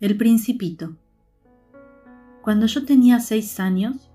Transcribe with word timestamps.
El 0.00 0.16
Principito. 0.16 0.96
Cuando 2.40 2.64
yo 2.64 2.86
tenía 2.86 3.20
seis 3.20 3.60
años, 3.60 4.10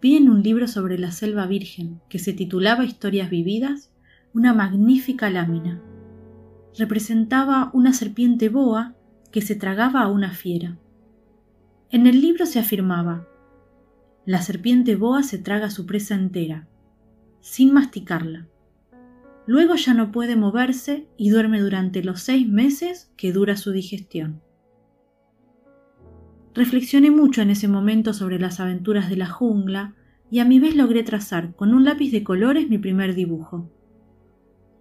vi 0.00 0.16
en 0.16 0.30
un 0.30 0.42
libro 0.42 0.66
sobre 0.66 0.98
la 0.98 1.12
selva 1.12 1.46
virgen, 1.46 2.00
que 2.08 2.18
se 2.18 2.32
titulaba 2.32 2.86
Historias 2.86 3.28
vividas, 3.28 3.92
una 4.32 4.54
magnífica 4.54 5.28
lámina. 5.28 5.82
Representaba 6.78 7.70
una 7.74 7.92
serpiente 7.92 8.48
boa 8.48 8.94
que 9.30 9.42
se 9.42 9.54
tragaba 9.54 10.00
a 10.00 10.08
una 10.08 10.32
fiera. 10.32 10.78
En 11.90 12.06
el 12.06 12.22
libro 12.22 12.46
se 12.46 12.58
afirmaba, 12.58 13.28
la 14.24 14.40
serpiente 14.40 14.96
boa 14.96 15.22
se 15.22 15.36
traga 15.36 15.68
su 15.68 15.84
presa 15.84 16.14
entera, 16.14 16.68
sin 17.42 17.74
masticarla. 17.74 18.48
Luego 19.44 19.74
ya 19.74 19.92
no 19.92 20.10
puede 20.10 20.36
moverse 20.36 21.06
y 21.18 21.28
duerme 21.28 21.60
durante 21.60 22.02
los 22.02 22.22
seis 22.22 22.48
meses 22.48 23.12
que 23.18 23.30
dura 23.30 23.58
su 23.58 23.72
digestión. 23.72 24.40
Reflexioné 26.58 27.12
mucho 27.12 27.40
en 27.40 27.50
ese 27.50 27.68
momento 27.68 28.12
sobre 28.12 28.40
las 28.40 28.58
aventuras 28.58 29.08
de 29.08 29.16
la 29.16 29.28
jungla 29.28 29.94
y 30.28 30.40
a 30.40 30.44
mi 30.44 30.58
vez 30.58 30.74
logré 30.74 31.04
trazar 31.04 31.54
con 31.54 31.72
un 31.72 31.84
lápiz 31.84 32.10
de 32.10 32.24
colores 32.24 32.68
mi 32.68 32.78
primer 32.78 33.14
dibujo. 33.14 33.70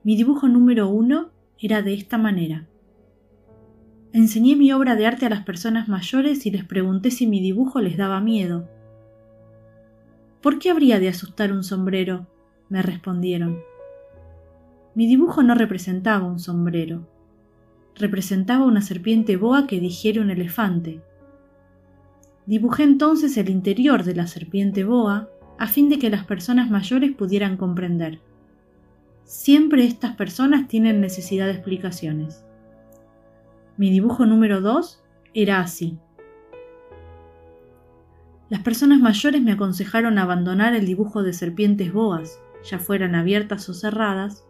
Mi 0.03 0.15
dibujo 0.15 0.47
número 0.47 0.89
uno 0.89 1.29
era 1.59 1.83
de 1.83 1.93
esta 1.93 2.17
manera. 2.17 2.67
Enseñé 4.11 4.55
mi 4.55 4.71
obra 4.71 4.95
de 4.95 5.05
arte 5.05 5.27
a 5.27 5.29
las 5.29 5.45
personas 5.45 5.87
mayores 5.87 6.47
y 6.47 6.49
les 6.49 6.65
pregunté 6.65 7.11
si 7.11 7.27
mi 7.27 7.41
dibujo 7.41 7.79
les 7.79 7.95
daba 7.95 8.21
miedo. 8.21 8.67
¿Por 10.41 10.57
qué 10.57 10.71
habría 10.71 10.99
de 10.99 11.09
asustar 11.09 11.51
un 11.51 11.63
sombrero? 11.63 12.25
me 12.69 12.81
respondieron. 12.81 13.59
Mi 14.95 15.05
dibujo 15.05 15.43
no 15.43 15.53
representaba 15.53 16.25
un 16.25 16.39
sombrero, 16.39 17.07
representaba 17.93 18.65
una 18.65 18.81
serpiente 18.81 19.37
boa 19.37 19.67
que 19.67 19.79
digiere 19.79 20.19
un 20.21 20.31
elefante. 20.31 21.03
Dibujé 22.47 22.83
entonces 22.83 23.35
el 23.35 23.49
interior 23.49 24.05
de 24.05 24.15
la 24.15 24.25
serpiente 24.25 24.85
boa 24.85 25.29
a 25.59 25.67
fin 25.67 25.89
de 25.89 25.99
que 25.99 26.09
las 26.09 26.25
personas 26.25 26.69
mayores 26.69 27.13
pudieran 27.13 27.57
comprender. 27.57 28.21
Siempre 29.25 29.83
estas 29.83 30.15
personas 30.15 30.69
tienen 30.69 31.01
necesidad 31.01 31.47
de 31.47 31.51
explicaciones. 31.51 32.45
Mi 33.75 33.91
dibujo 33.91 34.25
número 34.25 34.61
2 34.61 35.03
era 35.33 35.59
así. 35.59 35.99
Las 38.47 38.61
personas 38.61 39.01
mayores 39.01 39.41
me 39.41 39.51
aconsejaron 39.51 40.17
abandonar 40.17 40.73
el 40.73 40.85
dibujo 40.85 41.23
de 41.23 41.33
serpientes 41.33 41.91
boas, 41.91 42.39
ya 42.63 42.79
fueran 42.79 43.13
abiertas 43.13 43.67
o 43.67 43.73
cerradas, 43.73 44.45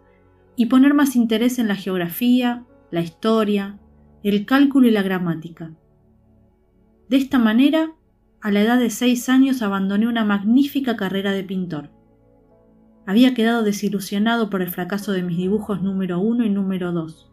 y 0.56 0.68
poner 0.68 0.94
más 0.94 1.16
interés 1.16 1.58
en 1.58 1.68
la 1.68 1.75
geografía, 1.75 2.64
la 2.92 3.02
historia, 3.02 3.80
el 4.22 4.45
cálculo 4.45 4.88
y 4.88 4.92
la 4.92 5.02
gramática. 5.02 5.72
De 7.09 7.16
esta 7.16 7.39
manera, 7.39 7.94
a 8.41 8.52
la 8.52 8.61
edad 8.61 8.77
de 8.77 8.89
seis 8.89 9.30
años 9.30 9.61
abandoné 9.61 10.08
una 10.08 10.25
magnífica 10.25 10.97
carrera 10.97 11.31
de 11.31 11.44
pintor. 11.44 11.89
Había 13.05 13.33
quedado 13.33 13.63
desilusionado 13.63 14.50
por 14.50 14.61
el 14.61 14.69
fracaso 14.69 15.13
de 15.13 15.23
mis 15.23 15.38
dibujos 15.38 15.81
número 15.81 16.19
uno 16.19 16.44
y 16.44 16.50
número 16.50 16.91
dos. 16.91 17.31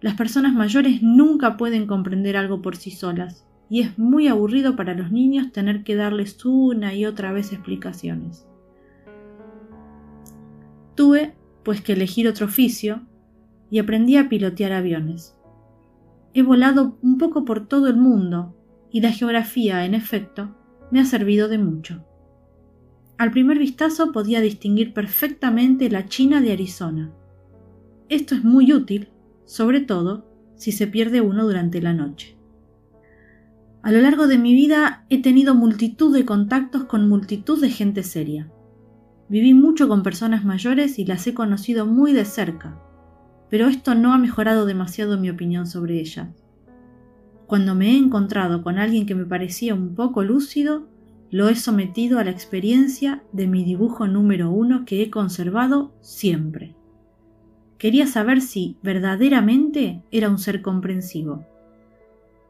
Las 0.00 0.14
personas 0.14 0.54
mayores 0.54 1.02
nunca 1.02 1.56
pueden 1.56 1.86
comprender 1.86 2.36
algo 2.36 2.62
por 2.62 2.74
sí 2.74 2.90
solas, 2.90 3.46
y 3.70 3.80
es 3.80 3.96
muy 3.96 4.26
aburrido 4.26 4.74
para 4.74 4.94
los 4.94 5.12
niños 5.12 5.52
tener 5.52 5.84
que 5.84 5.94
darles 5.94 6.44
una 6.44 6.94
y 6.94 7.06
otra 7.06 7.32
vez 7.32 7.52
explicaciones. 7.52 8.44
Tuve, 10.96 11.34
pues, 11.62 11.80
que 11.80 11.92
elegir 11.92 12.26
otro 12.26 12.46
oficio 12.46 13.02
y 13.70 13.78
aprendí 13.78 14.16
a 14.16 14.28
pilotear 14.28 14.72
aviones. 14.72 15.36
He 16.34 16.42
volado 16.42 16.98
un 17.02 17.18
poco 17.18 17.44
por 17.44 17.68
todo 17.68 17.86
el 17.86 17.96
mundo 17.96 18.54
y 18.94 19.00
la 19.00 19.10
geografía, 19.10 19.84
en 19.84 19.92
efecto, 19.92 20.54
me 20.92 21.00
ha 21.00 21.04
servido 21.04 21.48
de 21.48 21.58
mucho. 21.58 22.06
Al 23.18 23.32
primer 23.32 23.58
vistazo 23.58 24.12
podía 24.12 24.40
distinguir 24.40 24.94
perfectamente 24.94 25.90
la 25.90 26.06
China 26.06 26.40
de 26.40 26.52
Arizona. 26.52 27.12
Esto 28.08 28.36
es 28.36 28.44
muy 28.44 28.72
útil, 28.72 29.08
sobre 29.46 29.80
todo 29.80 30.30
si 30.54 30.70
se 30.70 30.86
pierde 30.86 31.20
uno 31.20 31.44
durante 31.44 31.82
la 31.82 31.92
noche. 31.92 32.38
A 33.82 33.90
lo 33.90 34.00
largo 34.00 34.28
de 34.28 34.38
mi 34.38 34.54
vida 34.54 35.06
he 35.10 35.20
tenido 35.20 35.56
multitud 35.56 36.14
de 36.14 36.24
contactos 36.24 36.84
con 36.84 37.08
multitud 37.08 37.60
de 37.60 37.70
gente 37.70 38.04
seria. 38.04 38.48
Viví 39.28 39.54
mucho 39.54 39.88
con 39.88 40.04
personas 40.04 40.44
mayores 40.44 41.00
y 41.00 41.04
las 41.04 41.26
he 41.26 41.34
conocido 41.34 41.84
muy 41.84 42.12
de 42.12 42.24
cerca, 42.24 42.80
pero 43.50 43.66
esto 43.66 43.96
no 43.96 44.12
ha 44.12 44.18
mejorado 44.18 44.66
demasiado 44.66 45.18
mi 45.18 45.30
opinión 45.30 45.66
sobre 45.66 45.98
ellas. 45.98 46.43
Cuando 47.54 47.76
me 47.76 47.92
he 47.92 47.96
encontrado 47.96 48.64
con 48.64 48.80
alguien 48.80 49.06
que 49.06 49.14
me 49.14 49.26
parecía 49.26 49.76
un 49.76 49.94
poco 49.94 50.24
lúcido, 50.24 50.88
lo 51.30 51.48
he 51.48 51.54
sometido 51.54 52.18
a 52.18 52.24
la 52.24 52.32
experiencia 52.32 53.22
de 53.30 53.46
mi 53.46 53.62
dibujo 53.62 54.08
número 54.08 54.50
uno 54.50 54.84
que 54.84 55.02
he 55.02 55.08
conservado 55.08 55.94
siempre. 56.00 56.74
Quería 57.78 58.08
saber 58.08 58.40
si 58.40 58.76
verdaderamente 58.82 60.02
era 60.10 60.30
un 60.30 60.40
ser 60.40 60.62
comprensivo. 60.62 61.46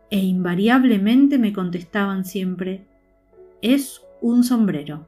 E 0.09 0.21
invariablemente 0.21 1.37
me 1.37 1.53
contestaban 1.53 2.25
siempre, 2.25 2.87
es 3.61 4.01
un 4.23 4.43
sombrero. 4.43 5.07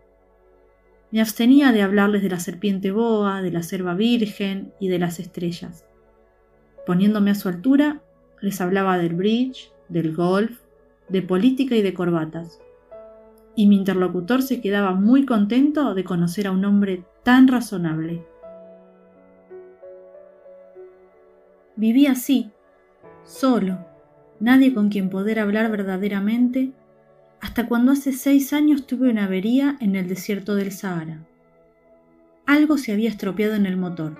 Me 1.10 1.22
abstenía 1.22 1.72
de 1.72 1.80
hablarles 1.80 2.22
de 2.22 2.28
la 2.28 2.40
serpiente 2.40 2.90
boa, 2.90 3.40
de 3.40 3.50
la 3.50 3.62
selva 3.62 3.94
virgen 3.94 4.74
y 4.78 4.88
de 4.88 4.98
las 4.98 5.20
estrellas. 5.20 5.86
Poniéndome 6.84 7.30
a 7.30 7.34
su 7.34 7.48
altura, 7.48 8.02
les 8.42 8.60
hablaba 8.60 8.98
del 8.98 9.14
bridge, 9.14 9.72
del 9.88 10.14
golf, 10.14 10.60
de 11.08 11.22
política 11.22 11.74
y 11.76 11.82
de 11.82 11.94
corbatas. 11.94 12.60
Y 13.54 13.66
mi 13.66 13.76
interlocutor 13.76 14.42
se 14.42 14.60
quedaba 14.60 14.92
muy 14.92 15.24
contento 15.24 15.94
de 15.94 16.04
conocer 16.04 16.46
a 16.46 16.52
un 16.52 16.64
hombre 16.64 17.04
tan 17.22 17.48
razonable. 17.48 18.24
Viví 21.76 22.06
así, 22.06 22.50
solo, 23.24 23.78
nadie 24.40 24.72
con 24.72 24.88
quien 24.88 25.10
poder 25.10 25.38
hablar 25.38 25.70
verdaderamente, 25.70 26.72
hasta 27.40 27.68
cuando 27.68 27.92
hace 27.92 28.12
seis 28.12 28.52
años 28.52 28.86
tuve 28.86 29.10
una 29.10 29.24
avería 29.24 29.76
en 29.80 29.94
el 29.94 30.08
desierto 30.08 30.54
del 30.54 30.72
Sahara. 30.72 31.20
Algo 32.46 32.78
se 32.78 32.92
había 32.92 33.10
estropeado 33.10 33.54
en 33.54 33.66
el 33.66 33.76
motor. 33.76 34.16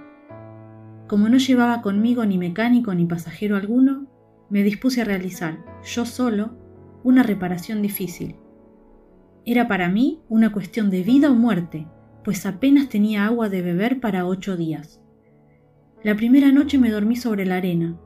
Como 1.07 1.29
no 1.29 1.39
llevaba 1.39 1.83
conmigo 1.83 2.27
ni 2.27 2.39
mecánico 2.39 2.93
ni 2.95 3.07
pasajero 3.07 3.57
alguno, 3.57 4.07
me 4.51 4.63
dispuse 4.63 5.03
a 5.03 5.05
realizar, 5.05 5.65
yo 5.85 6.05
solo, 6.05 6.57
una 7.03 7.23
reparación 7.23 7.83
difícil. 7.83 8.37
Era 9.45 9.69
para 9.69 9.89
mí 9.89 10.23
una 10.29 10.53
cuestión 10.53 10.91
de 10.91 11.03
vida 11.03 11.31
o 11.31 11.35
muerte, 11.35 11.87
pues 12.25 12.47
apenas 12.47 12.89
tenía 12.89 13.27
agua 13.27 13.49
de 13.49 13.63
beber 13.63 14.01
para 14.01 14.27
ocho 14.27 14.57
días. 14.57 15.01
La 16.03 16.17
primera 16.17 16.53
noche 16.53 16.79
me 16.79 16.91
dormí 16.91 17.17
sobre 17.17 17.47
la 17.47 17.57
arena, 17.57 17.97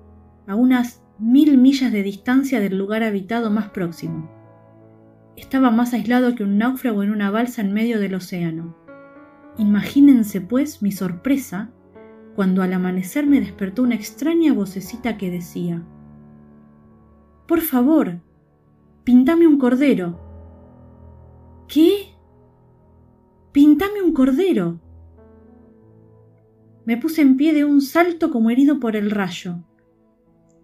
a 0.47 0.55
unas 0.55 1.03
mil 1.19 1.59
millas 1.59 1.93
de 1.93 2.03
distancia 2.03 2.61
del 2.61 2.77
lugar 2.77 3.03
habitado 3.03 3.51
más 3.51 3.69
próximo. 3.71 4.31
Estaba 5.37 5.71
más 5.71 5.95
aislado 5.95 6.35
que 6.35 6.43
un 6.43 6.59
náufrago 6.59 7.03
en 7.03 7.11
una 7.11 7.31
balsa 7.31 7.63
en 7.63 7.73
medio 7.73 8.01
del 8.01 8.15
océano. 8.15 8.77
Imagínense, 9.57 10.41
pues, 10.41 10.83
mi 10.83 10.93
sorpresa 10.93 11.71
cuando 12.35 12.63
al 12.63 12.73
amanecer 12.73 13.27
me 13.27 13.41
despertó 13.41 13.83
una 13.83 13.95
extraña 13.95 14.53
vocecita 14.53 15.19
que 15.19 15.31
decía 15.31 15.83
por 17.51 17.63
favor, 17.63 18.21
pintame 19.03 19.45
un 19.45 19.59
cordero. 19.59 20.21
¿Qué? 21.67 22.15
Pintame 23.51 24.03
un 24.03 24.13
cordero. 24.13 24.81
Me 26.85 26.97
puse 26.97 27.23
en 27.23 27.37
pie 27.37 27.53
de 27.53 27.65
un 27.65 27.81
salto 27.81 28.31
como 28.31 28.51
herido 28.51 28.79
por 28.79 28.95
el 28.95 29.11
rayo. 29.11 29.65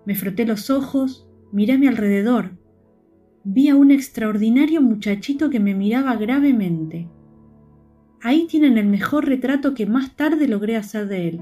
Me 0.04 0.14
froté 0.14 0.46
los 0.46 0.70
ojos, 0.70 1.28
miré 1.50 1.72
a 1.72 1.78
mi 1.78 1.88
alrededor. 1.88 2.56
Vi 3.42 3.68
a 3.68 3.74
un 3.74 3.90
extraordinario 3.90 4.80
muchachito 4.80 5.50
que 5.50 5.58
me 5.58 5.74
miraba 5.74 6.14
gravemente. 6.14 7.08
Ahí 8.22 8.46
tienen 8.46 8.78
el 8.78 8.86
mejor 8.86 9.26
retrato 9.26 9.74
que 9.74 9.86
más 9.86 10.14
tarde 10.14 10.46
logré 10.46 10.76
hacer 10.76 11.08
de 11.08 11.30
él, 11.30 11.40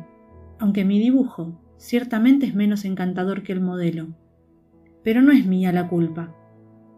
aunque 0.59 0.87
mi 0.87 0.99
dibujo 0.99 1.61
ciertamente 1.77 2.47
es 2.47 2.55
menos 2.55 2.87
encantador 2.87 3.43
que 3.43 3.53
el 3.53 3.61
modelo. 3.61 4.24
Pero 5.05 5.23
no 5.23 5.31
es 5.31 5.47
mía 5.47 5.73
la 5.73 5.89
culpa. 5.89 6.35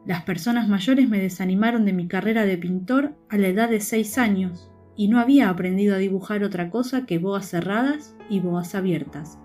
Las 0.07 0.23
personas 0.23 0.69
mayores 0.69 1.09
me 1.09 1.21
desanimaron 1.21 1.85
de 1.85 1.93
mi 1.93 2.07
carrera 2.07 2.45
de 2.45 2.57
pintor 2.57 3.17
a 3.29 3.37
la 3.37 3.49
edad 3.49 3.69
de 3.69 3.81
seis 3.81 4.17
años 4.17 4.71
y 4.97 5.09
no 5.09 5.19
había 5.19 5.51
aprendido 5.51 5.97
a 5.97 5.99
dibujar 5.99 6.45
otra 6.45 6.71
cosa 6.71 7.05
que 7.05 7.19
boas 7.19 7.51
cerradas 7.51 8.17
y 8.31 8.41
boas 8.41 8.75
abiertas. 8.75 9.39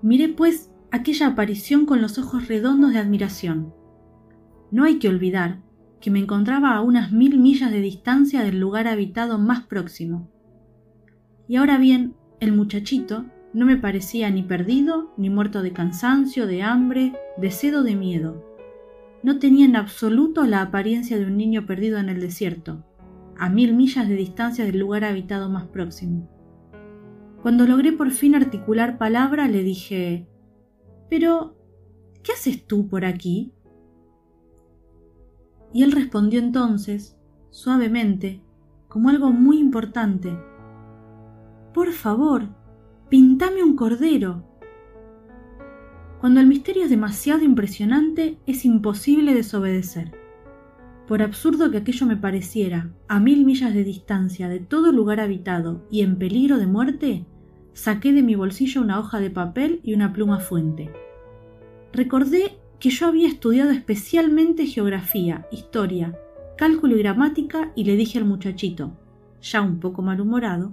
Miré 0.00 0.28
pues 0.28 0.70
aquella 0.92 1.26
aparición 1.26 1.84
con 1.84 2.00
los 2.00 2.18
ojos 2.18 2.46
redondos 2.46 2.92
de 2.92 3.00
admiración. 3.00 3.74
No 4.70 4.84
hay 4.84 5.00
que 5.00 5.08
olvidar 5.08 5.60
que 6.00 6.10
me 6.10 6.20
encontraba 6.20 6.76
a 6.76 6.80
unas 6.80 7.10
mil 7.10 7.38
millas 7.38 7.72
de 7.72 7.80
distancia 7.80 8.44
del 8.44 8.60
lugar 8.60 8.86
habitado 8.86 9.38
más 9.38 9.66
próximo. 9.66 10.30
Y 11.48 11.56
ahora 11.56 11.78
bien, 11.78 12.14
el 12.40 12.52
muchachito 12.52 13.24
No 13.54 13.64
me 13.64 13.76
parecía 13.76 14.30
ni 14.30 14.42
perdido, 14.42 15.12
ni 15.16 15.30
muerto 15.30 15.62
de 15.62 15.72
cansancio, 15.72 16.46
de 16.46 16.62
hambre, 16.62 17.14
de 17.38 17.50
sed 17.50 17.78
o 17.78 17.82
de 17.82 17.96
miedo. 17.96 18.44
No 19.22 19.38
tenía 19.38 19.64
en 19.64 19.76
absoluto 19.76 20.44
la 20.44 20.62
apariencia 20.62 21.18
de 21.18 21.26
un 21.26 21.36
niño 21.36 21.66
perdido 21.66 21.98
en 21.98 22.08
el 22.08 22.20
desierto, 22.20 22.84
a 23.36 23.48
mil 23.48 23.74
millas 23.74 24.08
de 24.08 24.16
distancia 24.16 24.64
del 24.64 24.78
lugar 24.78 25.04
habitado 25.04 25.48
más 25.48 25.64
próximo. 25.64 26.28
Cuando 27.42 27.66
logré 27.66 27.92
por 27.92 28.10
fin 28.10 28.34
articular 28.34 28.98
palabra, 28.98 29.48
le 29.48 29.62
dije 29.62 30.28
Pero, 31.08 31.56
¿qué 32.22 32.32
haces 32.32 32.66
tú 32.66 32.88
por 32.88 33.04
aquí? 33.04 33.52
Y 35.72 35.84
él 35.84 35.92
respondió 35.92 36.40
entonces, 36.40 37.16
suavemente, 37.50 38.42
como 38.88 39.08
algo 39.08 39.30
muy 39.30 39.58
importante. 39.58 40.36
Por 41.72 41.92
favor, 41.92 42.48
pintame 43.08 43.62
un 43.62 43.74
cordero. 43.74 44.44
Cuando 46.20 46.40
el 46.40 46.46
misterio 46.46 46.84
es 46.84 46.90
demasiado 46.90 47.42
impresionante, 47.42 48.38
es 48.46 48.66
imposible 48.66 49.32
desobedecer. 49.32 50.12
Por 51.06 51.22
absurdo 51.22 51.70
que 51.70 51.78
aquello 51.78 52.06
me 52.06 52.18
pareciera, 52.18 52.90
a 53.08 53.18
mil 53.18 53.46
millas 53.46 53.72
de 53.72 53.82
distancia 53.82 54.50
de 54.50 54.60
todo 54.60 54.92
lugar 54.92 55.20
habitado 55.20 55.86
y 55.90 56.02
en 56.02 56.18
peligro 56.18 56.58
de 56.58 56.66
muerte, 56.66 57.24
saqué 57.72 58.12
de 58.12 58.22
mi 58.22 58.34
bolsillo 58.34 58.82
una 58.82 58.98
hoja 58.98 59.20
de 59.20 59.30
papel 59.30 59.80
y 59.82 59.94
una 59.94 60.12
pluma 60.12 60.38
fuente. 60.38 60.92
Recordé 61.94 62.58
que 62.78 62.90
yo 62.90 63.06
había 63.06 63.28
estudiado 63.28 63.70
especialmente 63.70 64.66
geografía, 64.66 65.46
historia, 65.50 66.18
cálculo 66.58 66.94
y 66.94 66.98
gramática 66.98 67.72
y 67.74 67.84
le 67.84 67.96
dije 67.96 68.18
al 68.18 68.26
muchachito, 68.26 68.98
ya 69.40 69.62
un 69.62 69.80
poco 69.80 70.02
malhumorado, 70.02 70.72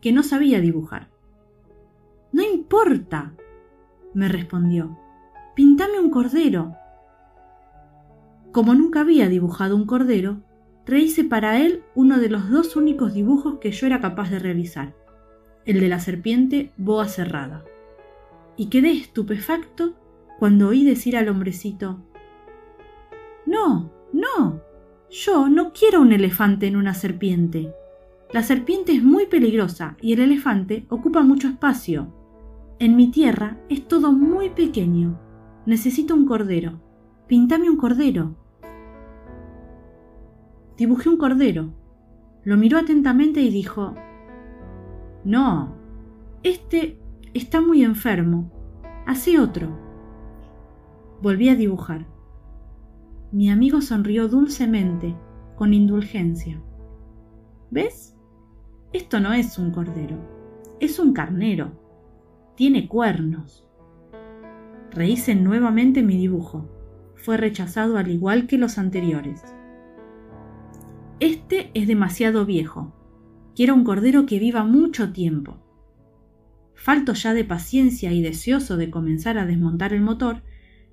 que 0.00 0.10
no 0.10 0.24
sabía 0.24 0.60
dibujar. 0.60 1.17
No 2.38 2.44
importa, 2.44 3.32
me 4.14 4.28
respondió. 4.28 4.96
Pintame 5.56 5.98
un 5.98 6.08
cordero. 6.08 6.76
Como 8.52 8.76
nunca 8.76 9.00
había 9.00 9.28
dibujado 9.28 9.74
un 9.74 9.86
cordero, 9.86 10.44
rehice 10.86 11.24
para 11.24 11.58
él 11.58 11.82
uno 11.96 12.20
de 12.20 12.28
los 12.28 12.48
dos 12.48 12.76
únicos 12.76 13.12
dibujos 13.12 13.58
que 13.58 13.72
yo 13.72 13.88
era 13.88 14.00
capaz 14.00 14.30
de 14.30 14.38
realizar, 14.38 14.94
el 15.64 15.80
de 15.80 15.88
la 15.88 15.98
serpiente 15.98 16.70
boa 16.76 17.08
cerrada. 17.08 17.64
Y 18.56 18.66
quedé 18.66 18.92
estupefacto 18.92 19.94
cuando 20.38 20.68
oí 20.68 20.84
decir 20.84 21.16
al 21.16 21.28
hombrecito 21.28 21.98
No, 23.46 23.90
no, 24.12 24.62
yo 25.10 25.48
no 25.48 25.72
quiero 25.72 26.00
un 26.02 26.12
elefante 26.12 26.68
en 26.68 26.76
una 26.76 26.94
serpiente. 26.94 27.74
La 28.32 28.44
serpiente 28.44 28.92
es 28.92 29.02
muy 29.02 29.26
peligrosa 29.26 29.96
y 30.00 30.12
el 30.12 30.20
elefante 30.20 30.86
ocupa 30.88 31.22
mucho 31.22 31.48
espacio. 31.48 32.14
En 32.80 32.94
mi 32.94 33.10
tierra 33.10 33.56
es 33.68 33.88
todo 33.88 34.12
muy 34.12 34.50
pequeño. 34.50 35.18
Necesito 35.66 36.14
un 36.14 36.26
cordero. 36.26 36.80
Pintame 37.26 37.68
un 37.68 37.76
cordero. 37.76 38.36
Dibujé 40.76 41.08
un 41.08 41.16
cordero. 41.16 41.74
Lo 42.44 42.56
miró 42.56 42.78
atentamente 42.78 43.40
y 43.40 43.50
dijo, 43.50 43.94
No, 45.24 45.74
este 46.44 47.00
está 47.34 47.60
muy 47.60 47.82
enfermo. 47.82 48.52
Hace 49.06 49.40
otro. 49.40 49.76
Volví 51.20 51.48
a 51.48 51.56
dibujar. 51.56 52.06
Mi 53.32 53.50
amigo 53.50 53.80
sonrió 53.80 54.28
dulcemente, 54.28 55.16
con 55.56 55.74
indulgencia. 55.74 56.62
¿Ves? 57.72 58.16
Esto 58.92 59.18
no 59.18 59.32
es 59.32 59.58
un 59.58 59.72
cordero, 59.72 60.16
es 60.78 61.00
un 61.00 61.12
carnero. 61.12 61.87
Tiene 62.58 62.88
cuernos. 62.88 63.64
Rehice 64.90 65.36
nuevamente 65.36 66.02
mi 66.02 66.16
dibujo. 66.16 66.68
Fue 67.14 67.36
rechazado 67.36 67.98
al 67.98 68.10
igual 68.10 68.48
que 68.48 68.58
los 68.58 68.78
anteriores. 68.78 69.44
Este 71.20 71.70
es 71.74 71.86
demasiado 71.86 72.44
viejo. 72.46 72.92
Quiero 73.54 73.76
un 73.76 73.84
cordero 73.84 74.26
que 74.26 74.40
viva 74.40 74.64
mucho 74.64 75.12
tiempo. 75.12 75.62
Falto 76.74 77.12
ya 77.12 77.32
de 77.32 77.44
paciencia 77.44 78.10
y 78.10 78.22
deseoso 78.22 78.76
de 78.76 78.90
comenzar 78.90 79.38
a 79.38 79.46
desmontar 79.46 79.92
el 79.92 80.00
motor, 80.00 80.42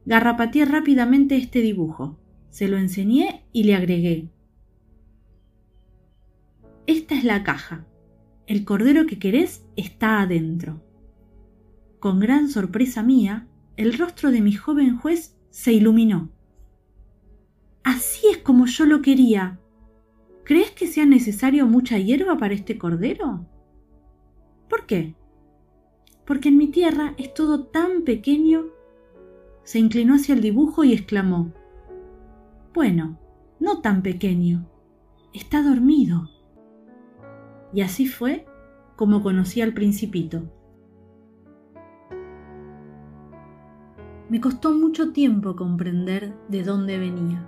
Garrapateé 0.06 0.66
rápidamente 0.66 1.36
este 1.36 1.62
dibujo, 1.62 2.20
se 2.52 2.68
lo 2.68 2.78
enseñé 2.78 3.48
y 3.52 3.64
le 3.64 3.74
agregué. 3.74 4.30
Esta 6.86 7.16
es 7.16 7.24
la 7.24 7.42
caja. 7.42 7.88
El 8.46 8.66
cordero 8.66 9.08
que 9.08 9.18
querés 9.18 9.66
está 9.76 10.22
adentro. 10.22 10.85
Con 12.06 12.20
gran 12.20 12.50
sorpresa 12.50 13.02
mía, 13.02 13.48
el 13.78 13.98
rostro 13.98 14.30
de 14.30 14.40
mi 14.40 14.54
joven 14.54 14.96
juez 14.96 15.36
se 15.50 15.74
iluminó. 15.74 16.30
Así 17.84 18.28
es 18.28 18.38
como 18.38 18.68
yo 18.68 18.86
lo 18.86 19.02
quería. 19.02 19.60
¿Crees 20.44 20.70
que 20.70 20.86
sea 20.86 21.08
necesario 21.08 21.66
mucha 21.66 21.98
hierba 21.98 22.38
para 22.38 22.54
este 22.54 22.78
cordero? 22.78 23.48
¿Por 24.70 24.86
qué? 24.86 25.16
Porque 26.28 26.50
en 26.50 26.58
mi 26.58 26.68
tierra 26.68 27.16
es 27.18 27.34
todo 27.34 27.64
tan 27.66 28.04
pequeño 28.04 28.66
se 29.64 29.80
inclinó 29.80 30.14
hacia 30.14 30.36
el 30.36 30.42
dibujo 30.42 30.84
y 30.84 30.94
exclamó, 30.94 31.54
Bueno, 32.72 33.18
no 33.60 33.82
tan 33.82 34.04
pequeño, 34.04 34.70
está 35.34 35.64
dormido. 35.64 36.30
Y 37.74 37.82
así 37.82 38.06
fue 38.06 38.46
como 38.96 39.24
conocí 39.24 39.62
al 39.62 39.74
principito. 39.74 40.55
Me 44.30 44.42
costó 44.42 44.72
mucho 44.74 45.12
tiempo 45.12 45.56
comprender 45.56 46.36
de 46.50 46.64
dónde 46.64 46.98
venía. 46.98 47.48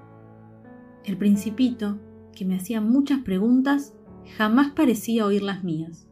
El 1.04 1.18
principito, 1.18 1.98
que 2.36 2.46
me 2.46 2.56
hacía 2.56 2.82
muchas 2.82 3.22
preguntas, 3.22 3.96
jamás 4.38 4.72
parecía 4.72 5.26
oír 5.26 5.42
las 5.42 5.64
mías. 5.64 6.08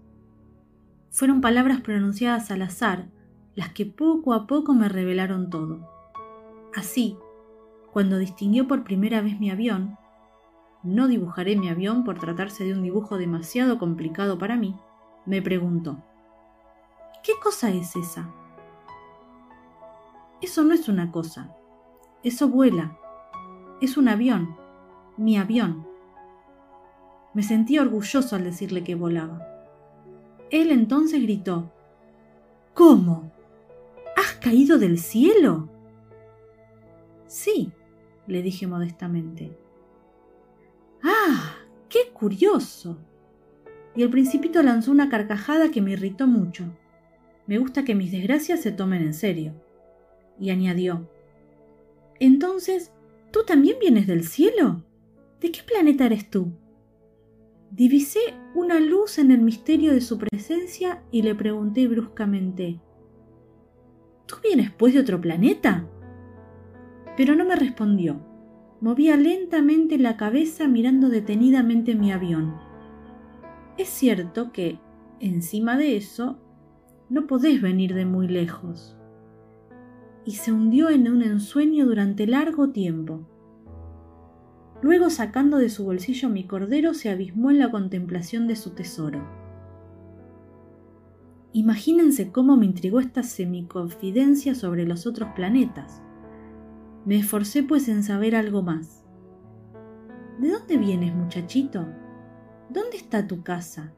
Fueron 1.11 1.39
palabras 1.39 1.81
pronunciadas 1.81 2.49
al 2.49 2.63
azar 2.63 3.09
las 3.55 3.69
que 3.69 3.85
poco 3.85 4.33
a 4.33 4.47
poco 4.47 4.73
me 4.73 4.89
revelaron 4.89 5.49
todo. 5.49 5.87
Así, 6.75 7.17
cuando 7.93 8.17
distinguió 8.17 8.67
por 8.67 8.83
primera 8.83 9.21
vez 9.21 9.39
mi 9.39 9.49
avión, 9.49 9.97
no 10.83 11.07
dibujaré 11.07 11.55
mi 11.55 11.69
avión 11.69 12.03
por 12.03 12.19
tratarse 12.19 12.65
de 12.65 12.73
un 12.73 12.83
dibujo 12.83 13.17
demasiado 13.17 13.79
complicado 13.79 14.37
para 14.37 14.55
mí, 14.57 14.75
me 15.25 15.41
preguntó, 15.41 16.03
¿qué 17.23 17.31
cosa 17.41 17.71
es 17.71 17.95
esa? 17.95 18.29
Eso 20.45 20.63
no 20.63 20.75
es 20.75 20.87
una 20.87 21.11
cosa, 21.11 21.55
eso 22.21 22.47
vuela, 22.47 22.99
es 23.81 23.97
un 23.97 24.07
avión, 24.07 24.55
mi 25.17 25.37
avión. 25.37 25.87
Me 27.33 27.41
sentí 27.41 27.79
orgulloso 27.79 28.35
al 28.35 28.43
decirle 28.43 28.83
que 28.83 28.93
volaba. 28.93 29.43
Él 30.51 30.69
entonces 30.69 31.23
gritó, 31.23 31.73
¿Cómo? 32.75 33.31
¿Has 34.15 34.33
caído 34.33 34.77
del 34.77 34.99
cielo? 34.99 35.67
Sí, 37.25 37.71
le 38.27 38.43
dije 38.43 38.67
modestamente. 38.67 39.57
¡Ah! 41.01 41.55
¡Qué 41.89 42.11
curioso! 42.13 42.99
Y 43.95 44.03
el 44.03 44.11
principito 44.11 44.61
lanzó 44.61 44.91
una 44.91 45.09
carcajada 45.09 45.71
que 45.71 45.81
me 45.81 45.93
irritó 45.93 46.27
mucho. 46.27 46.65
Me 47.47 47.57
gusta 47.57 47.83
que 47.83 47.95
mis 47.95 48.11
desgracias 48.11 48.61
se 48.61 48.71
tomen 48.71 49.01
en 49.01 49.15
serio. 49.15 49.64
Y 50.39 50.49
añadió, 50.49 51.09
Entonces, 52.19 52.91
¿tú 53.31 53.43
también 53.45 53.77
vienes 53.79 54.07
del 54.07 54.23
cielo? 54.23 54.83
¿De 55.39 55.51
qué 55.51 55.61
planeta 55.63 56.05
eres 56.05 56.29
tú? 56.29 56.51
Divisé 57.71 58.19
una 58.53 58.79
luz 58.79 59.17
en 59.17 59.31
el 59.31 59.41
misterio 59.41 59.93
de 59.93 60.01
su 60.01 60.17
presencia 60.17 61.03
y 61.11 61.21
le 61.21 61.35
pregunté 61.35 61.87
bruscamente, 61.87 62.79
¿Tú 64.25 64.35
vienes 64.43 64.71
pues 64.71 64.93
de 64.93 65.01
otro 65.01 65.21
planeta? 65.21 65.87
pero 67.17 67.35
no 67.35 67.45
me 67.45 67.55
respondió. 67.55 68.19
Movía 68.81 69.15
lentamente 69.15 69.97
la 69.97 70.17
cabeza 70.17 70.67
mirando 70.67 71.09
detenidamente 71.09 71.95
mi 71.95 72.11
avión. 72.11 72.55
Es 73.77 73.89
cierto 73.89 74.51
que, 74.51 74.79
encima 75.19 75.77
de 75.77 75.95
eso, 75.95 76.39
no 77.09 77.25
podés 77.25 77.61
venir 77.61 77.93
de 77.93 78.05
muy 78.05 78.27
lejos. 78.27 78.97
Y 80.25 80.31
se 80.33 80.51
hundió 80.51 80.89
en 80.89 81.07
un 81.07 81.21
ensueño 81.21 81.85
durante 81.85 82.25
largo 82.25 82.69
tiempo. 82.71 83.27
Luego, 84.81 85.09
sacando 85.09 85.57
de 85.57 85.69
su 85.69 85.85
bolsillo 85.85 86.29
mi 86.29 86.45
cordero, 86.45 86.93
se 86.93 87.09
abismó 87.09 87.51
en 87.51 87.59
la 87.59 87.71
contemplación 87.71 88.47
de 88.47 88.55
su 88.55 88.71
tesoro. 88.71 89.23
Imagínense 91.53 92.31
cómo 92.31 92.57
me 92.57 92.65
intrigó 92.65 92.99
esta 92.99 93.23
semiconfidencia 93.23 94.55
sobre 94.55 94.85
los 94.85 95.07
otros 95.07 95.29
planetas. 95.35 96.01
Me 97.05 97.17
esforcé 97.17 97.63
pues 97.63 97.87
en 97.87 98.03
saber 98.03 98.35
algo 98.35 98.61
más. 98.61 99.05
¿De 100.39 100.49
dónde 100.49 100.77
vienes, 100.77 101.15
muchachito? 101.15 101.87
¿Dónde 102.69 102.97
está 102.97 103.25
tu 103.25 103.41
casa? 103.41 103.93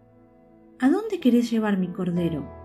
¿A 0.78 0.90
dónde 0.90 1.20
querés 1.20 1.50
llevar 1.50 1.80
mi 1.80 1.88
cordero? 1.88 2.57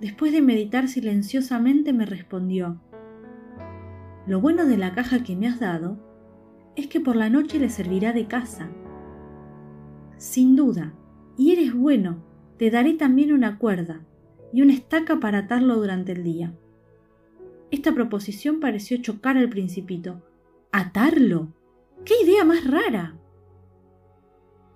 Después 0.00 0.32
de 0.32 0.42
meditar 0.42 0.88
silenciosamente, 0.88 1.92
me 1.92 2.06
respondió, 2.06 2.80
Lo 4.26 4.40
bueno 4.40 4.66
de 4.66 4.76
la 4.76 4.94
caja 4.94 5.22
que 5.22 5.36
me 5.36 5.48
has 5.48 5.60
dado 5.60 5.98
es 6.76 6.86
que 6.88 7.00
por 7.00 7.16
la 7.16 7.30
noche 7.30 7.58
le 7.58 7.70
servirá 7.70 8.12
de 8.12 8.26
casa. 8.26 8.68
Sin 10.18 10.56
duda, 10.56 10.94
y 11.36 11.52
eres 11.52 11.74
bueno, 11.74 12.22
te 12.58 12.70
daré 12.70 12.94
también 12.94 13.32
una 13.32 13.58
cuerda 13.58 14.00
y 14.52 14.62
una 14.62 14.72
estaca 14.72 15.20
para 15.20 15.38
atarlo 15.38 15.76
durante 15.76 16.12
el 16.12 16.22
día. 16.22 16.54
Esta 17.70 17.92
proposición 17.92 18.60
pareció 18.60 18.96
chocar 18.98 19.36
al 19.36 19.48
principito. 19.48 20.22
¿Atarlo? 20.72 21.52
¡Qué 22.04 22.14
idea 22.22 22.44
más 22.44 22.64
rara! 22.64 23.16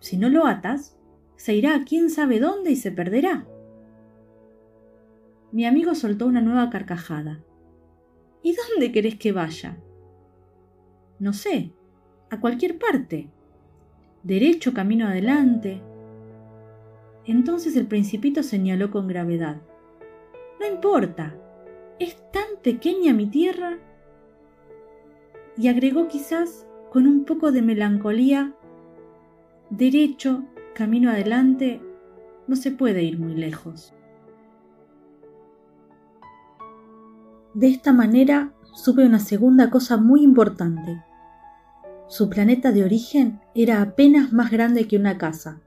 Si 0.00 0.16
no 0.16 0.28
lo 0.28 0.46
atas, 0.46 0.98
se 1.36 1.54
irá 1.54 1.74
a 1.74 1.84
quién 1.84 2.10
sabe 2.10 2.40
dónde 2.40 2.72
y 2.72 2.76
se 2.76 2.90
perderá. 2.90 3.46
Mi 5.52 5.66
amigo 5.66 5.94
soltó 5.94 6.26
una 6.26 6.40
nueva 6.40 6.70
carcajada. 6.70 7.40
¿Y 8.42 8.54
dónde 8.54 8.92
querés 8.92 9.16
que 9.16 9.32
vaya? 9.32 9.76
No 11.18 11.32
sé, 11.32 11.72
a 12.30 12.40
cualquier 12.40 12.78
parte. 12.78 13.28
Derecho 14.22 14.72
camino 14.72 15.06
adelante. 15.06 15.82
Entonces 17.24 17.76
el 17.76 17.86
principito 17.86 18.42
señaló 18.42 18.90
con 18.90 19.08
gravedad. 19.08 19.60
No 20.60 20.66
importa, 20.66 21.34
es 21.98 22.16
tan 22.30 22.60
pequeña 22.62 23.12
mi 23.12 23.26
tierra. 23.26 23.78
Y 25.56 25.68
agregó 25.68 26.06
quizás 26.06 26.66
con 26.90 27.06
un 27.06 27.24
poco 27.24 27.50
de 27.50 27.62
melancolía, 27.62 28.54
derecho, 29.68 30.44
camino 30.74 31.10
adelante, 31.10 31.80
no 32.46 32.56
se 32.56 32.70
puede 32.70 33.02
ir 33.02 33.18
muy 33.18 33.34
lejos. 33.34 33.94
De 37.54 37.66
esta 37.66 37.92
manera 37.92 38.52
supe 38.74 39.04
una 39.04 39.18
segunda 39.18 39.70
cosa 39.70 39.96
muy 39.96 40.22
importante. 40.22 41.02
Su 42.06 42.30
planeta 42.30 42.70
de 42.70 42.84
origen 42.84 43.40
era 43.56 43.82
apenas 43.82 44.32
más 44.32 44.52
grande 44.52 44.86
que 44.86 44.96
una 44.96 45.18
casa. 45.18 45.60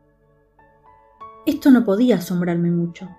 Esto 1.46 1.72
no 1.72 1.84
podía 1.84 2.16
asombrarme 2.16 2.72
mucho. 2.72 3.10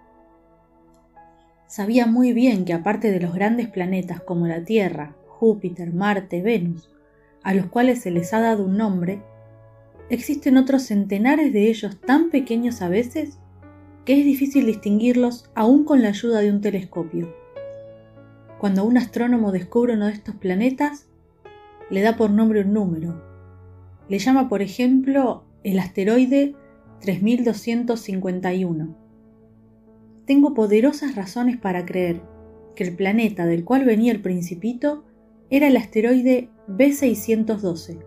Sabía 1.67 2.07
muy 2.07 2.33
bien 2.33 2.65
que 2.65 2.73
aparte 2.73 3.11
de 3.11 3.21
los 3.21 3.35
grandes 3.35 3.69
planetas 3.69 4.23
como 4.23 4.47
la 4.47 4.65
Tierra, 4.65 5.15
Júpiter, 5.27 5.93
Marte, 5.93 6.41
Venus, 6.41 6.91
a 7.43 7.53
los 7.53 7.67
cuales 7.67 8.01
se 8.01 8.11
les 8.11 8.33
ha 8.33 8.41
dado 8.41 8.65
un 8.65 8.79
nombre, 8.79 9.23
existen 10.09 10.57
otros 10.57 10.85
centenares 10.85 11.53
de 11.53 11.69
ellos 11.69 12.01
tan 12.01 12.31
pequeños 12.31 12.81
a 12.81 12.89
veces 12.89 13.39
que 14.07 14.19
es 14.19 14.25
difícil 14.25 14.65
distinguirlos 14.65 15.51
aún 15.55 15.85
con 15.85 16.01
la 16.01 16.09
ayuda 16.09 16.41
de 16.41 16.51
un 16.51 16.63
telescopio. 16.63 17.44
Cuando 18.65 18.87
un 18.87 18.97
astrónomo 18.97 19.53
descubre 19.53 19.93
uno 19.93 20.07
de 20.07 20.15
estos 20.15 20.37
planetas, 20.37 21.07
le 21.91 22.01
da 22.01 22.17
por 22.17 22.31
nombre 22.31 22.63
un 22.63 22.73
número. 22.73 23.23
Le 24.09 24.19
llama, 24.19 24.49
por 24.49 24.63
ejemplo, 24.63 25.45
el 25.65 25.79
asteroide 25.79 26.55
3251. 27.03 28.97
Tengo 30.25 30.55
poderosas 30.55 31.15
razones 31.15 31.59
para 31.59 31.85
creer 31.85 32.23
que 32.75 32.85
el 32.85 32.97
planeta 32.97 33.45
del 33.45 33.65
cual 33.65 33.85
venía 33.85 34.13
el 34.13 34.23
principito 34.23 35.05
era 35.51 35.67
el 35.67 35.77
asteroide 35.77 36.49
B612. 36.67 38.03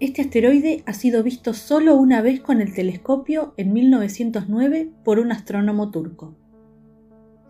Este 0.00 0.22
asteroide 0.22 0.82
ha 0.86 0.94
sido 0.94 1.22
visto 1.22 1.52
solo 1.52 1.96
una 1.96 2.22
vez 2.22 2.40
con 2.40 2.62
el 2.62 2.72
telescopio 2.72 3.52
en 3.58 3.74
1909 3.74 4.92
por 5.04 5.18
un 5.18 5.30
astrónomo 5.30 5.90
turco. 5.90 6.38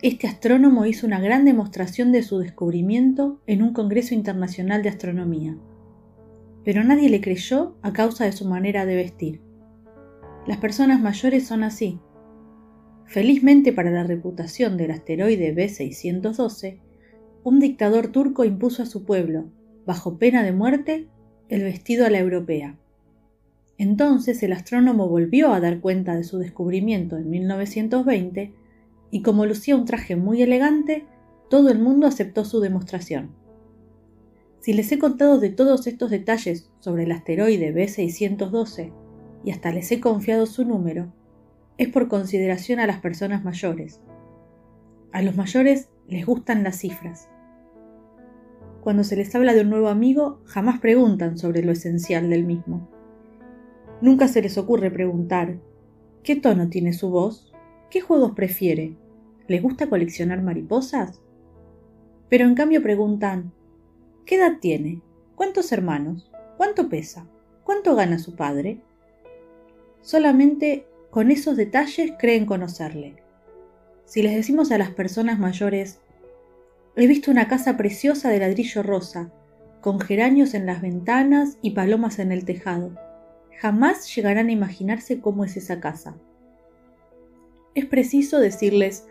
Este 0.03 0.27
astrónomo 0.27 0.85
hizo 0.85 1.07
una 1.07 1.21
gran 1.21 1.47
demostración 1.47 2.13
de 2.13 2.23
su 2.23 2.39
descubrimiento 2.39 3.41
en 3.47 3.63
un 3.63 3.73
Congreso 3.73 4.15
Internacional 4.15 4.83
de 4.83 4.91
Astronomía, 4.91 5.57
pero 6.67 6.85
nadie 6.85 7.09
le 7.09 7.23
creyó 7.23 7.79
a 7.81 7.95
causa 7.95 8.27
de 8.27 8.33
su 8.33 8.45
manera 8.45 8.85
de 8.85 8.95
vestir. 8.95 9.41
Las 10.47 10.59
personas 10.59 11.01
mayores 11.01 11.47
son 11.47 11.65
así. 11.65 11.99
Felizmente 13.07 13.73
para 13.73 13.91
la 13.91 14.05
reputación 14.05 14.77
del 14.77 14.91
asteroide 14.91 15.55
B612, 15.55 16.79
un 17.43 17.59
dictador 17.59 18.09
turco 18.09 18.45
impuso 18.45 18.83
a 18.83 18.87
su 18.87 19.07
pueblo, 19.07 19.47
bajo 19.87 20.19
pena 20.19 20.43
de 20.43 20.53
muerte, 20.53 21.07
el 21.49 21.63
vestido 21.63 22.05
a 22.05 22.11
la 22.11 22.19
europea. 22.19 22.77
Entonces 23.79 24.43
el 24.43 24.53
astrónomo 24.53 25.09
volvió 25.09 25.55
a 25.55 25.61
dar 25.61 25.81
cuenta 25.81 26.17
de 26.17 26.25
su 26.25 26.37
descubrimiento 26.37 27.17
en 27.17 27.31
1920 27.31 28.66
y 29.11 29.23
como 29.23 29.47
lucía 29.47 29.77
un 29.77 29.85
traje 29.85 30.17
muy 30.17 30.43
elegante, 30.43 31.07
todo 31.49 31.71
el 31.71 31.79
mundo 31.79 32.07
aceptó 32.07 32.45
su 32.45 32.61
demostración. 32.61 33.31
Si 34.61 34.73
les 34.73 34.91
he 34.91 34.99
contado 34.99 35.39
de 35.39 35.51
todos 35.51 35.87
estos 35.87 36.11
detalles 36.11 36.71
sobre 36.81 37.05
el 37.05 37.13
asteroide 37.13 37.73
B612 37.73 38.93
y 39.45 39.51
hasta 39.53 39.71
les 39.71 39.93
he 39.93 40.01
confiado 40.01 40.47
su 40.47 40.65
número, 40.65 41.13
es 41.79 41.89
por 41.89 42.09
consideración 42.09 42.81
a 42.81 42.87
las 42.87 43.01
personas 43.01 43.45
mayores. 43.45 44.01
A 45.13 45.23
los 45.23 45.37
mayores 45.37 45.89
les 46.09 46.27
gustan 46.27 46.63
las 46.63 46.79
cifras. 46.79 47.29
Cuando 48.81 49.05
se 49.05 49.17
les 49.17 49.35
habla 49.35 49.53
de 49.55 49.63
un 49.63 49.71
nuevo 49.71 49.89
amigo, 49.89 50.41
jamás 50.45 50.81
preguntan 50.81 51.39
sobre 51.39 51.63
lo 51.63 51.73
esencial 51.73 52.31
del 52.31 52.45
mismo. 52.45 52.89
Nunca 54.01 54.29
se 54.29 54.43
les 54.43 54.59
ocurre 54.59 54.91
preguntar, 54.91 55.59
¿qué 56.23 56.37
tono 56.37 56.69
tiene 56.69 56.93
su 56.93 57.11
voz? 57.11 57.56
¿Qué 57.89 58.01
juegos 58.01 58.33
prefiere? 58.33 58.97
¿Le 59.47 59.61
gusta 59.61 59.89
coleccionar 59.89 60.43
mariposas? 60.43 61.21
Pero 62.29 62.45
en 62.45 62.57
cambio 62.57 62.83
preguntan, 62.83 63.53
¿qué 64.25 64.35
edad 64.37 64.59
tiene? 64.61 65.03
¿Cuántos 65.37 65.71
hermanos? 65.71 66.29
¿Cuánto 66.57 66.89
pesa? 66.89 67.29
¿Cuánto 67.63 67.95
gana 67.95 68.19
su 68.19 68.35
padre? 68.35 68.81
Solamente 70.01 70.89
con 71.11 71.31
esos 71.31 71.57
detalles 71.57 72.15
creen 72.19 72.45
conocerle. 72.45 73.23
Si 74.05 74.21
les 74.21 74.35
decimos 74.35 74.73
a 74.73 74.79
las 74.79 74.91
personas 74.91 75.39
mayores, 75.39 76.01
he 76.97 77.07
visto 77.07 77.31
una 77.31 77.47
casa 77.47 77.77
preciosa 77.77 78.31
de 78.31 78.41
ladrillo 78.41 78.83
rosa, 78.83 79.31
con 79.81 80.01
geranios 80.01 80.55
en 80.55 80.67
las 80.67 80.83
ventanas 80.83 81.57
y 81.63 81.71
palomas 81.71 82.19
en 82.19 82.33
el 82.33 82.45
tejado, 82.45 82.97
jamás 83.61 84.13
llegarán 84.13 84.49
a 84.49 84.53
imaginarse 84.53 85.21
cómo 85.21 85.45
es 85.45 85.57
esa 85.57 85.79
casa 85.79 86.17
es 87.77 87.85
preciso 87.85 88.41
decirles, 88.41 89.07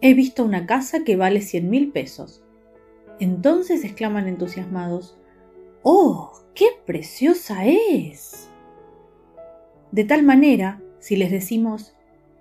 he 0.00 0.14
visto 0.14 0.44
una 0.44 0.66
casa 0.66 1.04
que 1.04 1.14
vale 1.14 1.42
cien 1.42 1.70
mil 1.70 1.92
pesos. 1.92 2.42
Entonces 3.20 3.84
exclaman 3.84 4.26
entusiasmados, 4.26 5.16
¡Oh, 5.82 6.32
qué 6.54 6.66
preciosa 6.86 7.66
es! 7.66 8.48
De 9.92 10.04
tal 10.04 10.22
manera, 10.22 10.82
si 10.98 11.16
les 11.16 11.30
decimos, 11.30 11.94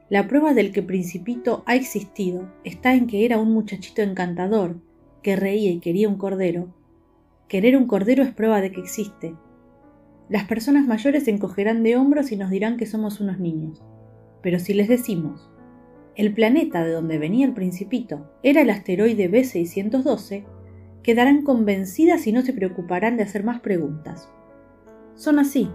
la 0.09 0.27
prueba 0.27 0.53
del 0.53 0.71
que 0.71 0.81
Principito 0.81 1.63
ha 1.65 1.75
existido 1.75 2.50
está 2.63 2.93
en 2.93 3.07
que 3.07 3.25
era 3.25 3.38
un 3.38 3.51
muchachito 3.53 4.01
encantador, 4.01 4.77
que 5.21 5.36
reía 5.36 5.71
y 5.71 5.79
quería 5.79 6.07
un 6.07 6.17
cordero. 6.17 6.74
Querer 7.50 7.75
un 7.75 7.88
cordero 7.88 8.24
es 8.24 8.33
prueba 8.33 8.62
de 8.62 8.71
que 8.71 8.79
existe. 8.79 9.36
Las 10.29 10.45
personas 10.45 10.88
mayores 10.88 11.25
se 11.25 11.31
encogerán 11.31 11.83
de 11.83 11.97
hombros 11.97 12.31
y 12.31 12.38
nos 12.38 12.50
dirán 12.50 12.77
que 12.77 12.86
somos 12.86 13.19
unos 13.19 13.39
niños. 13.39 13.83
Pero 14.41 14.59
si 14.59 14.74
les 14.74 14.88
decimos, 14.88 15.50
el 16.17 16.33
planeta 16.33 16.83
de 16.83 16.91
donde 16.91 17.19
venía 17.19 17.45
el 17.45 17.53
principito 17.53 18.25
era 18.41 18.62
el 18.62 18.71
asteroide 18.71 19.29
B612, 19.29 20.45
quedarán 21.03 21.43
convencidas 21.43 22.25
y 22.25 22.31
no 22.31 22.41
se 22.41 22.53
preocuparán 22.53 23.17
de 23.17 23.24
hacer 23.24 23.43
más 23.43 23.59
preguntas. 23.59 24.27
Son 25.13 25.38
así. 25.38 25.69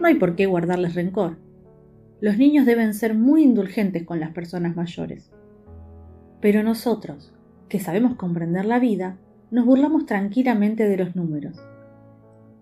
No 0.00 0.06
hay 0.06 0.14
por 0.14 0.34
qué 0.34 0.46
guardarles 0.46 0.94
rencor. 0.94 1.36
Los 2.22 2.38
niños 2.38 2.64
deben 2.64 2.94
ser 2.94 3.14
muy 3.14 3.42
indulgentes 3.42 4.04
con 4.04 4.18
las 4.18 4.32
personas 4.32 4.76
mayores. 4.76 5.30
Pero 6.40 6.62
nosotros, 6.62 7.34
que 7.68 7.80
sabemos 7.80 8.16
comprender 8.16 8.64
la 8.64 8.78
vida, 8.78 9.18
nos 9.50 9.66
burlamos 9.66 10.06
tranquilamente 10.06 10.88
de 10.88 10.96
los 10.96 11.14
números. 11.14 11.60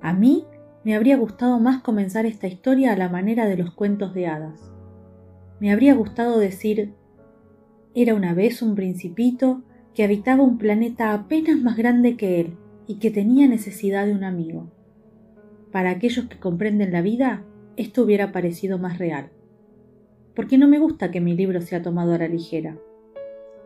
A 0.00 0.12
mí 0.12 0.46
me 0.82 0.96
habría 0.96 1.16
gustado 1.16 1.60
más 1.60 1.80
comenzar 1.80 2.26
esta 2.26 2.48
historia 2.48 2.92
a 2.92 2.96
la 2.96 3.08
manera 3.08 3.46
de 3.46 3.56
los 3.56 3.70
cuentos 3.70 4.14
de 4.14 4.26
hadas 4.26 4.72
me 5.60 5.72
habría 5.72 5.94
gustado 5.94 6.38
decir, 6.38 6.94
era 7.94 8.14
una 8.14 8.34
vez 8.34 8.62
un 8.62 8.74
principito 8.74 9.62
que 9.94 10.04
habitaba 10.04 10.44
un 10.44 10.58
planeta 10.58 11.12
apenas 11.12 11.60
más 11.60 11.76
grande 11.76 12.16
que 12.16 12.40
él 12.40 12.56
y 12.86 13.00
que 13.00 13.10
tenía 13.10 13.48
necesidad 13.48 14.06
de 14.06 14.12
un 14.12 14.24
amigo. 14.24 14.70
Para 15.72 15.90
aquellos 15.90 16.26
que 16.26 16.38
comprenden 16.38 16.92
la 16.92 17.02
vida, 17.02 17.44
esto 17.76 18.02
hubiera 18.02 18.30
parecido 18.30 18.78
más 18.78 18.98
real. 18.98 19.30
Porque 20.34 20.58
no 20.58 20.68
me 20.68 20.78
gusta 20.78 21.10
que 21.10 21.20
mi 21.20 21.34
libro 21.34 21.60
sea 21.60 21.82
tomado 21.82 22.14
a 22.14 22.18
la 22.18 22.28
ligera. 22.28 22.78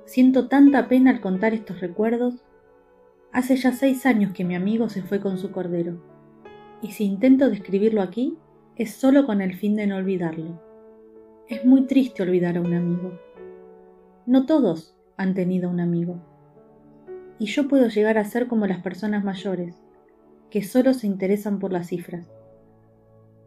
Siento 0.06 0.48
tanta 0.48 0.88
pena 0.88 1.10
al 1.10 1.20
contar 1.20 1.52
estos 1.52 1.80
recuerdos. 1.80 2.42
Hace 3.32 3.56
ya 3.56 3.72
seis 3.72 4.06
años 4.06 4.32
que 4.32 4.44
mi 4.44 4.54
amigo 4.54 4.88
se 4.88 5.02
fue 5.02 5.20
con 5.20 5.38
su 5.38 5.52
cordero, 5.52 6.02
y 6.82 6.92
si 6.92 7.04
intento 7.04 7.48
describirlo 7.48 8.02
aquí, 8.02 8.36
es 8.76 8.90
solo 8.90 9.26
con 9.26 9.40
el 9.40 9.54
fin 9.54 9.76
de 9.76 9.86
no 9.86 9.96
olvidarlo. 9.96 10.71
Es 11.52 11.66
muy 11.66 11.82
triste 11.82 12.22
olvidar 12.22 12.56
a 12.56 12.62
un 12.62 12.72
amigo. 12.72 13.20
no 14.24 14.46
todos 14.46 14.96
han 15.18 15.34
tenido 15.34 15.68
un 15.68 15.80
amigo. 15.80 16.16
Y 17.38 17.44
yo 17.44 17.68
puedo 17.68 17.88
llegar 17.88 18.16
a 18.16 18.24
ser 18.24 18.46
como 18.46 18.66
las 18.66 18.80
personas 18.80 19.22
mayores, 19.22 19.76
que 20.48 20.62
solo 20.62 20.94
se 20.94 21.06
interesan 21.06 21.58
por 21.58 21.70
las 21.70 21.88
cifras. 21.88 22.32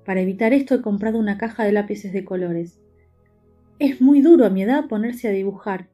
Para 0.06 0.22
evitar 0.22 0.54
esto 0.54 0.76
he 0.76 0.84
comprado 0.84 1.18
una 1.18 1.40
caja 1.40 1.64
de 1.64 1.72
lápices 1.72 2.14
de 2.14 2.24
colores. 2.24 2.80
Es 3.80 4.02
muy 4.02 4.22
duro 4.22 4.46
a 4.46 4.52
mi 4.52 4.62
edad 4.62 4.88
ponerse 4.88 5.28
a 5.28 5.32
dibujar, 5.32 5.90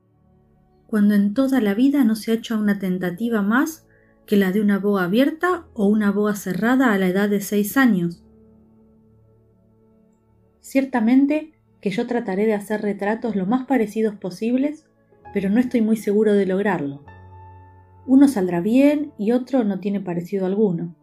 cuando 0.88 1.15
en 1.15 1.34
toda 1.34 1.62
la 1.62 1.75
vida 1.75 2.03
no 2.03 2.18
se 2.18 2.32
ha 2.32 2.36
hecho 2.36 2.60
una 2.60 2.77
tentativa 2.77 3.41
más 3.41 3.88
que 4.25 4.36
la 4.36 4.51
de 4.51 4.60
una 4.60 4.80
boa 4.80 5.06
abierta 5.06 5.65
o 5.74 5.88
una 5.88 6.12
boa 6.12 6.36
cerrada 6.36 6.91
a 6.91 6.98
la 6.98 7.08
edad 7.08 7.30
de 7.30 7.39
seis 7.39 7.77
años. 7.77 8.22
Ciertamente 10.60 11.53
que 11.81 11.89
yo 11.89 12.07
trataré 12.07 12.45
de 12.45 12.53
hacer 12.53 12.81
retratos 12.81 13.35
lo 13.35 13.45
más 13.45 13.65
parecidos 13.65 14.15
posibles, 14.15 14.85
pero 15.33 15.50
no 15.50 15.59
estoy 15.59 15.81
muy 15.81 15.97
seguro 15.97 16.33
de 16.33 16.45
lograrlo. 16.45 17.03
Uno 18.05 18.27
saldrá 18.27 18.61
bien 18.61 19.11
y 19.17 19.31
otro 19.31 19.63
no 19.63 19.79
tiene 19.79 20.00
parecido 20.00 20.45
alguno. 20.45 20.95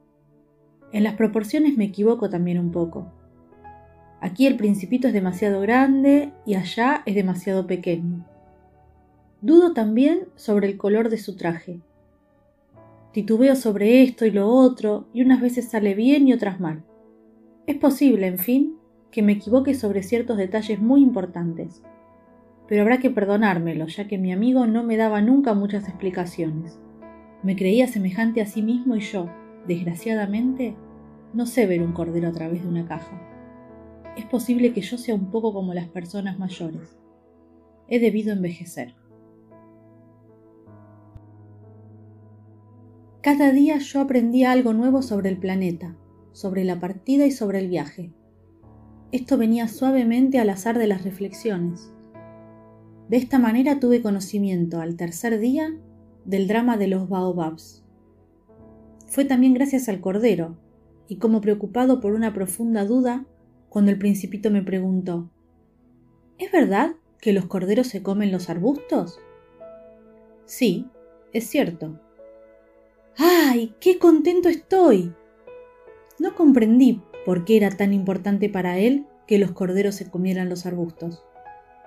En 0.92 1.04
las 1.04 1.14
proporciones 1.14 1.76
me 1.76 1.84
equivoco 1.84 2.30
también 2.30 2.58
un 2.58 2.70
poco. 2.70 3.12
Aquí 4.20 4.46
el 4.46 4.56
principito 4.56 5.08
es 5.08 5.14
demasiado 5.14 5.60
grande 5.60 6.32
y 6.46 6.54
allá 6.54 7.02
es 7.06 7.14
demasiado 7.14 7.66
pequeño. 7.66 8.26
Dudo 9.40 9.72
también 9.72 10.28
sobre 10.34 10.66
el 10.66 10.76
color 10.76 11.08
de 11.08 11.18
su 11.18 11.36
traje. 11.36 11.80
Titubeo 13.12 13.54
sobre 13.54 14.02
esto 14.02 14.26
y 14.26 14.30
lo 14.30 14.48
otro, 14.48 15.06
y 15.12 15.22
unas 15.22 15.40
veces 15.40 15.68
sale 15.68 15.94
bien 15.94 16.26
y 16.26 16.32
otras 16.32 16.60
mal. 16.60 16.82
Es 17.66 17.76
posible, 17.76 18.26
en 18.26 18.38
fin, 18.38 18.76
que 19.10 19.22
me 19.22 19.32
equivoque 19.32 19.74
sobre 19.74 20.02
ciertos 20.02 20.36
detalles 20.36 20.80
muy 20.80 21.02
importantes. 21.02 21.82
Pero 22.66 22.82
habrá 22.82 22.98
que 22.98 23.10
perdonármelo, 23.10 23.86
ya 23.86 24.06
que 24.06 24.18
mi 24.18 24.32
amigo 24.32 24.66
no 24.66 24.84
me 24.84 24.96
daba 24.96 25.22
nunca 25.22 25.54
muchas 25.54 25.88
explicaciones. 25.88 26.78
Me 27.42 27.56
creía 27.56 27.86
semejante 27.86 28.40
a 28.42 28.46
sí 28.46 28.62
mismo 28.62 28.96
y 28.96 29.00
yo, 29.00 29.30
desgraciadamente, 29.66 30.76
no 31.32 31.46
sé 31.46 31.66
ver 31.66 31.82
un 31.82 31.92
cordero 31.92 32.28
a 32.28 32.32
través 32.32 32.62
de 32.62 32.68
una 32.68 32.86
caja. 32.86 33.20
Es 34.16 34.26
posible 34.26 34.72
que 34.72 34.80
yo 34.80 34.98
sea 34.98 35.14
un 35.14 35.30
poco 35.30 35.52
como 35.54 35.72
las 35.72 35.88
personas 35.88 36.38
mayores. 36.38 36.98
He 37.86 38.00
debido 38.00 38.32
envejecer. 38.32 38.94
Cada 43.22 43.52
día 43.52 43.78
yo 43.78 44.00
aprendía 44.00 44.52
algo 44.52 44.72
nuevo 44.72 45.02
sobre 45.02 45.28
el 45.28 45.38
planeta, 45.38 45.96
sobre 46.32 46.64
la 46.64 46.80
partida 46.80 47.26
y 47.26 47.30
sobre 47.30 47.58
el 47.58 47.68
viaje. 47.68 48.12
Esto 49.10 49.38
venía 49.38 49.68
suavemente 49.68 50.38
al 50.38 50.50
azar 50.50 50.78
de 50.78 50.86
las 50.86 51.02
reflexiones. 51.02 51.90
De 53.08 53.16
esta 53.16 53.38
manera 53.38 53.80
tuve 53.80 54.02
conocimiento 54.02 54.80
al 54.80 54.96
tercer 54.96 55.38
día 55.38 55.74
del 56.26 56.46
drama 56.46 56.76
de 56.76 56.88
los 56.88 57.08
baobabs. 57.08 57.82
Fue 59.06 59.24
también 59.24 59.54
gracias 59.54 59.88
al 59.88 60.02
cordero, 60.02 60.58
y 61.08 61.16
como 61.16 61.40
preocupado 61.40 62.00
por 62.00 62.12
una 62.12 62.34
profunda 62.34 62.84
duda, 62.84 63.24
cuando 63.70 63.90
el 63.90 63.98
principito 63.98 64.50
me 64.50 64.62
preguntó 64.62 65.30
¿Es 66.36 66.52
verdad 66.52 66.92
que 67.18 67.32
los 67.32 67.46
corderos 67.46 67.86
se 67.86 68.02
comen 68.02 68.30
los 68.30 68.50
arbustos? 68.50 69.18
Sí, 70.44 70.86
es 71.32 71.46
cierto. 71.46 71.98
¡Ay, 73.16 73.74
qué 73.80 73.98
contento 73.98 74.50
estoy! 74.50 75.14
No 76.18 76.34
comprendí 76.34 77.00
por 77.28 77.44
qué 77.44 77.58
era 77.58 77.68
tan 77.68 77.92
importante 77.92 78.48
para 78.48 78.78
él 78.78 79.04
que 79.26 79.36
los 79.36 79.50
corderos 79.50 79.96
se 79.96 80.08
comieran 80.08 80.48
los 80.48 80.64
arbustos. 80.64 81.22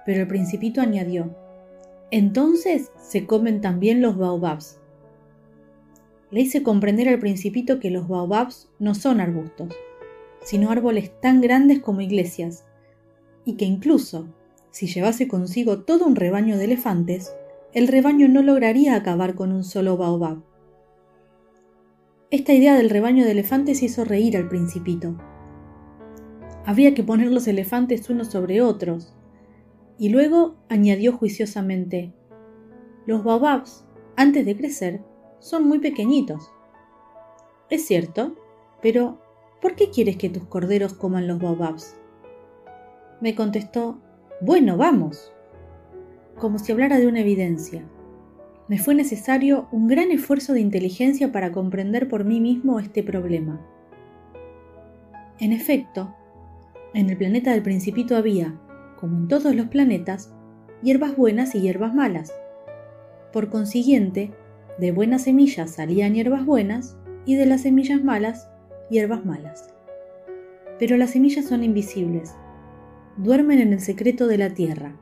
Pero 0.06 0.22
el 0.22 0.28
principito 0.28 0.82
añadió, 0.82 1.36
entonces 2.12 2.92
se 3.02 3.26
comen 3.26 3.60
también 3.60 4.04
los 4.04 4.18
baobabs. 4.18 4.80
Le 6.30 6.42
hice 6.42 6.62
comprender 6.62 7.10
al 7.10 7.18
principito 7.18 7.80
que 7.80 7.90
los 7.90 8.08
baobabs 8.08 8.70
no 8.78 8.94
son 8.94 9.20
arbustos, 9.20 9.74
sino 10.44 10.70
árboles 10.70 11.12
tan 11.22 11.42
grandes 11.42 11.80
como 11.80 12.02
iglesias, 12.02 12.64
y 13.44 13.56
que 13.56 13.66
incluso, 13.66 14.28
si 14.70 14.86
llevase 14.86 15.28
consigo 15.28 15.80
todo 15.80 16.06
un 16.06 16.16
rebaño 16.16 16.56
de 16.60 16.66
elefantes, 16.66 17.34
el 17.74 17.88
rebaño 17.88 18.28
no 18.28 18.44
lograría 18.44 18.94
acabar 18.96 19.34
con 19.34 19.52
un 19.52 19.64
solo 19.64 19.98
baobab. 19.98 20.44
Esta 22.30 22.54
idea 22.54 22.76
del 22.76 22.92
rebaño 22.92 23.26
de 23.26 23.32
elefantes 23.32 23.82
hizo 23.82 24.06
reír 24.06 24.38
al 24.38 24.48
principito. 24.48 25.18
Habría 26.66 26.94
que 26.94 27.04
poner 27.04 27.32
los 27.32 27.48
elefantes 27.48 28.10
unos 28.10 28.28
sobre 28.28 28.62
otros. 28.62 29.14
Y 29.98 30.10
luego 30.10 30.56
añadió 30.70 31.14
juiciosamente, 31.14 32.14
los 33.06 33.24
baobabs, 33.24 33.86
antes 34.16 34.46
de 34.46 34.56
crecer, 34.56 35.02
son 35.40 35.68
muy 35.68 35.80
pequeñitos. 35.80 36.52
Es 37.70 37.86
cierto, 37.86 38.36
pero 38.82 39.20
¿por 39.62 39.76
qué 39.76 39.90
quieres 39.90 40.18
que 40.18 40.30
tus 40.30 40.46
corderos 40.46 40.94
coman 40.94 41.28
los 41.28 41.40
baobabs? 41.40 41.96
Me 43.22 43.36
contestó, 43.36 44.00
bueno, 44.40 44.78
vamos. 44.78 45.32
Como 46.40 46.60
si 46.60 46.72
hablara 46.72 47.00
de 47.00 47.08
una 47.08 47.22
evidencia. 47.22 47.84
Me 48.68 48.78
fue 48.78 48.96
necesario 48.96 49.68
un 49.72 49.88
gran 49.88 50.12
esfuerzo 50.12 50.54
de 50.54 50.62
inteligencia 50.62 51.32
para 51.32 51.52
comprender 51.52 52.08
por 52.08 52.24
mí 52.24 52.40
mismo 52.40 52.80
este 52.80 53.04
problema. 53.04 53.60
En 55.40 55.54
efecto, 55.54 56.16
en 56.94 57.10
el 57.10 57.18
planeta 57.18 57.52
del 57.52 57.62
principito 57.62 58.16
había, 58.16 58.60
como 59.00 59.18
en 59.18 59.28
todos 59.28 59.56
los 59.56 59.68
planetas, 59.68 60.34
hierbas 60.84 61.16
buenas 61.16 61.56
y 61.56 61.62
hierbas 61.62 61.94
malas. 61.94 62.34
Por 63.32 63.50
consiguiente, 63.50 64.32
de 64.78 64.92
buenas 64.92 65.24
semillas 65.24 65.72
salían 65.72 66.16
hierbas 66.16 66.46
buenas 66.46 66.98
y 67.26 67.36
de 67.36 67.46
las 67.46 67.62
semillas 67.62 68.04
malas, 68.04 68.50
hierbas 68.90 69.26
malas. 69.26 69.74
Pero 70.80 70.98
las 70.98 71.12
semillas 71.12 71.46
son 71.46 71.64
invisibles, 71.64 72.36
duermen 73.18 73.60
en 73.60 73.74
el 73.74 73.80
secreto 73.80 74.28
de 74.28 74.38
la 74.38 74.50
tierra, 74.54 75.00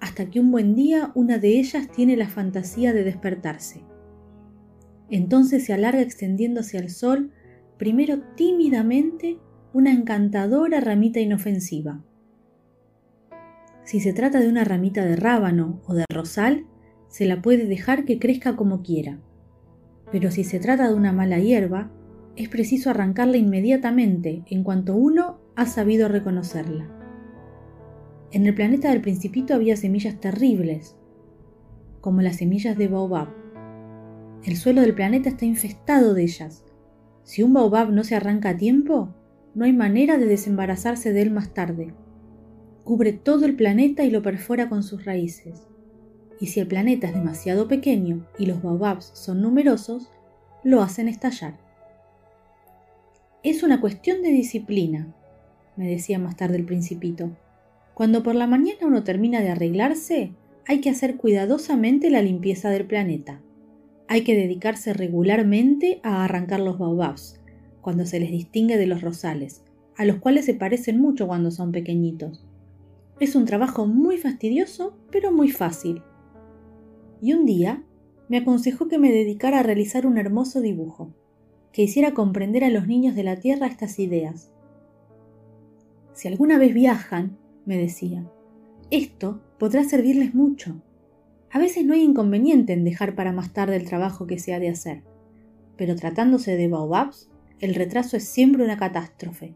hasta 0.00 0.30
que 0.30 0.40
un 0.40 0.50
buen 0.50 0.74
día 0.74 1.12
una 1.14 1.38
de 1.38 1.58
ellas 1.58 1.88
tiene 1.88 2.16
la 2.16 2.28
fantasía 2.28 2.92
de 2.92 3.04
despertarse. 3.04 3.82
Entonces 5.10 5.64
se 5.64 5.72
alarga 5.72 6.00
extendiéndose 6.00 6.78
al 6.78 6.90
sol, 6.90 7.32
primero 7.76 8.20
tímidamente, 8.34 9.38
una 9.72 9.92
encantadora 9.92 10.80
ramita 10.80 11.20
inofensiva. 11.20 12.02
Si 13.84 14.00
se 14.00 14.12
trata 14.12 14.40
de 14.40 14.48
una 14.48 14.64
ramita 14.64 15.04
de 15.04 15.16
rábano 15.16 15.80
o 15.86 15.94
de 15.94 16.04
rosal, 16.10 16.66
se 17.08 17.26
la 17.26 17.42
puede 17.42 17.66
dejar 17.66 18.04
que 18.04 18.18
crezca 18.18 18.56
como 18.56 18.82
quiera. 18.82 19.18
Pero 20.10 20.30
si 20.30 20.44
se 20.44 20.58
trata 20.58 20.88
de 20.88 20.94
una 20.94 21.12
mala 21.12 21.38
hierba, 21.38 21.90
es 22.36 22.48
preciso 22.48 22.90
arrancarla 22.90 23.36
inmediatamente 23.36 24.42
en 24.46 24.62
cuanto 24.62 24.94
uno 24.96 25.40
ha 25.54 25.66
sabido 25.66 26.08
reconocerla. 26.08 26.88
En 28.30 28.46
el 28.46 28.54
planeta 28.54 28.90
del 28.90 29.00
principito 29.00 29.54
había 29.54 29.76
semillas 29.76 30.18
terribles, 30.20 30.96
como 32.00 32.22
las 32.22 32.36
semillas 32.36 32.78
de 32.78 32.88
baobab. 32.88 33.28
El 34.44 34.56
suelo 34.56 34.80
del 34.80 34.94
planeta 34.94 35.28
está 35.28 35.44
infestado 35.44 36.14
de 36.14 36.22
ellas. 36.22 36.64
Si 37.22 37.42
un 37.42 37.52
baobab 37.52 37.90
no 37.90 38.04
se 38.04 38.14
arranca 38.14 38.50
a 38.50 38.56
tiempo, 38.56 39.14
no 39.54 39.64
hay 39.64 39.72
manera 39.72 40.18
de 40.18 40.26
desembarazarse 40.26 41.12
de 41.12 41.22
él 41.22 41.30
más 41.30 41.54
tarde. 41.54 41.94
Cubre 42.84 43.12
todo 43.12 43.46
el 43.46 43.56
planeta 43.56 44.04
y 44.04 44.10
lo 44.10 44.22
perfora 44.22 44.68
con 44.68 44.82
sus 44.82 45.04
raíces 45.04 45.68
y 46.40 46.46
si 46.46 46.60
el 46.60 46.66
planeta 46.66 47.08
es 47.08 47.14
demasiado 47.14 47.68
pequeño 47.68 48.26
y 48.38 48.46
los 48.46 48.62
baobabs 48.62 49.10
son 49.14 49.42
numerosos, 49.42 50.10
lo 50.62 50.82
hacen 50.82 51.08
estallar. 51.08 51.58
Es 53.42 53.62
una 53.62 53.80
cuestión 53.80 54.22
de 54.22 54.30
disciplina, 54.30 55.14
me 55.76 55.88
decía 55.88 56.18
más 56.18 56.36
tarde 56.36 56.56
el 56.56 56.64
principito. 56.64 57.30
Cuando 57.94 58.22
por 58.22 58.34
la 58.34 58.46
mañana 58.46 58.86
uno 58.86 59.04
termina 59.04 59.40
de 59.40 59.50
arreglarse, 59.50 60.32
hay 60.66 60.80
que 60.80 60.90
hacer 60.90 61.16
cuidadosamente 61.16 62.10
la 62.10 62.22
limpieza 62.22 62.70
del 62.70 62.86
planeta. 62.86 63.40
Hay 64.06 64.22
que 64.22 64.34
dedicarse 64.34 64.92
regularmente 64.92 66.00
a 66.02 66.24
arrancar 66.24 66.60
los 66.60 66.78
baobabs, 66.78 67.37
cuando 67.88 68.04
se 68.04 68.20
les 68.20 68.30
distingue 68.30 68.76
de 68.76 68.86
los 68.86 69.00
rosales, 69.00 69.64
a 69.96 70.04
los 70.04 70.16
cuales 70.16 70.44
se 70.44 70.52
parecen 70.52 71.00
mucho 71.00 71.26
cuando 71.26 71.50
son 71.50 71.72
pequeñitos. 71.72 72.44
Es 73.18 73.34
un 73.34 73.46
trabajo 73.46 73.86
muy 73.86 74.18
fastidioso, 74.18 74.98
pero 75.10 75.32
muy 75.32 75.50
fácil, 75.50 76.02
y 77.22 77.32
un 77.32 77.46
día 77.46 77.82
me 78.28 78.36
aconsejó 78.36 78.88
que 78.88 78.98
me 78.98 79.10
dedicara 79.10 79.60
a 79.60 79.62
realizar 79.62 80.06
un 80.06 80.18
hermoso 80.18 80.60
dibujo, 80.60 81.14
que 81.72 81.80
hiciera 81.80 82.12
comprender 82.12 82.62
a 82.62 82.68
los 82.68 82.86
niños 82.86 83.16
de 83.16 83.22
la 83.22 83.36
Tierra 83.36 83.68
estas 83.68 83.98
ideas. 83.98 84.52
Si 86.12 86.28
alguna 86.28 86.58
vez 86.58 86.74
viajan, 86.74 87.38
me 87.64 87.78
decía, 87.78 88.30
esto 88.90 89.40
podrá 89.58 89.82
servirles 89.84 90.34
mucho. 90.34 90.82
A 91.50 91.58
veces 91.58 91.86
no 91.86 91.94
hay 91.94 92.02
inconveniente 92.02 92.74
en 92.74 92.84
dejar 92.84 93.14
para 93.14 93.32
más 93.32 93.54
tarde 93.54 93.76
el 93.76 93.88
trabajo 93.88 94.26
que 94.26 94.38
se 94.38 94.52
ha 94.52 94.60
de 94.60 94.68
hacer, 94.68 95.04
pero 95.78 95.96
tratándose 95.96 96.54
de 96.54 96.68
baobabs, 96.68 97.30
el 97.60 97.74
retraso 97.74 98.16
es 98.16 98.24
siempre 98.24 98.64
una 98.64 98.76
catástrofe. 98.76 99.54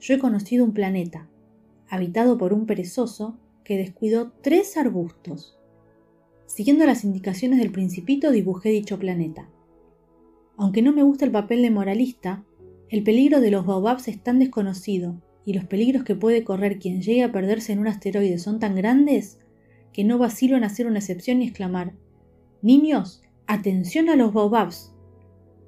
Yo 0.00 0.14
he 0.14 0.18
conocido 0.18 0.64
un 0.64 0.72
planeta, 0.72 1.28
habitado 1.88 2.38
por 2.38 2.52
un 2.52 2.66
perezoso 2.66 3.38
que 3.64 3.76
descuidó 3.76 4.32
tres 4.42 4.76
arbustos 4.76 5.58
Siguiendo 6.54 6.84
las 6.84 7.02
indicaciones 7.02 7.58
del 7.60 7.72
principito 7.72 8.30
dibujé 8.30 8.68
dicho 8.68 8.98
planeta. 8.98 9.48
Aunque 10.58 10.82
no 10.82 10.92
me 10.92 11.02
gusta 11.02 11.24
el 11.24 11.30
papel 11.30 11.62
de 11.62 11.70
moralista, 11.70 12.44
el 12.90 13.02
peligro 13.02 13.40
de 13.40 13.50
los 13.50 13.64
baobabs 13.64 14.06
es 14.08 14.22
tan 14.22 14.38
desconocido 14.38 15.18
y 15.46 15.54
los 15.54 15.64
peligros 15.64 16.04
que 16.04 16.14
puede 16.14 16.44
correr 16.44 16.78
quien 16.78 17.00
llegue 17.00 17.22
a 17.22 17.32
perderse 17.32 17.72
en 17.72 17.78
un 17.78 17.88
asteroide 17.88 18.38
son 18.38 18.60
tan 18.60 18.74
grandes 18.74 19.38
que 19.94 20.04
no 20.04 20.18
vacilo 20.18 20.58
en 20.58 20.64
hacer 20.64 20.86
una 20.86 20.98
excepción 20.98 21.40
y 21.40 21.46
exclamar 21.46 21.94
Niños, 22.60 23.22
atención 23.46 24.10
a 24.10 24.16
los 24.16 24.34
baobabs. 24.34 24.91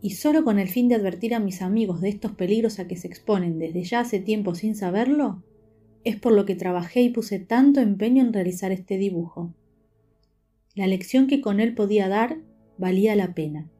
Y 0.04 0.10
solo 0.10 0.44
con 0.44 0.58
el 0.58 0.68
fin 0.68 0.88
de 0.88 0.96
advertir 0.96 1.34
a 1.34 1.40
mis 1.40 1.62
amigos 1.62 2.02
de 2.02 2.10
estos 2.10 2.32
peligros 2.32 2.78
a 2.78 2.86
que 2.86 2.94
se 2.94 3.08
exponen 3.08 3.58
desde 3.58 3.84
ya 3.84 4.00
hace 4.00 4.20
tiempo 4.20 4.54
sin 4.54 4.74
saberlo, 4.74 5.42
es 6.04 6.16
por 6.16 6.34
lo 6.34 6.44
que 6.44 6.54
trabajé 6.54 7.00
y 7.00 7.08
puse 7.08 7.38
tanto 7.38 7.80
empeño 7.80 8.22
en 8.22 8.34
realizar 8.34 8.70
este 8.70 8.98
dibujo. 8.98 9.54
La 10.74 10.86
lección 10.86 11.26
que 11.26 11.40
con 11.40 11.58
él 11.58 11.74
podía 11.74 12.10
dar 12.10 12.36
valía 12.76 13.16
la 13.16 13.32
pena. 13.32 13.70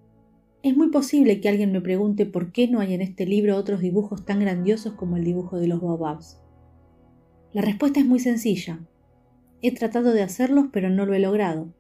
Es 0.63 0.75
muy 0.75 0.89
posible 0.89 1.43
que 1.43 1.51
alguien 1.51 1.73
me 1.73 1.83
pregunte 1.83 2.25
por 2.25 2.53
qué 2.53 2.69
no 2.69 2.81
hay 2.81 2.95
en 2.95 3.03
este 3.03 3.27
libro 3.27 3.59
otros 3.59 3.83
dibujos 3.83 4.25
tan 4.25 4.41
grandiosos 4.41 4.95
como 4.95 5.19
el 5.19 5.25
dibujo 5.25 5.59
de 5.59 5.67
los 5.67 5.83
baobabs. 5.83 6.41
La 7.53 7.61
respuesta 7.61 8.01
es 8.01 8.07
muy 8.07 8.19
sencilla. 8.19 8.81
He 9.61 9.75
tratado 9.75 10.15
de 10.15 10.23
hacerlos 10.23 10.69
pero 10.73 10.89
no 10.89 11.05
lo 11.05 11.13
he 11.13 11.19
logrado. 11.19 11.75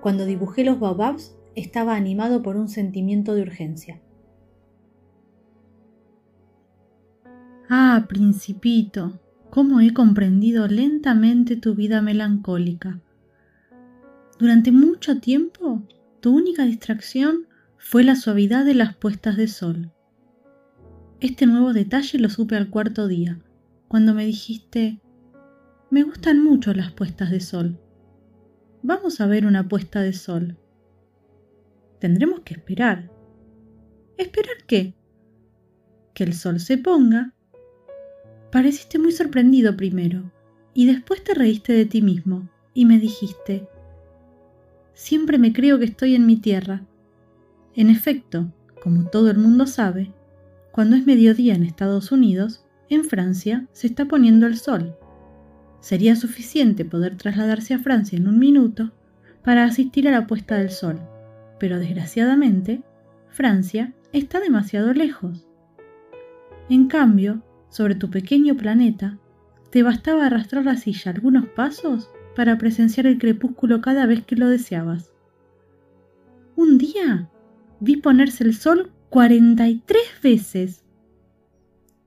Cuando 0.00 0.26
dibujé 0.26 0.64
los 0.64 0.80
baobabs 0.80 1.37
estaba 1.58 1.96
animado 1.96 2.42
por 2.42 2.56
un 2.56 2.68
sentimiento 2.68 3.34
de 3.34 3.42
urgencia. 3.42 4.00
Ah, 7.68 8.06
principito, 8.08 9.20
cómo 9.50 9.80
he 9.80 9.92
comprendido 9.92 10.66
lentamente 10.68 11.56
tu 11.56 11.74
vida 11.74 12.00
melancólica. 12.00 13.00
Durante 14.38 14.72
mucho 14.72 15.20
tiempo, 15.20 15.82
tu 16.20 16.34
única 16.34 16.64
distracción 16.64 17.46
fue 17.76 18.04
la 18.04 18.16
suavidad 18.16 18.64
de 18.64 18.74
las 18.74 18.96
puestas 18.96 19.36
de 19.36 19.48
sol. 19.48 19.92
Este 21.20 21.46
nuevo 21.46 21.72
detalle 21.72 22.18
lo 22.18 22.28
supe 22.28 22.56
al 22.56 22.70
cuarto 22.70 23.08
día, 23.08 23.40
cuando 23.88 24.14
me 24.14 24.24
dijiste, 24.24 25.00
me 25.90 26.02
gustan 26.04 26.42
mucho 26.42 26.72
las 26.74 26.92
puestas 26.92 27.30
de 27.30 27.40
sol. 27.40 27.80
Vamos 28.82 29.20
a 29.20 29.26
ver 29.26 29.44
una 29.46 29.68
puesta 29.68 30.00
de 30.00 30.12
sol. 30.12 30.56
Tendremos 31.98 32.40
que 32.40 32.54
esperar. 32.54 33.10
¿Esperar 34.16 34.56
qué? 34.66 34.94
Que 36.14 36.24
el 36.24 36.34
sol 36.34 36.60
se 36.60 36.78
ponga. 36.78 37.34
Pareciste 38.52 38.98
muy 38.98 39.12
sorprendido 39.12 39.76
primero, 39.76 40.32
y 40.74 40.86
después 40.86 41.22
te 41.22 41.34
reíste 41.34 41.72
de 41.72 41.84
ti 41.86 42.02
mismo, 42.02 42.48
y 42.72 42.86
me 42.86 42.98
dijiste, 42.98 43.68
siempre 44.94 45.38
me 45.38 45.52
creo 45.52 45.78
que 45.78 45.84
estoy 45.84 46.14
en 46.14 46.24
mi 46.24 46.36
tierra, 46.36 46.86
en 47.74 47.90
efecto, 47.90 48.52
como 48.82 49.08
todo 49.10 49.30
el 49.30 49.38
mundo 49.38 49.66
sabe, 49.66 50.12
cuando 50.72 50.96
es 50.96 51.06
mediodía 51.06 51.54
en 51.54 51.62
Estados 51.62 52.10
Unidos, 52.10 52.64
en 52.88 53.04
Francia 53.04 53.68
se 53.72 53.86
está 53.86 54.06
poniendo 54.06 54.46
el 54.46 54.56
sol. 54.56 54.96
Sería 55.80 56.16
suficiente 56.16 56.84
poder 56.84 57.16
trasladarse 57.16 57.74
a 57.74 57.78
Francia 57.78 58.16
en 58.16 58.26
un 58.26 58.38
minuto 58.38 58.92
para 59.44 59.64
asistir 59.64 60.08
a 60.08 60.10
la 60.10 60.26
puesta 60.26 60.56
del 60.56 60.70
sol, 60.70 61.00
pero 61.58 61.78
desgraciadamente, 61.78 62.82
Francia 63.28 63.94
está 64.12 64.40
demasiado 64.40 64.92
lejos. 64.92 65.46
En 66.68 66.88
cambio, 66.88 67.42
sobre 67.68 67.94
tu 67.94 68.10
pequeño 68.10 68.56
planeta, 68.56 69.18
te 69.70 69.82
bastaba 69.82 70.26
arrastrar 70.26 70.64
la 70.64 70.76
silla 70.76 71.10
algunos 71.10 71.46
pasos 71.48 72.10
para 72.34 72.56
presenciar 72.58 73.06
el 73.06 73.18
crepúsculo 73.18 73.80
cada 73.80 74.06
vez 74.06 74.24
que 74.24 74.36
lo 74.36 74.48
deseabas. 74.48 75.12
Un 76.56 76.78
día 76.78 77.28
vi 77.80 77.96
ponerse 77.96 78.44
el 78.44 78.54
sol 78.54 78.92
43 79.10 80.02
veces. 80.22 80.84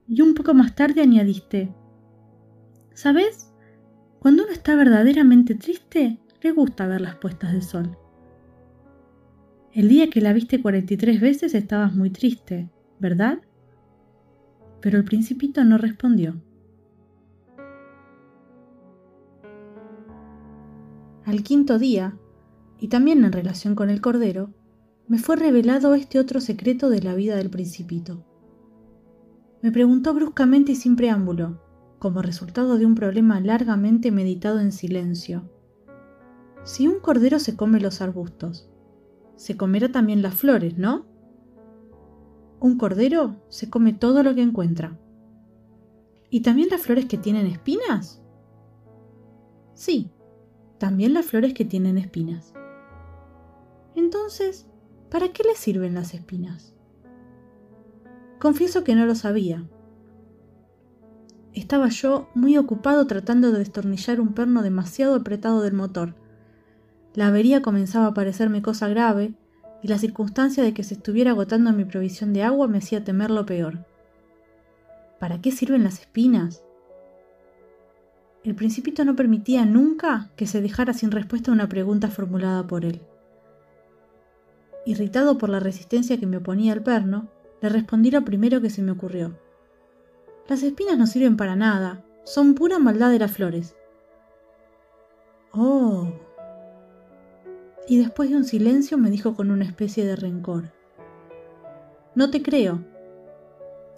Y 0.08 0.20
un 0.20 0.34
poco 0.34 0.54
más 0.54 0.74
tarde 0.74 1.00
añadiste, 1.00 1.72
¿sabes? 2.92 3.52
Cuando 4.18 4.44
uno 4.44 4.52
está 4.52 4.76
verdaderamente 4.76 5.54
triste, 5.54 6.18
le 6.42 6.52
gusta 6.52 6.86
ver 6.86 7.00
las 7.00 7.16
puestas 7.16 7.52
de 7.52 7.62
sol. 7.62 7.96
El 9.74 9.88
día 9.88 10.10
que 10.10 10.20
la 10.20 10.34
viste 10.34 10.60
43 10.60 11.18
veces 11.18 11.54
estabas 11.54 11.94
muy 11.94 12.10
triste, 12.10 12.68
¿verdad? 12.98 13.40
Pero 14.82 14.98
el 14.98 15.04
principito 15.04 15.64
no 15.64 15.78
respondió. 15.78 16.42
Al 21.24 21.42
quinto 21.42 21.78
día, 21.78 22.18
y 22.78 22.88
también 22.88 23.24
en 23.24 23.32
relación 23.32 23.74
con 23.74 23.88
el 23.88 24.02
cordero, 24.02 24.50
me 25.08 25.16
fue 25.16 25.36
revelado 25.36 25.94
este 25.94 26.18
otro 26.18 26.42
secreto 26.42 26.90
de 26.90 27.00
la 27.00 27.14
vida 27.14 27.36
del 27.36 27.48
principito. 27.48 28.26
Me 29.62 29.72
preguntó 29.72 30.12
bruscamente 30.12 30.72
y 30.72 30.76
sin 30.76 30.96
preámbulo, 30.96 31.62
como 31.98 32.20
resultado 32.20 32.76
de 32.76 32.84
un 32.84 32.94
problema 32.94 33.40
largamente 33.40 34.10
meditado 34.10 34.60
en 34.60 34.70
silencio. 34.70 35.48
Si 36.62 36.88
un 36.88 37.00
cordero 37.00 37.38
se 37.38 37.56
come 37.56 37.80
los 37.80 38.02
arbustos, 38.02 38.68
se 39.42 39.56
comerá 39.56 39.90
también 39.90 40.22
las 40.22 40.34
flores, 40.34 40.78
¿no? 40.78 41.06
Un 42.60 42.78
cordero 42.78 43.42
se 43.48 43.68
come 43.68 43.92
todo 43.92 44.22
lo 44.22 44.34
que 44.34 44.42
encuentra. 44.42 44.98
¿Y 46.30 46.40
también 46.40 46.68
las 46.70 46.82
flores 46.82 47.06
que 47.06 47.18
tienen 47.18 47.46
espinas? 47.46 48.22
Sí, 49.74 50.10
también 50.78 51.12
las 51.12 51.26
flores 51.26 51.54
que 51.54 51.64
tienen 51.64 51.98
espinas. 51.98 52.54
Entonces, 53.94 54.66
¿Para 55.12 55.28
qué 55.28 55.42
le 55.42 55.54
sirven 55.54 55.92
las 55.92 56.14
espinas? 56.14 56.72
Confieso 58.40 58.82
que 58.82 58.94
no 58.94 59.04
lo 59.04 59.14
sabía. 59.14 59.68
Estaba 61.52 61.90
yo 61.90 62.30
muy 62.34 62.56
ocupado 62.56 63.06
tratando 63.06 63.52
de 63.52 63.58
destornillar 63.58 64.22
un 64.22 64.32
perno 64.32 64.62
demasiado 64.62 65.14
apretado 65.14 65.60
del 65.60 65.74
motor. 65.74 66.14
La 67.14 67.28
avería 67.28 67.60
comenzaba 67.60 68.06
a 68.06 68.14
parecerme 68.14 68.62
cosa 68.62 68.88
grave 68.88 69.34
y 69.82 69.88
la 69.88 69.98
circunstancia 69.98 70.62
de 70.62 70.72
que 70.72 70.84
se 70.84 70.94
estuviera 70.94 71.32
agotando 71.32 71.72
mi 71.72 71.84
provisión 71.84 72.32
de 72.32 72.42
agua 72.42 72.68
me 72.68 72.78
hacía 72.78 73.04
temer 73.04 73.30
lo 73.30 73.44
peor. 73.44 73.84
¿Para 75.18 75.40
qué 75.40 75.52
sirven 75.52 75.84
las 75.84 76.00
espinas? 76.00 76.64
El 78.44 78.54
principito 78.54 79.04
no 79.04 79.14
permitía 79.14 79.64
nunca 79.64 80.30
que 80.36 80.46
se 80.46 80.60
dejara 80.60 80.94
sin 80.94 81.10
respuesta 81.10 81.52
una 81.52 81.68
pregunta 81.68 82.08
formulada 82.08 82.66
por 82.66 82.84
él. 82.84 83.00
Irritado 84.84 85.38
por 85.38 85.48
la 85.48 85.60
resistencia 85.60 86.18
que 86.18 86.26
me 86.26 86.38
oponía 86.38 86.72
al 86.72 86.82
perno, 86.82 87.28
le 87.60 87.68
respondí 87.68 88.10
lo 88.10 88.24
primero 88.24 88.60
que 88.60 88.70
se 88.70 88.82
me 88.82 88.90
ocurrió. 88.90 89.38
Las 90.48 90.62
espinas 90.64 90.98
no 90.98 91.06
sirven 91.06 91.36
para 91.36 91.54
nada, 91.54 92.04
son 92.24 92.54
pura 92.54 92.80
maldad 92.80 93.10
de 93.10 93.20
las 93.20 93.30
flores. 93.30 93.76
Oh. 95.52 96.08
Y 97.88 97.98
después 97.98 98.30
de 98.30 98.36
un 98.36 98.44
silencio 98.44 98.98
me 98.98 99.10
dijo 99.10 99.34
con 99.34 99.50
una 99.50 99.64
especie 99.64 100.04
de 100.04 100.16
rencor. 100.16 100.72
No 102.14 102.30
te 102.30 102.42
creo. 102.42 102.84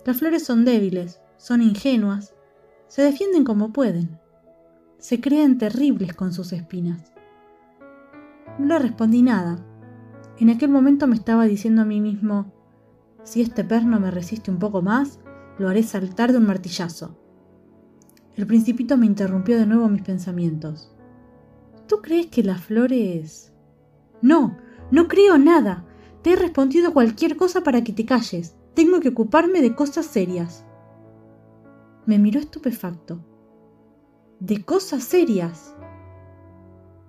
Las 0.04 0.18
flores 0.18 0.44
son 0.44 0.64
débiles, 0.64 1.20
son 1.36 1.62
ingenuas, 1.62 2.34
se 2.88 3.02
defienden 3.02 3.44
como 3.44 3.72
pueden. 3.72 4.18
Se 4.98 5.20
creen 5.20 5.58
terribles 5.58 6.14
con 6.14 6.32
sus 6.32 6.52
espinas. 6.52 7.12
No 8.58 8.66
le 8.66 8.78
respondí 8.78 9.22
nada, 9.22 9.58
en 10.38 10.50
aquel 10.50 10.68
momento 10.68 11.06
me 11.06 11.14
estaba 11.14 11.44
diciendo 11.44 11.82
a 11.82 11.84
mí 11.84 12.00
mismo, 12.00 12.52
si 13.22 13.40
este 13.40 13.62
perno 13.62 14.00
me 14.00 14.10
resiste 14.10 14.50
un 14.50 14.58
poco 14.58 14.82
más, 14.82 15.20
lo 15.58 15.68
haré 15.68 15.84
saltar 15.84 16.32
de 16.32 16.38
un 16.38 16.46
martillazo. 16.46 17.16
El 18.36 18.46
principito 18.46 18.96
me 18.96 19.06
interrumpió 19.06 19.56
de 19.56 19.66
nuevo 19.66 19.88
mis 19.88 20.02
pensamientos. 20.02 20.92
¿Tú 21.86 21.98
crees 22.02 22.26
que 22.26 22.42
las 22.42 22.60
flores... 22.62 23.52
No, 24.24 24.56
no 24.90 25.06
creo 25.06 25.36
nada. 25.36 25.84
Te 26.22 26.32
he 26.32 26.36
respondido 26.36 26.94
cualquier 26.94 27.36
cosa 27.36 27.62
para 27.62 27.84
que 27.84 27.92
te 27.92 28.06
calles. 28.06 28.56
Tengo 28.72 29.00
que 29.00 29.10
ocuparme 29.10 29.60
de 29.60 29.74
cosas 29.74 30.06
serias. 30.06 30.64
Me 32.06 32.18
miró 32.18 32.40
estupefacto. 32.40 33.22
¿De 34.40 34.64
cosas 34.64 35.04
serias? 35.04 35.76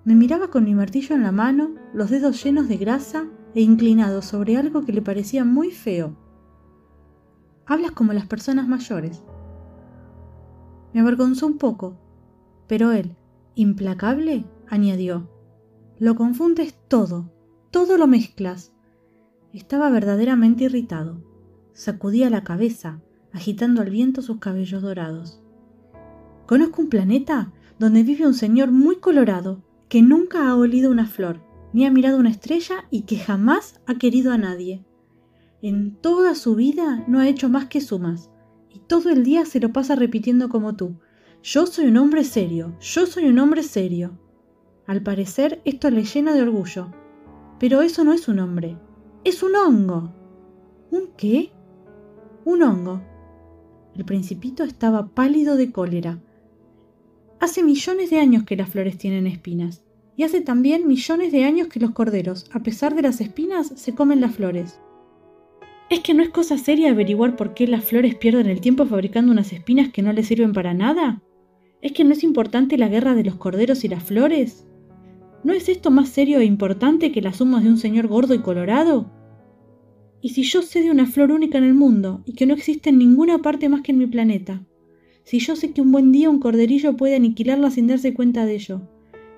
Me 0.04 0.14
miraba 0.14 0.48
con 0.48 0.64
mi 0.64 0.74
martillo 0.74 1.16
en 1.16 1.22
la 1.22 1.32
mano, 1.32 1.76
los 1.94 2.10
dedos 2.10 2.44
llenos 2.44 2.68
de 2.68 2.76
grasa 2.76 3.24
e 3.54 3.62
inclinado 3.62 4.20
sobre 4.20 4.58
algo 4.58 4.84
que 4.84 4.92
le 4.92 5.00
parecía 5.00 5.42
muy 5.42 5.70
feo. 5.70 6.14
Hablas 7.64 7.92
como 7.92 8.12
las 8.12 8.26
personas 8.26 8.68
mayores. 8.68 9.24
Me 10.92 11.00
avergonzó 11.00 11.46
un 11.46 11.56
poco, 11.56 11.96
pero 12.66 12.92
él, 12.92 13.16
implacable, 13.54 14.44
añadió, 14.68 15.30
lo 15.98 16.14
confundes 16.14 16.74
todo, 16.88 17.32
todo 17.70 17.96
lo 17.96 18.06
mezclas. 18.06 18.72
Estaba 19.52 19.88
verdaderamente 19.88 20.64
irritado. 20.64 21.22
Sacudía 21.72 22.28
la 22.28 22.44
cabeza, 22.44 23.00
agitando 23.32 23.80
al 23.80 23.88
viento 23.88 24.20
sus 24.20 24.38
cabellos 24.38 24.82
dorados. 24.82 25.40
Conozco 26.46 26.82
un 26.82 26.90
planeta 26.90 27.52
donde 27.78 28.02
vive 28.02 28.26
un 28.26 28.34
señor 28.34 28.70
muy 28.70 28.96
colorado 28.96 29.62
que 29.88 30.02
nunca 30.02 30.48
ha 30.48 30.56
olido 30.56 30.90
una 30.90 31.06
flor, 31.06 31.40
ni 31.72 31.86
ha 31.86 31.90
mirado 31.90 32.18
una 32.18 32.30
estrella 32.30 32.84
y 32.90 33.02
que 33.02 33.16
jamás 33.16 33.80
ha 33.86 33.94
querido 33.94 34.32
a 34.32 34.38
nadie. 34.38 34.84
En 35.62 35.96
toda 35.96 36.34
su 36.34 36.56
vida 36.56 37.04
no 37.08 37.20
ha 37.20 37.28
hecho 37.28 37.48
más 37.48 37.66
que 37.66 37.80
sumas, 37.80 38.30
y 38.70 38.80
todo 38.80 39.08
el 39.08 39.24
día 39.24 39.46
se 39.46 39.60
lo 39.60 39.72
pasa 39.72 39.96
repitiendo 39.96 40.50
como 40.50 40.76
tú. 40.76 40.98
Yo 41.42 41.66
soy 41.66 41.86
un 41.86 41.96
hombre 41.96 42.24
serio, 42.24 42.76
yo 42.80 43.06
soy 43.06 43.26
un 43.26 43.38
hombre 43.38 43.62
serio. 43.62 44.18
Al 44.86 45.02
parecer 45.02 45.60
esto 45.64 45.90
le 45.90 46.04
llena 46.04 46.34
de 46.34 46.42
orgullo. 46.42 46.92
Pero 47.58 47.82
eso 47.82 48.04
no 48.04 48.12
es 48.12 48.28
un 48.28 48.38
hombre, 48.38 48.76
es 49.24 49.42
un 49.42 49.56
hongo. 49.56 50.12
¿Un 50.90 51.08
qué? 51.16 51.50
Un 52.44 52.62
hongo. 52.62 53.02
El 53.96 54.04
principito 54.04 54.62
estaba 54.62 55.08
pálido 55.08 55.56
de 55.56 55.72
cólera. 55.72 56.20
Hace 57.40 57.62
millones 57.62 58.10
de 58.10 58.20
años 58.20 58.44
que 58.44 58.56
las 58.56 58.68
flores 58.68 58.98
tienen 58.98 59.26
espinas, 59.26 59.84
y 60.16 60.22
hace 60.22 60.40
también 60.40 60.86
millones 60.86 61.32
de 61.32 61.44
años 61.44 61.68
que 61.68 61.80
los 61.80 61.90
corderos, 61.90 62.48
a 62.52 62.60
pesar 62.60 62.94
de 62.94 63.02
las 63.02 63.20
espinas, 63.20 63.72
se 63.74 63.94
comen 63.94 64.20
las 64.20 64.36
flores. 64.36 64.80
¿Es 65.90 66.00
que 66.00 66.14
no 66.14 66.22
es 66.22 66.30
cosa 66.30 66.58
seria 66.58 66.90
averiguar 66.90 67.36
por 67.36 67.54
qué 67.54 67.66
las 67.66 67.84
flores 67.84 68.14
pierden 68.14 68.46
el 68.46 68.60
tiempo 68.60 68.86
fabricando 68.86 69.32
unas 69.32 69.52
espinas 69.52 69.90
que 69.92 70.02
no 70.02 70.12
les 70.12 70.26
sirven 70.26 70.52
para 70.52 70.74
nada? 70.74 71.22
¿Es 71.82 71.92
que 71.92 72.04
no 72.04 72.12
es 72.12 72.22
importante 72.22 72.78
la 72.78 72.88
guerra 72.88 73.14
de 73.14 73.24
los 73.24 73.36
corderos 73.36 73.84
y 73.84 73.88
las 73.88 74.02
flores? 74.02 74.66
¿No 75.46 75.52
es 75.52 75.68
esto 75.68 75.92
más 75.92 76.08
serio 76.08 76.40
e 76.40 76.44
importante 76.44 77.12
que 77.12 77.22
las 77.22 77.36
sumas 77.36 77.62
de 77.62 77.70
un 77.70 77.78
señor 77.78 78.08
gordo 78.08 78.34
y 78.34 78.40
colorado? 78.40 79.12
¿Y 80.20 80.30
si 80.30 80.42
yo 80.42 80.60
sé 80.60 80.82
de 80.82 80.90
una 80.90 81.06
flor 81.06 81.30
única 81.30 81.56
en 81.56 81.62
el 81.62 81.72
mundo 81.72 82.20
y 82.24 82.32
que 82.32 82.46
no 82.46 82.54
existe 82.54 82.90
en 82.90 82.98
ninguna 82.98 83.38
parte 83.38 83.68
más 83.68 83.82
que 83.82 83.92
en 83.92 83.98
mi 83.98 84.08
planeta? 84.08 84.66
Si 85.22 85.38
yo 85.38 85.54
sé 85.54 85.70
que 85.70 85.80
un 85.80 85.92
buen 85.92 86.10
día 86.10 86.30
un 86.30 86.40
corderillo 86.40 86.96
puede 86.96 87.14
aniquilarla 87.14 87.70
sin 87.70 87.86
darse 87.86 88.12
cuenta 88.12 88.44
de 88.44 88.56
ello, 88.56 88.90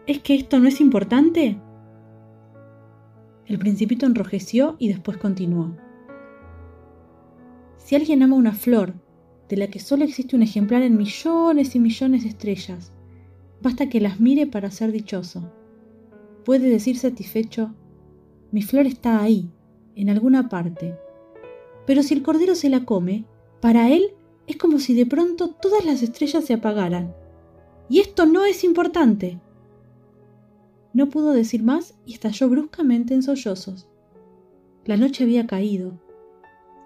¿es 0.07 0.21
que 0.21 0.35
esto 0.35 0.59
no 0.59 0.68
es 0.68 0.81
importante? 0.81 1.61
El 3.44 3.59
principito 3.59 4.07
enrojeció 4.07 4.77
y 4.79 4.88
después 4.88 5.18
continuó. 5.18 5.77
Si 7.77 7.97
alguien 7.97 8.23
ama 8.23 8.35
una 8.35 8.55
flor, 8.55 8.94
de 9.51 9.59
la 9.59 9.66
que 9.66 9.79
solo 9.79 10.05
existe 10.05 10.37
un 10.37 10.42
ejemplar 10.42 10.81
en 10.81 10.97
millones 10.97 11.75
y 11.75 11.81
millones 11.81 12.23
de 12.23 12.31
estrellas, 12.31 12.94
basta 13.61 13.90
que 13.90 14.01
las 14.01 14.21
mire 14.21 14.47
para 14.47 14.71
ser 14.71 14.90
dichoso 14.90 15.53
puede 16.48 16.70
decir 16.70 16.96
satisfecho, 16.96 17.74
mi 18.52 18.62
flor 18.62 18.87
está 18.87 19.20
ahí, 19.20 19.50
en 19.94 20.08
alguna 20.08 20.48
parte. 20.48 20.96
Pero 21.87 22.02
si 22.02 22.14
el 22.14 22.22
cordero 22.22 22.54
se 22.54 22.70
la 22.70 22.87
come, 22.87 23.26
para 23.61 23.90
él 23.90 24.14
es 24.46 24.56
como 24.56 24.78
si 24.78 24.94
de 24.94 25.04
pronto 25.04 25.50
todas 25.50 25.84
las 25.84 26.02
estrellas 26.02 26.46
se 26.46 26.54
apagaran. 26.54 27.14
Y 27.90 28.00
esto 28.00 28.24
no 28.24 28.46
es 28.46 28.64
importante. 28.64 29.38
No 30.94 31.11
pudo 31.11 31.32
decir 31.32 31.62
más 31.62 31.98
y 32.06 32.14
estalló 32.14 32.48
bruscamente 32.48 33.12
en 33.12 33.22
sollozos. 33.22 33.87
La 34.87 34.96
noche 34.96 35.24
había 35.24 35.46
caído. 35.46 36.00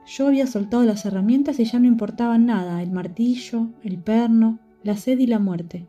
Yo 0.08 0.26
había 0.26 0.48
soltado 0.48 0.82
las 0.82 1.06
herramientas 1.06 1.60
y 1.60 1.66
ya 1.66 1.78
no 1.78 1.86
importaban 1.86 2.46
nada, 2.46 2.82
el 2.82 2.90
martillo, 2.90 3.68
el 3.84 3.98
perno, 3.98 4.58
la 4.82 4.96
sed 4.96 5.20
y 5.20 5.28
la 5.28 5.38
muerte. 5.38 5.86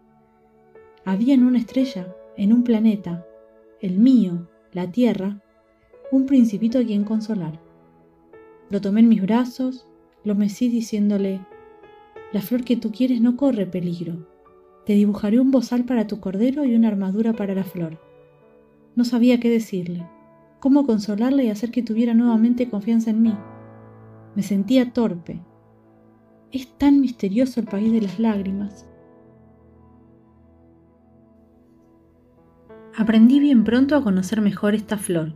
Había 1.05 1.33
en 1.33 1.43
una 1.43 1.57
estrella, 1.57 2.15
en 2.37 2.53
un 2.53 2.63
planeta, 2.63 3.25
el 3.83 3.99
mío, 3.99 4.47
la 4.71 4.89
tierra, 4.89 5.43
un 6.09 6.25
principito 6.25 6.79
a 6.79 6.85
quien 6.85 7.03
consolar. 7.03 7.59
Lo 8.69 8.79
tomé 8.79 9.01
en 9.01 9.09
mis 9.09 9.21
brazos, 9.21 9.85
lo 10.23 10.35
mecí 10.35 10.69
diciéndole, 10.69 11.41
la 12.31 12.39
flor 12.39 12.63
que 12.63 12.77
tú 12.77 12.93
quieres 12.93 13.19
no 13.19 13.35
corre 13.35 13.65
peligro. 13.65 14.25
Te 14.85 14.93
dibujaré 14.93 15.41
un 15.41 15.51
bozal 15.51 15.83
para 15.83 16.07
tu 16.07 16.21
cordero 16.21 16.63
y 16.63 16.75
una 16.75 16.87
armadura 16.87 17.33
para 17.33 17.53
la 17.55 17.65
flor. 17.65 17.99
No 18.95 19.03
sabía 19.03 19.41
qué 19.41 19.49
decirle, 19.49 20.07
cómo 20.61 20.85
consolarle 20.85 21.43
y 21.43 21.49
hacer 21.49 21.69
que 21.69 21.83
tuviera 21.83 22.13
nuevamente 22.13 22.69
confianza 22.69 23.09
en 23.09 23.21
mí. 23.21 23.35
Me 24.33 24.43
sentía 24.43 24.93
torpe. 24.93 25.41
Es 26.53 26.69
tan 26.77 27.01
misterioso 27.01 27.59
el 27.59 27.65
país 27.65 27.91
de 27.91 27.99
las 27.99 28.17
lágrimas. 28.17 28.87
Aprendí 32.95 33.39
bien 33.39 33.63
pronto 33.63 33.95
a 33.95 34.03
conocer 34.03 34.41
mejor 34.41 34.75
esta 34.75 34.97
flor. 34.97 35.33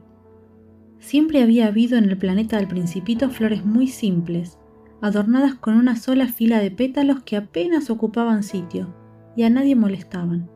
Siempre 1.00 1.42
había 1.42 1.68
habido 1.68 1.98
en 1.98 2.06
el 2.06 2.18
planeta 2.18 2.58
del 2.58 2.68
principito 2.68 3.30
flores 3.30 3.66
muy 3.66 3.88
simples, 3.88 4.60
adornadas 5.02 5.56
con 5.56 5.76
una 5.76 5.96
sola 5.96 6.28
fila 6.28 6.60
de 6.60 6.70
pétalos 6.70 7.24
que 7.24 7.36
apenas 7.36 7.90
ocupaban 7.90 8.44
sitio 8.44 8.94
y 9.36 9.44
a 9.44 9.50
nadie 9.50 9.76
molestaban. 9.76 10.50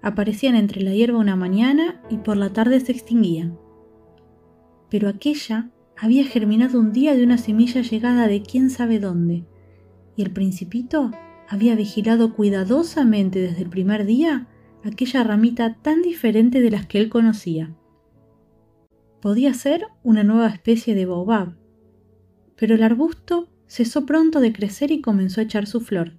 Aparecían 0.00 0.54
entre 0.54 0.82
la 0.82 0.92
hierba 0.92 1.18
una 1.18 1.34
mañana 1.34 2.00
y 2.08 2.18
por 2.18 2.36
la 2.36 2.52
tarde 2.52 2.78
se 2.78 2.92
extinguían. 2.92 3.58
Pero 4.88 5.08
aquella 5.08 5.70
había 5.96 6.24
germinado 6.24 6.78
un 6.78 6.92
día 6.92 7.16
de 7.16 7.24
una 7.24 7.38
semilla 7.38 7.82
llegada 7.82 8.28
de 8.28 8.42
quién 8.42 8.70
sabe 8.70 9.00
dónde, 9.00 9.44
y 10.16 10.22
el 10.22 10.30
principito 10.30 11.10
había 11.48 11.74
vigilado 11.74 12.34
cuidadosamente 12.34 13.40
desde 13.40 13.62
el 13.62 13.70
primer 13.70 14.06
día 14.06 14.48
aquella 14.86 15.24
ramita 15.24 15.74
tan 15.74 16.02
diferente 16.02 16.60
de 16.60 16.70
las 16.70 16.86
que 16.86 16.98
él 16.98 17.08
conocía. 17.08 17.74
Podía 19.20 19.54
ser 19.54 19.86
una 20.02 20.24
nueva 20.24 20.48
especie 20.48 20.94
de 20.94 21.06
baobab, 21.06 21.56
pero 22.56 22.74
el 22.74 22.82
arbusto 22.82 23.48
cesó 23.66 24.06
pronto 24.06 24.40
de 24.40 24.52
crecer 24.52 24.90
y 24.90 25.00
comenzó 25.00 25.40
a 25.40 25.44
echar 25.44 25.66
su 25.66 25.80
flor. 25.80 26.12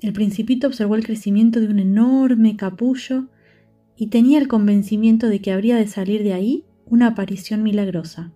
El 0.00 0.12
principito 0.12 0.66
observó 0.66 0.94
el 0.94 1.04
crecimiento 1.04 1.60
de 1.60 1.68
un 1.68 1.78
enorme 1.78 2.56
capullo 2.56 3.26
y 3.96 4.06
tenía 4.06 4.38
el 4.38 4.48
convencimiento 4.48 5.28
de 5.28 5.40
que 5.40 5.52
habría 5.52 5.76
de 5.76 5.86
salir 5.86 6.22
de 6.22 6.32
ahí 6.32 6.64
una 6.86 7.08
aparición 7.08 7.62
milagrosa. 7.62 8.32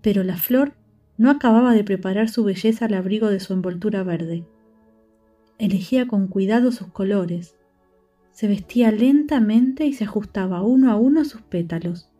Pero 0.00 0.24
la 0.24 0.36
flor 0.36 0.74
no 1.18 1.30
acababa 1.30 1.74
de 1.74 1.84
preparar 1.84 2.28
su 2.28 2.44
belleza 2.44 2.86
al 2.86 2.94
abrigo 2.94 3.28
de 3.28 3.40
su 3.40 3.52
envoltura 3.52 4.02
verde. 4.02 4.46
Elegía 5.58 6.06
con 6.06 6.28
cuidado 6.28 6.72
sus 6.72 6.88
colores, 6.88 7.56
se 8.36 8.48
vestía 8.48 8.92
lentamente 8.92 9.86
y 9.86 9.94
se 9.94 10.04
ajustaba 10.04 10.60
uno 10.60 10.90
a 10.90 10.96
uno 10.96 11.24
sus 11.24 11.40
pétalos. 11.40 12.10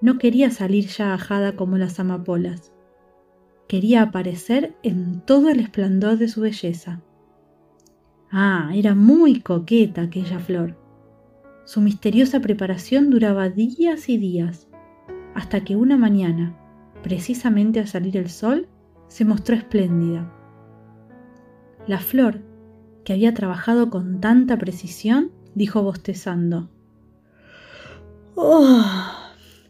No 0.00 0.18
quería 0.18 0.50
salir 0.50 0.88
ya 0.88 1.14
ajada 1.14 1.54
como 1.54 1.78
las 1.78 2.00
amapolas. 2.00 2.72
Quería 3.68 4.02
aparecer 4.02 4.74
en 4.82 5.20
todo 5.20 5.48
el 5.48 5.60
esplendor 5.60 6.18
de 6.18 6.26
su 6.26 6.40
belleza. 6.40 7.00
Ah, 8.32 8.72
era 8.74 8.96
muy 8.96 9.38
coqueta 9.40 10.02
aquella 10.02 10.40
flor. 10.40 10.76
Su 11.64 11.80
misteriosa 11.80 12.40
preparación 12.40 13.08
duraba 13.08 13.50
días 13.50 14.08
y 14.08 14.18
días, 14.18 14.66
hasta 15.36 15.62
que 15.62 15.76
una 15.76 15.96
mañana, 15.96 16.56
precisamente 17.04 17.78
al 17.78 17.86
salir 17.86 18.16
el 18.16 18.30
sol, 18.30 18.66
se 19.06 19.24
mostró 19.24 19.54
espléndida. 19.54 20.34
La 21.86 22.00
flor 22.00 22.49
que 23.04 23.12
había 23.12 23.34
trabajado 23.34 23.90
con 23.90 24.20
tanta 24.20 24.58
precisión, 24.58 25.30
dijo 25.54 25.82
bostezando. 25.82 26.68
Oh, 28.34 28.84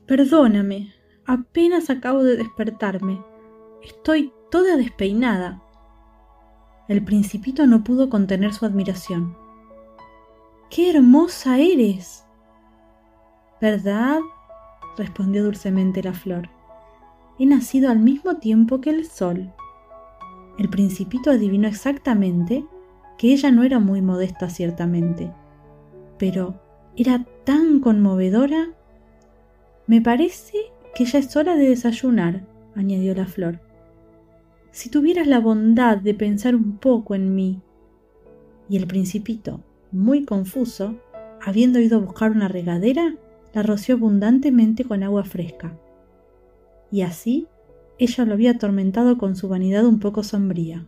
perdóname, 0.06 0.92
apenas 1.24 1.90
acabo 1.90 2.22
de 2.22 2.36
despertarme. 2.36 3.22
Estoy 3.82 4.32
toda 4.50 4.76
despeinada. 4.76 5.62
El 6.88 7.04
principito 7.04 7.66
no 7.66 7.84
pudo 7.84 8.10
contener 8.10 8.52
su 8.52 8.66
admiración. 8.66 9.36
¡Qué 10.70 10.90
hermosa 10.90 11.58
eres! 11.58 12.24
¿Verdad? 13.60 14.20
respondió 14.96 15.44
dulcemente 15.44 16.02
la 16.02 16.12
flor. 16.12 16.48
He 17.38 17.46
nacido 17.46 17.90
al 17.90 17.98
mismo 17.98 18.36
tiempo 18.36 18.80
que 18.80 18.90
el 18.90 19.06
sol. 19.06 19.52
El 20.58 20.68
principito 20.68 21.30
adivinó 21.30 21.68
exactamente 21.68 22.66
que 23.20 23.34
ella 23.34 23.50
no 23.50 23.64
era 23.64 23.78
muy 23.78 24.00
modesta 24.00 24.48
ciertamente, 24.48 25.30
pero 26.18 26.58
era 26.96 27.26
tan 27.44 27.80
conmovedora. 27.80 28.70
Me 29.86 30.00
parece 30.00 30.56
que 30.94 31.04
ya 31.04 31.18
es 31.18 31.36
hora 31.36 31.54
de 31.54 31.68
desayunar, 31.68 32.46
añadió 32.74 33.14
la 33.14 33.26
flor. 33.26 33.60
Si 34.70 34.88
tuvieras 34.88 35.26
la 35.26 35.38
bondad 35.38 35.98
de 35.98 36.14
pensar 36.14 36.56
un 36.56 36.78
poco 36.78 37.14
en 37.14 37.34
mí. 37.34 37.60
Y 38.70 38.78
el 38.78 38.86
principito, 38.86 39.60
muy 39.92 40.24
confuso, 40.24 40.94
habiendo 41.42 41.78
ido 41.78 41.98
a 41.98 42.00
buscar 42.00 42.30
una 42.30 42.48
regadera, 42.48 43.16
la 43.52 43.62
roció 43.62 43.96
abundantemente 43.96 44.84
con 44.84 45.02
agua 45.02 45.24
fresca. 45.24 45.78
Y 46.90 47.02
así 47.02 47.48
ella 47.98 48.24
lo 48.24 48.32
había 48.32 48.52
atormentado 48.52 49.18
con 49.18 49.36
su 49.36 49.46
vanidad 49.46 49.84
un 49.84 49.98
poco 49.98 50.22
sombría. 50.22 50.86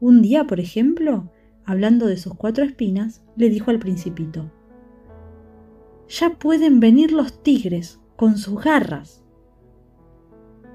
Un 0.00 0.22
día, 0.22 0.46
por 0.46 0.60
ejemplo, 0.60 1.28
hablando 1.68 2.06
de 2.06 2.16
sus 2.16 2.32
cuatro 2.32 2.64
espinas, 2.64 3.22
le 3.36 3.50
dijo 3.50 3.70
al 3.70 3.78
principito, 3.78 4.50
Ya 6.08 6.30
pueden 6.30 6.80
venir 6.80 7.12
los 7.12 7.42
tigres 7.42 8.00
con 8.16 8.38
sus 8.38 8.64
garras. 8.64 9.22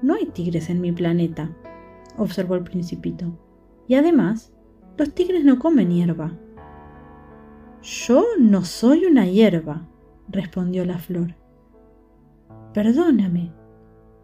No 0.02 0.14
hay 0.14 0.26
tigres 0.26 0.70
en 0.70 0.80
mi 0.80 0.92
planeta, 0.92 1.50
observó 2.16 2.54
el 2.54 2.62
principito. 2.62 3.36
Y 3.88 3.96
además, 3.96 4.54
los 4.96 5.12
tigres 5.12 5.44
no 5.44 5.58
comen 5.58 5.90
hierba. 5.90 6.38
Yo 7.82 8.24
no 8.38 8.64
soy 8.64 9.04
una 9.04 9.26
hierba, 9.26 9.88
respondió 10.28 10.84
la 10.84 10.98
flor. 10.98 11.34
Perdóname, 12.72 13.52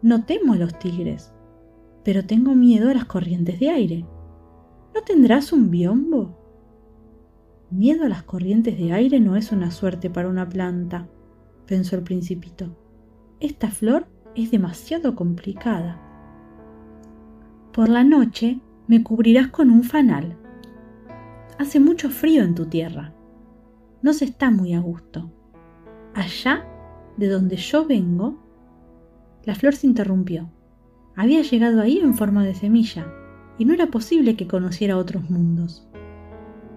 no 0.01 0.23
temo 0.23 0.53
a 0.53 0.57
los 0.57 0.79
tigres, 0.79 1.33
pero 2.05 2.25
tengo 2.25 2.55
miedo 2.55 2.89
a 2.89 2.93
las 2.93 3.05
corrientes 3.05 3.59
de 3.59 3.69
aire. 3.71 4.05
¿No 4.95 5.01
tendrás 5.01 5.51
un 5.51 5.69
biombo? 5.69 6.40
Miedo 7.71 8.03
a 8.03 8.09
las 8.09 8.23
corrientes 8.23 8.77
de 8.77 8.91
aire 8.91 9.21
no 9.21 9.37
es 9.37 9.53
una 9.53 9.71
suerte 9.71 10.09
para 10.09 10.27
una 10.27 10.47
planta, 10.47 11.07
pensó 11.65 11.95
el 11.95 12.03
principito. 12.03 12.75
Esta 13.39 13.71
flor 13.71 14.07
es 14.35 14.51
demasiado 14.51 15.15
complicada. 15.15 16.01
Por 17.71 17.87
la 17.87 18.03
noche 18.03 18.59
me 18.87 19.03
cubrirás 19.03 19.47
con 19.47 19.71
un 19.71 19.83
fanal. 19.83 20.35
Hace 21.59 21.79
mucho 21.79 22.09
frío 22.09 22.43
en 22.43 22.55
tu 22.55 22.65
tierra. 22.65 23.13
No 24.01 24.11
se 24.11 24.25
está 24.25 24.51
muy 24.51 24.73
a 24.73 24.81
gusto. 24.81 25.31
Allá, 26.13 26.67
de 27.15 27.29
donde 27.29 27.55
yo 27.55 27.85
vengo, 27.85 28.37
la 29.45 29.55
flor 29.55 29.75
se 29.75 29.87
interrumpió. 29.87 30.49
Había 31.15 31.41
llegado 31.41 31.79
ahí 31.79 31.99
en 31.99 32.15
forma 32.15 32.43
de 32.43 32.53
semilla, 32.53 33.07
y 33.57 33.63
no 33.63 33.73
era 33.73 33.87
posible 33.87 34.35
que 34.35 34.47
conociera 34.47 34.97
otros 34.97 35.29
mundos. 35.29 35.87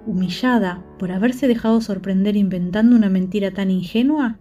Humillada 0.06 0.84
por 0.98 1.12
haberse 1.12 1.48
dejado 1.48 1.80
sorprender 1.80 2.36
inventando 2.36 2.94
una 2.94 3.08
mentira 3.08 3.52
tan 3.52 3.70
ingenua, 3.70 4.38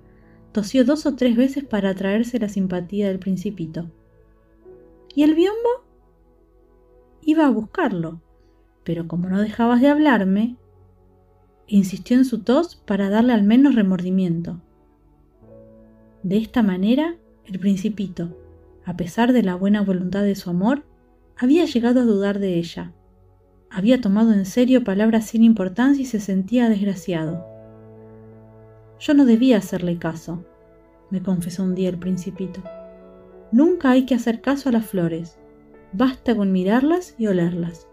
tosió 0.51 0.83
dos 0.83 1.05
o 1.05 1.15
tres 1.15 1.35
veces 1.35 1.63
para 1.63 1.89
atraerse 1.89 2.39
la 2.39 2.49
simpatía 2.49 3.07
del 3.07 3.19
principito. 3.19 3.89
¿Y 5.15 5.23
el 5.23 5.35
biombo? 5.35 5.85
Iba 7.21 7.45
a 7.47 7.49
buscarlo, 7.49 8.21
pero 8.83 9.07
como 9.07 9.29
no 9.29 9.41
dejabas 9.41 9.79
de 9.81 9.87
hablarme, 9.87 10.57
insistió 11.67 12.17
en 12.17 12.25
su 12.25 12.39
tos 12.39 12.75
para 12.75 13.09
darle 13.09 13.33
al 13.33 13.43
menos 13.43 13.75
remordimiento. 13.75 14.61
De 16.23 16.37
esta 16.37 16.61
manera, 16.61 17.15
el 17.45 17.59
principito, 17.59 18.37
a 18.85 18.97
pesar 18.97 19.33
de 19.33 19.43
la 19.43 19.55
buena 19.55 19.81
voluntad 19.81 20.23
de 20.23 20.35
su 20.35 20.49
amor, 20.49 20.83
había 21.37 21.65
llegado 21.65 22.01
a 22.01 22.05
dudar 22.05 22.39
de 22.39 22.57
ella. 22.57 22.93
Había 23.75 23.99
tomado 23.99 24.33
en 24.33 24.45
serio 24.45 24.83
palabras 24.83 25.25
sin 25.25 25.43
importancia 25.43 26.03
y 26.03 26.05
se 26.05 26.19
sentía 26.19 26.69
desgraciado. 26.69 27.43
Yo 28.99 29.15
no 29.15 29.25
debía 29.25 29.57
hacerle 29.57 29.97
caso, 29.97 30.45
me 31.09 31.23
confesó 31.23 31.63
un 31.63 31.73
día 31.73 31.89
el 31.89 31.97
principito. 31.97 32.61
Nunca 33.51 33.89
hay 33.89 34.05
que 34.05 34.13
hacer 34.13 34.41
caso 34.41 34.69
a 34.69 34.71
las 34.71 34.85
flores, 34.85 35.39
basta 35.91 36.35
con 36.35 36.51
mirarlas 36.51 37.15
y 37.17 37.25
olerlas. 37.25 37.87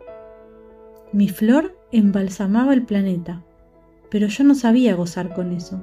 Mi 1.14 1.30
flor 1.30 1.74
embalsamaba 1.92 2.74
el 2.74 2.84
planeta, 2.84 3.42
pero 4.10 4.26
yo 4.26 4.44
no 4.44 4.54
sabía 4.54 4.94
gozar 4.94 5.32
con 5.32 5.50
eso. 5.50 5.80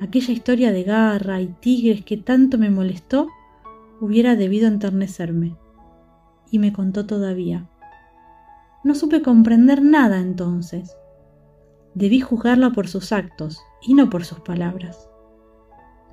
Aquella 0.00 0.34
historia 0.34 0.70
de 0.70 0.82
garra 0.82 1.40
y 1.40 1.46
tigres 1.46 2.04
que 2.04 2.18
tanto 2.18 2.58
me 2.58 2.68
molestó 2.68 3.28
hubiera 4.02 4.36
debido 4.36 4.68
enternecerme. 4.68 5.56
Y 6.50 6.58
me 6.58 6.74
contó 6.74 7.06
todavía. 7.06 7.70
No 8.86 8.94
supe 8.94 9.20
comprender 9.20 9.82
nada 9.82 10.20
entonces. 10.20 10.96
Debí 11.94 12.20
juzgarla 12.20 12.70
por 12.70 12.86
sus 12.86 13.10
actos 13.10 13.60
y 13.82 13.94
no 13.94 14.10
por 14.10 14.24
sus 14.24 14.38
palabras. 14.38 15.10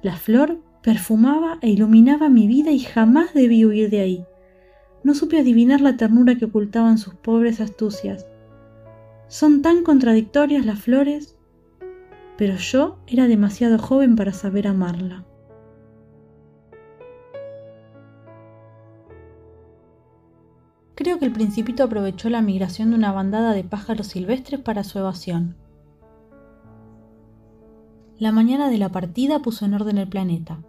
La 0.02 0.16
flor 0.16 0.58
perfumaba 0.82 1.60
e 1.62 1.70
iluminaba 1.70 2.30
mi 2.30 2.48
vida 2.48 2.72
y 2.72 2.80
jamás 2.80 3.36
debí 3.36 3.64
huir 3.64 3.92
de 3.92 4.00
ahí. 4.00 4.26
No 5.04 5.14
supe 5.14 5.40
adivinar 5.40 5.82
la 5.82 5.98
ternura 5.98 6.34
que 6.34 6.46
ocultaban 6.46 6.98
sus 6.98 7.14
pobres 7.14 7.62
astucias. 7.62 8.26
Son 9.28 9.62
tan 9.62 9.84
contradictorias 9.84 10.66
las 10.66 10.80
flores, 10.80 11.38
pero 12.40 12.56
yo 12.56 12.98
era 13.06 13.28
demasiado 13.28 13.78
joven 13.78 14.16
para 14.16 14.34
saber 14.34 14.68
amarla. 14.68 15.28
Creo 21.04 21.20
que 21.20 21.26
el 21.26 21.34
principito 21.34 21.84
aprovechó 21.84 22.30
la 22.30 22.42
migración 22.42 22.92
de 22.92 22.96
una 22.96 23.12
bandada 23.12 23.52
de 23.52 23.66
pájaros 23.66 24.08
silvestres 24.08 24.62
para 24.62 24.86
su 24.86 25.00
evasión. 25.00 25.58
La 28.18 28.32
mañana 28.32 28.70
de 28.70 28.78
la 28.78 28.88
partida 28.88 29.42
puso 29.42 29.66
en 29.66 29.74
orden 29.74 29.98
el 29.98 30.08
planeta. 30.08 30.64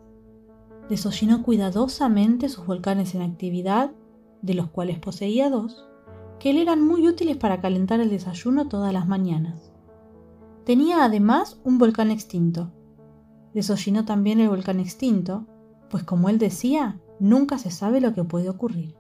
Desollinó 0.89 1.45
cuidadosamente 1.45 2.49
sus 2.49 2.67
volcanes 2.67 3.15
en 3.15 3.23
actividad, 3.23 3.93
de 4.43 4.55
los 4.55 4.71
cuales 4.71 4.99
poseía 4.99 5.51
dos, 5.51 5.87
que 6.41 6.53
le 6.53 6.63
eran 6.63 6.85
muy 6.85 7.07
útiles 7.07 7.37
para 7.37 7.61
calentar 7.61 8.01
el 8.01 8.11
desayuno 8.11 8.67
todas 8.67 8.93
las 8.93 9.07
mañanas. 9.07 9.71
Tenía 10.65 11.05
además 11.05 11.61
un 11.63 11.79
volcán 11.79 12.11
extinto. 12.11 12.73
Desollinó 13.55 14.05
también 14.05 14.41
el 14.41 14.49
volcán 14.49 14.81
extinto, 14.81 15.47
pues 15.91 16.03
como 16.03 16.29
él 16.29 16.39
decía, 16.39 16.99
nunca 17.21 17.57
se 17.57 17.71
sabe 17.71 18.01
lo 18.01 18.15
que 18.15 18.25
puede 18.25 18.49
ocurrir. 18.49 18.97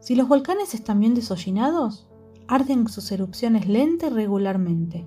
Si 0.00 0.14
los 0.14 0.28
volcanes 0.28 0.72
están 0.72 0.98
bien 0.98 1.14
desollinados, 1.14 2.08
arden 2.48 2.88
sus 2.88 3.12
erupciones 3.12 3.68
lenta 3.68 4.06
y 4.06 4.08
regularmente. 4.08 5.06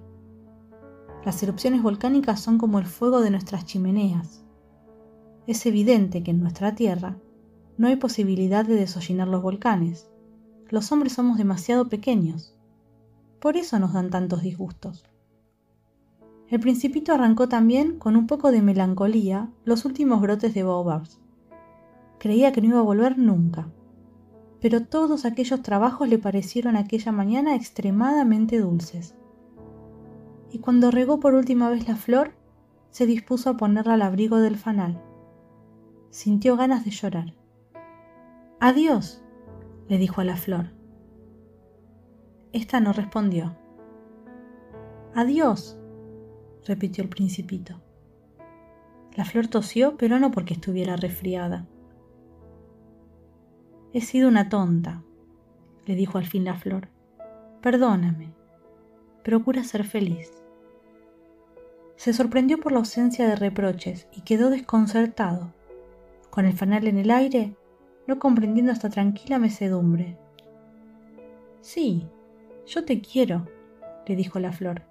Las 1.26 1.42
erupciones 1.42 1.82
volcánicas 1.82 2.40
son 2.40 2.60
como 2.60 2.78
el 2.78 2.86
fuego 2.86 3.22
de 3.22 3.32
nuestras 3.32 3.66
chimeneas. 3.66 4.46
Es 5.48 5.66
evidente 5.66 6.22
que 6.22 6.30
en 6.30 6.42
nuestra 6.42 6.76
Tierra 6.76 7.18
no 7.76 7.88
hay 7.88 7.96
posibilidad 7.96 8.66
de 8.66 8.76
desollinar 8.76 9.28
los 9.28 9.42
volcanes. 9.42 10.12
Los 10.70 10.92
hombres 10.92 11.14
somos 11.14 11.40
demasiado 11.40 11.90
pequeños. 11.90 12.56
Por 13.40 13.58
eso 13.58 13.80
nos 13.80 13.94
dan 13.94 14.12
tantos 14.12 14.44
disgustos. 14.44 15.06
El 16.50 16.60
principito 16.60 17.14
arrancó 17.14 17.50
también 17.50 17.98
con 17.98 18.16
un 18.16 18.28
poco 18.28 18.52
de 18.52 18.62
melancolía 18.62 19.50
los 19.66 19.86
últimos 19.86 20.22
brotes 20.22 20.54
de 20.54 20.62
baobabs. 20.62 21.20
Creía 22.20 22.52
que 22.52 22.62
no 22.62 22.68
iba 22.68 22.80
a 22.80 22.84
volver 22.84 23.18
nunca 23.18 23.72
pero 24.64 24.86
todos 24.86 25.26
aquellos 25.26 25.62
trabajos 25.62 26.08
le 26.08 26.18
parecieron 26.20 26.78
aquella 26.78 27.12
mañana 27.12 27.54
extremadamente 27.54 28.60
dulces. 28.60 29.14
Y 30.52 30.60
cuando 30.60 30.90
regó 30.90 31.20
por 31.20 31.34
última 31.34 31.70
vez 31.70 31.86
la 31.86 31.98
flor, 31.98 32.34
se 32.90 33.06
dispuso 33.06 33.50
a 33.50 33.58
ponerla 33.58 33.96
al 33.96 34.02
abrigo 34.02 34.40
del 34.40 34.56
fanal. 34.56 35.02
Sintió 36.12 36.56
ganas 36.56 36.86
de 36.86 36.92
llorar. 36.92 37.34
Adiós, 38.62 39.22
le 39.90 39.98
dijo 39.98 40.22
a 40.22 40.24
la 40.24 40.38
flor. 40.38 40.72
Esta 42.54 42.80
no 42.80 42.94
respondió. 42.94 43.58
Adiós, 45.14 45.78
repitió 46.66 47.04
el 47.04 47.10
principito. 47.10 47.82
La 49.18 49.26
flor 49.26 49.48
tosió, 49.48 49.98
pero 49.98 50.22
no 50.22 50.32
porque 50.32 50.54
estuviera 50.54 50.96
resfriada. 50.96 51.68
He 53.94 54.02
sido 54.02 54.28
una 54.28 54.50
tonta, 54.50 55.04
le 55.86 55.94
dijo 55.94 56.18
al 56.18 56.26
fin 56.26 56.46
la 56.46 56.56
flor. 56.56 56.88
Perdóname. 57.62 58.34
Procura 59.24 59.64
ser 59.64 59.84
feliz. 59.84 60.32
Se 61.96 62.12
sorprendió 62.12 62.60
por 62.60 62.72
la 62.72 62.80
ausencia 62.80 63.28
de 63.28 63.36
reproches 63.36 64.08
y 64.12 64.22
quedó 64.22 64.50
desconcertado, 64.50 65.54
con 66.32 66.46
el 66.46 66.54
fanal 66.54 66.88
en 66.88 66.98
el 66.98 67.12
aire, 67.12 67.56
no 68.08 68.18
comprendiendo 68.18 68.72
esta 68.72 68.90
tranquila 68.90 69.38
mecedumbre. 69.38 70.18
Sí, 71.62 72.08
yo 72.66 72.86
te 72.86 73.00
quiero, 73.00 73.48
le 74.08 74.16
dijo 74.16 74.40
la 74.40 74.52
flor. 74.54 74.82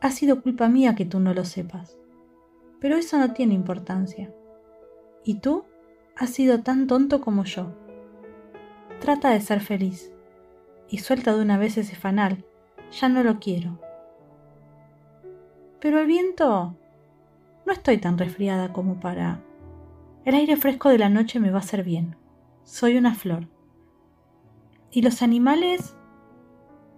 Ha 0.00 0.10
sido 0.10 0.40
culpa 0.40 0.70
mía 0.70 0.94
que 0.94 1.04
tú 1.04 1.20
no 1.20 1.34
lo 1.34 1.44
sepas, 1.44 1.98
pero 2.80 2.96
eso 2.96 3.18
no 3.18 3.34
tiene 3.34 3.52
importancia. 3.52 4.32
¿Y 5.22 5.40
tú? 5.40 5.64
Has 6.16 6.30
sido 6.30 6.60
tan 6.60 6.86
tonto 6.86 7.20
como 7.20 7.44
yo. 7.44 7.72
Trata 9.00 9.30
de 9.30 9.40
ser 9.40 9.60
feliz 9.60 10.12
y 10.88 10.98
suelta 10.98 11.34
de 11.34 11.42
una 11.42 11.58
vez 11.58 11.76
ese 11.76 11.96
fanal. 11.96 12.44
Ya 13.00 13.08
no 13.08 13.22
lo 13.22 13.40
quiero. 13.40 13.80
Pero 15.80 16.00
el 16.00 16.06
viento... 16.06 16.76
No 17.66 17.72
estoy 17.72 17.98
tan 17.98 18.18
resfriada 18.18 18.72
como 18.72 19.00
para... 19.00 19.40
El 20.24 20.34
aire 20.34 20.56
fresco 20.56 20.88
de 20.88 20.98
la 20.98 21.08
noche 21.08 21.40
me 21.40 21.50
va 21.50 21.58
a 21.58 21.62
hacer 21.62 21.82
bien. 21.82 22.16
Soy 22.62 22.96
una 22.96 23.14
flor. 23.14 23.48
¿Y 24.90 25.02
los 25.02 25.22
animales? 25.22 25.96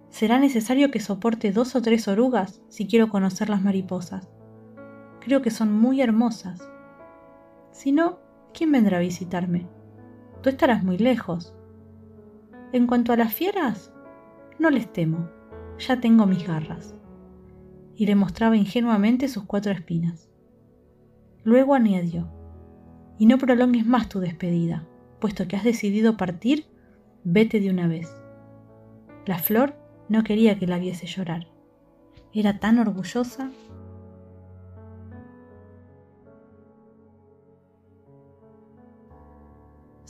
Será 0.09 0.39
necesario 0.39 0.91
que 0.91 0.99
soporte 0.99 1.51
dos 1.51 1.75
o 1.75 1.81
tres 1.81 2.07
orugas 2.07 2.61
si 2.69 2.87
quiero 2.87 3.09
conocer 3.09 3.49
las 3.49 3.61
mariposas. 3.61 4.29
Creo 5.19 5.41
que 5.41 5.51
son 5.51 5.73
muy 5.73 6.01
hermosas. 6.01 6.69
Si 7.71 7.91
no, 7.91 8.19
¿quién 8.53 8.71
vendrá 8.71 8.97
a 8.97 9.01
visitarme? 9.01 9.67
Tú 10.41 10.49
estarás 10.49 10.83
muy 10.83 10.97
lejos. 10.97 11.55
En 12.73 12.87
cuanto 12.87 13.13
a 13.13 13.17
las 13.17 13.33
fieras, 13.33 13.93
no 14.59 14.69
les 14.69 14.91
temo, 14.91 15.29
ya 15.79 15.99
tengo 15.99 16.25
mis 16.25 16.47
garras. 16.47 16.95
Y 17.95 18.05
le 18.05 18.15
mostraba 18.15 18.55
ingenuamente 18.55 19.27
sus 19.27 19.43
cuatro 19.43 19.71
espinas. 19.71 20.29
Luego 21.43 21.73
añadió, 21.73 22.29
y 23.17 23.25
no 23.25 23.37
prolongues 23.37 23.85
más 23.85 24.09
tu 24.09 24.19
despedida, 24.19 24.87
puesto 25.19 25.47
que 25.47 25.55
has 25.55 25.63
decidido 25.63 26.17
partir, 26.17 26.65
vete 27.23 27.59
de 27.59 27.69
una 27.69 27.87
vez. 27.87 28.09
La 29.25 29.39
flor 29.39 29.75
no 30.09 30.23
quería 30.23 30.57
que 30.57 30.67
la 30.67 30.77
viese 30.77 31.07
llorar. 31.07 31.47
Era 32.33 32.59
tan 32.59 32.79
orgullosa. 32.79 33.51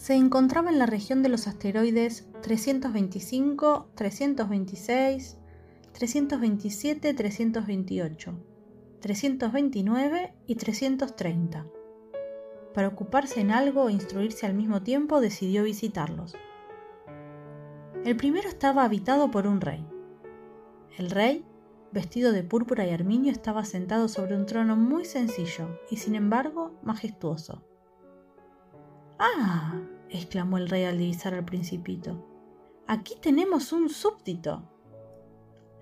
Se 0.08 0.16
encontraba 0.16 0.70
en 0.70 0.80
la 0.80 0.86
región 0.86 1.22
de 1.22 1.28
los 1.28 1.48
asteroides 1.48 2.30
325, 2.42 3.90
326, 3.94 5.38
327, 5.92 7.14
328, 7.14 8.34
329 9.02 10.34
y 10.48 10.56
330. 10.56 11.66
Para 12.74 12.88
ocuparse 12.88 13.42
en 13.42 13.52
algo 13.52 13.90
e 13.90 13.92
instruirse 13.92 14.46
al 14.46 14.54
mismo 14.54 14.82
tiempo, 14.82 15.20
decidió 15.20 15.64
visitarlos. 15.64 16.38
El 18.06 18.16
primero 18.16 18.48
estaba 18.48 18.86
habitado 18.86 19.30
por 19.30 19.46
un 19.46 19.60
rey. 19.60 19.86
El 20.98 21.12
rey, 21.12 21.44
vestido 21.92 22.32
de 22.32 22.44
púrpura 22.44 22.88
y 22.88 22.92
armiño, 22.92 23.30
estaba 23.30 23.66
sentado 23.66 24.08
sobre 24.08 24.38
un 24.38 24.46
trono 24.46 24.78
muy 24.78 25.04
sencillo 25.04 25.82
y 25.92 25.98
sin 25.98 26.16
embargo 26.16 26.80
majestuoso. 26.82 27.62
¡Ah! 29.20 29.82
Exclamó 30.10 30.58
el 30.58 30.70
rey 30.70 30.84
al 30.84 30.98
divisar 30.98 31.34
al 31.34 31.46
principito. 31.46 32.26
Aquí 32.88 33.16
tenemos 33.22 33.74
un 33.74 33.90
súbdito. 33.90 34.70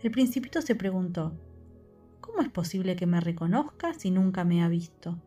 El 0.02 0.12
principito 0.12 0.62
se 0.62 0.76
preguntó, 0.76 1.40
¿cómo 2.22 2.42
es 2.42 2.50
posible 2.50 2.96
que 2.96 3.06
me 3.06 3.22
reconozca 3.22 3.94
si 3.94 4.12
nunca 4.12 4.44
me 4.44 4.64
ha 4.64 4.68
visto? 4.68 5.22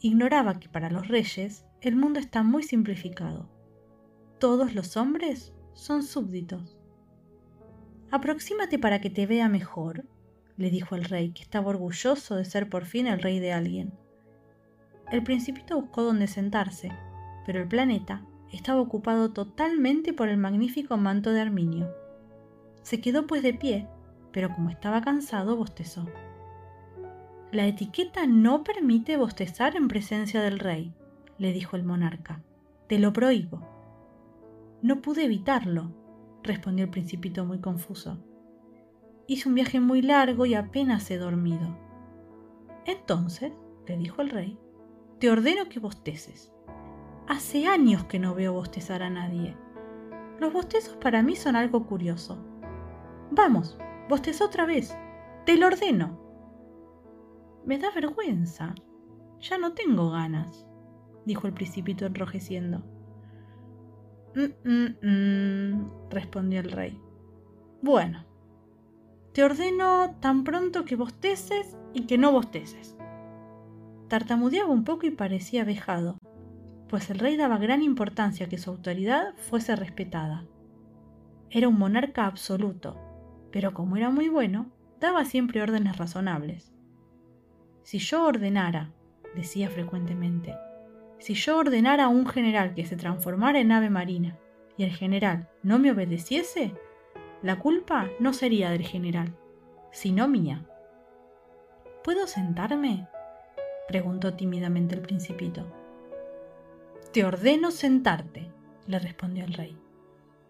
Ignoraba 0.00 0.58
que 0.58 0.68
para 0.68 0.90
los 0.90 1.08
reyes 1.08 1.64
el 1.80 1.96
mundo 1.96 2.20
está 2.20 2.42
muy 2.42 2.62
simplificado. 2.62 3.48
Todos 4.38 4.74
los 4.74 4.96
hombres 4.96 5.52
son 5.74 6.02
súbditos. 6.02 6.78
Aproxímate 8.10 8.78
para 8.78 9.00
que 9.00 9.10
te 9.10 9.26
vea 9.26 9.48
mejor, 9.48 10.04
le 10.56 10.70
dijo 10.70 10.94
el 10.94 11.04
rey, 11.04 11.32
que 11.32 11.42
estaba 11.42 11.70
orgulloso 11.70 12.36
de 12.36 12.44
ser 12.44 12.68
por 12.68 12.84
fin 12.84 13.06
el 13.06 13.20
rey 13.20 13.40
de 13.40 13.52
alguien. 13.52 13.92
El 15.10 15.22
principito 15.22 15.80
buscó 15.80 16.02
dónde 16.02 16.26
sentarse, 16.26 16.92
pero 17.44 17.60
el 17.60 17.68
planeta 17.68 18.22
estaba 18.52 18.80
ocupado 18.80 19.32
totalmente 19.32 20.12
por 20.12 20.28
el 20.28 20.36
magnífico 20.36 20.96
manto 20.96 21.32
de 21.32 21.40
Arminio. 21.40 21.90
Se 22.82 23.00
quedó 23.00 23.26
pues 23.26 23.42
de 23.42 23.54
pie, 23.54 23.88
pero 24.32 24.52
como 24.52 24.70
estaba 24.70 25.00
cansado, 25.00 25.56
bostezó. 25.56 26.06
La 27.52 27.66
etiqueta 27.66 28.26
no 28.26 28.64
permite 28.64 29.16
bostezar 29.16 29.76
en 29.76 29.88
presencia 29.88 30.42
del 30.42 30.58
rey, 30.58 30.92
le 31.38 31.52
dijo 31.52 31.76
el 31.76 31.84
monarca. 31.84 32.42
Te 32.88 32.98
lo 32.98 33.12
prohíbo. 33.12 33.62
No 34.82 35.00
pude 35.00 35.24
evitarlo, 35.24 35.92
respondió 36.42 36.84
el 36.84 36.90
principito 36.90 37.44
muy 37.44 37.60
confuso. 37.60 38.18
Hice 39.26 39.48
un 39.48 39.54
viaje 39.54 39.80
muy 39.80 40.02
largo 40.02 40.46
y 40.46 40.54
apenas 40.54 41.10
he 41.10 41.16
dormido. 41.16 41.78
Entonces, 42.84 43.52
le 43.86 43.96
dijo 43.96 44.20
el 44.20 44.30
rey, 44.30 44.58
te 45.18 45.30
ordeno 45.30 45.68
que 45.68 45.80
bosteces. 45.80 46.53
Hace 47.26 47.66
años 47.66 48.04
que 48.04 48.18
no 48.18 48.34
veo 48.34 48.52
bostezar 48.52 49.02
a 49.02 49.08
nadie. 49.08 49.56
Los 50.38 50.52
bostezos 50.52 50.96
para 50.96 51.22
mí 51.22 51.36
son 51.36 51.56
algo 51.56 51.86
curioso. 51.86 52.38
Vamos, 53.30 53.78
bosteza 54.10 54.44
otra 54.44 54.66
vez. 54.66 54.94
Te 55.46 55.56
lo 55.56 55.68
ordeno. 55.68 56.20
Me 57.64 57.78
da 57.78 57.90
vergüenza. 57.90 58.74
Ya 59.40 59.56
no 59.56 59.72
tengo 59.72 60.10
ganas, 60.10 60.66
dijo 61.24 61.46
el 61.46 61.54
principito 61.54 62.04
enrojeciendo. 62.04 62.82
Mm, 64.34 64.68
mm, 64.68 65.08
mm, 65.08 65.90
respondió 66.10 66.60
el 66.60 66.70
rey. 66.72 67.00
Bueno, 67.80 68.26
te 69.32 69.44
ordeno 69.44 70.16
tan 70.20 70.44
pronto 70.44 70.84
que 70.84 70.96
bosteces 70.96 71.78
y 71.94 72.06
que 72.06 72.18
no 72.18 72.32
bosteces. 72.32 72.98
Tartamudeaba 74.08 74.70
un 74.70 74.84
poco 74.84 75.06
y 75.06 75.10
parecía 75.10 75.64
vejado 75.64 76.18
pues 76.94 77.10
el 77.10 77.18
rey 77.18 77.36
daba 77.36 77.58
gran 77.58 77.82
importancia 77.82 78.46
a 78.46 78.48
que 78.48 78.56
su 78.56 78.70
autoridad 78.70 79.34
fuese 79.34 79.74
respetada. 79.74 80.44
Era 81.50 81.66
un 81.66 81.76
monarca 81.76 82.24
absoluto, 82.24 82.96
pero 83.50 83.74
como 83.74 83.96
era 83.96 84.10
muy 84.10 84.28
bueno, 84.28 84.70
daba 85.00 85.24
siempre 85.24 85.60
órdenes 85.60 85.96
razonables. 85.96 86.72
Si 87.82 87.98
yo 87.98 88.24
ordenara, 88.24 88.92
decía 89.34 89.70
frecuentemente, 89.70 90.54
si 91.18 91.34
yo 91.34 91.58
ordenara 91.58 92.04
a 92.04 92.08
un 92.08 92.28
general 92.28 92.74
que 92.74 92.86
se 92.86 92.94
transformara 92.94 93.58
en 93.58 93.72
ave 93.72 93.90
marina 93.90 94.38
y 94.76 94.84
el 94.84 94.92
general 94.92 95.48
no 95.64 95.80
me 95.80 95.90
obedeciese, 95.90 96.74
la 97.42 97.58
culpa 97.58 98.08
no 98.20 98.32
sería 98.32 98.70
del 98.70 98.86
general, 98.86 99.36
sino 99.90 100.28
mía. 100.28 100.64
¿Puedo 102.04 102.28
sentarme? 102.28 103.08
preguntó 103.88 104.34
tímidamente 104.34 104.94
el 104.94 105.00
principito. 105.00 105.83
Te 107.14 107.24
ordeno 107.24 107.70
sentarte, 107.70 108.50
le 108.88 108.98
respondió 108.98 109.44
el 109.44 109.54
rey, 109.54 109.78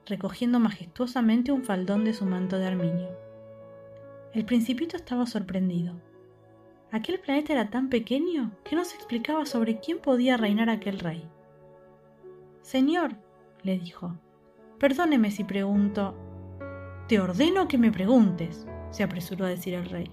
recogiendo 0.06 0.58
majestuosamente 0.60 1.52
un 1.52 1.62
faldón 1.62 2.06
de 2.06 2.14
su 2.14 2.24
manto 2.24 2.56
de 2.56 2.64
armiño. 2.64 3.10
El 4.32 4.46
principito 4.46 4.96
estaba 4.96 5.26
sorprendido. 5.26 6.00
Aquel 6.90 7.20
planeta 7.20 7.52
era 7.52 7.68
tan 7.68 7.90
pequeño 7.90 8.52
que 8.64 8.76
no 8.76 8.86
se 8.86 8.96
explicaba 8.96 9.44
sobre 9.44 9.78
quién 9.80 9.98
podía 9.98 10.38
reinar 10.38 10.70
aquel 10.70 11.00
rey. 11.00 11.28
Señor, 12.62 13.14
le 13.62 13.78
dijo, 13.78 14.16
perdóneme 14.78 15.32
si 15.32 15.44
pregunto. 15.44 16.14
Te 17.08 17.20
ordeno 17.20 17.68
que 17.68 17.76
me 17.76 17.92
preguntes, 17.92 18.66
se 18.88 19.02
apresuró 19.02 19.44
a 19.44 19.50
decir 19.50 19.74
el 19.74 19.84
rey. 19.84 20.10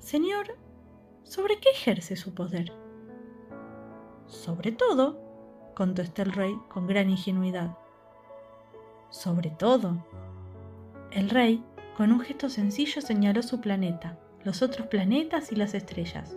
Señor, 0.00 0.58
¿sobre 1.22 1.60
qué 1.60 1.70
ejerce 1.70 2.14
su 2.14 2.34
poder? 2.34 2.84
Sobre 4.26 4.72
todo, 4.72 5.18
contestó 5.74 6.22
el 6.22 6.32
rey 6.32 6.58
con 6.68 6.86
gran 6.86 7.10
ingenuidad. 7.10 7.76
Sobre 9.10 9.50
todo. 9.50 10.04
El 11.12 11.30
rey, 11.30 11.64
con 11.96 12.12
un 12.12 12.20
gesto 12.20 12.48
sencillo, 12.48 13.00
señaló 13.00 13.42
su 13.42 13.60
planeta, 13.60 14.18
los 14.44 14.62
otros 14.62 14.88
planetas 14.88 15.52
y 15.52 15.56
las 15.56 15.74
estrellas. 15.74 16.36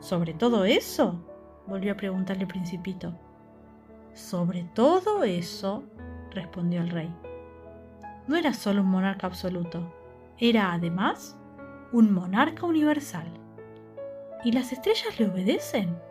¿Sobre 0.00 0.34
todo 0.34 0.64
eso? 0.64 1.24
volvió 1.66 1.92
a 1.92 1.96
preguntarle 1.96 2.42
el 2.42 2.48
principito. 2.48 3.12
Sobre 4.14 4.64
todo 4.74 5.24
eso, 5.24 5.82
respondió 6.30 6.80
el 6.80 6.90
rey. 6.90 7.12
No 8.26 8.36
era 8.36 8.54
solo 8.54 8.82
un 8.82 8.88
monarca 8.88 9.26
absoluto, 9.26 9.92
era 10.38 10.72
además 10.72 11.36
un 11.92 12.12
monarca 12.12 12.66
universal. 12.66 13.26
¿Y 14.44 14.52
las 14.52 14.72
estrellas 14.72 15.18
le 15.18 15.26
obedecen? 15.26 16.07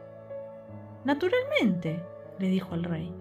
Naturalmente, 1.06 2.04
le 2.40 2.50
dijo 2.50 2.76
el 2.76 2.84
rey, 2.84 3.14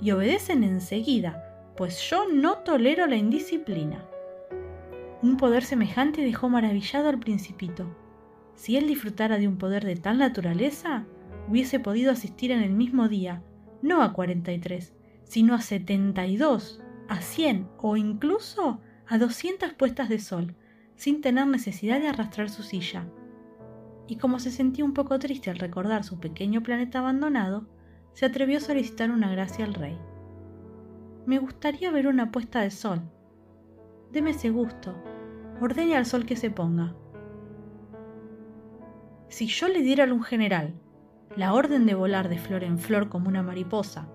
y 0.00 0.10
obedecen 0.10 0.64
enseguida, 0.64 1.72
pues 1.76 2.00
yo 2.08 2.28
no 2.32 2.58
tolero 2.58 3.06
la 3.06 3.16
indisciplina. 3.16 4.04
Un 5.22 5.36
poder 5.36 5.64
semejante 5.64 6.22
dejó 6.22 6.48
maravillado 6.48 7.08
al 7.08 7.18
principito. 7.18 7.96
Si 8.54 8.76
él 8.76 8.86
disfrutara 8.86 9.38
de 9.38 9.48
un 9.48 9.56
poder 9.56 9.84
de 9.84 9.96
tal 9.96 10.18
naturaleza, 10.18 11.06
hubiese 11.48 11.80
podido 11.80 12.12
asistir 12.12 12.52
en 12.52 12.62
el 12.62 12.70
mismo 12.70 13.08
día, 13.08 13.42
no 13.82 14.02
a 14.02 14.12
43, 14.12 14.94
sino 15.24 15.54
a 15.54 15.60
72, 15.60 16.80
a 17.08 17.20
100 17.20 17.68
o 17.78 17.96
incluso 17.96 18.80
a 19.06 19.18
200 19.18 19.72
puestas 19.72 20.08
de 20.08 20.18
sol, 20.18 20.54
sin 20.96 21.20
tener 21.20 21.46
necesidad 21.46 22.00
de 22.00 22.08
arrastrar 22.08 22.48
su 22.48 22.62
silla 22.62 23.06
y 24.06 24.16
como 24.16 24.38
se 24.38 24.50
sentía 24.50 24.84
un 24.84 24.94
poco 24.94 25.18
triste 25.18 25.50
al 25.50 25.58
recordar 25.58 26.04
su 26.04 26.18
pequeño 26.18 26.62
planeta 26.62 26.98
abandonado, 26.98 27.66
se 28.12 28.26
atrevió 28.26 28.58
a 28.58 28.60
solicitar 28.60 29.10
una 29.10 29.30
gracia 29.30 29.64
al 29.64 29.74
rey. 29.74 29.98
Me 31.26 31.38
gustaría 31.38 31.90
ver 31.90 32.06
una 32.06 32.30
puesta 32.30 32.60
de 32.60 32.70
sol. 32.70 33.02
Deme 34.12 34.30
ese 34.30 34.50
gusto. 34.50 34.94
Ordene 35.60 35.96
al 35.96 36.06
sol 36.06 36.26
que 36.26 36.36
se 36.36 36.50
ponga. 36.50 36.94
Si 39.28 39.46
yo 39.46 39.68
le 39.68 39.82
diera 39.82 40.04
a 40.04 40.12
un 40.12 40.22
general 40.22 40.74
la 41.36 41.54
orden 41.54 41.86
de 41.86 41.94
volar 41.94 42.28
de 42.28 42.38
flor 42.38 42.62
en 42.62 42.78
flor 42.78 43.08
como 43.08 43.28
una 43.28 43.42
mariposa, 43.42 44.08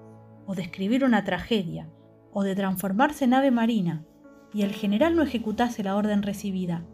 o 0.45 0.55
de 0.55 0.61
escribir 0.61 1.03
una 1.03 1.23
tragedia, 1.23 1.89
o 2.31 2.43
de 2.43 2.55
transformarse 2.55 3.25
en 3.25 3.33
ave 3.33 3.51
marina, 3.51 4.05
y 4.53 4.61
el 4.61 4.71
general 4.71 5.15
no 5.15 5.23
ejecutase 5.23 5.83
la 5.83 5.95
orden 5.95 6.23
recibida, 6.23 6.85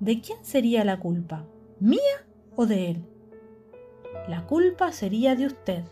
¿de 0.00 0.20
quién 0.20 0.44
sería 0.44 0.84
la 0.84 1.00
culpa? 1.00 1.46
¿Mía 1.78 2.26
o 2.56 2.66
de 2.66 2.90
él. 2.90 3.04
La 4.28 4.46
culpa 4.46 4.92
sería 4.92 5.34
de 5.36 5.46
usted, 5.46 5.84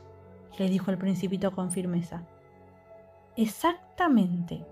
le 0.59 0.68
dijo 0.68 0.90
el 0.90 0.98
principito 0.98 1.52
con 1.52 1.70
firmeza. 1.70 2.22
Exactamente. 3.36 4.66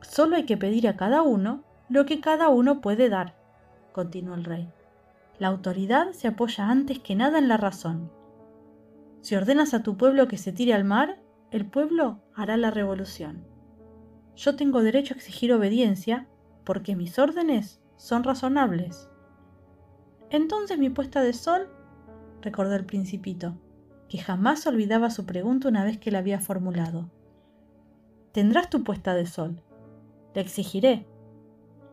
Solo 0.00 0.36
hay 0.36 0.44
que 0.44 0.56
pedir 0.56 0.88
a 0.88 0.96
cada 0.96 1.22
uno 1.22 1.62
lo 1.88 2.06
que 2.06 2.20
cada 2.20 2.48
uno 2.48 2.80
puede 2.80 3.08
dar, 3.08 3.34
continuó 3.92 4.34
el 4.34 4.44
rey. 4.44 4.68
La 5.38 5.48
autoridad 5.48 6.12
se 6.12 6.28
apoya 6.28 6.68
antes 6.68 6.98
que 6.98 7.14
nada 7.14 7.38
en 7.38 7.48
la 7.48 7.56
razón. 7.56 8.10
Si 9.20 9.36
ordenas 9.36 9.74
a 9.74 9.82
tu 9.82 9.96
pueblo 9.96 10.26
que 10.26 10.38
se 10.38 10.52
tire 10.52 10.74
al 10.74 10.84
mar, 10.84 11.20
el 11.50 11.66
pueblo 11.66 12.20
hará 12.34 12.56
la 12.56 12.70
revolución. 12.70 13.44
Yo 14.34 14.56
tengo 14.56 14.82
derecho 14.82 15.14
a 15.14 15.16
exigir 15.16 15.52
obediencia 15.52 16.26
porque 16.64 16.96
mis 16.96 17.18
órdenes 17.18 17.80
son 17.96 18.24
razonables. 18.24 19.08
Entonces 20.32 20.78
mi 20.78 20.88
puesta 20.88 21.20
de 21.20 21.34
sol, 21.34 21.68
recordó 22.40 22.74
el 22.74 22.86
principito, 22.86 23.54
que 24.08 24.16
jamás 24.16 24.66
olvidaba 24.66 25.10
su 25.10 25.26
pregunta 25.26 25.68
una 25.68 25.84
vez 25.84 25.98
que 25.98 26.10
la 26.10 26.20
había 26.20 26.40
formulado. 26.40 27.10
Tendrás 28.32 28.70
tu 28.70 28.82
puesta 28.82 29.14
de 29.14 29.26
sol. 29.26 29.60
Le 30.34 30.40
exigiré. 30.40 31.06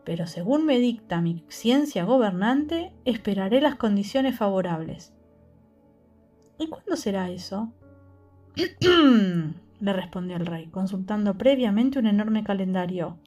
Pero 0.04 0.26
según 0.26 0.64
me 0.64 0.78
dicta 0.78 1.20
mi 1.20 1.44
ciencia 1.48 2.04
gobernante, 2.04 2.94
esperaré 3.04 3.60
las 3.60 3.74
condiciones 3.74 4.38
favorables. 4.38 5.12
¿Y 6.58 6.68
cuándo 6.68 6.96
será 6.96 7.28
eso? 7.28 7.70
le 8.80 9.92
respondió 9.92 10.36
el 10.36 10.46
rey, 10.46 10.68
consultando 10.68 11.36
previamente 11.36 11.98
un 11.98 12.06
enorme 12.06 12.42
calendario. 12.42 13.18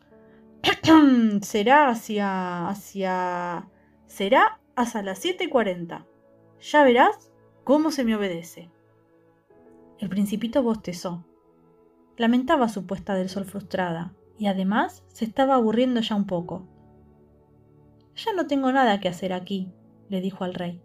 será 1.42 1.90
hacia. 1.90 2.68
hacia. 2.68 3.68
será 4.08 4.60
hasta 4.76 5.02
las 5.04 5.20
siete 5.20 5.46
y 5.46 5.50
cuarenta. 5.50 6.06
Ya 6.60 6.84
verás 6.84 7.32
cómo 7.64 7.92
se 7.92 8.04
me 8.04 8.16
obedece. 8.16 8.70
El 10.00 10.10
principito 10.10 10.64
bostezó. 10.64 11.26
Lamentaba 12.18 12.70
su 12.70 12.86
puesta 12.86 13.16
del 13.16 13.30
sol 13.30 13.46
frustrada, 13.46 14.14
y 14.38 14.48
además 14.48 15.04
se 15.08 15.26
estaba 15.26 15.56
aburriendo 15.56 16.02
ya 16.02 16.16
un 16.16 16.26
poco. 16.26 16.68
Ya 18.16 18.34
no 18.34 18.48
tengo 18.48 18.72
nada 18.72 19.00
que 19.00 19.10
hacer 19.10 19.34
aquí, 19.34 19.72
le 20.10 20.22
dijo 20.22 20.44
al 20.44 20.54
rey. 20.54 20.82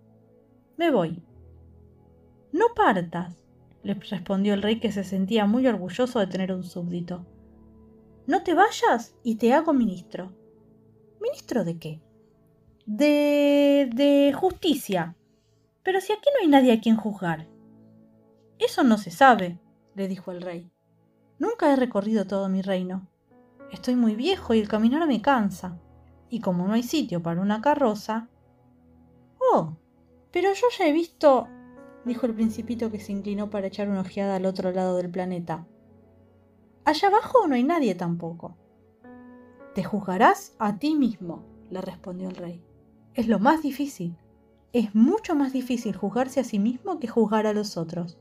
Me 0.76 0.90
voy. 0.90 1.22
No 2.52 2.66
partas, 2.74 3.38
le 3.82 3.94
respondió 3.94 4.54
el 4.54 4.62
rey 4.62 4.80
que 4.80 4.92
se 4.92 5.04
sentía 5.04 5.46
muy 5.46 5.66
orgulloso 5.66 6.18
de 6.18 6.26
tener 6.26 6.52
un 6.52 6.64
súbdito. 6.64 7.26
No 8.26 8.42
te 8.42 8.54
vayas 8.54 9.16
y 9.22 9.36
te 9.36 9.52
hago 9.52 9.72
ministro. 9.72 10.32
¿Ministro 11.20 11.64
de 11.64 11.78
qué? 11.78 12.00
De... 12.90 14.34
justicia. 14.34 15.14
Pero 15.82 16.00
si 16.00 16.12
aquí 16.12 16.28
no 16.32 16.42
hay 16.42 16.48
nadie 16.48 16.72
a 16.72 16.80
quien 16.80 16.96
juzgar. 16.96 17.46
Eso 18.58 18.82
no 18.82 18.98
se 18.98 19.10
sabe, 19.10 19.58
le 19.94 20.08
dijo 20.08 20.32
el 20.32 20.42
rey. 20.42 20.70
Nunca 21.38 21.72
he 21.72 21.76
recorrido 21.76 22.26
todo 22.26 22.48
mi 22.48 22.62
reino. 22.62 23.06
Estoy 23.70 23.94
muy 23.94 24.16
viejo 24.16 24.54
y 24.54 24.58
el 24.58 24.68
caminar 24.68 25.06
me 25.06 25.22
cansa. 25.22 25.78
Y 26.30 26.40
como 26.40 26.66
no 26.66 26.72
hay 26.72 26.82
sitio 26.82 27.22
para 27.22 27.40
una 27.40 27.60
carroza... 27.60 28.28
Oh, 29.38 29.76
pero 30.32 30.52
yo 30.52 30.66
ya 30.76 30.86
he 30.86 30.92
visto 30.92 31.46
dijo 32.08 32.26
el 32.26 32.34
principito 32.34 32.90
que 32.90 32.98
se 32.98 33.12
inclinó 33.12 33.50
para 33.50 33.68
echar 33.68 33.88
una 33.88 34.00
ojeada 34.00 34.36
al 34.36 34.46
otro 34.46 34.72
lado 34.72 34.96
del 34.96 35.10
planeta. 35.10 35.66
Allá 36.84 37.08
abajo 37.08 37.46
no 37.46 37.54
hay 37.54 37.62
nadie 37.62 37.94
tampoco. 37.94 38.56
Te 39.74 39.84
juzgarás 39.84 40.56
a 40.58 40.78
ti 40.78 40.94
mismo, 40.94 41.44
le 41.70 41.80
respondió 41.80 42.28
el 42.28 42.36
rey. 42.36 42.67
Es 43.18 43.26
lo 43.26 43.40
más 43.40 43.62
difícil. 43.62 44.16
Es 44.72 44.94
mucho 44.94 45.34
más 45.34 45.52
difícil 45.52 45.96
juzgarse 45.96 46.38
a 46.38 46.44
sí 46.44 46.60
mismo 46.60 47.00
que 47.00 47.08
juzgar 47.08 47.48
a 47.48 47.52
los 47.52 47.76
otros. 47.76 48.16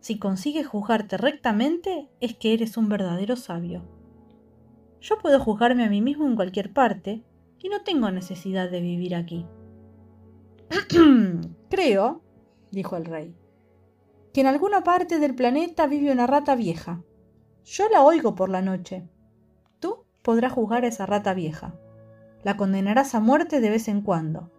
Si 0.00 0.18
consigues 0.18 0.66
juzgarte 0.66 1.18
rectamente, 1.18 2.08
es 2.20 2.34
que 2.34 2.54
eres 2.54 2.78
un 2.78 2.88
verdadero 2.88 3.36
sabio. 3.36 3.82
Yo 5.02 5.18
puedo 5.18 5.38
juzgarme 5.40 5.84
a 5.84 5.90
mí 5.90 6.00
mismo 6.00 6.26
en 6.26 6.36
cualquier 6.36 6.72
parte 6.72 7.22
y 7.58 7.68
no 7.68 7.82
tengo 7.82 8.10
necesidad 8.10 8.70
de 8.70 8.80
vivir 8.80 9.14
aquí. 9.14 9.44
Creo, 11.68 12.22
dijo 12.70 12.96
el 12.96 13.04
rey, 13.04 13.36
que 14.32 14.40
en 14.40 14.46
alguna 14.46 14.82
parte 14.84 15.18
del 15.18 15.34
planeta 15.34 15.86
vive 15.86 16.10
una 16.10 16.26
rata 16.26 16.54
vieja. 16.54 17.04
Yo 17.62 17.90
la 17.90 18.00
oigo 18.00 18.34
por 18.34 18.48
la 18.48 18.62
noche. 18.62 19.06
Tú 19.80 20.06
podrás 20.22 20.54
juzgar 20.54 20.84
a 20.84 20.88
esa 20.88 21.04
rata 21.04 21.34
vieja. 21.34 21.78
La 22.44 22.56
condenarás 22.56 23.14
a 23.14 23.20
muerte 23.20 23.60
de 23.60 23.70
vez 23.70 23.88
en 23.88 24.02
cuando. 24.02 24.50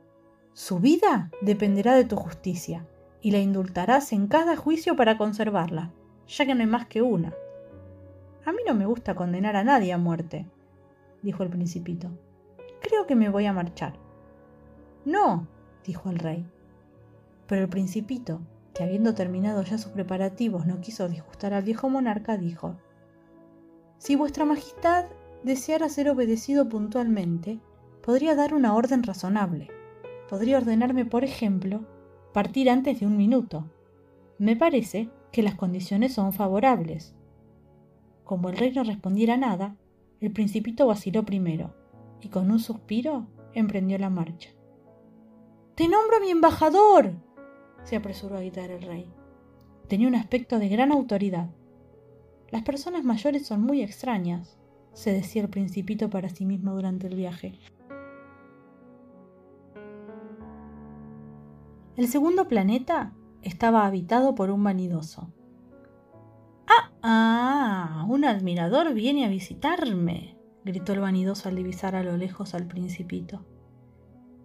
Su 0.53 0.79
vida 0.79 1.31
dependerá 1.41 1.95
de 1.95 2.05
tu 2.05 2.15
justicia, 2.15 2.87
y 3.21 3.31
la 3.31 3.39
indultarás 3.39 4.11
en 4.11 4.27
cada 4.27 4.55
juicio 4.55 4.95
para 4.95 5.17
conservarla, 5.17 5.91
ya 6.27 6.45
que 6.45 6.55
no 6.55 6.61
hay 6.61 6.67
más 6.67 6.87
que 6.87 7.01
una. 7.01 7.33
A 8.45 8.51
mí 8.51 8.59
no 8.67 8.75
me 8.75 8.85
gusta 8.85 9.15
condenar 9.15 9.55
a 9.55 9.63
nadie 9.63 9.93
a 9.93 9.97
muerte, 9.97 10.47
dijo 11.21 11.43
el 11.43 11.49
principito. 11.49 12.09
Creo 12.81 13.07
que 13.07 13.15
me 13.15 13.29
voy 13.29 13.45
a 13.47 13.53
marchar. 13.53 13.93
No, 15.05 15.47
dijo 15.83 16.09
el 16.09 16.19
rey. 16.19 16.47
Pero 17.47 17.63
el 17.63 17.69
principito, 17.69 18.41
que 18.73 18.83
habiendo 18.83 19.13
terminado 19.13 19.63
ya 19.63 19.77
sus 19.77 19.91
preparativos 19.91 20.65
no 20.65 20.81
quiso 20.81 21.07
disgustar 21.07 21.53
al 21.53 21.63
viejo 21.63 21.89
monarca, 21.89 22.37
dijo, 22.37 22.77
Si 23.97 24.15
vuestra 24.15 24.45
Majestad 24.45 25.05
deseara 25.43 25.89
ser 25.89 26.09
obedecido 26.09 26.69
puntualmente, 26.69 27.59
podría 28.05 28.35
dar 28.35 28.53
una 28.53 28.75
orden 28.75 29.01
razonable. 29.01 29.67
Podría 30.29 30.59
ordenarme, 30.59 31.05
por 31.05 31.23
ejemplo, 31.23 31.87
partir 32.33 32.69
antes 32.69 32.99
de 32.99 33.07
un 33.07 33.17
minuto. 33.17 33.71
Me 34.37 34.55
parece 34.55 35.09
que 35.31 35.41
las 35.41 35.55
condiciones 35.55 36.13
son 36.13 36.31
favorables. 36.31 37.15
Como 38.23 38.49
el 38.49 38.57
rey 38.57 38.71
no 38.73 38.83
respondiera 38.83 39.37
nada, 39.37 39.75
el 40.21 40.31
principito 40.31 40.85
vaciló 40.85 41.25
primero, 41.25 41.73
y 42.21 42.29
con 42.29 42.51
un 42.51 42.59
suspiro 42.59 43.25
emprendió 43.53 43.97
la 43.97 44.11
marcha. 44.11 44.51
Te 45.73 45.87
nombro 45.87 46.19
mi 46.21 46.29
embajador, 46.29 47.13
se 47.83 47.95
apresuró 47.95 48.37
a 48.37 48.41
gritar 48.41 48.69
el 48.69 48.83
rey. 48.83 49.11
Tenía 49.87 50.07
un 50.07 50.15
aspecto 50.15 50.59
de 50.59 50.69
gran 50.69 50.91
autoridad. 50.91 51.49
Las 52.51 52.61
personas 52.61 53.03
mayores 53.03 53.47
son 53.47 53.61
muy 53.61 53.81
extrañas, 53.81 54.59
se 54.93 55.11
decía 55.11 55.41
el 55.41 55.49
principito 55.49 56.11
para 56.11 56.29
sí 56.29 56.45
mismo 56.45 56.75
durante 56.75 57.07
el 57.07 57.15
viaje. 57.15 57.59
El 61.95 62.09
segundo 62.09 62.49
planeta 62.49 63.13
estaba 63.41 63.85
habitado 63.85 64.35
por 64.35 64.49
un 64.49 64.61
vanidoso. 64.61 65.31
¡Ah! 66.67 66.91
¡Ah! 67.01 68.05
Un 68.09 68.25
admirador 68.25 68.93
viene 68.93 69.23
a 69.23 69.29
visitarme, 69.29 70.37
gritó 70.65 70.91
el 70.91 70.99
vanidoso 70.99 71.47
al 71.47 71.55
divisar 71.55 71.95
a 71.95 72.03
lo 72.03 72.17
lejos 72.17 72.53
al 72.53 72.67
principito. 72.67 73.45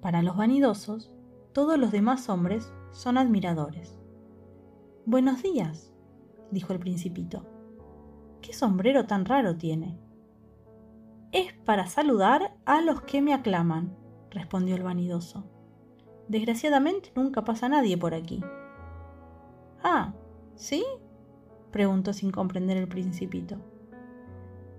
Para 0.01 0.22
los 0.22 0.36
vanidosos, 0.36 1.11
todos 1.53 1.76
los 1.76 1.90
demás 1.90 2.28
hombres 2.28 2.72
son 2.92 3.18
admiradores. 3.18 3.98
Buenos 5.05 5.42
días, 5.42 5.92
dijo 6.53 6.72
el 6.72 6.78
principito. 6.78 7.46
¿Qué 8.42 8.53
sombrero 8.53 9.07
tan 9.07 9.24
raro 9.24 9.57
tiene? 9.57 9.98
Es 11.32 11.53
para 11.64 11.88
saludar 11.88 12.57
a 12.64 12.80
los 12.80 13.03
que 13.03 13.20
me 13.22 13.34
aclaman, 13.34 13.96
respondió 14.30 14.76
el 14.76 14.84
vanidoso. 14.84 15.59
Desgraciadamente 16.31 17.11
nunca 17.16 17.43
pasa 17.43 17.68
nadie 17.68 17.99
por 17.99 18.14
aquí. 18.14 18.41
Ah, 19.83 20.14
¿sí? 20.55 20.85
preguntó 21.72 22.12
sin 22.12 22.31
comprender 22.31 22.76
el 22.76 22.87
principito. 22.87 23.57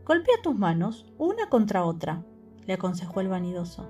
Golpea 0.06 0.36
tus 0.42 0.56
manos 0.58 1.12
una 1.18 1.50
contra 1.50 1.84
otra, 1.84 2.24
le 2.66 2.72
aconsejó 2.72 3.20
el 3.20 3.28
vanidoso. 3.28 3.86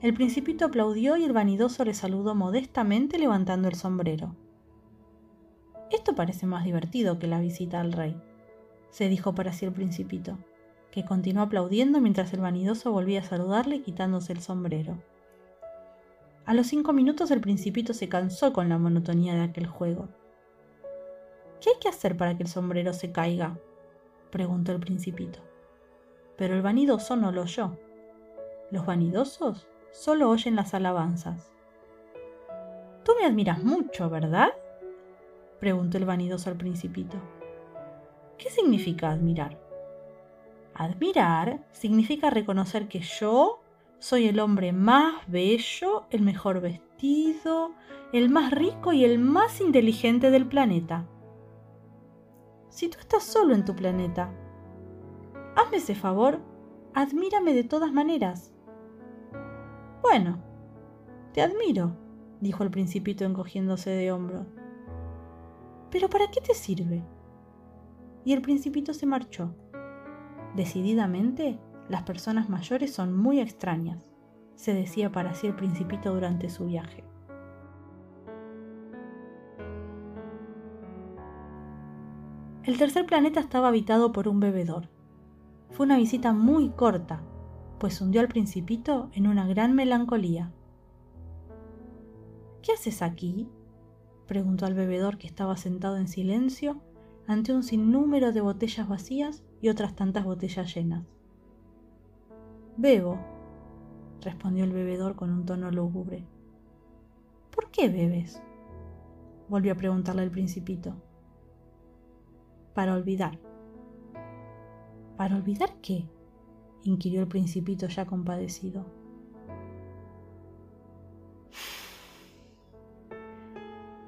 El 0.00 0.14
principito 0.14 0.66
aplaudió 0.66 1.16
y 1.16 1.24
el 1.24 1.32
vanidoso 1.32 1.84
le 1.84 1.92
saludó 1.92 2.36
modestamente 2.36 3.18
levantando 3.18 3.66
el 3.66 3.74
sombrero. 3.74 4.36
Esto 5.90 6.14
parece 6.14 6.46
más 6.46 6.62
divertido 6.62 7.18
que 7.18 7.26
la 7.26 7.40
visita 7.40 7.80
al 7.80 7.92
rey, 7.92 8.16
se 8.90 9.08
dijo 9.08 9.34
para 9.34 9.52
sí 9.52 9.64
el 9.64 9.72
principito, 9.72 10.38
que 10.92 11.04
continuó 11.04 11.42
aplaudiendo 11.42 12.00
mientras 12.00 12.32
el 12.32 12.42
vanidoso 12.42 12.92
volvía 12.92 13.22
a 13.22 13.24
saludarle 13.24 13.82
quitándose 13.82 14.32
el 14.32 14.40
sombrero. 14.40 15.02
A 16.46 16.52
los 16.52 16.66
cinco 16.66 16.92
minutos 16.92 17.30
el 17.30 17.40
principito 17.40 17.94
se 17.94 18.10
cansó 18.10 18.52
con 18.52 18.68
la 18.68 18.76
monotonía 18.76 19.34
de 19.34 19.44
aquel 19.44 19.66
juego. 19.66 20.08
¿Qué 21.58 21.70
hay 21.70 21.76
que 21.80 21.88
hacer 21.88 22.18
para 22.18 22.36
que 22.36 22.42
el 22.42 22.50
sombrero 22.50 22.92
se 22.92 23.12
caiga? 23.12 23.58
preguntó 24.30 24.72
el 24.72 24.80
principito. 24.80 25.38
Pero 26.36 26.54
el 26.54 26.60
vanidoso 26.60 27.16
no 27.16 27.32
lo 27.32 27.42
oyó. 27.42 27.78
Los 28.70 28.84
vanidosos 28.84 29.66
solo 29.90 30.28
oyen 30.28 30.54
las 30.54 30.74
alabanzas. 30.74 31.50
Tú 33.04 33.12
me 33.18 33.24
admiras 33.24 33.62
mucho, 33.64 34.10
¿verdad? 34.10 34.48
preguntó 35.60 35.96
el 35.96 36.04
vanidoso 36.04 36.50
al 36.50 36.56
principito. 36.56 37.16
¿Qué 38.36 38.50
significa 38.50 39.10
admirar? 39.10 39.58
Admirar 40.74 41.64
significa 41.72 42.28
reconocer 42.28 42.86
que 42.86 43.00
yo 43.00 43.63
soy 44.04 44.28
el 44.28 44.38
hombre 44.38 44.74
más 44.74 45.14
bello, 45.28 46.04
el 46.10 46.20
mejor 46.20 46.60
vestido, 46.60 47.70
el 48.12 48.28
más 48.28 48.50
rico 48.50 48.92
y 48.92 49.02
el 49.02 49.18
más 49.18 49.62
inteligente 49.62 50.30
del 50.30 50.46
planeta. 50.46 51.08
Si 52.68 52.90
tú 52.90 52.98
estás 53.00 53.22
solo 53.22 53.54
en 53.54 53.64
tu 53.64 53.74
planeta, 53.74 54.30
hazme 55.56 55.78
ese 55.78 55.94
favor, 55.94 56.38
admírame 56.92 57.54
de 57.54 57.64
todas 57.64 57.94
maneras. 57.94 58.52
Bueno, 60.02 60.36
te 61.32 61.40
admiro, 61.40 61.96
dijo 62.42 62.62
el 62.62 62.70
principito 62.70 63.24
encogiéndose 63.24 63.88
de 63.88 64.12
hombros. 64.12 64.46
¿Pero 65.90 66.10
para 66.10 66.30
qué 66.30 66.42
te 66.42 66.52
sirve? 66.52 67.02
Y 68.22 68.34
el 68.34 68.42
principito 68.42 68.92
se 68.92 69.06
marchó. 69.06 69.54
Decididamente, 70.54 71.58
Las 71.88 72.02
personas 72.02 72.48
mayores 72.48 72.94
son 72.94 73.16
muy 73.16 73.40
extrañas, 73.40 74.10
se 74.54 74.72
decía 74.72 75.12
para 75.12 75.34
sí 75.34 75.46
el 75.46 75.54
principito 75.54 76.14
durante 76.14 76.48
su 76.48 76.66
viaje. 76.66 77.04
El 82.64 82.78
tercer 82.78 83.04
planeta 83.04 83.40
estaba 83.40 83.68
habitado 83.68 84.12
por 84.12 84.26
un 84.26 84.40
bebedor. 84.40 84.88
Fue 85.70 85.84
una 85.84 85.98
visita 85.98 86.32
muy 86.32 86.70
corta, 86.70 87.22
pues 87.78 88.00
hundió 88.00 88.22
al 88.22 88.28
principito 88.28 89.10
en 89.12 89.26
una 89.26 89.46
gran 89.46 89.74
melancolía. 89.74 90.50
¿Qué 92.62 92.72
haces 92.72 93.02
aquí? 93.02 93.46
preguntó 94.26 94.64
al 94.64 94.72
bebedor 94.72 95.18
que 95.18 95.26
estaba 95.26 95.58
sentado 95.58 95.98
en 95.98 96.08
silencio 96.08 96.80
ante 97.26 97.52
un 97.52 97.62
sinnúmero 97.62 98.32
de 98.32 98.40
botellas 98.40 98.88
vacías 98.88 99.44
y 99.60 99.68
otras 99.68 99.94
tantas 99.94 100.24
botellas 100.24 100.74
llenas. 100.74 101.13
Bebo, 102.76 103.18
respondió 104.20 104.64
el 104.64 104.72
bebedor 104.72 105.14
con 105.14 105.30
un 105.30 105.46
tono 105.46 105.70
lúgubre. 105.70 106.26
¿Por 107.50 107.70
qué 107.70 107.88
bebes? 107.88 108.42
volvió 109.48 109.74
a 109.74 109.76
preguntarle 109.76 110.24
el 110.24 110.30
principito. 110.30 110.96
Para 112.74 112.94
olvidar. 112.94 113.38
¿Para 115.16 115.36
olvidar 115.36 115.70
qué? 115.80 116.08
inquirió 116.82 117.20
el 117.20 117.28
principito 117.28 117.86
ya 117.86 118.06
compadecido. 118.06 118.84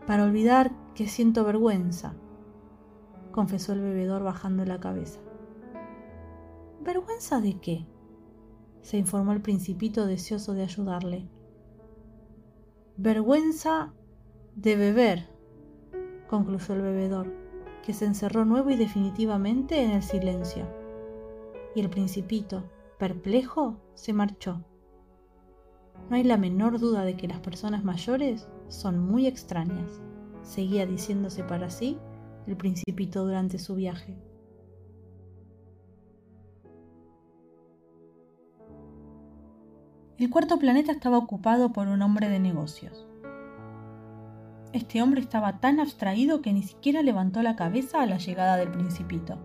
Para 0.07 0.25
olvidar 0.25 0.73
que 0.95 1.07
siento 1.07 1.45
vergüenza, 1.45 2.15
confesó 3.31 3.73
el 3.73 3.81
bebedor 3.81 4.25
bajando 4.25 4.65
la 4.65 4.81
cabeza. 4.81 5.21
¿Vergüenza 6.81 7.41
de 7.41 7.61
qué? 7.61 7.87
Se 8.87 8.99
informó 8.99 9.33
el 9.33 9.41
principito 9.41 10.07
deseoso 10.07 10.55
de 10.55 10.63
ayudarle. 10.63 11.27
Vergüenza 12.97 13.93
de 14.55 14.77
beber, 14.77 15.29
concluyó 16.29 16.75
el 16.75 16.83
bebedor, 16.83 17.35
que 17.83 17.93
se 17.93 18.05
encerró 18.05 18.45
nuevo 18.45 18.71
y 18.71 18.77
definitivamente 18.77 19.83
en 19.83 19.91
el 19.91 20.05
silencio. 20.05 20.69
Y 21.75 21.81
el 21.81 21.91
principito, 21.91 22.63
perplejo, 22.97 23.77
se 23.95 24.13
marchó. 24.13 24.65
No 26.09 26.15
hay 26.15 26.23
la 26.23 26.37
menor 26.37 26.79
duda 26.79 27.05
de 27.05 27.17
que 27.17 27.27
las 27.27 27.41
personas 27.41 27.83
mayores 27.83 28.49
son 28.69 29.01
muy 29.01 29.27
extrañas, 29.27 30.01
seguía 30.43 30.87
diciéndose 30.87 31.43
para 31.43 31.71
sí 31.71 31.99
el 32.47 32.57
principito 32.57 33.25
durante 33.25 33.59
su 33.59 33.75
viaje. 33.75 34.17
El 40.19 40.31
cuarto 40.31 40.59
planeta 40.59 40.93
estaba 40.93 41.19
ocupado 41.19 41.75
por 41.75 41.89
un 41.89 42.01
hombre 42.01 42.31
de 42.31 42.39
negocios. 42.39 43.07
Este 44.73 45.03
hombre 45.03 45.21
estaba 45.21 45.61
tan 45.61 45.79
abstraído 45.79 46.41
que 46.41 46.55
ni 46.55 46.63
siquiera 46.63 47.03
levantó 47.03 47.43
la 47.43 47.55
cabeza 47.55 48.01
a 48.01 48.07
la 48.07 48.17
llegada 48.17 48.57
del 48.57 48.71
principito. 48.71 49.37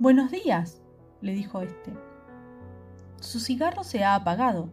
Buenos 0.00 0.32
días, 0.32 0.82
le 1.20 1.32
dijo 1.32 1.60
este. 1.60 1.92
Su 3.20 3.38
cigarro 3.38 3.84
se 3.84 4.02
ha 4.02 4.16
apagado. 4.16 4.72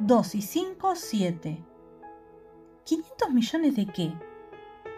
2 0.00 0.34
y 0.34 0.42
5, 0.42 0.96
7. 0.96 1.64
¿500 2.86 3.30
millones 3.30 3.76
de 3.76 3.86
qué? 3.86 4.12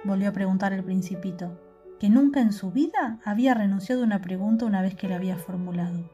Volvió 0.04 0.30
a 0.30 0.32
preguntar 0.32 0.72
el 0.72 0.82
principito 0.82 1.71
que 2.03 2.11
nunca 2.11 2.40
en 2.40 2.53
su 2.53 2.72
vida 2.72 3.20
había 3.24 3.55
renunciado 3.55 4.03
a 4.03 4.05
una 4.07 4.20
pregunta 4.20 4.66
una 4.66 4.82
vez 4.82 4.96
que 4.96 5.07
la 5.07 5.14
había 5.14 5.36
formulado. 5.36 6.11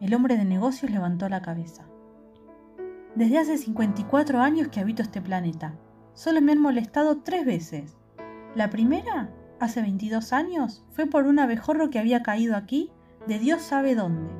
El 0.00 0.12
hombre 0.12 0.36
de 0.36 0.44
negocios 0.44 0.90
levantó 0.90 1.28
la 1.28 1.40
cabeza. 1.40 1.84
Desde 3.14 3.38
hace 3.38 3.58
54 3.58 4.40
años 4.40 4.66
que 4.66 4.80
habito 4.80 5.00
este 5.00 5.22
planeta. 5.22 5.76
Solo 6.14 6.40
me 6.40 6.50
han 6.50 6.58
molestado 6.58 7.18
tres 7.18 7.46
veces. 7.46 7.96
La 8.56 8.70
primera, 8.70 9.30
hace 9.60 9.82
22 9.82 10.32
años, 10.32 10.84
fue 10.90 11.06
por 11.06 11.28
un 11.28 11.38
abejorro 11.38 11.88
que 11.88 12.00
había 12.00 12.24
caído 12.24 12.56
aquí, 12.56 12.90
de 13.28 13.38
Dios 13.38 13.62
sabe 13.62 13.94
dónde. 13.94 14.32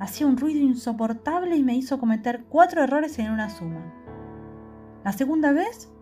Hacía 0.00 0.26
un 0.26 0.36
ruido 0.36 0.58
insoportable 0.58 1.54
y 1.54 1.62
me 1.62 1.76
hizo 1.76 2.00
cometer 2.00 2.44
cuatro 2.48 2.82
errores 2.82 3.16
en 3.20 3.30
una 3.30 3.50
suma. 3.50 3.94
La 5.04 5.12
segunda 5.12 5.52
vez, 5.52 5.92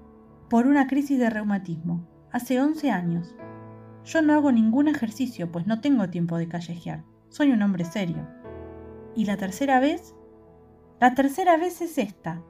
por 0.48 0.66
una 0.66 0.86
crisis 0.86 1.18
de 1.18 1.28
reumatismo, 1.28 2.08
hace 2.32 2.62
11 2.62 2.90
años. 2.90 3.36
Yo 4.04 4.20
no 4.20 4.34
hago 4.34 4.52
ningún 4.52 4.88
ejercicio, 4.88 5.50
pues 5.50 5.66
no 5.66 5.80
tengo 5.80 6.10
tiempo 6.10 6.36
de 6.36 6.48
callejear. 6.48 7.04
Soy 7.30 7.50
un 7.50 7.62
hombre 7.62 7.84
serio. 7.84 8.28
¿Y 9.16 9.24
la 9.24 9.36
tercera 9.36 9.80
vez? 9.80 10.14
La 11.00 11.14
tercera 11.14 11.56
vez 11.56 11.80
es 11.80 11.96
esta. 11.96 12.42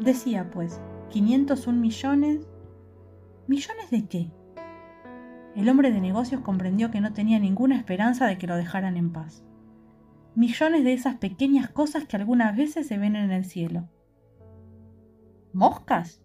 Decía, 0.00 0.50
pues, 0.50 0.80
501 1.10 1.80
millones. 1.80 2.46
¿Millones 3.46 3.90
de 3.90 4.06
qué? 4.06 4.30
El 5.56 5.68
hombre 5.70 5.90
de 5.90 6.00
negocios 6.00 6.42
comprendió 6.42 6.90
que 6.90 7.00
no 7.00 7.12
tenía 7.12 7.38
ninguna 7.38 7.76
esperanza 7.76 8.26
de 8.26 8.36
que 8.36 8.46
lo 8.46 8.56
dejaran 8.56 8.96
en 8.96 9.10
paz. 9.10 9.42
Millones 10.34 10.84
de 10.84 10.92
esas 10.92 11.16
pequeñas 11.16 11.70
cosas 11.70 12.04
que 12.04 12.16
algunas 12.16 12.56
veces 12.56 12.86
se 12.86 12.98
ven 12.98 13.16
en 13.16 13.32
el 13.32 13.44
cielo. 13.44 13.88
¿Moscas? 15.52 16.22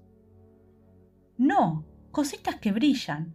No, 1.38 1.86
cositas 2.12 2.58
que 2.58 2.72
brillan, 2.72 3.34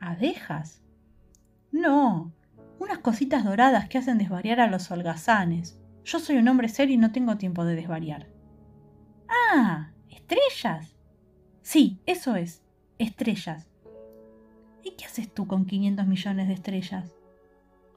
¿Abejas? 0.00 0.82
No, 1.72 2.32
unas 2.78 2.98
cositas 2.98 3.44
doradas 3.44 3.88
que 3.88 3.98
hacen 3.98 4.18
desvariar 4.18 4.60
a 4.60 4.68
los 4.68 4.90
holgazanes. 4.90 5.80
Yo 6.04 6.18
soy 6.18 6.36
un 6.36 6.48
hombre 6.48 6.68
serio 6.68 6.94
y 6.94 6.98
no 6.98 7.12
tengo 7.12 7.36
tiempo 7.36 7.64
de 7.64 7.74
desvariar. 7.74 8.28
Ah, 9.28 9.92
estrellas. 10.08 10.96
Sí, 11.62 11.98
eso 12.06 12.36
es, 12.36 12.62
estrellas. 12.98 13.68
¿Y 14.82 14.92
qué 14.92 15.04
haces 15.04 15.32
tú 15.32 15.46
con 15.46 15.66
500 15.66 16.06
millones 16.06 16.48
de 16.48 16.54
estrellas? 16.54 17.14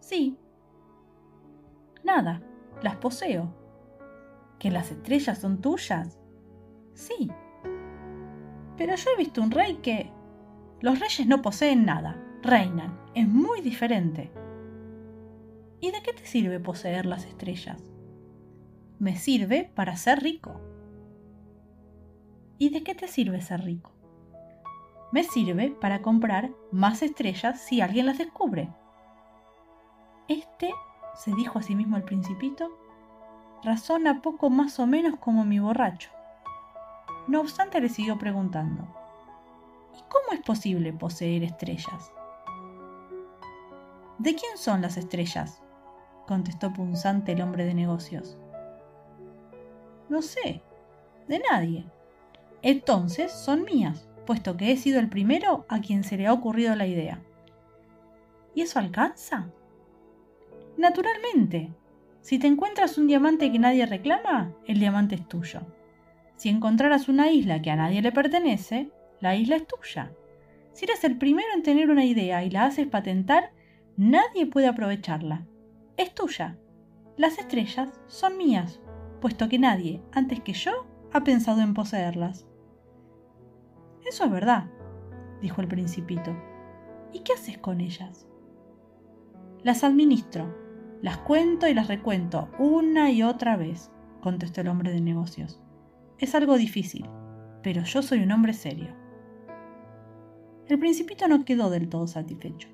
Sí. 0.08 0.38
Nada, 2.05 2.41
las 2.82 2.95
poseo. 2.95 3.53
¿Que 4.58 4.72
las 4.72 4.89
estrellas 4.89 5.38
son 5.38 5.60
tuyas? 5.60 6.18
Sí. 6.93 7.30
Pero 8.78 8.95
yo 8.95 9.10
he 9.12 9.18
visto 9.18 9.41
un 9.41 9.51
rey 9.51 9.80
que... 9.84 10.10
Los 10.80 11.01
reyes 11.01 11.28
no 11.28 11.41
poseen 11.41 11.84
nada, 11.84 12.24
reinan. 12.41 12.97
Es 13.16 13.28
muy 13.28 13.60
diferente. 13.60 14.32
¿Y 15.82 15.91
de 15.91 16.01
qué 16.01 16.14
te 16.14 16.26
sirve 16.26 16.62
poseer 16.62 17.05
las 17.05 17.26
estrellas? 17.26 17.84
Me 18.99 19.18
sirve 19.18 19.70
para 19.76 19.97
ser 19.97 20.24
rico. 20.24 20.62
¿Y 22.58 22.70
de 22.70 22.82
qué 22.82 22.95
te 22.95 23.10
sirve 23.10 23.41
ser 23.41 23.66
rico? 23.66 23.91
Me 25.12 25.26
sirve 25.26 25.76
para 25.82 26.01
comprar 26.01 26.51
más 26.72 27.01
estrellas 27.01 27.60
si 27.60 27.82
alguien 27.82 28.05
las 28.05 28.20
descubre. 28.20 28.70
Este, 30.28 30.74
se 31.16 31.34
dijo 31.34 31.60
a 31.60 31.62
sí 31.62 31.76
mismo 31.76 31.98
el 31.98 32.04
principito, 32.04 32.70
razona 33.64 34.22
poco 34.22 34.50
más 34.50 34.80
o 34.80 34.88
menos 34.88 35.18
como 35.20 35.46
mi 35.46 35.60
borracho. 35.60 36.12
No 37.28 37.42
obstante 37.42 37.82
le 37.82 37.90
siguió 37.90 38.18
preguntando, 38.18 38.84
¿y 39.94 40.02
cómo 40.10 40.34
es 40.34 40.42
posible 40.42 40.94
poseer 40.94 41.44
estrellas? 41.44 42.12
¿De 44.18 44.36
quién 44.36 44.58
son 44.58 44.82
las 44.82 44.98
estrellas? 44.98 45.62
contestó 46.26 46.74
punzante 46.74 47.32
el 47.32 47.42
hombre 47.42 47.64
de 47.66 47.74
negocios. 47.74 48.38
No 50.10 50.22
sé, 50.22 50.62
de 51.28 51.42
nadie. 51.52 51.86
Entonces 52.62 53.32
son 53.32 53.64
mías, 53.64 54.10
puesto 54.26 54.58
que 54.58 54.72
he 54.72 54.78
sido 54.78 55.00
el 55.00 55.10
primero 55.10 55.66
a 55.70 55.80
quien 55.80 56.04
se 56.04 56.18
le 56.18 56.28
ha 56.28 56.34
ocurrido 56.34 56.76
la 56.76 56.86
idea. 56.86 57.22
¿Y 58.54 58.62
eso 58.62 58.80
alcanza? 58.80 59.50
Naturalmente. 60.78 61.74
Si 62.22 62.40
te 62.40 62.48
encuentras 62.48 62.98
un 62.98 63.08
diamante 63.08 63.52
que 63.52 63.60
nadie 63.60 63.86
reclama, 63.86 64.54
el 64.68 64.80
diamante 64.80 65.16
es 65.16 65.28
tuyo. 65.28 65.62
Si 66.36 66.50
encontraras 66.50 67.10
una 67.10 67.32
isla 67.32 67.62
que 67.62 67.72
a 67.72 67.76
nadie 67.76 68.02
le 68.02 68.12
pertenece, 68.12 68.92
la 69.20 69.36
isla 69.36 69.56
es 69.56 69.66
tuya. 69.66 70.12
Si 70.74 70.86
eres 70.86 71.04
el 71.04 71.18
primero 71.18 71.48
en 71.56 71.64
tener 71.64 71.90
una 71.90 72.06
idea 72.06 72.44
y 72.44 72.52
la 72.52 72.66
haces 72.66 72.86
patentar, 72.86 73.52
nadie 73.96 74.46
puede 74.46 74.68
aprovecharla. 74.68 75.48
Es 75.98 76.14
tuya. 76.14 76.58
Las 77.18 77.40
estrellas 77.40 77.90
son 78.06 78.38
mías, 78.38 78.80
puesto 79.20 79.50
que 79.50 79.58
nadie, 79.58 80.04
antes 80.12 80.42
que 80.42 80.54
yo, 80.54 80.86
ha 81.12 81.24
pensado 81.24 81.62
en 81.62 81.74
poseerlas. 81.74 82.46
Eso 84.06 84.26
es 84.26 84.32
verdad, 84.32 84.70
dijo 85.42 85.62
el 85.62 85.68
principito. 85.68 86.38
¿Y 87.12 87.22
qué 87.22 87.34
haces 87.34 87.58
con 87.58 87.82
ellas? 87.82 88.28
Las 89.64 89.84
administro, 89.84 90.66
las 91.02 91.18
cuento 91.20 91.68
y 91.68 91.74
las 91.74 91.88
recuento 91.88 92.50
una 92.58 93.12
y 93.12 93.24
otra 93.24 93.56
vez, 93.56 93.91
contestó 94.22 94.62
el 94.62 94.68
hombre 94.68 94.91
de 94.91 95.02
negocios. 95.02 95.62
Es 96.18 96.34
algo 96.34 96.58
difícil, 96.58 97.08
pero 97.62 97.84
yo 97.84 98.02
soy 98.02 98.20
un 98.20 98.32
hombre 98.32 98.54
serio. 98.54 98.95
El 100.68 100.80
principito 100.80 101.28
no 101.28 101.45
quedó 101.45 101.70
del 101.70 101.88
todo 101.88 102.08
satisfecho. 102.08 102.68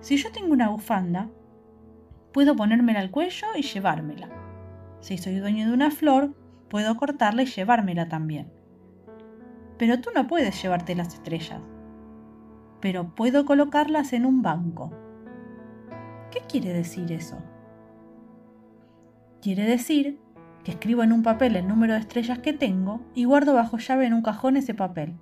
Si 0.00 0.16
yo 0.16 0.32
tengo 0.32 0.52
una 0.52 0.68
bufanda, 0.68 1.30
puedo 2.32 2.56
ponérmela 2.56 3.00
al 3.00 3.10
cuello 3.10 3.48
y 3.56 3.62
llevármela. 3.62 4.28
Si 5.00 5.18
soy 5.18 5.36
dueño 5.36 5.66
de 5.66 5.74
una 5.74 5.90
flor, 5.90 6.34
puedo 6.68 6.96
cortarla 6.96 7.42
y 7.42 7.46
llevármela 7.46 8.08
también. 8.08 8.50
Pero 9.78 10.00
tú 10.00 10.10
no 10.14 10.26
puedes 10.26 10.60
llevarte 10.62 10.94
las 10.94 11.14
estrellas. 11.14 11.60
Pero 12.80 13.14
puedo 13.14 13.44
colocarlas 13.44 14.12
en 14.12 14.26
un 14.26 14.42
banco. 14.42 14.92
¿Qué 16.34 16.40
quiere 16.48 16.72
decir 16.72 17.12
eso? 17.12 17.38
Quiere 19.40 19.62
decir 19.62 20.18
que 20.64 20.72
escribo 20.72 21.04
en 21.04 21.12
un 21.12 21.22
papel 21.22 21.54
el 21.54 21.68
número 21.68 21.92
de 21.92 22.00
estrellas 22.00 22.40
que 22.40 22.52
tengo 22.52 23.02
y 23.14 23.22
guardo 23.22 23.54
bajo 23.54 23.78
llave 23.78 24.06
en 24.06 24.14
un 24.14 24.22
cajón 24.22 24.56
ese 24.56 24.74
papel. 24.74 25.14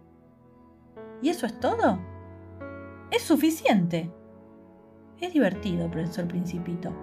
¿Y 1.21 1.29
eso 1.29 1.45
es 1.45 1.61
todo? 1.61 2.01
Es 3.11 3.21
suficiente. 3.21 4.11
Es 5.21 5.35
divertido, 5.35 5.91
pensó 5.91 6.23
el 6.23 6.29
principito. 6.29 6.95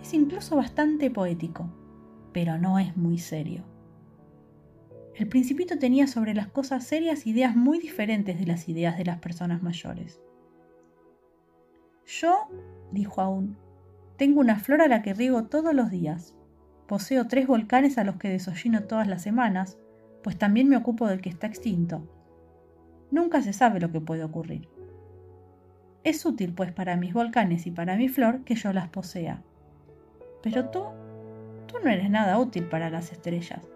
Es 0.00 0.14
incluso 0.14 0.56
bastante 0.56 1.10
poético, 1.10 1.70
pero 2.32 2.56
no 2.56 2.78
es 2.78 2.96
muy 2.96 3.18
serio. 3.18 3.66
El 5.14 5.28
principito 5.28 5.78
tenía 5.78 6.06
sobre 6.06 6.32
las 6.32 6.48
cosas 6.48 6.86
serias 6.86 7.26
ideas 7.26 7.54
muy 7.56 7.78
diferentes 7.78 8.38
de 8.38 8.46
las 8.46 8.70
ideas 8.70 8.96
de 8.96 9.04
las 9.04 9.18
personas 9.18 9.62
mayores. 9.62 10.18
Yo, 12.18 12.48
dijo 12.90 13.20
aún, 13.20 13.56
tengo 14.16 14.40
una 14.40 14.58
flor 14.58 14.82
a 14.82 14.88
la 14.88 15.00
que 15.00 15.14
riego 15.14 15.44
todos 15.44 15.72
los 15.72 15.90
días. 15.90 16.34
Poseo 16.88 17.28
tres 17.28 17.46
volcanes 17.46 17.98
a 17.98 18.04
los 18.04 18.16
que 18.16 18.28
desollino 18.28 18.82
todas 18.82 19.06
las 19.06 19.22
semanas, 19.22 19.78
pues 20.24 20.36
también 20.36 20.68
me 20.68 20.76
ocupo 20.76 21.06
del 21.06 21.20
que 21.20 21.28
está 21.28 21.46
extinto. 21.46 22.02
Nunca 23.12 23.42
se 23.42 23.52
sabe 23.52 23.78
lo 23.78 23.92
que 23.92 24.00
puede 24.00 24.24
ocurrir. 24.24 24.68
Es 26.02 26.26
útil, 26.26 26.52
pues, 26.52 26.72
para 26.72 26.96
mis 26.96 27.14
volcanes 27.14 27.66
y 27.66 27.70
para 27.70 27.96
mi 27.96 28.08
flor 28.08 28.42
que 28.42 28.56
yo 28.56 28.72
las 28.72 28.88
posea. 28.88 29.44
Pero 30.42 30.68
tú, 30.70 30.86
tú 31.68 31.76
no 31.84 31.90
eres 31.90 32.10
nada 32.10 32.40
útil 32.40 32.64
para 32.64 32.90
las 32.90 33.12
estrellas. 33.12 33.68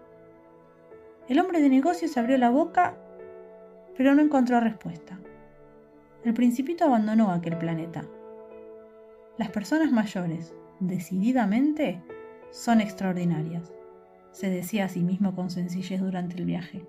El 1.29 1.39
hombre 1.39 1.61
de 1.61 1.69
negocios 1.69 2.17
abrió 2.17 2.37
la 2.37 2.49
boca, 2.49 2.97
pero 3.95 4.13
no 4.13 4.21
encontró 4.21 4.59
respuesta. 4.59 5.17
El 6.25 6.33
principito 6.33 6.83
abandonó 6.83 7.31
aquel 7.31 7.57
planeta. 7.57 8.03
Las 9.37 9.49
personas 9.49 9.91
mayores, 9.91 10.53
decididamente, 10.79 12.01
son 12.51 12.79
extraordinarias, 12.79 13.73
se 14.31 14.49
decía 14.49 14.85
a 14.85 14.89
sí 14.89 15.01
mismo 15.01 15.35
con 15.35 15.49
sencillez 15.49 15.99
durante 15.99 16.37
el 16.37 16.45
viaje. 16.45 16.85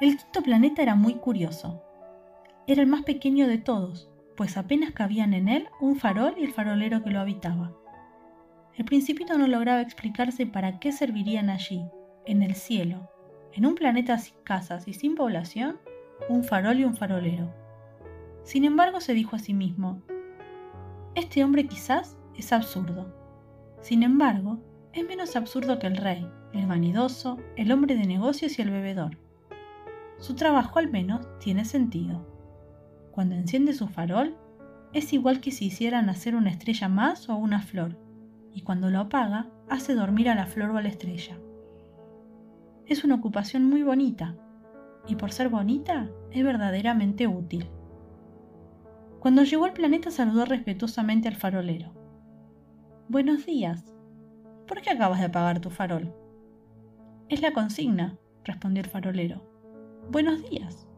El 0.00 0.16
quinto 0.16 0.42
planeta 0.42 0.82
era 0.82 0.94
muy 0.96 1.14
curioso. 1.14 1.82
Era 2.66 2.82
el 2.82 2.88
más 2.88 3.02
pequeño 3.02 3.46
de 3.46 3.58
todos, 3.58 4.10
pues 4.36 4.56
apenas 4.56 4.92
cabían 4.92 5.34
en 5.34 5.48
él 5.48 5.68
un 5.80 5.96
farol 5.96 6.34
y 6.36 6.44
el 6.44 6.52
farolero 6.52 7.02
que 7.02 7.10
lo 7.10 7.20
habitaba. 7.20 7.72
El 8.76 8.84
principito 8.84 9.38
no 9.38 9.46
lograba 9.46 9.80
explicarse 9.80 10.46
para 10.46 10.78
qué 10.80 10.92
servirían 10.92 11.50
allí, 11.50 11.84
en 12.26 12.42
el 12.42 12.54
cielo, 12.54 13.10
en 13.52 13.66
un 13.66 13.74
planeta 13.74 14.18
sin 14.18 14.34
casas 14.44 14.88
y 14.88 14.94
sin 14.94 15.14
población, 15.14 15.78
un 16.28 16.44
farol 16.44 16.78
y 16.78 16.84
un 16.84 16.94
farolero. 16.94 17.52
Sin 18.44 18.64
embargo, 18.64 19.00
se 19.00 19.14
dijo 19.14 19.36
a 19.36 19.38
sí 19.38 19.54
mismo, 19.54 20.02
este 21.14 21.44
hombre 21.44 21.66
quizás 21.66 22.16
es 22.36 22.52
absurdo. 22.52 23.14
Sin 23.80 24.02
embargo, 24.02 24.58
es 24.92 25.06
menos 25.06 25.36
absurdo 25.36 25.78
que 25.78 25.86
el 25.86 25.96
rey, 25.96 26.28
el 26.52 26.66
vanidoso, 26.66 27.38
el 27.56 27.72
hombre 27.72 27.94
de 27.96 28.06
negocios 28.06 28.58
y 28.58 28.62
el 28.62 28.70
bebedor. 28.70 29.18
Su 30.18 30.34
trabajo 30.34 30.78
al 30.78 30.90
menos 30.90 31.26
tiene 31.38 31.64
sentido. 31.64 32.26
Cuando 33.10 33.34
enciende 33.34 33.72
su 33.72 33.88
farol, 33.88 34.36
es 34.92 35.12
igual 35.12 35.40
que 35.40 35.50
si 35.50 35.66
hiciera 35.66 36.02
nacer 36.02 36.34
una 36.34 36.50
estrella 36.50 36.88
más 36.88 37.28
o 37.28 37.36
una 37.36 37.60
flor, 37.60 37.98
y 38.54 38.62
cuando 38.62 38.90
lo 38.90 39.00
apaga 39.00 39.48
hace 39.68 39.94
dormir 39.94 40.28
a 40.28 40.34
la 40.34 40.46
flor 40.46 40.70
o 40.70 40.76
a 40.76 40.82
la 40.82 40.88
estrella. 40.88 41.38
Es 42.86 43.04
una 43.04 43.14
ocupación 43.14 43.64
muy 43.64 43.82
bonita, 43.82 44.36
y 45.06 45.16
por 45.16 45.32
ser 45.32 45.48
bonita 45.48 46.10
es 46.30 46.44
verdaderamente 46.44 47.26
útil. 47.26 47.68
Cuando 49.20 49.44
llegó 49.44 49.64
al 49.64 49.72
planeta 49.72 50.10
saludó 50.10 50.44
respetuosamente 50.44 51.28
al 51.28 51.36
farolero. 51.36 51.92
Buenos 53.08 53.46
días. 53.46 53.94
¿Por 54.66 54.80
qué 54.80 54.90
acabas 54.90 55.20
de 55.20 55.26
apagar 55.26 55.60
tu 55.60 55.70
farol? 55.70 56.14
Es 57.28 57.40
la 57.42 57.52
consigna, 57.52 58.18
respondió 58.44 58.82
el 58.82 58.90
farolero. 58.90 59.42
Buenos 60.10 60.48
días. 60.48 60.88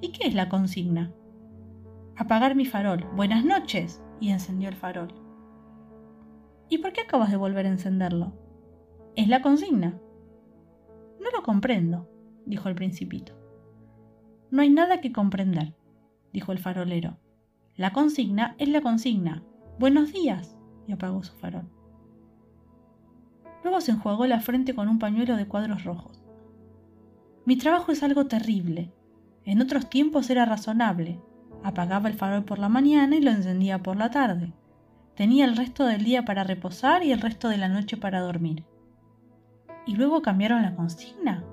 ¿Y 0.00 0.12
qué 0.12 0.28
es 0.28 0.34
la 0.34 0.48
consigna? 0.48 1.12
Apagar 2.16 2.54
mi 2.54 2.66
farol. 2.66 3.04
Buenas 3.14 3.44
noches. 3.44 4.02
Y 4.20 4.30
encendió 4.30 4.68
el 4.68 4.76
farol. 4.76 5.12
¿Y 6.68 6.78
por 6.78 6.92
qué 6.92 7.02
acabas 7.02 7.30
de 7.30 7.36
volver 7.36 7.66
a 7.66 7.70
encenderlo? 7.70 8.32
Es 9.16 9.28
la 9.28 9.42
consigna. 9.42 9.98
No 11.20 11.30
lo 11.30 11.42
comprendo, 11.42 12.08
dijo 12.48 12.68
el 12.68 12.74
principito. 12.74 13.34
No 14.50 14.62
hay 14.62 14.70
nada 14.70 15.00
que 15.00 15.12
comprender, 15.12 15.74
dijo 16.32 16.52
el 16.52 16.58
farolero. 16.58 17.18
La 17.76 17.92
consigna 17.92 18.56
es 18.58 18.68
la 18.68 18.80
consigna. 18.80 19.42
Buenos 19.78 20.12
días. 20.12 20.56
y 20.86 20.92
apagó 20.92 21.22
su 21.22 21.36
farol. 21.36 21.68
Luego 23.62 23.82
se 23.82 23.90
enjuagó 23.90 24.24
la 24.26 24.40
frente 24.40 24.74
con 24.74 24.88
un 24.88 24.98
pañuelo 24.98 25.36
de 25.36 25.46
cuadros 25.46 25.84
rojos. 25.84 26.24
Mi 27.44 27.56
trabajo 27.56 27.92
es 27.92 28.02
algo 28.02 28.26
terrible. 28.26 28.90
En 29.44 29.60
otros 29.60 29.90
tiempos 29.90 30.30
era 30.30 30.46
razonable. 30.46 31.20
Apagaba 31.62 32.08
el 32.08 32.14
farol 32.14 32.44
por 32.44 32.58
la 32.58 32.70
mañana 32.70 33.16
y 33.16 33.20
lo 33.20 33.30
encendía 33.30 33.82
por 33.82 33.98
la 33.98 34.10
tarde. 34.10 34.54
Tenía 35.14 35.44
el 35.44 35.56
resto 35.56 35.84
del 35.84 36.04
día 36.04 36.24
para 36.24 36.44
reposar 36.44 37.04
y 37.04 37.12
el 37.12 37.20
resto 37.20 37.50
de 37.50 37.58
la 37.58 37.68
noche 37.68 37.98
para 37.98 38.20
dormir. 38.20 38.64
¿Y 39.86 39.94
luego 39.94 40.22
cambiaron 40.22 40.62
la 40.62 40.74
consigna? 40.74 41.44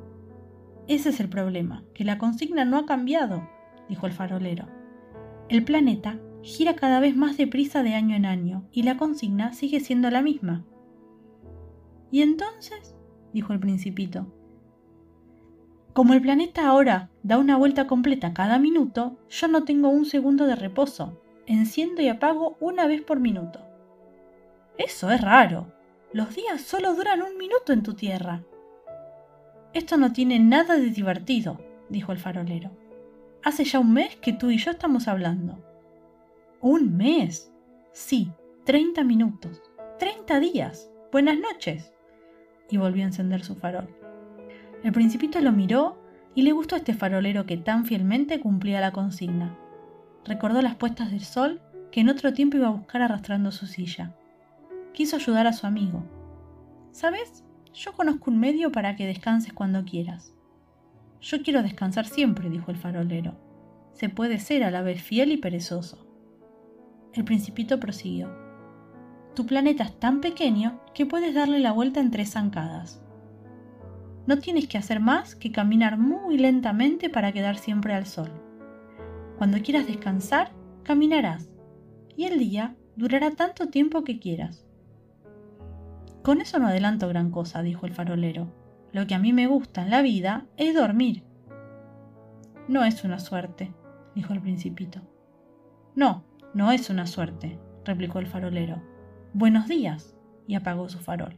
Ese 0.88 1.10
es 1.10 1.20
el 1.20 1.30
problema, 1.30 1.84
que 1.94 2.04
la 2.04 2.18
consigna 2.18 2.66
no 2.66 2.78
ha 2.78 2.86
cambiado, 2.86 3.50
dijo 3.90 4.06
el 4.06 4.14
farolero. 4.14 4.68
El 5.50 5.64
planeta 5.64 6.20
gira 6.42 6.76
cada 6.76 7.00
vez 7.00 7.16
más 7.16 7.38
deprisa 7.38 7.82
de 7.82 7.96
año 7.96 8.16
en 8.16 8.26
año 8.26 8.68
y 8.72 8.84
la 8.84 8.98
consigna 8.98 9.54
sigue 9.54 9.80
siendo 9.80 10.10
la 10.12 10.22
misma. 10.22 10.64
¿Y 12.12 12.22
entonces? 12.22 12.96
dijo 13.34 13.52
el 13.52 13.60
principito. 13.60 14.28
Como 15.94 16.14
el 16.14 16.22
planeta 16.22 16.68
ahora 16.68 17.10
da 17.24 17.38
una 17.38 17.58
vuelta 17.58 17.88
completa 17.88 18.34
cada 18.34 18.60
minuto, 18.60 19.18
yo 19.30 19.48
no 19.48 19.64
tengo 19.64 19.90
un 19.90 20.06
segundo 20.06 20.46
de 20.46 20.56
reposo, 20.56 21.22
enciendo 21.48 22.02
y 22.02 22.10
apago 22.10 22.58
una 22.60 22.86
vez 22.86 23.02
por 23.02 23.20
minuto. 23.20 23.60
Eso 24.78 25.10
es 25.10 25.22
raro. 25.22 25.74
Los 26.12 26.36
días 26.36 26.62
solo 26.62 26.94
duran 26.96 27.22
un 27.22 27.38
minuto 27.38 27.74
en 27.74 27.82
tu 27.82 27.94
tierra. 27.94 28.44
Esto 29.76 29.98
no 29.98 30.12
tiene 30.12 30.40
nada 30.40 30.76
de 30.76 30.90
divertido, 30.90 31.60
dijo 31.90 32.12
el 32.12 32.18
farolero. 32.18 32.72
Hace 33.44 33.64
ya 33.64 33.78
un 33.78 33.94
mes 33.94 34.16
que 34.16 34.34
tú 34.34 34.50
y 34.50 34.58
yo 34.58 34.72
estamos 34.72 35.08
hablando. 35.08 35.60
¿Un 36.62 36.98
mes? 36.98 37.52
Sí, 37.92 38.32
treinta 38.64 39.04
minutos. 39.04 39.62
Treinta 40.00 40.40
días. 40.40 40.90
Buenas 41.12 41.38
noches. 41.38 41.94
Y 42.72 42.78
volvió 42.78 43.04
a 43.04 43.08
encender 43.08 43.44
su 43.44 43.54
farol. 43.54 43.88
El 44.84 44.92
principito 44.92 45.40
lo 45.42 45.52
miró 45.52 46.02
y 46.34 46.42
le 46.42 46.54
gustó 46.54 46.76
este 46.76 46.96
farolero 46.96 47.46
que 47.46 47.58
tan 47.58 47.86
fielmente 47.86 48.40
cumplía 48.40 48.82
la 48.82 48.92
consigna 48.92 49.60
recordó 50.26 50.62
las 50.62 50.76
puestas 50.76 51.12
del 51.12 51.24
sol 51.24 51.62
que 51.92 52.02
en 52.02 52.10
otro 52.10 52.34
tiempo 52.34 52.58
iba 52.58 52.68
a 52.68 52.72
buscar 52.72 53.02
arrastrando 53.02 53.52
su 53.52 53.68
silla. 53.68 54.14
Quiso 54.94 55.16
ayudar 55.16 55.48
a 55.48 55.54
su 55.54 55.68
amigo. 55.68 56.04
¿Sabes? 56.92 57.45
Yo 57.76 57.92
conozco 57.92 58.32
un 58.32 58.40
medio 58.40 58.72
para 58.72 58.96
que 58.96 59.06
descanses 59.06 59.52
cuando 59.52 59.84
quieras. 59.84 60.34
Yo 61.20 61.44
quiero 61.44 61.62
descansar 61.62 62.06
siempre, 62.06 62.50
dijo 62.50 62.72
el 62.72 62.78
farolero. 62.78 63.36
Se 63.92 64.08
puede 64.08 64.40
ser 64.40 64.64
a 64.64 64.72
la 64.72 64.82
vez 64.82 65.02
fiel 65.02 65.34
y 65.34 65.38
perezoso. 65.38 66.08
El 67.14 67.26
principito 67.26 67.78
prosiguió. 67.80 68.30
Tu 69.36 69.46
planeta 69.46 69.84
es 69.84 70.00
tan 70.00 70.22
pequeño 70.22 70.80
que 70.94 71.06
puedes 71.06 71.36
darle 71.36 71.60
la 71.60 71.74
vuelta 71.74 72.00
en 72.00 72.12
tres 72.12 72.32
zancadas. 72.32 73.04
No 74.26 74.40
tienes 74.40 74.68
que 74.70 74.78
hacer 74.78 75.02
más 75.02 75.36
que 75.36 75.52
caminar 75.52 75.98
muy 75.98 76.38
lentamente 76.38 77.10
para 77.10 77.34
quedar 77.34 77.58
siempre 77.58 77.94
al 77.94 78.06
sol. 78.06 78.32
Cuando 79.38 79.62
quieras 79.62 79.86
descansar, 79.86 80.54
caminarás, 80.84 81.50
y 82.16 82.24
el 82.24 82.40
día 82.40 82.78
durará 82.96 83.32
tanto 83.32 83.68
tiempo 83.68 84.06
que 84.06 84.18
quieras. 84.18 84.65
Con 86.26 86.42
eso 86.42 86.58
no 86.58 86.66
adelanto 86.66 87.08
gran 87.08 87.30
cosa, 87.30 87.62
dijo 87.62 87.86
el 87.86 87.94
farolero. 87.94 88.48
Lo 88.92 89.06
que 89.06 89.14
a 89.14 89.20
mí 89.20 89.32
me 89.32 89.46
gusta 89.46 89.84
en 89.84 89.92
la 89.92 90.02
vida 90.02 90.48
es 90.58 90.74
dormir. 90.74 91.22
No 92.68 92.84
es 92.84 93.04
una 93.04 93.20
suerte, 93.20 93.76
dijo 94.16 94.34
el 94.34 94.42
principito. 94.42 95.02
No, 95.94 96.24
no 96.56 96.72
es 96.72 96.90
una 96.90 97.06
suerte, 97.06 97.60
replicó 97.84 98.18
el 98.18 98.26
farolero. 98.26 98.82
Buenos 99.34 99.68
días, 99.68 100.16
y 100.48 100.56
apagó 100.56 100.90
su 100.90 100.98
farol. 100.98 101.38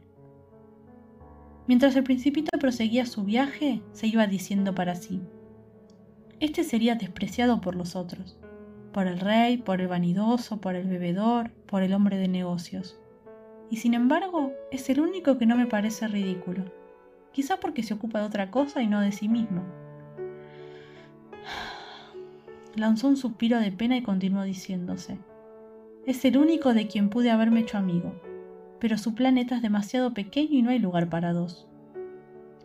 Mientras 1.66 1.94
el 1.94 2.04
principito 2.04 2.58
proseguía 2.58 3.04
su 3.04 3.24
viaje, 3.24 3.82
se 3.92 4.06
iba 4.06 4.26
diciendo 4.26 4.74
para 4.74 4.94
sí, 4.94 5.20
Este 6.40 6.64
sería 6.64 6.94
despreciado 6.94 7.60
por 7.60 7.74
los 7.74 7.94
otros, 7.94 8.38
por 8.94 9.06
el 9.06 9.20
rey, 9.20 9.58
por 9.58 9.82
el 9.82 9.88
vanidoso, 9.88 10.62
por 10.62 10.76
el 10.76 10.88
bebedor, 10.88 11.50
por 11.66 11.82
el 11.82 11.92
hombre 11.92 12.16
de 12.16 12.28
negocios. 12.28 12.98
Y 13.70 13.76
sin 13.76 13.94
embargo, 13.94 14.52
es 14.70 14.88
el 14.90 15.00
único 15.00 15.38
que 15.38 15.46
no 15.46 15.56
me 15.56 15.66
parece 15.66 16.08
ridículo, 16.08 16.64
quizá 17.32 17.58
porque 17.58 17.82
se 17.82 17.94
ocupa 17.94 18.20
de 18.20 18.26
otra 18.26 18.50
cosa 18.50 18.82
y 18.82 18.86
no 18.86 19.00
de 19.00 19.12
sí 19.12 19.28
mismo. 19.28 19.62
Lanzó 22.74 23.08
un 23.08 23.16
suspiro 23.16 23.58
de 23.60 23.72
pena 23.72 23.96
y 23.96 24.02
continuó 24.02 24.42
diciéndose, 24.42 25.18
es 26.06 26.24
el 26.24 26.38
único 26.38 26.72
de 26.72 26.86
quien 26.86 27.10
pude 27.10 27.30
haberme 27.30 27.60
hecho 27.60 27.76
amigo, 27.76 28.14
pero 28.80 28.96
su 28.96 29.14
planeta 29.14 29.56
es 29.56 29.62
demasiado 29.62 30.14
pequeño 30.14 30.58
y 30.58 30.62
no 30.62 30.70
hay 30.70 30.78
lugar 30.78 31.10
para 31.10 31.34
dos. 31.34 31.68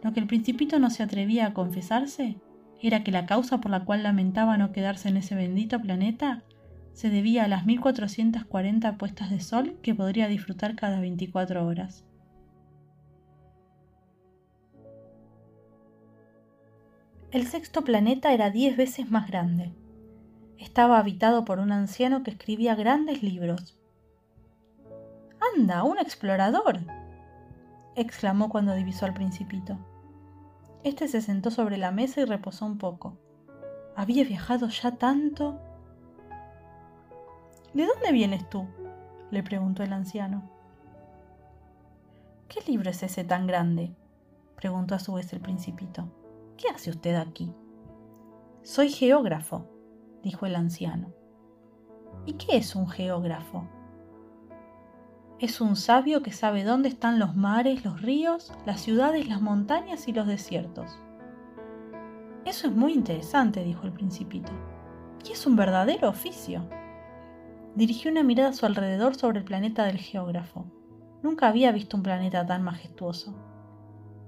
Lo 0.02 0.14
que 0.14 0.22
el 0.22 0.28
principito 0.28 0.80
no 0.80 0.90
se 0.90 1.04
atrevía 1.04 1.48
a 1.48 1.54
confesarse 1.54 2.38
era 2.82 3.04
que 3.04 3.12
la 3.12 3.26
causa 3.26 3.60
por 3.60 3.72
la 3.72 3.86
cual 3.86 4.04
lamentaba 4.04 4.58
no 4.58 4.72
quedarse 4.72 5.10
en 5.10 5.18
ese 5.18 5.36
bendito 5.36 5.82
planeta 5.82 6.44
se 6.94 7.10
debía 7.10 7.44
a 7.44 7.48
las 7.48 7.66
1440 7.66 8.98
puestas 8.98 9.30
de 9.30 9.40
sol 9.40 9.78
que 9.82 9.96
podría 9.96 10.28
disfrutar 10.28 10.76
cada 10.76 11.00
24 11.00 11.66
horas. 11.66 12.06
El 17.32 17.48
sexto 17.48 17.84
planeta 17.84 18.32
era 18.32 18.52
diez 18.52 18.78
veces 18.78 19.10
más 19.10 19.28
grande. 19.28 19.74
Estaba 20.60 21.00
habitado 21.00 21.46
por 21.46 21.60
un 21.60 21.72
anciano 21.72 22.22
que 22.22 22.32
escribía 22.32 22.76
grandes 22.76 23.24
libros 23.24 23.80
¡Anda, 25.56 25.84
un 25.84 25.98
explorador! 25.98 26.80
exclamó 27.96 28.50
cuando 28.50 28.76
divisó 28.76 29.06
al 29.06 29.14
principito. 29.14 29.78
Este 30.84 31.08
se 31.08 31.22
sentó 31.22 31.52
sobre 31.52 31.78
la 31.78 31.92
mesa 31.92 32.22
y 32.22 32.26
reposó 32.26 32.66
un 32.66 32.78
poco. 32.78 33.18
¿Había 33.96 34.24
viajado 34.24 34.68
ya 34.70 34.92
tanto? 34.92 35.60
¿De 37.74 37.86
dónde 37.86 38.12
vienes 38.12 38.48
tú? 38.50 38.68
le 39.32 39.42
preguntó 39.42 39.82
el 39.82 39.94
anciano. 39.94 40.44
¿Qué 42.48 42.60
libro 42.70 42.92
es 42.92 43.02
ese 43.02 43.24
tan 43.24 43.48
grande? 43.48 43.96
preguntó 44.56 44.94
a 44.94 45.00
su 45.00 45.14
vez 45.14 45.34
el 45.34 45.42
principito. 45.42 46.08
¿Qué 46.56 46.70
hace 46.70 46.92
usted 46.92 47.16
aquí? 47.16 47.52
Soy 48.62 48.90
geógrafo, 48.90 49.66
dijo 50.22 50.46
el 50.46 50.56
anciano. 50.56 51.12
¿Y 52.26 52.34
qué 52.34 52.58
es 52.58 52.76
un 52.76 52.88
geógrafo? 52.88 53.68
Es 55.40 55.60
un 55.60 55.76
sabio 55.76 56.22
que 56.22 56.32
sabe 56.32 56.64
dónde 56.64 56.90
están 56.90 57.18
los 57.18 57.36
mares, 57.36 57.84
los 57.84 58.02
ríos, 58.02 58.54
las 58.66 58.82
ciudades, 58.82 59.28
las 59.28 59.42
montañas 59.42 60.08
y 60.08 60.14
los 60.14 60.28
desiertos. 60.28 61.00
Eso 62.46 62.68
es 62.68 62.74
muy 62.74 62.94
interesante, 62.94 63.64
dijo 63.64 63.86
el 63.86 63.94
principito. 63.94 64.52
Y 65.28 65.32
es 65.32 65.46
un 65.48 65.56
verdadero 65.56 66.08
oficio. 66.08 66.64
Dirigió 67.76 68.12
una 68.12 68.24
mirada 68.24 68.50
a 68.50 68.54
su 68.54 68.66
alrededor 68.66 69.16
sobre 69.16 69.40
el 69.40 69.46
planeta 69.46 69.86
del 69.86 69.98
geógrafo. 69.98 70.66
Nunca 71.24 71.48
había 71.48 71.72
visto 71.72 71.98
un 71.98 72.04
planeta 72.04 72.46
tan 72.46 72.64
majestuoso. 72.64 73.34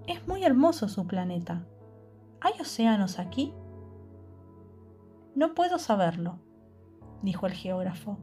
Es 0.07 0.27
muy 0.27 0.43
hermoso 0.43 0.87
su 0.87 1.05
planeta. 1.05 1.67
¿Hay 2.41 2.53
océanos 2.59 3.19
aquí? 3.19 3.53
No 5.35 5.53
puedo 5.53 5.79
saberlo, 5.79 6.39
dijo 7.21 7.45
el 7.45 7.53
geógrafo. 7.53 8.17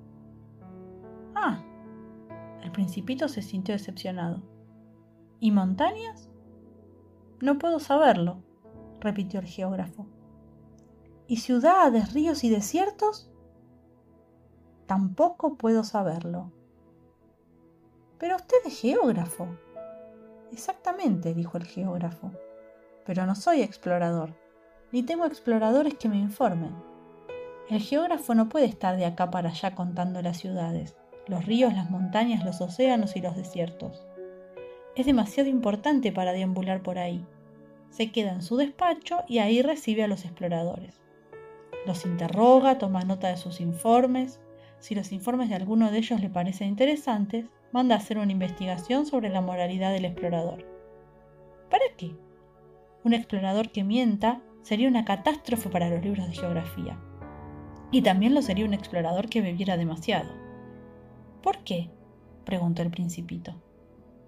Ah, 1.34 1.62
el 2.62 2.72
principito 2.72 3.28
se 3.28 3.42
sintió 3.42 3.74
decepcionado. 3.74 4.42
¿Y 5.40 5.50
montañas? 5.50 6.30
No 7.40 7.58
puedo 7.58 7.80
saberlo, 7.80 8.42
repitió 9.00 9.40
el 9.40 9.46
geógrafo. 9.46 10.06
¿Y 11.26 11.38
ciudades, 11.38 12.12
ríos 12.12 12.44
y 12.44 12.50
desiertos? 12.50 13.31
Tampoco 14.92 15.54
puedo 15.54 15.84
saberlo. 15.84 16.52
Pero 18.18 18.36
usted 18.36 18.58
es 18.66 18.78
geógrafo. 18.78 19.48
Exactamente, 20.52 21.32
dijo 21.32 21.56
el 21.56 21.64
geógrafo. 21.64 22.30
Pero 23.06 23.24
no 23.24 23.34
soy 23.34 23.62
explorador, 23.62 24.34
ni 24.92 25.02
tengo 25.02 25.24
exploradores 25.24 25.94
que 25.94 26.10
me 26.10 26.18
informen. 26.18 26.74
El 27.70 27.80
geógrafo 27.80 28.34
no 28.34 28.50
puede 28.50 28.66
estar 28.66 28.98
de 28.98 29.06
acá 29.06 29.30
para 29.30 29.48
allá 29.48 29.74
contando 29.74 30.20
las 30.20 30.36
ciudades 30.36 30.94
los 31.26 31.46
ríos, 31.46 31.72
las 31.72 31.90
montañas, 31.90 32.44
los 32.44 32.60
océanos 32.60 33.16
y 33.16 33.22
los 33.22 33.34
desiertos. 33.34 34.04
Es 34.94 35.06
demasiado 35.06 35.48
importante 35.48 36.12
para 36.12 36.32
deambular 36.32 36.82
por 36.82 36.98
ahí. 36.98 37.24
Se 37.88 38.12
queda 38.12 38.32
en 38.32 38.42
su 38.42 38.58
despacho 38.58 39.22
y 39.26 39.38
ahí 39.38 39.62
recibe 39.62 40.02
a 40.02 40.08
los 40.08 40.26
exploradores. 40.26 41.00
Los 41.86 42.04
interroga, 42.04 42.76
toma 42.76 43.04
nota 43.04 43.28
de 43.28 43.38
sus 43.38 43.62
informes. 43.62 44.38
Si 44.82 44.96
los 44.96 45.12
informes 45.12 45.48
de 45.48 45.54
alguno 45.54 45.92
de 45.92 45.98
ellos 45.98 46.20
le 46.20 46.28
parecen 46.28 46.66
interesantes, 46.66 47.46
manda 47.70 47.94
a 47.94 47.98
hacer 47.98 48.18
una 48.18 48.32
investigación 48.32 49.06
sobre 49.06 49.28
la 49.28 49.40
moralidad 49.40 49.92
del 49.92 50.06
explorador. 50.06 50.66
¿Para 51.70 51.84
qué? 51.96 52.16
Un 53.04 53.14
explorador 53.14 53.70
que 53.70 53.84
mienta 53.84 54.40
sería 54.62 54.88
una 54.88 55.04
catástrofe 55.04 55.68
para 55.68 55.88
los 55.88 56.02
libros 56.02 56.26
de 56.26 56.34
geografía. 56.34 56.98
Y 57.92 58.02
también 58.02 58.34
lo 58.34 58.42
sería 58.42 58.64
un 58.64 58.74
explorador 58.74 59.28
que 59.28 59.40
bebiera 59.40 59.76
demasiado. 59.76 60.30
¿Por 61.44 61.58
qué? 61.58 61.88
preguntó 62.44 62.82
el 62.82 62.90
principito. 62.90 63.54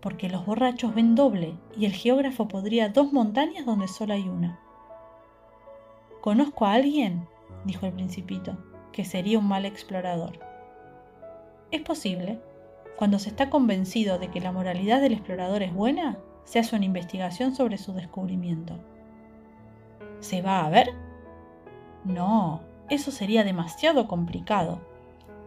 Porque 0.01 0.29
los 0.29 0.47
borrachos 0.47 0.95
ven 0.95 1.17
doble 1.17 1.59
y 1.77 1.87
el 1.87 1.93
geógrafo 1.95 2.47
podría 2.47 2.91
dos 2.91 3.13
montañas 3.13 3.67
donde 3.67 3.89
solo 3.89 4.15
hay 4.15 4.29
una. 4.29 4.61
Conozco 6.21 6.65
a 6.65 6.75
alguien, 6.75 7.27
dijo 7.65 7.87
el 7.87 7.93
principito, 7.93 8.57
que 8.95 9.05
sería 9.05 9.39
un 9.39 9.47
mal 9.47 9.67
explorador. 9.67 10.39
Es 11.71 11.83
posible. 11.83 12.41
Cuando 12.97 13.19
se 13.19 13.29
está 13.29 13.51
convencido 13.51 14.19
de 14.19 14.29
que 14.31 14.41
la 14.41 14.53
moralidad 14.53 15.01
del 15.01 15.13
explorador 15.13 15.63
es 15.63 15.75
buena, 15.75 16.19
se 16.45 16.61
hace 16.61 16.77
una 16.77 16.85
investigación 16.87 17.55
sobre 17.55 17.77
su 17.77 17.93
descubrimiento. 17.93 18.79
¿Se 20.21 20.41
va 20.41 20.65
a 20.65 20.71
ver? 20.71 20.89
No, 22.05 22.63
eso 22.89 23.11
sería 23.11 23.45
demasiado 23.45 24.09
complicado 24.09 24.81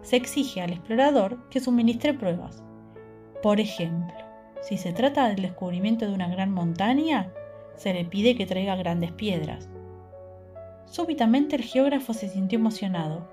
se 0.07 0.15
exige 0.15 0.61
al 0.61 0.71
explorador 0.71 1.49
que 1.49 1.59
suministre 1.59 2.13
pruebas. 2.13 2.63
Por 3.43 3.59
ejemplo, 3.59 4.15
si 4.61 4.77
se 4.77 4.93
trata 4.93 5.27
del 5.27 5.41
descubrimiento 5.41 6.07
de 6.07 6.13
una 6.13 6.29
gran 6.29 6.51
montaña, 6.51 7.29
se 7.75 7.93
le 7.93 8.05
pide 8.05 8.35
que 8.35 8.45
traiga 8.45 8.77
grandes 8.77 9.11
piedras. 9.11 9.67
Súbitamente 10.85 11.57
el 11.57 11.63
geógrafo 11.63 12.13
se 12.13 12.29
sintió 12.29 12.57
emocionado. 12.57 13.27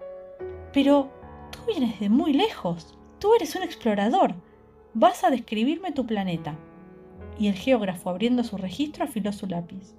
Pero 0.75 1.09
tú 1.53 1.61
vienes 1.69 2.01
de 2.01 2.11
muy 2.11 2.33
lejos. 2.33 2.99
Tú 3.21 3.33
eres 3.35 3.55
un 3.55 3.63
explorador. 3.63 4.35
Vas 4.93 5.23
a 5.23 5.31
describirme 5.31 5.93
tu 5.93 6.05
planeta. 6.05 6.59
Y 7.39 7.47
el 7.47 7.55
geógrafo, 7.55 8.11
abriendo 8.11 8.43
su 8.43 8.57
registro, 8.57 9.05
afiló 9.05 9.33
su 9.33 9.47
lápiz. 9.47 9.95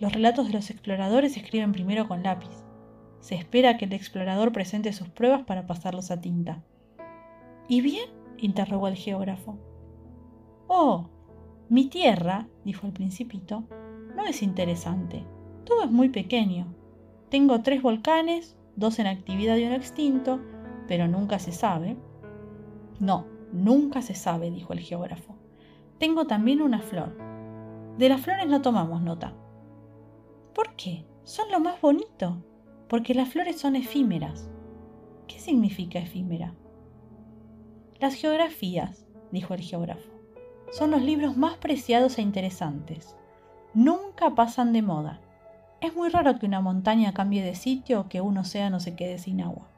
Los 0.00 0.12
relatos 0.12 0.48
de 0.48 0.52
los 0.52 0.70
exploradores 0.70 1.34
se 1.34 1.40
escriben 1.40 1.72
primero 1.72 2.08
con 2.08 2.24
lápiz. 2.24 2.50
Se 3.20 3.36
espera 3.36 3.78
que 3.78 3.84
el 3.84 3.92
explorador 3.92 4.52
presente 4.52 4.92
sus 4.92 5.08
pruebas 5.08 5.44
para 5.44 5.66
pasarlos 5.66 6.10
a 6.10 6.20
tinta. 6.20 6.62
¿Y 7.68 7.80
bien? 7.80 8.10
interrogó 8.36 8.88
el 8.88 8.96
geógrafo. 8.96 9.56
Oh, 10.66 11.08
mi 11.68 11.86
tierra, 11.86 12.48
dijo 12.64 12.86
el 12.86 12.92
principito, 12.92 13.64
no 14.16 14.26
es 14.26 14.42
interesante. 14.42 15.24
Todo 15.64 15.84
es 15.84 15.90
muy 15.90 16.08
pequeño. 16.08 16.74
Tengo 17.30 17.62
tres 17.62 17.80
volcanes, 17.80 18.56
dos 18.76 18.98
en 18.98 19.06
actividad 19.06 19.56
y 19.56 19.64
uno 19.64 19.74
extinto, 19.74 20.40
pero 20.88 21.08
nunca 21.08 21.38
se 21.38 21.52
sabe. 21.52 21.96
No, 23.00 23.26
nunca 23.52 24.02
se 24.02 24.14
sabe, 24.14 24.50
dijo 24.50 24.72
el 24.72 24.80
geógrafo. 24.80 25.36
Tengo 25.98 26.26
también 26.26 26.60
una 26.60 26.80
flor. 26.80 27.16
De 27.98 28.08
las 28.08 28.20
flores 28.20 28.46
no 28.48 28.62
tomamos 28.62 29.02
nota. 29.02 29.34
¿Por 30.54 30.74
qué? 30.76 31.06
Son 31.22 31.50
lo 31.50 31.60
más 31.60 31.80
bonito, 31.80 32.42
porque 32.88 33.14
las 33.14 33.28
flores 33.28 33.58
son 33.58 33.76
efímeras. 33.76 34.50
¿Qué 35.26 35.38
significa 35.38 35.98
efímera? 35.98 36.54
Las 37.98 38.14
geografías, 38.14 39.06
dijo 39.30 39.54
el 39.54 39.60
geógrafo, 39.60 40.10
son 40.70 40.90
los 40.90 41.02
libros 41.02 41.36
más 41.36 41.56
preciados 41.56 42.18
e 42.18 42.22
interesantes. 42.22 43.16
Nunca 43.72 44.34
pasan 44.34 44.72
de 44.72 44.82
moda. 44.82 45.20
Es 45.84 45.94
muy 45.94 46.08
raro 46.08 46.38
que 46.38 46.46
una 46.46 46.62
montaña 46.62 47.12
cambie 47.12 47.42
de 47.42 47.54
sitio 47.54 48.00
o 48.00 48.08
que 48.08 48.22
un 48.22 48.38
océano 48.38 48.80
se 48.80 48.96
quede 48.96 49.18
sin 49.18 49.42
agua. 49.42 49.68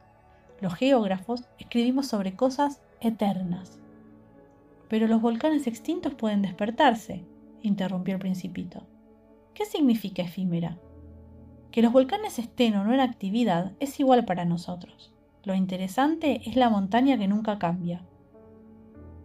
Los 0.61 0.73
geógrafos 0.73 1.49
escribimos 1.59 2.07
sobre 2.07 2.37
cosas 2.37 2.81
eternas. 3.01 3.81
Pero 4.89 5.09
los 5.09 5.21
volcanes 5.21 5.67
extintos 5.67 6.15
pueden 6.15 6.43
despertarse, 6.43 7.25
interrumpió 7.61 8.15
el 8.15 8.21
principito. 8.21 8.85
¿Qué 9.53 9.65
significa 9.65 10.23
efímera? 10.23 10.79
Que 11.73 11.83
los 11.83 11.93
volcanes 11.93 12.39
estén 12.39 12.77
o 12.77 12.85
no 12.85 12.95
en 12.95 13.01
actividad 13.01 13.73
es 13.81 13.99
igual 13.99 14.25
para 14.27 14.45
nosotros. 14.45 15.13
Lo 15.43 15.57
interesante 15.57 16.41
es 16.49 16.55
la 16.55 16.71
montaña 16.71 17.19
que 17.19 17.27
nunca 17.27 17.59
cambia. 17.59 18.01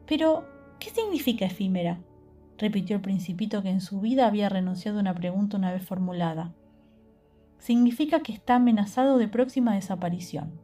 Pero, 0.08 0.46
¿qué 0.80 0.90
significa 0.90 1.46
efímera? 1.46 2.00
repitió 2.58 2.96
el 2.96 3.04
principito 3.04 3.62
que 3.62 3.70
en 3.70 3.82
su 3.82 4.02
vida 4.02 4.26
había 4.26 4.50
renunciado 4.50 4.98
a 4.98 5.02
una 5.02 5.14
pregunta 5.14 5.58
una 5.58 5.72
vez 5.72 5.86
formulada. 5.86 6.56
Significa 7.62 8.22
que 8.22 8.34
está 8.34 8.56
amenazado 8.56 9.20
de 9.20 9.28
próxima 9.28 9.76
desaparición. 9.76 10.60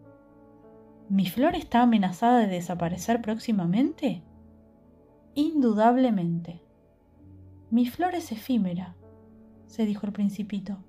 ¿Mi 1.10 1.28
flor 1.28 1.54
está 1.54 1.84
amenazada 1.84 2.39
de 2.39 2.48
desaparecer 2.48 3.22
próximamente? 3.22 4.24
Indudablemente. 5.36 6.60
Mi 7.70 7.86
flor 7.86 8.16
es 8.16 8.32
efímera, 8.32 8.95
se 9.68 9.86
dijo 9.86 10.08
el 10.08 10.12
principito, 10.12 10.80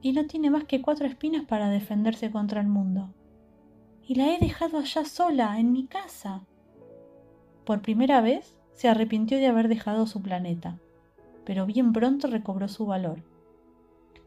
y 0.00 0.12
no 0.12 0.26
tiene 0.26 0.50
más 0.50 0.64
que 0.64 0.82
cuatro 0.82 1.06
espinas 1.06 1.44
para 1.44 1.68
defenderse 1.68 2.32
contra 2.32 2.60
el 2.60 2.66
mundo. 2.66 3.14
Y 4.02 4.16
la 4.16 4.34
he 4.34 4.40
dejado 4.40 4.78
allá 4.78 5.04
sola, 5.04 5.60
en 5.60 5.70
mi 5.70 5.86
casa. 5.86 6.48
Por 7.64 7.80
primera 7.80 8.22
vez 8.22 8.58
se 8.72 8.88
arrepintió 8.88 9.38
de 9.38 9.46
haber 9.46 9.68
dejado 9.68 10.08
su 10.08 10.20
planeta, 10.20 10.80
pero 11.44 11.64
bien 11.64 11.92
pronto 11.92 12.26
recobró 12.26 12.66
su 12.66 12.86
valor. 12.86 13.22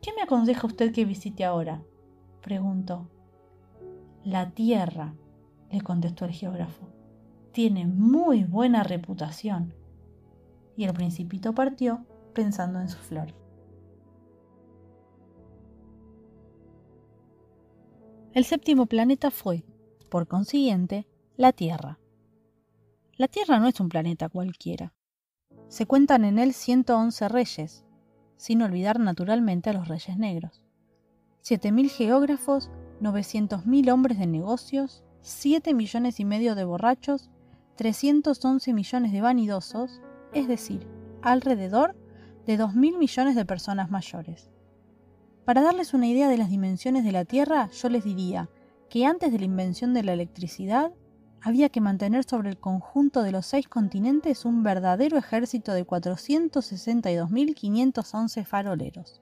¿Qué 0.06 0.14
me 0.14 0.22
aconseja 0.22 0.68
usted 0.68 0.94
que 0.94 1.04
visite 1.04 1.44
ahora? 1.44 1.82
preguntó. 2.40 3.10
La 4.24 4.52
Tierra, 4.52 5.16
le 5.72 5.82
contestó 5.82 6.26
el 6.26 6.32
geógrafo, 6.32 6.88
tiene 7.52 7.88
muy 7.88 8.44
buena 8.44 8.84
reputación. 8.84 9.74
Y 10.78 10.84
el 10.84 10.94
principito 10.94 11.54
partió 11.56 12.06
pensando 12.36 12.80
en 12.80 12.90
su 12.90 13.00
flor. 13.00 13.34
El 18.34 18.46
séptimo 18.46 18.86
planeta 18.86 19.32
fue, 19.32 19.64
por 20.12 20.28
consiguiente, 20.28 21.08
la 21.36 21.52
Tierra. 21.52 21.98
La 23.18 23.28
Tierra 23.28 23.58
no 23.58 23.68
es 23.68 23.80
un 23.80 23.90
planeta 23.90 24.30
cualquiera. 24.30 24.94
Se 25.68 25.88
cuentan 25.88 26.26
en 26.26 26.38
él 26.38 26.54
111 26.54 27.28
reyes, 27.28 27.85
sin 28.38 28.62
olvidar 28.62 29.00
naturalmente 29.00 29.70
a 29.70 29.74
los 29.74 29.88
reyes 29.88 30.18
negros. 30.18 30.64
7.000 31.44 31.90
geógrafos 31.90 32.72
900.000 33.02 33.92
hombres 33.92 34.20
de 34.20 34.28
negocios, 34.28 35.04
7 35.22 35.74
millones 35.74 36.20
y 36.20 36.26
medio 36.26 36.56
de 36.56 36.64
borrachos, 36.64 37.30
311 37.76 38.74
millones 38.74 39.12
de 39.12 39.22
vanidosos, 39.22 40.02
es 40.34 40.48
decir, 40.48 40.88
alrededor 41.22 41.96
de 42.46 42.58
2.000 42.58 42.98
millones 42.98 43.36
de 43.36 43.46
personas 43.46 43.92
mayores. 43.92 44.50
Para 45.44 45.62
darles 45.62 45.94
una 45.94 46.08
idea 46.08 46.30
de 46.30 46.38
las 46.38 46.50
dimensiones 46.50 47.04
de 47.04 47.12
la 47.12 47.26
Tierra, 47.26 47.70
yo 47.72 47.90
les 47.90 48.04
diría 48.04 48.50
que 48.90 49.06
antes 49.06 49.32
de 49.32 49.40
la 49.40 49.46
invención 49.46 49.94
de 49.94 50.04
la 50.04 50.14
electricidad, 50.14 50.92
había 51.46 51.70
que 51.70 51.80
mantener 51.80 52.24
sobre 52.24 52.50
el 52.50 52.58
conjunto 52.58 53.22
de 53.22 53.32
los 53.32 53.46
seis 53.46 53.68
continentes 53.68 54.46
un 54.46 54.64
verdadero 54.64 55.16
ejército 55.16 55.74
de 55.74 55.86
462.511 55.86 58.46
faroleros. 58.46 59.22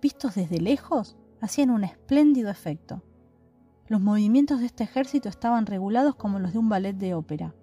Vistos 0.00 0.36
desde 0.36 0.60
lejos, 0.60 1.16
hacían 1.40 1.70
un 1.70 1.82
espléndido 1.82 2.48
efecto. 2.48 3.02
Los 3.88 4.00
movimientos 4.00 4.60
de 4.60 4.66
este 4.66 4.84
ejército 4.84 5.28
estaban 5.28 5.66
regulados 5.66 6.14
como 6.14 6.38
los 6.38 6.52
de 6.52 6.60
un 6.60 6.68
ballet 6.68 6.94
de 6.94 7.14
ópera. 7.14 7.56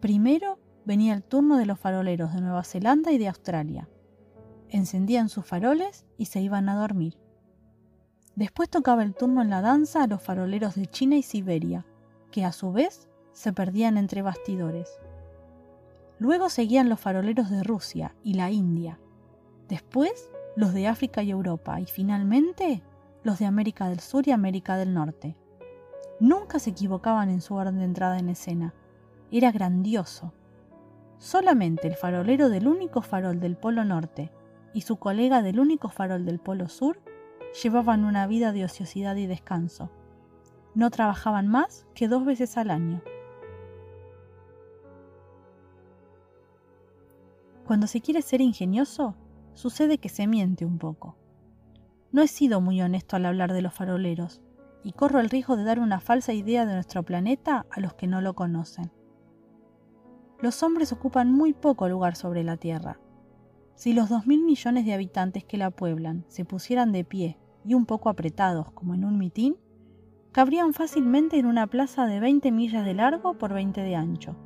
Primero 0.00 0.58
venía 0.84 1.14
el 1.14 1.24
turno 1.24 1.56
de 1.56 1.64
los 1.64 1.80
faroleros 1.80 2.34
de 2.34 2.42
Nueva 2.42 2.64
Zelanda 2.64 3.12
y 3.12 3.16
de 3.16 3.28
Australia. 3.28 3.88
Encendían 4.68 5.30
sus 5.30 5.46
faroles 5.46 6.04
y 6.18 6.26
se 6.26 6.42
iban 6.42 6.68
a 6.68 6.76
dormir. 6.76 7.16
Después 8.36 8.68
tocaba 8.68 9.04
el 9.04 9.14
turno 9.14 9.40
en 9.40 9.48
la 9.48 9.62
danza 9.62 10.02
a 10.02 10.06
los 10.06 10.20
faroleros 10.20 10.74
de 10.74 10.84
China 10.84 11.16
y 11.16 11.22
Siberia, 11.22 11.86
que 12.30 12.44
a 12.44 12.52
su 12.52 12.72
vez 12.72 13.08
se 13.32 13.52
perdían 13.52 13.96
entre 13.96 14.22
bastidores. 14.22 14.98
Luego 16.18 16.48
seguían 16.48 16.88
los 16.88 17.00
faroleros 17.00 17.50
de 17.50 17.62
Rusia 17.62 18.14
y 18.24 18.34
la 18.34 18.50
India. 18.50 18.98
Después 19.68 20.30
los 20.56 20.72
de 20.72 20.88
África 20.88 21.22
y 21.22 21.30
Europa 21.30 21.80
y 21.80 21.86
finalmente 21.86 22.82
los 23.22 23.38
de 23.38 23.46
América 23.46 23.88
del 23.88 24.00
Sur 24.00 24.26
y 24.26 24.32
América 24.32 24.76
del 24.76 24.94
Norte. 24.94 25.36
Nunca 26.20 26.58
se 26.58 26.70
equivocaban 26.70 27.30
en 27.30 27.40
su 27.40 27.54
orden 27.54 27.78
de 27.78 27.84
entrada 27.84 28.18
en 28.18 28.28
escena. 28.28 28.74
Era 29.30 29.52
grandioso. 29.52 30.32
Solamente 31.18 31.86
el 31.86 31.94
farolero 31.94 32.48
del 32.48 32.66
único 32.66 33.02
farol 33.02 33.38
del 33.38 33.56
Polo 33.56 33.84
Norte 33.84 34.32
y 34.72 34.80
su 34.80 34.96
colega 34.96 35.42
del 35.42 35.60
único 35.60 35.88
farol 35.88 36.24
del 36.24 36.40
Polo 36.40 36.68
Sur 36.68 37.00
llevaban 37.62 38.04
una 38.04 38.26
vida 38.26 38.52
de 38.52 38.64
ociosidad 38.64 39.16
y 39.16 39.26
descanso. 39.26 39.90
No 40.78 40.90
trabajaban 40.90 41.48
más 41.48 41.88
que 41.92 42.06
dos 42.06 42.24
veces 42.24 42.56
al 42.56 42.70
año. 42.70 43.02
Cuando 47.66 47.88
se 47.88 48.00
quiere 48.00 48.22
ser 48.22 48.40
ingenioso, 48.40 49.16
sucede 49.54 49.98
que 49.98 50.08
se 50.08 50.28
miente 50.28 50.64
un 50.64 50.78
poco. 50.78 51.16
No 52.12 52.22
he 52.22 52.28
sido 52.28 52.60
muy 52.60 52.80
honesto 52.80 53.16
al 53.16 53.26
hablar 53.26 53.52
de 53.54 53.60
los 53.60 53.74
faroleros, 53.74 54.40
y 54.84 54.92
corro 54.92 55.18
el 55.18 55.30
riesgo 55.30 55.56
de 55.56 55.64
dar 55.64 55.80
una 55.80 55.98
falsa 55.98 56.32
idea 56.32 56.64
de 56.64 56.74
nuestro 56.74 57.02
planeta 57.02 57.66
a 57.72 57.80
los 57.80 57.94
que 57.94 58.06
no 58.06 58.20
lo 58.20 58.34
conocen. 58.34 58.92
Los 60.40 60.62
hombres 60.62 60.92
ocupan 60.92 61.32
muy 61.32 61.54
poco 61.54 61.88
lugar 61.88 62.14
sobre 62.14 62.44
la 62.44 62.56
Tierra. 62.56 63.00
Si 63.74 63.94
los 63.94 64.08
dos 64.08 64.28
mil 64.28 64.44
millones 64.44 64.86
de 64.86 64.94
habitantes 64.94 65.42
que 65.42 65.58
la 65.58 65.72
pueblan 65.72 66.24
se 66.28 66.44
pusieran 66.44 66.92
de 66.92 67.02
pie 67.02 67.36
y 67.64 67.74
un 67.74 67.84
poco 67.84 68.10
apretados 68.10 68.70
como 68.70 68.94
en 68.94 69.04
un 69.04 69.18
mitín, 69.18 69.56
cabrían 70.32 70.74
fácilmente 70.74 71.38
en 71.38 71.46
una 71.46 71.66
plaza 71.66 72.06
de 72.06 72.20
20 72.20 72.52
millas 72.52 72.84
de 72.84 72.94
largo 72.94 73.38
por 73.38 73.52
20 73.52 73.80
de 73.80 73.96
ancho. 73.96 74.36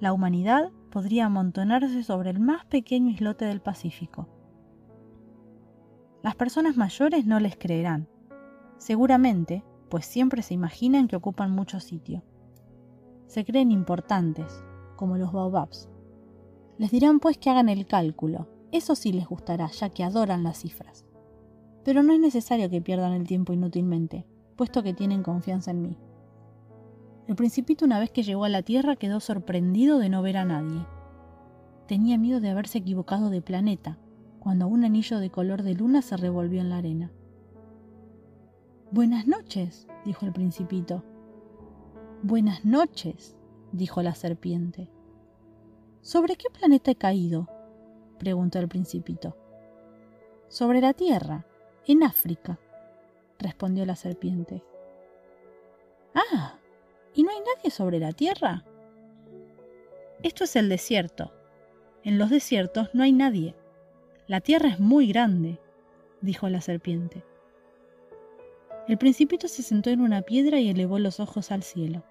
La 0.00 0.12
humanidad 0.12 0.70
podría 0.90 1.26
amontonarse 1.26 2.02
sobre 2.02 2.30
el 2.30 2.40
más 2.40 2.64
pequeño 2.66 3.10
islote 3.10 3.44
del 3.44 3.60
Pacífico. 3.60 4.28
Las 6.22 6.36
personas 6.36 6.76
mayores 6.76 7.26
no 7.26 7.40
les 7.40 7.56
creerán, 7.56 8.08
seguramente, 8.78 9.64
pues 9.88 10.06
siempre 10.06 10.42
se 10.42 10.54
imaginan 10.54 11.08
que 11.08 11.16
ocupan 11.16 11.50
mucho 11.50 11.80
sitio. 11.80 12.22
Se 13.26 13.44
creen 13.44 13.70
importantes, 13.70 14.62
como 14.96 15.16
los 15.16 15.32
baobabs. 15.32 15.88
Les 16.78 16.90
dirán 16.90 17.20
pues 17.20 17.38
que 17.38 17.50
hagan 17.50 17.68
el 17.68 17.86
cálculo, 17.86 18.48
eso 18.72 18.94
sí 18.94 19.12
les 19.12 19.26
gustará, 19.26 19.68
ya 19.68 19.90
que 19.90 20.04
adoran 20.04 20.44
las 20.44 20.58
cifras. 20.58 21.04
Pero 21.84 22.02
no 22.02 22.12
es 22.12 22.20
necesario 22.20 22.70
que 22.70 22.82
pierdan 22.82 23.12
el 23.12 23.26
tiempo 23.26 23.52
inútilmente, 23.52 24.26
puesto 24.58 24.82
que 24.82 24.92
tienen 24.92 25.22
confianza 25.22 25.70
en 25.70 25.80
mí. 25.80 25.96
El 27.28 27.36
principito 27.36 27.84
una 27.84 28.00
vez 28.00 28.10
que 28.10 28.24
llegó 28.24 28.44
a 28.44 28.48
la 28.48 28.62
Tierra 28.62 28.96
quedó 28.96 29.20
sorprendido 29.20 29.98
de 29.98 30.08
no 30.08 30.20
ver 30.20 30.36
a 30.36 30.44
nadie. 30.44 30.84
Tenía 31.86 32.18
miedo 32.18 32.40
de 32.40 32.50
haberse 32.50 32.78
equivocado 32.78 33.30
de 33.30 33.40
planeta, 33.40 33.98
cuando 34.40 34.66
un 34.66 34.84
anillo 34.84 35.20
de 35.20 35.30
color 35.30 35.62
de 35.62 35.74
luna 35.74 36.02
se 36.02 36.16
revolvió 36.16 36.60
en 36.60 36.70
la 36.70 36.78
arena. 36.78 37.12
Buenas 38.90 39.28
noches, 39.28 39.86
dijo 40.04 40.26
el 40.26 40.32
principito. 40.32 41.04
Buenas 42.24 42.64
noches, 42.64 43.36
dijo 43.70 44.02
la 44.02 44.16
serpiente. 44.16 44.90
¿Sobre 46.00 46.34
qué 46.34 46.48
planeta 46.50 46.90
he 46.90 46.96
caído? 46.96 47.48
preguntó 48.18 48.58
el 48.58 48.66
principito. 48.66 49.36
Sobre 50.48 50.80
la 50.80 50.94
Tierra, 50.94 51.46
en 51.86 52.02
África, 52.02 52.58
respondió 53.38 53.84
la 53.86 53.96
serpiente. 53.96 54.62
Ah, 56.14 56.58
¿Y 57.14 57.22
no 57.22 57.30
hay 57.30 57.38
nadie 57.38 57.70
sobre 57.70 57.98
la 57.98 58.12
tierra? 58.12 58.64
Esto 60.22 60.44
es 60.44 60.56
el 60.56 60.68
desierto. 60.68 61.32
En 62.04 62.18
los 62.18 62.30
desiertos 62.30 62.90
no 62.92 63.02
hay 63.02 63.12
nadie. 63.12 63.54
La 64.26 64.40
tierra 64.40 64.68
es 64.68 64.80
muy 64.80 65.08
grande, 65.08 65.58
dijo 66.20 66.48
la 66.48 66.60
serpiente. 66.60 67.24
El 68.88 68.98
principito 68.98 69.48
se 69.48 69.62
sentó 69.62 69.90
en 69.90 70.00
una 70.00 70.22
piedra 70.22 70.60
y 70.60 70.70
elevó 70.70 70.98
los 70.98 71.20
ojos 71.20 71.50
al 71.50 71.62
cielo. 71.62 72.02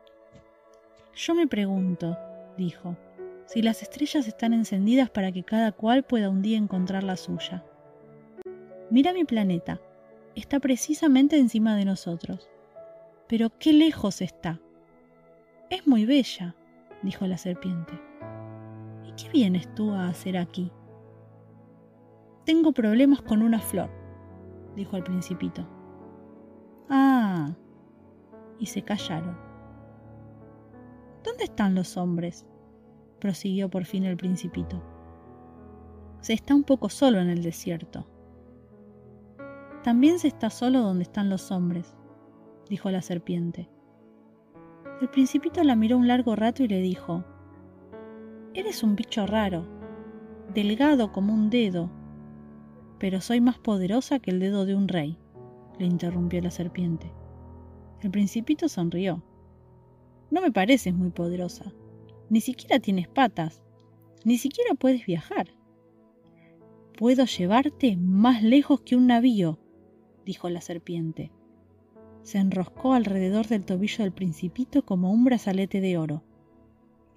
Yo 1.15 1.33
me 1.33 1.47
pregunto, 1.47 2.17
dijo, 2.57 2.95
si 3.45 3.61
las 3.61 3.81
estrellas 3.81 4.27
están 4.27 4.53
encendidas 4.53 5.09
para 5.09 5.31
que 5.31 5.43
cada 5.43 5.71
cual 5.71 6.03
pueda 6.03 6.29
un 6.29 6.41
día 6.41 6.57
encontrar 6.57 7.03
la 7.03 7.17
suya. 7.17 7.63
Mira 8.89 9.13
mi 9.13 9.23
planeta. 9.25 9.81
Está 10.37 10.59
precisamente 10.59 11.39
encima 11.39 11.75
de 11.75 11.83
nosotros. 11.83 12.47
Pero 13.27 13.49
qué 13.57 13.73
lejos 13.73 14.21
está. 14.21 14.61
Es 15.71 15.87
muy 15.87 16.05
bella, 16.05 16.55
dijo 17.01 17.25
la 17.25 17.39
serpiente. 17.39 17.99
¿Y 19.03 19.13
qué 19.13 19.29
vienes 19.29 19.73
tú 19.73 19.93
a 19.93 20.07
hacer 20.07 20.37
aquí? 20.37 20.71
Tengo 22.45 22.71
problemas 22.71 23.23
con 23.23 23.41
una 23.41 23.59
flor, 23.59 23.89
dijo 24.75 24.95
el 24.95 25.01
principito. 25.01 25.67
Ah. 26.87 27.55
Y 28.59 28.67
se 28.67 28.83
callaron. 28.83 29.35
¿Dónde 31.23 31.45
están 31.45 31.73
los 31.73 31.97
hombres? 31.97 32.45
prosiguió 33.19 33.71
por 33.71 33.85
fin 33.85 34.03
el 34.03 34.17
principito. 34.17 34.83
Se 36.21 36.33
está 36.33 36.53
un 36.53 36.63
poco 36.63 36.89
solo 36.89 37.19
en 37.19 37.31
el 37.31 37.41
desierto. 37.41 38.07
También 39.87 40.19
se 40.19 40.27
está 40.27 40.49
solo 40.49 40.81
donde 40.81 41.03
están 41.03 41.29
los 41.29 41.49
hombres, 41.49 41.95
dijo 42.69 42.91
la 42.91 43.01
serpiente. 43.01 43.69
El 44.99 45.07
principito 45.07 45.63
la 45.63 45.77
miró 45.77 45.95
un 45.95 46.09
largo 46.09 46.35
rato 46.35 46.61
y 46.61 46.67
le 46.67 46.81
dijo, 46.81 47.23
Eres 48.53 48.83
un 48.83 48.97
bicho 48.97 49.25
raro, 49.25 49.65
delgado 50.53 51.13
como 51.13 51.33
un 51.33 51.49
dedo, 51.49 51.89
pero 52.99 53.21
soy 53.21 53.39
más 53.39 53.59
poderosa 53.59 54.19
que 54.19 54.31
el 54.31 54.41
dedo 54.41 54.65
de 54.65 54.75
un 54.75 54.89
rey, 54.89 55.17
le 55.79 55.85
interrumpió 55.85 56.41
la 56.41 56.51
serpiente. 56.51 57.09
El 58.01 58.11
principito 58.11 58.67
sonrió. 58.67 59.23
No 60.31 60.41
me 60.41 60.51
pareces 60.51 60.93
muy 60.93 61.11
poderosa. 61.11 61.71
Ni 62.29 62.41
siquiera 62.41 62.81
tienes 62.81 63.07
patas. 63.07 63.63
Ni 64.25 64.37
siquiera 64.37 64.75
puedes 64.75 65.05
viajar. 65.05 65.47
Puedo 66.97 67.23
llevarte 67.23 67.95
más 67.95 68.43
lejos 68.43 68.81
que 68.81 68.97
un 68.97 69.07
navío, 69.07 69.59
dijo 70.27 70.49
la 70.49 70.59
serpiente. 70.59 71.31
Se 72.21 72.37
enroscó 72.37 72.91
alrededor 72.91 73.47
del 73.47 73.65
tobillo 73.65 74.03
del 74.03 74.11
principito 74.11 74.83
como 74.83 75.09
un 75.09 75.23
brazalete 75.23 75.79
de 75.79 75.97
oro. 75.97 76.21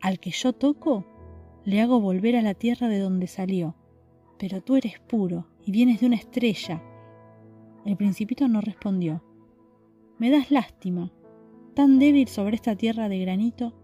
Al 0.01 0.21
que 0.21 0.31
yo 0.31 0.53
toco, 0.53 1.05
le 1.65 1.81
hago 1.81 2.01
volver 2.01 2.37
a 2.37 2.43
la 2.43 2.55
tierra 2.55 2.89
de 2.89 3.01
donde 3.01 3.27
salió. 3.27 3.75
Pero 4.39 4.63
tú 4.63 4.77
eres 4.77 5.01
puro 5.01 5.49
y 5.67 5.73
vienes 5.73 6.01
de 6.01 6.07
una 6.07 6.15
estrella. 6.17 6.83
El 7.85 7.97
principito 7.97 8.47
no 8.47 8.61
respondió. 8.61 9.25
Me 10.19 10.31
das 10.31 10.53
lástima, 10.53 11.13
tan 11.75 11.99
débil 11.99 12.29
sobre 12.29 12.55
esta 12.55 12.77
tierra 12.77 13.09
de 13.09 13.19
granito. 13.19 13.75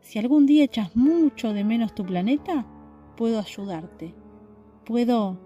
Si 0.00 0.18
algún 0.18 0.46
día 0.46 0.64
echas 0.64 0.96
mucho 0.96 1.52
de 1.52 1.62
menos 1.62 1.94
tu 1.94 2.06
planeta, 2.06 2.66
puedo 3.18 3.38
ayudarte. 3.38 4.14
Puedo... 4.86 5.38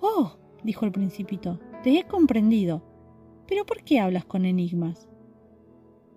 Oh, 0.00 0.36
dijo 0.62 0.84
el 0.84 0.92
principito, 0.92 1.58
te 1.82 1.98
he 1.98 2.04
comprendido. 2.04 2.82
Pero 3.46 3.66
¿por 3.66 3.82
qué 3.82 4.00
hablas 4.00 4.24
con 4.24 4.44
enigmas? 4.44 5.08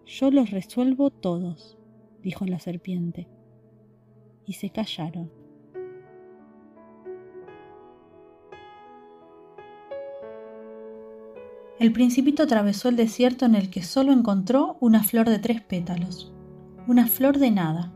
Yo 0.05 0.29
los 0.29 0.51
resuelvo 0.51 1.09
todos, 1.09 1.77
dijo 2.21 2.45
la 2.45 2.59
serpiente. 2.59 3.27
Y 4.45 4.53
se 4.53 4.69
callaron. 4.69 5.31
El 11.79 11.91
principito 11.91 12.43
atravesó 12.43 12.87
el 12.87 12.95
desierto 12.95 13.45
en 13.45 13.55
el 13.55 13.69
que 13.69 13.83
solo 13.83 14.13
encontró 14.13 14.77
una 14.79 15.03
flor 15.03 15.29
de 15.29 15.39
tres 15.39 15.61
pétalos, 15.61 16.31
una 16.87 17.07
flor 17.07 17.37
de 17.37 17.51
nada. 17.51 17.91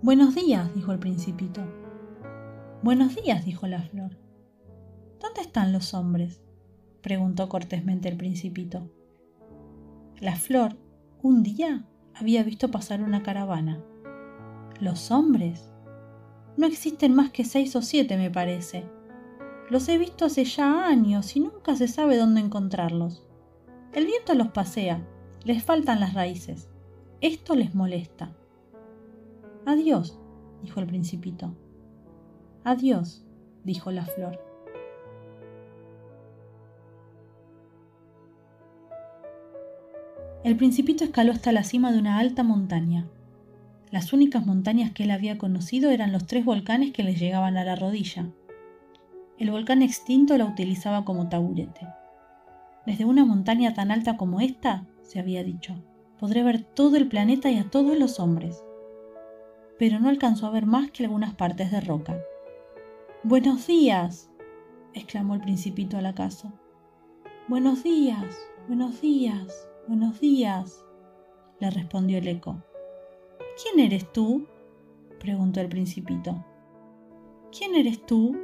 Buenos 0.00 0.34
días, 0.34 0.72
dijo 0.74 0.92
el 0.92 0.98
principito. 0.98 1.62
Buenos 2.82 3.16
días, 3.16 3.44
dijo 3.44 3.66
la 3.66 3.82
flor. 3.82 4.16
¿Dónde 5.18 5.40
están 5.40 5.72
los 5.72 5.92
hombres? 5.92 6.47
Preguntó 7.02 7.48
cortésmente 7.48 8.08
el 8.08 8.16
principito. 8.16 8.90
La 10.20 10.36
flor, 10.36 10.76
un 11.22 11.42
día, 11.42 11.84
había 12.14 12.42
visto 12.42 12.70
pasar 12.70 13.02
una 13.02 13.22
caravana. 13.22 13.82
¿Los 14.80 15.10
hombres? 15.10 15.72
No 16.56 16.66
existen 16.66 17.14
más 17.14 17.30
que 17.30 17.44
seis 17.44 17.76
o 17.76 17.82
siete, 17.82 18.16
me 18.16 18.30
parece, 18.30 18.84
los 19.70 19.86
he 19.90 19.98
visto 19.98 20.24
hace 20.24 20.44
ya 20.44 20.86
años 20.86 21.36
y 21.36 21.40
nunca 21.40 21.76
se 21.76 21.88
sabe 21.88 22.16
dónde 22.16 22.40
encontrarlos. 22.40 23.22
El 23.92 24.06
viento 24.06 24.34
los 24.34 24.48
pasea, 24.48 25.06
les 25.44 25.62
faltan 25.62 26.00
las 26.00 26.14
raíces. 26.14 26.70
Esto 27.20 27.54
les 27.54 27.74
molesta. 27.74 28.34
Adiós, 29.66 30.18
dijo 30.62 30.80
el 30.80 30.86
principito. 30.86 31.54
Adiós, 32.64 33.26
dijo 33.64 33.90
la 33.90 34.06
flor. 34.06 34.42
El 40.44 40.56
principito 40.56 41.02
escaló 41.02 41.32
hasta 41.32 41.50
la 41.50 41.64
cima 41.64 41.90
de 41.90 41.98
una 41.98 42.18
alta 42.18 42.44
montaña. 42.44 43.08
Las 43.90 44.12
únicas 44.12 44.46
montañas 44.46 44.92
que 44.92 45.02
él 45.02 45.10
había 45.10 45.36
conocido 45.36 45.90
eran 45.90 46.12
los 46.12 46.26
tres 46.26 46.44
volcanes 46.44 46.92
que 46.92 47.02
les 47.02 47.18
llegaban 47.18 47.56
a 47.56 47.64
la 47.64 47.74
rodilla. 47.74 48.30
El 49.36 49.50
volcán 49.50 49.82
extinto 49.82 50.38
la 50.38 50.44
utilizaba 50.44 51.04
como 51.04 51.28
taburete. 51.28 51.88
Desde 52.86 53.04
una 53.04 53.24
montaña 53.24 53.74
tan 53.74 53.90
alta 53.90 54.16
como 54.16 54.40
esta, 54.40 54.86
se 55.02 55.18
había 55.18 55.42
dicho, 55.42 55.82
podré 56.20 56.44
ver 56.44 56.62
todo 56.62 56.96
el 56.96 57.08
planeta 57.08 57.50
y 57.50 57.58
a 57.58 57.68
todos 57.68 57.98
los 57.98 58.20
hombres. 58.20 58.62
Pero 59.76 59.98
no 59.98 60.08
alcanzó 60.08 60.46
a 60.46 60.50
ver 60.50 60.66
más 60.66 60.90
que 60.92 61.04
algunas 61.04 61.34
partes 61.34 61.72
de 61.72 61.80
roca. 61.80 62.16
Buenos 63.24 63.66
días, 63.66 64.30
exclamó 64.94 65.34
el 65.34 65.40
principito 65.40 65.98
al 65.98 66.06
acaso. 66.06 66.52
Buenos 67.48 67.82
días, 67.82 68.36
buenos 68.68 69.00
días, 69.00 69.68
buenos 69.88 70.20
días, 70.20 70.84
le 71.60 71.70
respondió 71.70 72.18
el 72.18 72.28
eco. 72.28 72.62
¿Quién 73.60 73.86
eres 73.86 74.12
tú? 74.12 74.46
preguntó 75.18 75.62
el 75.62 75.70
principito. 75.70 76.44
¿Quién 77.56 77.74
eres 77.74 78.04
tú? 78.04 78.36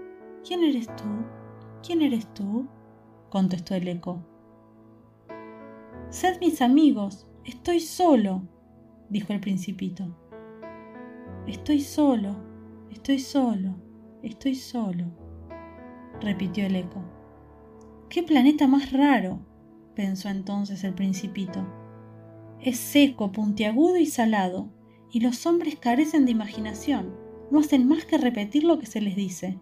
¿Quién 0.43 0.65
eres 0.65 0.87
tú? 0.97 1.05
¿Quién 1.87 2.01
eres 2.01 2.33
tú? 2.33 2.67
contestó 3.29 3.75
el 3.75 3.89
eco. 3.89 4.25
Sed 6.09 6.41
mis 6.41 6.63
amigos, 6.63 7.27
estoy 7.45 7.81
solo, 7.81 8.43
dijo 9.11 9.35
el 9.35 9.41
principito. 9.41 10.17
Estoy 11.47 11.81
solo, 11.81 12.37
estoy 12.91 13.19
solo, 13.19 13.75
estoy 14.23 14.55
solo, 14.55 15.05
repitió 16.23 16.65
el 16.65 16.77
eco. 16.77 17.03
¡Qué 18.09 18.23
planeta 18.23 18.67
más 18.67 18.93
raro! 18.93 19.41
Pensó 19.95 20.29
entonces 20.29 20.85
el 20.85 20.95
principito. 20.95 21.67
Es 22.61 22.79
seco, 22.79 23.33
puntiagudo 23.33 23.97
y 23.97 24.07
salado, 24.07 24.69
y 25.11 25.21
los 25.21 25.47
hombres 25.47 25.77
carecen 25.77 26.25
de 26.25 26.33
imaginación, 26.33 27.15
no 27.51 27.61
hacen 27.61 27.87
más 27.87 28.05
que 28.05 28.19
repetir 28.19 28.65
lo 28.65 28.79
que 28.79 28.87
se 28.87 29.01
les 29.01 29.17
dice. 29.17 29.59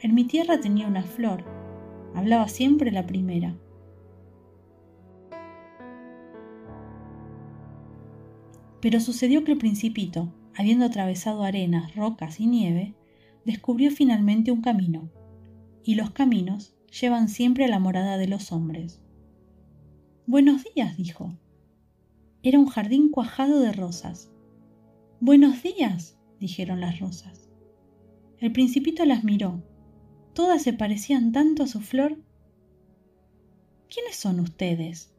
En 0.00 0.14
mi 0.14 0.24
tierra 0.24 0.60
tenía 0.60 0.86
una 0.86 1.02
flor. 1.02 1.44
Hablaba 2.14 2.48
siempre 2.48 2.90
la 2.90 3.06
primera. 3.06 3.56
Pero 8.80 9.00
sucedió 9.00 9.44
que 9.44 9.52
el 9.52 9.58
principito, 9.58 10.32
habiendo 10.54 10.84
atravesado 10.84 11.42
arenas, 11.42 11.94
rocas 11.94 12.38
y 12.38 12.46
nieve, 12.46 12.94
descubrió 13.44 13.90
finalmente 13.90 14.50
un 14.50 14.60
camino, 14.60 15.08
y 15.82 15.94
los 15.94 16.10
caminos 16.10 16.74
llevan 17.00 17.28
siempre 17.28 17.64
a 17.64 17.68
la 17.68 17.78
morada 17.78 18.18
de 18.18 18.26
los 18.26 18.52
hombres. 18.52 19.03
Buenos 20.26 20.64
días, 20.74 20.96
dijo. 20.96 21.34
Era 22.42 22.58
un 22.58 22.66
jardín 22.66 23.10
cuajado 23.10 23.60
de 23.60 23.72
rosas. 23.72 24.32
Buenos 25.20 25.62
días, 25.62 26.18
dijeron 26.40 26.80
las 26.80 26.98
rosas. 26.98 27.50
El 28.38 28.50
principito 28.50 29.04
las 29.04 29.22
miró 29.22 29.62
Todas 30.32 30.62
se 30.62 30.72
parecían 30.72 31.30
tanto 31.32 31.62
a 31.62 31.66
su 31.66 31.80
flor. 31.80 32.16
¿Quiénes 33.88 34.16
son 34.16 34.40
ustedes? 34.40 35.14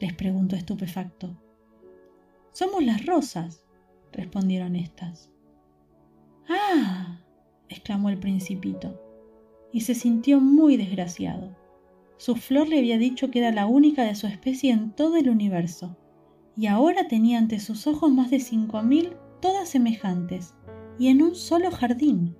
les 0.00 0.14
preguntó 0.14 0.56
estupefacto. 0.56 1.36
Somos 2.52 2.82
las 2.82 3.04
rosas, 3.04 3.66
respondieron 4.12 4.76
éstas. 4.76 5.30
¡Ah! 6.48 7.20
exclamó 7.68 8.08
el 8.08 8.18
principito, 8.18 8.98
y 9.72 9.82
se 9.82 9.94
sintió 9.94 10.40
muy 10.40 10.78
desgraciado. 10.78 11.54
Su 12.18 12.34
flor 12.34 12.68
le 12.68 12.78
había 12.78 12.98
dicho 12.98 13.30
que 13.30 13.38
era 13.38 13.52
la 13.52 13.66
única 13.66 14.02
de 14.02 14.14
su 14.14 14.26
especie 14.26 14.72
en 14.72 14.90
todo 14.90 15.16
el 15.16 15.30
universo, 15.30 15.96
y 16.56 16.66
ahora 16.66 17.08
tenía 17.08 17.38
ante 17.38 17.60
sus 17.60 17.86
ojos 17.86 18.12
más 18.12 18.30
de 18.30 18.40
cinco 18.40 18.82
mil 18.82 19.12
todas 19.40 19.68
semejantes, 19.68 20.54
y 20.98 21.08
en 21.08 21.22
un 21.22 21.36
solo 21.36 21.70
jardín. 21.70 22.36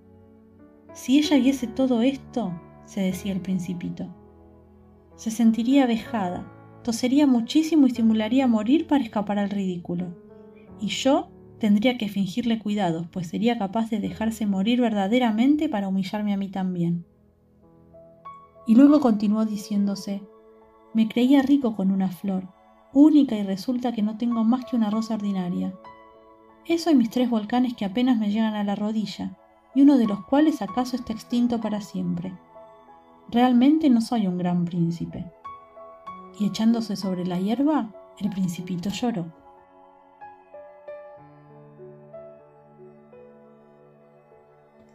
Si 0.93 1.19
ella 1.19 1.39
viese 1.39 1.69
todo 1.69 2.03
esto, 2.03 2.53
se 2.87 3.01
decía 3.03 3.33
el 3.33 3.41
principito, 3.41 4.13
se 5.15 5.31
sentiría 5.31 5.87
vejada, 5.87 6.53
tosería 6.83 7.27
muchísimo 7.27 7.87
y 7.87 7.91
simularía 7.91 8.47
morir 8.47 8.87
para 8.87 9.05
escapar 9.05 9.39
al 9.39 9.51
ridículo. 9.51 10.17
Y 10.81 10.89
yo 10.89 11.31
tendría 11.59 11.99
que 11.99 12.09
fingirle 12.09 12.59
cuidados, 12.59 13.09
pues 13.13 13.27
sería 13.27 13.59
capaz 13.59 13.91
de 13.91 13.99
dejarse 13.99 14.47
morir 14.47 14.81
verdaderamente 14.81 15.69
para 15.69 15.89
humillarme 15.89 16.33
a 16.33 16.37
mí 16.37 16.49
también. 16.49 17.05
Y 18.69 18.75
luego 18.75 19.01
continuó 19.01 19.47
diciéndose, 19.47 20.23
me 20.93 21.09
creía 21.09 21.41
rico 21.41 21.75
con 21.75 21.91
una 21.91 22.11
flor, 22.11 22.49
única 22.93 23.35
y 23.35 23.43
resulta 23.43 23.93
que 23.93 24.03
no 24.03 24.19
tengo 24.19 24.45
más 24.45 24.67
que 24.67 24.77
una 24.77 24.91
rosa 24.91 25.15
ordinaria. 25.15 25.73
Eso 26.67 26.91
y 26.91 26.95
mis 26.95 27.09
tres 27.09 27.31
volcanes 27.31 27.73
que 27.73 27.87
apenas 27.87 28.19
me 28.19 28.31
llegan 28.31 28.55
a 28.55 28.65
la 28.65 28.75
rodilla, 28.75 29.39
y 29.75 29.81
uno 29.81 29.97
de 29.97 30.07
los 30.07 30.23
cuales 30.27 30.61
acaso 30.61 30.97
está 30.97 31.15
extinto 31.15 31.63
para 31.63 31.81
siempre. 31.81 32.39
Realmente 33.31 33.89
no 33.89 34.03
soy 34.03 34.27
un 34.27 34.37
gran 34.37 34.67
príncipe. 34.67 35.33
Y 36.39 36.45
echándose 36.45 36.95
sobre 36.95 37.25
la 37.25 37.41
hierba, 37.41 37.95
el 38.19 38.29
principito 38.29 38.91
lloró. 38.91 39.33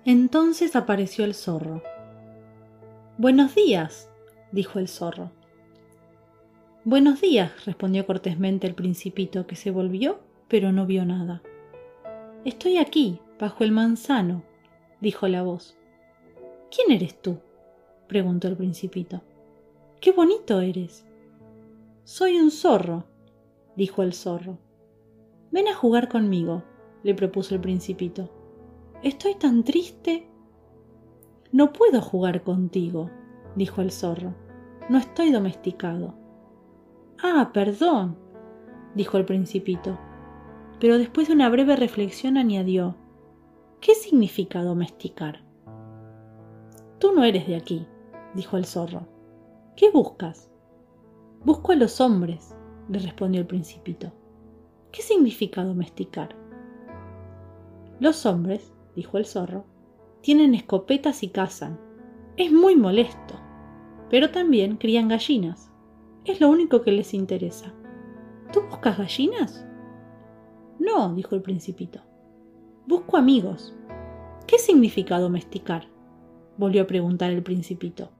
Entonces 0.05 0.75
apareció 0.75 1.25
el 1.25 1.33
zorro. 1.33 1.81
Buenos 3.19 3.53
días, 3.53 4.09
dijo 4.51 4.79
el 4.79 4.87
zorro. 4.87 5.29
Buenos 6.83 7.21
días, 7.21 7.63
respondió 7.63 8.07
cortésmente 8.07 8.65
el 8.65 8.73
principito, 8.73 9.45
que 9.45 9.55
se 9.55 9.69
volvió, 9.69 10.19
pero 10.47 10.71
no 10.71 10.87
vio 10.87 11.05
nada. 11.05 11.43
Estoy 12.43 12.77
aquí, 12.77 13.19
bajo 13.39 13.63
el 13.63 13.71
manzano, 13.71 14.41
dijo 14.99 15.27
la 15.27 15.43
voz. 15.43 15.77
¿Quién 16.75 16.91
eres 16.91 17.21
tú? 17.21 17.37
preguntó 18.07 18.47
el 18.47 18.57
principito. 18.57 19.21
¡Qué 20.01 20.11
bonito 20.11 20.59
eres! 20.59 21.05
Soy 22.05 22.39
un 22.39 22.49
zorro, 22.49 23.05
dijo 23.75 24.01
el 24.01 24.13
zorro. 24.13 24.57
Ven 25.51 25.67
a 25.67 25.75
jugar 25.75 26.09
conmigo, 26.09 26.63
le 27.03 27.13
propuso 27.13 27.53
el 27.53 27.61
principito. 27.61 28.31
Estoy 29.03 29.35
tan 29.35 29.63
triste. 29.63 30.27
No 31.53 31.71
puedo 31.71 32.01
jugar 32.01 32.43
contigo, 32.43 33.09
dijo 33.55 33.81
el 33.81 33.91
zorro. 33.91 34.33
No 34.89 34.97
estoy 34.97 35.31
domesticado. 35.31 36.13
Ah, 37.23 37.51
perdón, 37.53 38.17
dijo 38.95 39.17
el 39.17 39.23
principito 39.23 39.97
pero 40.83 40.97
después 40.97 41.29
de 41.29 41.33
una 41.33 41.47
breve 41.49 41.77
reflexión 41.77 42.35
añadió, 42.35 42.97
¿qué 43.79 43.95
significa 43.95 44.61
domesticar? 44.61 45.41
Tú 46.99 47.13
no 47.13 47.23
eres 47.23 47.47
de 47.47 47.55
aquí, 47.55 47.87
dijo 48.33 48.57
el 48.57 48.65
zorro. 48.65 49.07
¿Qué 49.77 49.91
buscas? 49.91 50.51
Busco 51.45 51.71
a 51.71 51.75
los 51.75 52.01
hombres, 52.01 52.53
le 52.89 52.99
respondió 52.99 53.39
el 53.39 53.47
principito. 53.47 54.11
¿Qué 54.91 55.01
significa 55.01 55.63
domesticar? 55.63 56.35
Los 58.01 58.25
hombres, 58.25 58.73
dijo 58.93 59.17
el 59.17 59.25
zorro, 59.25 59.63
tienen 60.23 60.55
escopetas 60.55 61.21
y 61.21 61.27
cazan. 61.27 61.77
Es 62.37 62.51
muy 62.51 62.77
molesto, 62.77 63.35
pero 64.09 64.31
también 64.31 64.77
crían 64.77 65.09
gallinas. 65.09 65.69
Es 66.23 66.39
lo 66.39 66.49
único 66.49 66.81
que 66.81 66.93
les 66.93 67.13
interesa. 67.13 67.73
¿Tú 68.53 68.61
buscas 68.61 68.97
gallinas? 68.97 69.67
No, 70.79 71.13
dijo 71.13 71.35
el 71.35 71.41
principito. 71.41 71.99
Busco 72.87 73.17
amigos. 73.17 73.75
¿Qué 74.47 74.57
significa 74.57 75.19
domesticar? 75.19 75.87
volvió 76.57 76.83
a 76.83 76.87
preguntar 76.87 77.31
el 77.31 77.43
principito. 77.43 78.11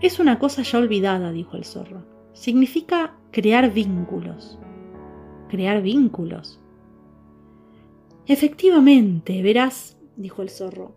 Es 0.00 0.18
una 0.18 0.38
cosa 0.38 0.62
ya 0.62 0.78
olvidada, 0.78 1.30
dijo 1.30 1.56
el 1.56 1.64
zorro. 1.64 2.04
Significa 2.32 3.18
crear 3.32 3.70
vínculos. 3.72 4.58
Crear 5.48 5.82
vínculos. 5.82 6.60
Efectivamente, 8.26 9.42
verás, 9.42 9.97
dijo 10.18 10.42
el 10.42 10.50
zorro. 10.50 10.94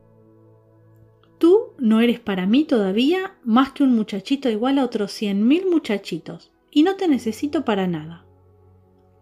Tú 1.38 1.74
no 1.78 2.02
eres 2.02 2.20
para 2.20 2.46
mí 2.46 2.66
todavía 2.66 3.38
más 3.44 3.72
que 3.72 3.84
un 3.84 3.96
muchachito 3.96 4.50
igual 4.50 4.78
a 4.78 4.86
otros 4.86 5.12
cien 5.12 5.48
mil 5.48 5.68
muchachitos, 5.68 6.52
y 6.70 6.84
no 6.84 6.96
te 6.98 7.08
necesito 7.08 7.64
para 7.64 7.88
nada. 7.88 8.26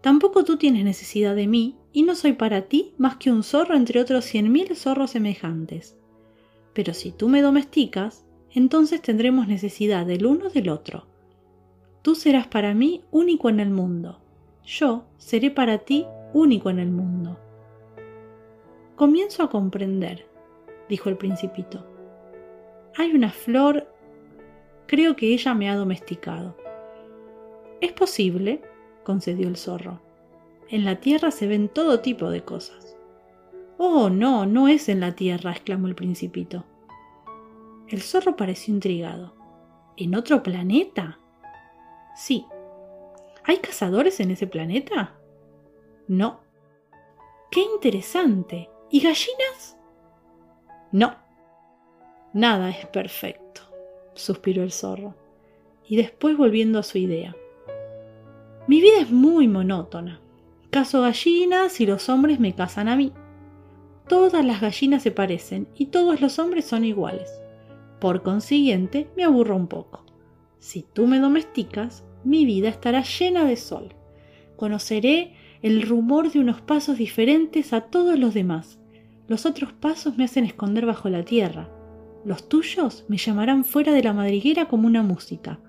Tampoco 0.00 0.44
tú 0.44 0.56
tienes 0.56 0.84
necesidad 0.84 1.34
de 1.34 1.46
mí, 1.46 1.76
y 1.92 2.02
no 2.02 2.14
soy 2.14 2.32
para 2.32 2.62
ti 2.62 2.92
más 2.98 3.16
que 3.16 3.30
un 3.30 3.42
zorro 3.42 3.74
entre 3.74 4.00
otros 4.00 4.24
cien 4.24 4.50
mil 4.50 4.74
zorros 4.76 5.12
semejantes. 5.12 5.96
Pero 6.74 6.94
si 6.94 7.10
tú 7.12 7.28
me 7.28 7.42
domesticas, 7.42 8.24
entonces 8.52 9.00
tendremos 9.00 9.48
necesidad 9.48 10.06
del 10.06 10.26
uno 10.26 10.50
del 10.50 10.68
otro. 10.68 11.06
Tú 12.02 12.14
serás 12.14 12.46
para 12.46 12.74
mí 12.74 13.02
único 13.10 13.48
en 13.48 13.60
el 13.60 13.70
mundo. 13.70 14.20
Yo 14.64 15.04
seré 15.18 15.50
para 15.50 15.78
ti 15.78 16.06
único 16.32 16.70
en 16.70 16.78
el 16.78 16.90
mundo. 16.90 17.38
Comienzo 19.00 19.42
a 19.42 19.48
comprender, 19.48 20.26
dijo 20.90 21.08
el 21.08 21.16
principito. 21.16 21.86
Hay 22.98 23.12
una 23.12 23.30
flor, 23.30 23.88
creo 24.86 25.16
que 25.16 25.32
ella 25.32 25.54
me 25.54 25.70
ha 25.70 25.74
domesticado. 25.74 26.54
Es 27.80 27.92
posible, 27.92 28.60
concedió 29.02 29.48
el 29.48 29.56
zorro. 29.56 30.02
En 30.68 30.84
la 30.84 31.00
tierra 31.00 31.30
se 31.30 31.46
ven 31.46 31.70
todo 31.70 32.00
tipo 32.00 32.28
de 32.28 32.44
cosas. 32.44 32.94
Oh, 33.78 34.10
no, 34.10 34.44
no 34.44 34.68
es 34.68 34.90
en 34.90 35.00
la 35.00 35.14
tierra, 35.14 35.52
exclamó 35.52 35.86
el 35.86 35.94
principito. 35.94 36.66
El 37.88 38.02
zorro 38.02 38.36
pareció 38.36 38.74
intrigado. 38.74 39.34
¿En 39.96 40.14
otro 40.14 40.42
planeta? 40.42 41.18
Sí. 42.14 42.44
¿Hay 43.44 43.60
cazadores 43.60 44.20
en 44.20 44.32
ese 44.32 44.46
planeta? 44.46 45.18
No. 46.06 46.40
¡Qué 47.50 47.62
interesante! 47.62 48.68
¿Y 48.90 49.00
gallinas? 49.00 49.76
No. 50.90 51.14
Nada 52.32 52.70
es 52.70 52.86
perfecto, 52.86 53.62
suspiró 54.14 54.62
el 54.62 54.72
zorro, 54.72 55.14
y 55.86 55.96
después 55.96 56.36
volviendo 56.36 56.78
a 56.78 56.82
su 56.82 56.98
idea. 56.98 57.36
Mi 58.66 58.80
vida 58.80 58.98
es 59.00 59.10
muy 59.10 59.48
monótona. 59.48 60.20
Caso 60.70 61.02
gallinas 61.02 61.80
y 61.80 61.86
los 61.86 62.08
hombres 62.08 62.38
me 62.38 62.54
casan 62.54 62.88
a 62.88 62.96
mí. 62.96 63.12
Todas 64.08 64.44
las 64.44 64.60
gallinas 64.60 65.02
se 65.02 65.10
parecen 65.10 65.68
y 65.74 65.86
todos 65.86 66.20
los 66.20 66.38
hombres 66.38 66.64
son 66.64 66.84
iguales. 66.84 67.30
Por 68.00 68.22
consiguiente, 68.22 69.08
me 69.16 69.24
aburro 69.24 69.56
un 69.56 69.66
poco. 69.66 70.04
Si 70.58 70.82
tú 70.82 71.06
me 71.06 71.18
domesticas, 71.18 72.04
mi 72.24 72.44
vida 72.44 72.68
estará 72.68 73.02
llena 73.02 73.44
de 73.44 73.56
sol. 73.56 73.94
Conoceré 74.56 75.34
el 75.62 75.82
rumor 75.82 76.30
de 76.30 76.40
unos 76.40 76.60
pasos 76.60 76.98
diferentes 76.98 77.72
a 77.72 77.82
todos 77.82 78.18
los 78.18 78.34
demás. 78.34 78.78
Los 79.28 79.46
otros 79.46 79.72
pasos 79.72 80.16
me 80.16 80.24
hacen 80.24 80.44
esconder 80.44 80.86
bajo 80.86 81.08
la 81.08 81.24
tierra. 81.24 81.68
Los 82.24 82.48
tuyos 82.48 83.04
me 83.08 83.16
llamarán 83.16 83.64
fuera 83.64 83.92
de 83.92 84.02
la 84.02 84.12
madriguera 84.12 84.68
como 84.68 84.86
una 84.86 85.02
música. 85.02 85.60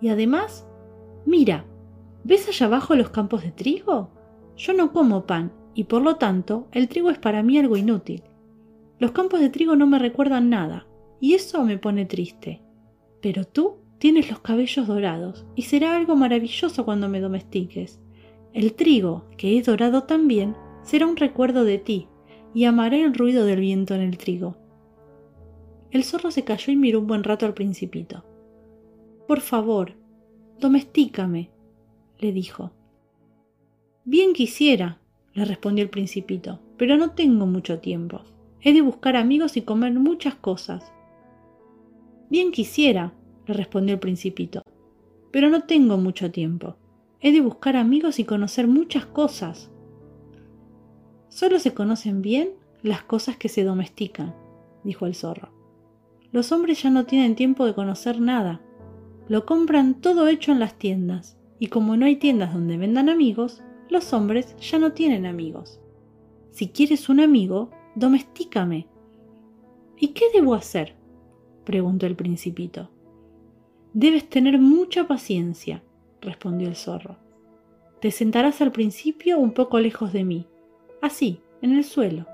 Y 0.00 0.08
además, 0.08 0.66
mira, 1.24 1.64
¿Ves 2.26 2.48
allá 2.48 2.66
abajo 2.66 2.96
los 2.96 3.10
campos 3.10 3.42
de 3.42 3.52
trigo? 3.52 4.10
Yo 4.56 4.72
no 4.72 4.92
como 4.92 5.26
pan, 5.26 5.52
y 5.74 5.84
por 5.84 6.00
lo 6.00 6.16
tanto 6.16 6.68
el 6.72 6.88
trigo 6.88 7.10
es 7.10 7.18
para 7.18 7.42
mí 7.42 7.58
algo 7.58 7.76
inútil. 7.76 8.22
Los 8.98 9.10
campos 9.10 9.40
de 9.40 9.50
trigo 9.50 9.76
no 9.76 9.86
me 9.86 9.98
recuerdan 9.98 10.48
nada, 10.48 10.86
y 11.20 11.34
eso 11.34 11.62
me 11.64 11.76
pone 11.76 12.06
triste. 12.06 12.62
Pero 13.20 13.44
tú 13.44 13.76
tienes 13.98 14.30
los 14.30 14.40
cabellos 14.40 14.86
dorados, 14.86 15.44
y 15.54 15.62
será 15.62 15.94
algo 15.96 16.16
maravilloso 16.16 16.86
cuando 16.86 17.10
me 17.10 17.20
domestiques. 17.20 18.00
El 18.54 18.74
trigo, 18.74 19.24
que 19.36 19.58
es 19.58 19.66
dorado 19.66 20.04
también, 20.04 20.54
será 20.84 21.08
un 21.08 21.16
recuerdo 21.16 21.64
de 21.64 21.78
ti, 21.78 22.06
y 22.54 22.66
amaré 22.66 23.02
el 23.02 23.12
ruido 23.12 23.44
del 23.44 23.58
viento 23.58 23.96
en 23.96 24.00
el 24.00 24.16
trigo. 24.16 24.56
El 25.90 26.04
zorro 26.04 26.30
se 26.30 26.44
cayó 26.44 26.72
y 26.72 26.76
miró 26.76 27.00
un 27.00 27.08
buen 27.08 27.24
rato 27.24 27.46
al 27.46 27.54
principito. 27.54 28.24
Por 29.26 29.40
favor, 29.40 29.94
domestícame, 30.60 31.50
le 32.20 32.32
dijo. 32.32 32.70
Bien 34.04 34.32
quisiera, 34.32 35.00
le 35.32 35.44
respondió 35.44 35.82
el 35.82 35.90
principito, 35.90 36.60
pero 36.76 36.96
no 36.96 37.10
tengo 37.10 37.46
mucho 37.46 37.80
tiempo. 37.80 38.20
He 38.60 38.72
de 38.72 38.82
buscar 38.82 39.16
amigos 39.16 39.56
y 39.56 39.62
comer 39.62 39.94
muchas 39.94 40.36
cosas. 40.36 40.92
Bien 42.30 42.52
quisiera, 42.52 43.14
le 43.48 43.54
respondió 43.54 43.94
el 43.94 44.00
principito, 44.00 44.62
pero 45.32 45.50
no 45.50 45.64
tengo 45.64 45.96
mucho 45.96 46.30
tiempo. 46.30 46.76
He 47.26 47.32
de 47.32 47.40
buscar 47.40 47.74
amigos 47.74 48.18
y 48.18 48.24
conocer 48.24 48.68
muchas 48.68 49.06
cosas. 49.06 49.70
Solo 51.30 51.58
se 51.58 51.72
conocen 51.72 52.20
bien 52.20 52.50
las 52.82 53.02
cosas 53.02 53.38
que 53.38 53.48
se 53.48 53.64
domestican, 53.64 54.34
dijo 54.84 55.06
el 55.06 55.14
zorro. 55.14 55.48
Los 56.32 56.52
hombres 56.52 56.82
ya 56.82 56.90
no 56.90 57.06
tienen 57.06 57.34
tiempo 57.34 57.64
de 57.64 57.72
conocer 57.72 58.20
nada. 58.20 58.60
Lo 59.26 59.46
compran 59.46 60.02
todo 60.02 60.28
hecho 60.28 60.52
en 60.52 60.60
las 60.60 60.74
tiendas 60.74 61.38
y 61.58 61.68
como 61.68 61.96
no 61.96 62.04
hay 62.04 62.16
tiendas 62.16 62.52
donde 62.52 62.76
vendan 62.76 63.08
amigos, 63.08 63.62
los 63.88 64.12
hombres 64.12 64.54
ya 64.58 64.78
no 64.78 64.92
tienen 64.92 65.24
amigos. 65.24 65.80
Si 66.50 66.68
quieres 66.68 67.08
un 67.08 67.20
amigo, 67.20 67.70
domestícame. 67.94 68.86
¿Y 69.98 70.08
qué 70.08 70.26
debo 70.34 70.52
hacer? 70.52 70.94
preguntó 71.64 72.04
el 72.04 72.16
principito. 72.16 72.90
Debes 73.94 74.28
tener 74.28 74.58
mucha 74.58 75.08
paciencia, 75.08 75.82
respondió 76.24 76.68
el 76.68 76.76
zorro. 76.76 77.16
Te 78.00 78.10
sentarás 78.10 78.60
al 78.60 78.72
principio 78.72 79.38
un 79.38 79.52
poco 79.52 79.78
lejos 79.78 80.12
de 80.12 80.24
mí, 80.24 80.46
así, 81.00 81.40
en 81.62 81.76
el 81.76 81.84
suelo. 81.84 82.26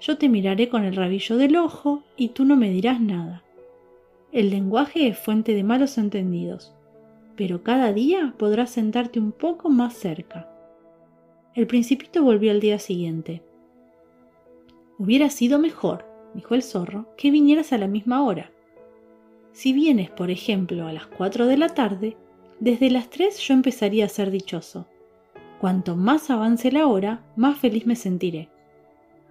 Yo 0.00 0.16
te 0.16 0.28
miraré 0.28 0.68
con 0.68 0.84
el 0.84 0.96
rabillo 0.96 1.36
del 1.36 1.56
ojo 1.56 2.02
y 2.16 2.28
tú 2.28 2.44
no 2.44 2.56
me 2.56 2.70
dirás 2.70 3.00
nada. 3.00 3.42
el 4.32 4.50
lenguaje 4.50 5.08
es 5.08 5.18
fuente 5.18 5.54
de 5.54 5.64
malos 5.64 5.98
entendidos, 5.98 6.72
pero 7.36 7.62
cada 7.64 7.92
día 7.92 8.34
podrás 8.38 8.70
sentarte 8.70 9.18
un 9.18 9.32
poco 9.32 9.68
más 9.68 9.94
cerca. 9.94 10.48
El 11.54 11.66
principito 11.66 12.22
volvió 12.22 12.52
al 12.52 12.60
día 12.60 12.78
siguiente. 12.78 13.42
Hubiera 14.98 15.30
sido 15.30 15.58
mejor, 15.58 16.06
dijo 16.34 16.54
el 16.54 16.62
zorro, 16.62 17.08
que 17.16 17.30
vinieras 17.30 17.72
a 17.72 17.78
la 17.78 17.88
misma 17.88 18.22
hora. 18.22 18.52
Si 19.52 19.72
vienes, 19.72 20.10
por 20.10 20.30
ejemplo, 20.30 20.86
a 20.86 20.92
las 20.92 21.06
cuatro 21.06 21.46
de 21.46 21.56
la 21.56 21.70
tarde, 21.70 22.16
desde 22.60 22.90
las 22.90 23.08
tres 23.10 23.38
yo 23.38 23.54
empezaría 23.54 24.04
a 24.04 24.08
ser 24.08 24.30
dichoso. 24.30 24.86
Cuanto 25.60 25.96
más 25.96 26.30
avance 26.30 26.70
la 26.70 26.86
hora, 26.86 27.24
más 27.36 27.58
feliz 27.58 27.86
me 27.86 27.96
sentiré. 27.96 28.48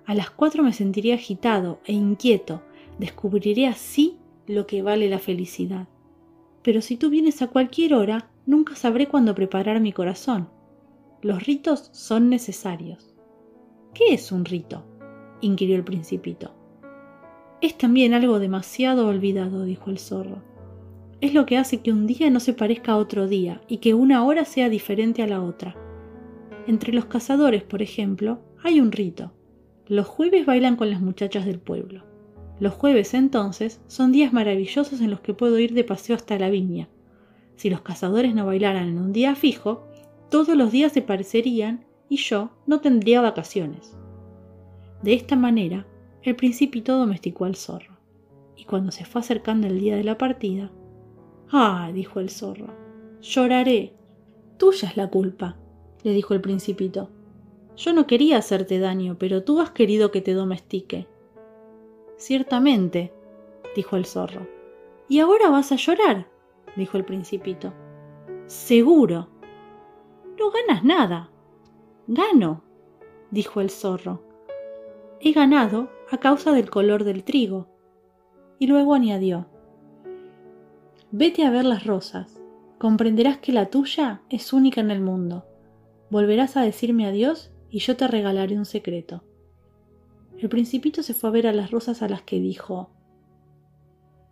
A 0.06 0.16
las 0.16 0.32
cuatro 0.32 0.64
me 0.64 0.74
sentiré 0.74 1.14
agitado 1.14 1.80
e 1.86 1.94
inquieto, 1.94 2.64
descubriré 2.98 3.68
así 3.68 4.18
lo 4.48 4.66
que 4.66 4.82
vale 4.82 5.10
la 5.10 5.20
felicidad. 5.20 5.88
Pero 6.64 6.82
si 6.82 6.98
tú 6.98 7.10
vienes 7.10 7.42
a 7.42 7.48
cualquier 7.48 7.94
hora, 7.94 8.30
nunca 8.46 8.76
sabré 8.76 9.08
cuándo 9.08 9.36
preparar 9.36 9.80
mi 9.80 9.94
corazón. 9.94 10.50
Los 11.22 11.46
ritos 11.46 11.90
son 11.94 12.30
necesarios. 12.30 13.14
¿Qué 13.94 14.14
es 14.14 14.32
un 14.32 14.46
rito? 14.46 14.84
inquirió 15.42 15.76
el 15.76 15.84
principito. 15.84 16.54
Es 17.62 17.78
también 17.78 18.14
algo 18.14 18.40
demasiado 18.40 19.08
olvidado, 19.08 19.64
dijo 19.64 19.90
el 19.90 20.00
zorro. 20.00 20.42
Es 21.22 21.34
lo 21.34 21.46
que 21.46 21.58
hace 21.58 21.82
que 21.82 21.92
un 21.92 22.08
día 22.08 22.30
no 22.30 22.40
se 22.40 22.54
parezca 22.54 22.94
a 22.94 22.98
otro 22.98 23.28
día 23.28 23.62
y 23.68 23.78
que 23.78 23.94
una 23.94 24.24
hora 24.24 24.46
sea 24.46 24.70
diferente 24.70 25.22
a 25.22 25.28
la 25.28 25.42
otra. 25.42 25.76
Entre 26.66 26.94
los 26.94 27.06
cazadores, 27.06 27.64
por 27.64 27.82
ejemplo, 27.82 28.40
hay 28.64 28.80
un 28.80 28.92
rito. 28.92 29.34
Los 29.86 30.08
jueves 30.08 30.46
bailan 30.46 30.78
con 30.78 30.90
las 30.90 31.02
muchachas 31.02 31.46
del 31.46 31.60
pueblo. 31.60 32.04
Los 32.60 32.74
jueves 32.74 33.14
entonces 33.14 33.82
son 33.88 34.14
días 34.14 34.32
maravillosos 34.32 35.02
en 35.02 35.12
los 35.12 35.20
que 35.20 35.34
puedo 35.34 35.60
ir 35.60 35.74
de 35.74 35.84
paseo 35.84 36.16
hasta 36.16 36.40
la 36.40 36.50
viña. 36.50 36.88
Si 37.56 37.70
los 37.70 37.82
cazadores 37.82 38.34
no 38.34 38.46
bailaran 38.46 38.88
en 38.88 38.98
un 38.98 39.12
día 39.12 39.36
fijo, 39.36 39.88
todos 40.30 40.56
los 40.56 40.72
días 40.72 40.94
se 40.94 41.02
parecerían 41.02 41.86
y 42.08 42.18
yo 42.18 42.52
no 42.66 42.80
tendría 42.80 43.20
vacaciones. 43.20 43.98
De 45.04 45.14
esta 45.14 45.36
manera, 45.36 45.86
el 46.24 46.36
principito 46.36 46.98
domesticó 46.98 47.46
al 47.46 47.56
zorro, 47.56 47.98
y 48.56 48.66
cuando 48.66 48.92
se 48.92 49.06
fue 49.06 49.22
acercando 49.22 49.68
el 49.68 49.80
día 49.80 49.96
de 49.96 50.04
la 50.04 50.18
partida, 50.18 50.72
Ah, 51.52 51.90
dijo 51.94 52.20
el 52.20 52.30
zorro, 52.30 52.68
lloraré. 53.22 53.94
Tuya 54.58 54.90
es 54.90 54.98
la 54.98 55.10
culpa, 55.10 55.58
le 56.04 56.12
dijo 56.12 56.34
el 56.34 56.42
principito. 56.42 57.10
Yo 57.76 57.94
no 57.94 58.08
quería 58.08 58.38
hacerte 58.38 58.78
daño, 58.78 59.18
pero 59.18 59.44
tú 59.44 59.62
has 59.62 59.72
querido 59.72 60.12
que 60.12 60.22
te 60.22 60.34
domestique. 60.34 61.08
Ciertamente, 62.18 63.14
dijo 63.76 63.96
el 63.96 64.06
zorro. 64.06 64.48
¿Y 65.08 65.20
ahora 65.20 65.50
vas 65.50 65.72
a 65.72 65.76
llorar? 65.76 66.28
dijo 66.76 66.98
el 66.98 67.06
principito. 67.06 67.74
Seguro. 68.48 69.30
No 70.38 70.52
ganas 70.52 70.84
nada. 70.84 71.32
Gano, 72.08 72.64
dijo 73.32 73.62
el 73.62 73.70
zorro. 73.70 74.22
He 75.22 75.32
ganado 75.32 75.90
a 76.12 76.18
causa 76.18 76.52
del 76.52 76.70
color 76.70 77.04
del 77.04 77.24
trigo. 77.24 77.68
Y 78.60 78.68
luego 78.68 78.94
añadió, 78.94 79.48
Vete 81.12 81.44
a 81.44 81.50
ver 81.50 81.66
las 81.66 81.86
rosas, 81.88 82.40
comprenderás 82.78 83.40
que 83.40 83.52
la 83.52 83.72
tuya 83.72 84.22
es 84.30 84.54
única 84.54 84.80
en 84.80 84.92
el 84.92 85.02
mundo. 85.02 85.44
Volverás 86.12 86.56
a 86.56 86.62
decirme 86.62 87.08
adiós 87.08 87.52
y 87.72 87.80
yo 87.80 87.98
te 87.98 88.08
regalaré 88.08 88.60
un 88.60 88.66
secreto. 88.66 89.24
El 90.38 90.50
principito 90.50 91.02
se 91.02 91.16
fue 91.16 91.30
a 91.30 91.34
ver 91.34 91.48
a 91.48 91.52
las 91.52 91.72
rosas 91.72 92.04
a 92.04 92.10
las 92.10 92.22
que 92.22 92.40
dijo 92.40 92.92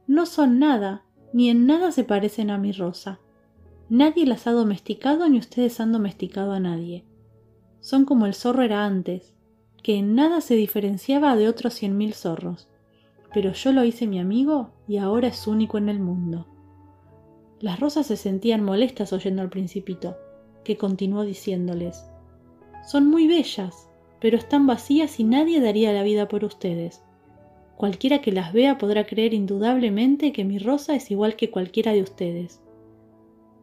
No 0.06 0.28
son 0.28 0.60
nada, 0.60 1.04
ni 1.34 1.50
en 1.50 1.66
nada 1.66 1.92
se 1.92 2.04
parecen 2.04 2.52
a 2.52 2.60
mi 2.60 2.72
rosa. 2.72 3.20
Nadie 3.90 4.28
las 4.28 4.46
ha 4.46 4.52
domesticado 4.52 5.28
ni 5.30 5.40
ustedes 5.40 5.80
han 5.80 5.92
domesticado 5.92 6.52
a 6.52 6.60
nadie. 6.60 7.06
Son 7.80 8.06
como 8.06 8.28
el 8.28 8.36
zorro 8.36 8.62
era 8.62 8.86
antes, 8.86 9.34
que 9.82 9.96
en 9.96 10.14
nada 10.14 10.42
se 10.42 10.54
diferenciaba 10.54 11.36
de 11.36 11.48
otros 11.50 11.74
cien 11.74 11.98
mil 11.98 12.14
zorros, 12.14 12.70
pero 13.34 13.52
yo 13.54 13.72
lo 13.72 13.84
hice 13.84 14.06
mi 14.06 14.20
amigo 14.20 14.74
y 14.88 14.98
ahora 14.98 15.30
es 15.30 15.48
único 15.48 15.80
en 15.80 15.90
el 15.90 16.00
mundo. 16.00 16.46
Las 17.60 17.80
rosas 17.80 18.06
se 18.06 18.18
sentían 18.18 18.64
molestas 18.64 19.14
oyendo 19.14 19.42
al 19.42 19.50
principito, 19.50 20.16
que 20.64 20.78
continuó 20.78 21.24
diciéndoles 21.24 22.06
Son 22.88 23.10
muy 23.10 23.28
bellas, 23.28 23.90
pero 24.20 24.38
están 24.38 24.68
vacías 24.68 25.20
y 25.20 25.24
nadie 25.24 25.60
daría 25.60 25.92
la 25.92 26.04
vida 26.04 26.28
por 26.28 26.44
ustedes. 26.44 27.04
Cualquiera 27.76 28.22
que 28.22 28.32
las 28.32 28.54
vea 28.54 28.78
podrá 28.78 29.06
creer 29.06 29.34
indudablemente 29.34 30.32
que 30.32 30.44
mi 30.44 30.60
rosa 30.60 30.96
es 30.96 31.10
igual 31.10 31.36
que 31.36 31.50
cualquiera 31.50 31.94
de 31.94 32.02
ustedes. 32.02 32.62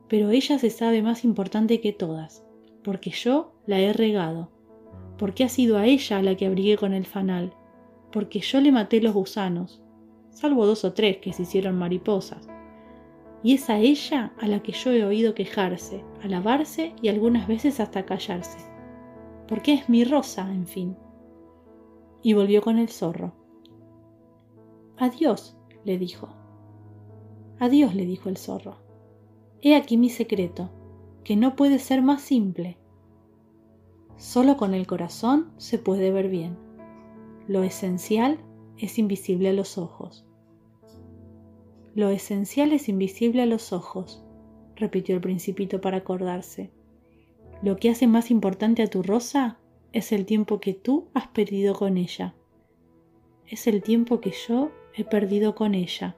Pero 0.08 0.30
ella 0.30 0.58
se 0.58 0.70
sabe 0.70 1.02
más 1.02 1.24
importante 1.24 1.80
que 1.80 1.92
todas, 1.92 2.44
porque 2.82 3.10
yo 3.10 3.52
la 3.66 3.80
he 3.80 3.92
regado, 3.92 4.50
porque 5.18 5.44
ha 5.44 5.48
sido 5.48 5.78
a 5.78 5.86
ella 5.86 6.22
la 6.22 6.36
que 6.36 6.46
abrigué 6.46 6.76
con 6.76 6.94
el 6.94 7.06
fanal, 7.06 7.52
porque 8.12 8.40
yo 8.40 8.60
le 8.60 8.72
maté 8.72 9.00
los 9.00 9.14
gusanos, 9.14 9.80
salvo 10.30 10.66
dos 10.66 10.84
o 10.84 10.92
tres 10.92 11.18
que 11.18 11.32
se 11.32 11.42
hicieron 11.42 11.76
mariposas. 11.76 12.48
Y 13.44 13.54
es 13.54 13.70
a 13.70 13.78
ella 13.78 14.32
a 14.40 14.48
la 14.48 14.60
que 14.60 14.72
yo 14.72 14.90
he 14.90 15.04
oído 15.04 15.34
quejarse, 15.34 16.02
alabarse 16.22 16.94
y 17.00 17.08
algunas 17.08 17.46
veces 17.46 17.78
hasta 17.78 18.04
callarse 18.04 18.74
porque 19.48 19.74
es 19.74 19.88
mi 19.88 20.04
rosa, 20.04 20.50
en 20.50 20.66
fin. 20.66 20.96
Y 22.22 22.32
volvió 22.32 22.62
con 22.62 22.78
el 22.78 22.88
zorro. 22.88 23.34
Adiós, 24.96 25.56
le 25.84 25.98
dijo. 25.98 26.28
Adiós, 27.58 27.94
le 27.94 28.06
dijo 28.06 28.28
el 28.28 28.36
zorro. 28.36 28.78
He 29.60 29.76
aquí 29.76 29.96
mi 29.96 30.08
secreto, 30.08 30.70
que 31.24 31.36
no 31.36 31.56
puede 31.56 31.78
ser 31.78 32.02
más 32.02 32.22
simple. 32.22 32.78
Solo 34.16 34.56
con 34.56 34.74
el 34.74 34.86
corazón 34.86 35.52
se 35.56 35.78
puede 35.78 36.10
ver 36.10 36.28
bien. 36.28 36.56
Lo 37.46 37.62
esencial 37.62 38.38
es 38.78 38.98
invisible 38.98 39.50
a 39.50 39.52
los 39.52 39.76
ojos. 39.76 40.24
Lo 41.94 42.10
esencial 42.10 42.72
es 42.72 42.88
invisible 42.88 43.42
a 43.42 43.46
los 43.46 43.72
ojos, 43.72 44.24
repitió 44.74 45.14
el 45.14 45.20
principito 45.20 45.80
para 45.80 45.98
acordarse. 45.98 46.72
Lo 47.62 47.76
que 47.76 47.88
hace 47.88 48.08
más 48.08 48.32
importante 48.32 48.82
a 48.82 48.88
tu 48.88 49.04
rosa 49.04 49.58
es 49.92 50.10
el 50.10 50.26
tiempo 50.26 50.58
que 50.58 50.74
tú 50.74 51.06
has 51.14 51.28
perdido 51.28 51.74
con 51.74 51.96
ella. 51.96 52.34
Es 53.46 53.68
el 53.68 53.80
tiempo 53.80 54.20
que 54.20 54.32
yo 54.48 54.72
he 54.96 55.04
perdido 55.04 55.54
con 55.54 55.76
ella, 55.76 56.16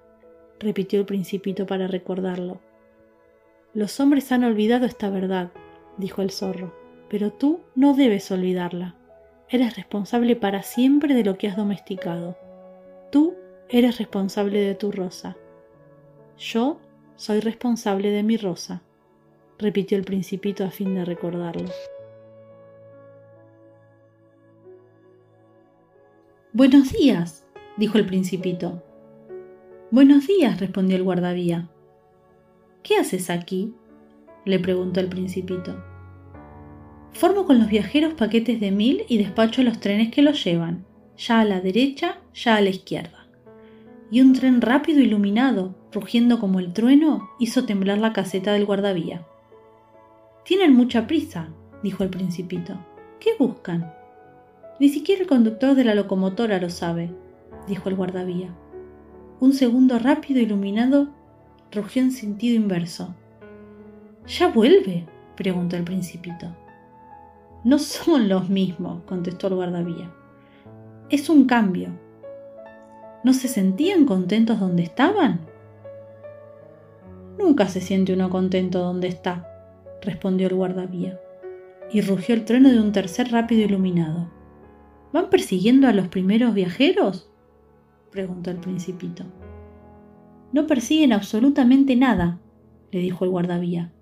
repitió 0.59 0.99
el 0.99 1.05
principito 1.05 1.67
para 1.67 1.87
recordarlo. 1.87 2.63
Los 3.75 4.01
hombres 4.01 4.33
han 4.33 4.45
olvidado 4.45 4.87
esta 4.87 5.11
verdad, 5.11 5.53
dijo 5.99 6.23
el 6.23 6.31
zorro, 6.31 6.75
pero 7.11 7.35
tú 7.35 7.61
no 7.75 7.93
debes 7.93 8.31
olvidarla. 8.31 8.97
Eres 9.51 9.77
responsable 9.77 10.37
para 10.37 10.63
siempre 10.63 11.15
de 11.15 11.23
lo 11.23 11.37
que 11.37 11.49
has 11.49 11.57
domesticado. 11.57 12.39
Tú 13.13 13.35
eres 13.69 13.99
responsable 13.99 14.61
de 14.61 14.75
tu 14.75 14.91
rosa. 14.91 15.37
Yo 16.39 16.81
soy 17.17 17.41
responsable 17.41 18.11
de 18.11 18.23
mi 18.23 18.37
rosa 18.37 18.83
repitió 19.59 19.97
el 19.97 20.05
principito 20.05 20.65
a 20.65 20.71
fin 20.71 20.95
de 20.95 21.05
recordarlo. 21.05 21.69
Buenos 26.53 26.93
días, 26.93 27.47
dijo 27.77 27.99
el 27.99 28.07
principito. 28.07 28.83
Buenos 29.91 30.27
días, 30.27 30.61
respondió 30.61 30.97
el 30.97 31.05
guardavía. 31.05 31.69
¿Qué 32.83 32.97
haces 32.97 33.31
aquí? 33.31 33.75
le 34.45 34.59
preguntó 34.61 35.01
el 35.01 35.09
principito. 35.09 35.83
Formo 37.13 37.47
con 37.47 37.59
los 37.59 37.69
viajeros 37.69 38.15
paquetes 38.15 38.61
de 38.61 38.71
mil 38.71 39.05
y 39.09 39.19
despacho 39.19 39.63
los 39.63 39.81
trenes 39.81 40.13
que 40.13 40.23
los 40.23 40.45
llevan, 40.45 40.85
ya 41.17 41.41
a 41.41 41.45
la 41.45 41.61
derecha, 41.61 42.21
ya 42.33 42.57
a 42.57 42.61
la 42.61 42.71
izquierda. 42.71 43.27
Y 44.11 44.21
un 44.21 44.35
tren 44.35 44.61
rápido 44.61 45.01
iluminado, 45.01 45.75
rugiendo 45.97 46.39
como 46.39 46.61
el 46.61 46.75
trueno, 46.75 47.31
hizo 47.39 47.65
temblar 47.65 47.97
la 47.97 48.13
caseta 48.13 48.53
del 48.53 48.67
guardavía. 48.67 49.27
Tienen 50.45 50.75
mucha 50.75 51.07
prisa, 51.07 51.49
dijo 51.83 52.05
el 52.05 52.11
principito. 52.11 52.75
¿Qué 53.19 53.31
buscan? 53.39 53.95
Ni 54.79 54.91
siquiera 54.91 55.23
el 55.23 55.27
conductor 55.27 55.75
de 55.75 55.85
la 55.85 55.95
locomotora 55.95 56.61
lo 56.61 56.69
sabe, 56.69 57.11
dijo 57.67 57.89
el 57.89 57.95
guardavía. 57.95 58.51
Un 59.41 59.55
segundo 59.55 59.99
rápido 59.99 60.39
iluminado 60.39 61.09
rugió 61.73 62.03
en 62.03 62.13
sentido 62.13 62.57
inverso. 62.57 63.15
¿Ya 64.27 64.49
vuelve? 64.49 65.07
preguntó 65.35 65.77
el 65.77 65.85
principito. 65.85 66.55
No 67.65 67.79
son 67.79 68.29
los 68.29 68.51
mismos, 68.51 69.03
contestó 69.07 69.47
el 69.47 69.55
guardavía. 69.55 70.13
Es 71.09 71.31
un 71.31 71.47
cambio. 71.47 71.89
¿No 73.25 73.33
se 73.33 73.49
sentían 73.49 74.05
contentos 74.05 74.61
donde 74.61 74.83
estaban? 74.83 75.56
Nunca 77.39 77.69
se 77.69 77.81
siente 77.81 78.13
uno 78.13 78.31
contento 78.31 78.79
donde 78.81 79.09
está, 79.09 79.47
respondió 80.03 80.49
el 80.49 80.55
guardavía, 80.55 81.21
y 81.93 82.01
rugió 82.01 82.35
el 82.35 82.45
trueno 82.45 82.71
de 82.71 82.81
un 82.81 82.93
tercer 82.93 83.31
rápido 83.31 83.65
iluminado. 83.65 84.31
¿Van 85.13 85.31
persiguiendo 85.31 85.87
a 85.87 85.93
los 85.93 86.09
primeros 86.09 86.55
viajeros? 86.55 87.31
preguntó 88.11 88.51
el 88.51 88.59
principito. 88.59 89.25
No 90.53 90.67
persiguen 90.67 91.13
absolutamente 91.13 91.97
nada, 91.97 92.41
le 92.91 93.01
dijo 93.01 93.25
el 93.25 93.31
guardavía. 93.31 93.93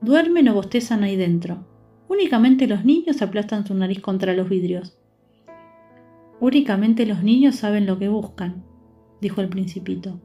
Duermen 0.00 0.48
o 0.48 0.54
bostezan 0.54 1.02
ahí 1.02 1.16
dentro. 1.16 1.66
Únicamente 2.08 2.66
los 2.66 2.84
niños 2.84 3.22
aplastan 3.22 3.66
su 3.66 3.74
nariz 3.74 4.00
contra 4.00 4.34
los 4.34 4.48
vidrios. 4.48 4.98
Únicamente 6.40 7.06
los 7.06 7.22
niños 7.22 7.54
saben 7.54 7.86
lo 7.86 7.98
que 7.98 8.08
buscan, 8.08 8.64
dijo 9.20 9.40
el 9.40 9.48
principito. 9.48 10.20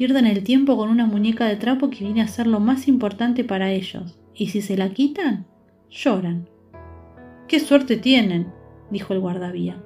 Pierden 0.00 0.26
el 0.26 0.42
tiempo 0.44 0.78
con 0.78 0.88
una 0.88 1.04
muñeca 1.04 1.44
de 1.44 1.56
trapo 1.56 1.90
que 1.90 2.04
viene 2.04 2.22
a 2.22 2.26
ser 2.26 2.46
lo 2.46 2.58
más 2.58 2.88
importante 2.88 3.44
para 3.44 3.70
ellos, 3.70 4.18
y 4.34 4.46
si 4.46 4.62
se 4.62 4.78
la 4.78 4.94
quitan, 4.94 5.44
lloran. 5.90 6.48
¡Qué 7.46 7.60
suerte 7.60 7.98
tienen! 7.98 8.50
dijo 8.90 9.12
el 9.12 9.20
guardavía. 9.20 9.76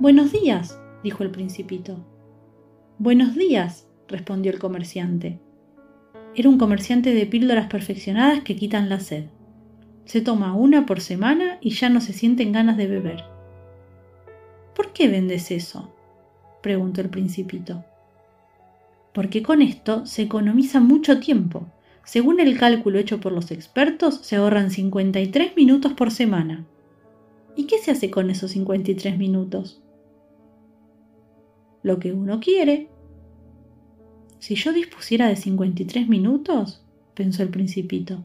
Buenos 0.00 0.32
días, 0.32 0.78
dijo 1.02 1.22
el 1.22 1.30
principito. 1.30 2.04
Buenos 2.98 3.34
días, 3.34 3.88
respondió 4.06 4.52
el 4.52 4.58
comerciante. 4.58 5.40
Era 6.34 6.50
un 6.50 6.58
comerciante 6.58 7.14
de 7.14 7.24
píldoras 7.24 7.68
perfeccionadas 7.68 8.42
que 8.42 8.54
quitan 8.54 8.90
la 8.90 9.00
sed. 9.00 9.28
Se 10.04 10.20
toma 10.20 10.54
una 10.54 10.84
por 10.84 11.00
semana 11.00 11.56
y 11.62 11.70
ya 11.70 11.88
no 11.88 12.02
se 12.02 12.12
sienten 12.12 12.52
ganas 12.52 12.76
de 12.76 12.86
beber. 12.86 13.33
¿Por 14.74 14.92
qué 14.92 15.08
vendes 15.08 15.50
eso? 15.50 15.90
preguntó 16.62 17.00
el 17.00 17.10
principito. 17.10 17.84
Porque 19.12 19.42
con 19.42 19.62
esto 19.62 20.06
se 20.06 20.22
economiza 20.22 20.80
mucho 20.80 21.20
tiempo. 21.20 21.66
Según 22.04 22.40
el 22.40 22.58
cálculo 22.58 22.98
hecho 22.98 23.20
por 23.20 23.32
los 23.32 23.50
expertos, 23.50 24.20
se 24.22 24.36
ahorran 24.36 24.70
53 24.70 25.56
minutos 25.56 25.92
por 25.92 26.10
semana. 26.10 26.66
¿Y 27.56 27.66
qué 27.66 27.78
se 27.78 27.92
hace 27.92 28.10
con 28.10 28.30
esos 28.30 28.50
53 28.50 29.16
minutos? 29.16 29.80
Lo 31.82 31.98
que 31.98 32.12
uno 32.12 32.40
quiere. 32.40 32.88
Si 34.38 34.56
yo 34.56 34.72
dispusiera 34.72 35.28
de 35.28 35.36
53 35.36 36.08
minutos, 36.08 36.84
pensó 37.14 37.42
el 37.42 37.50
principito, 37.50 38.24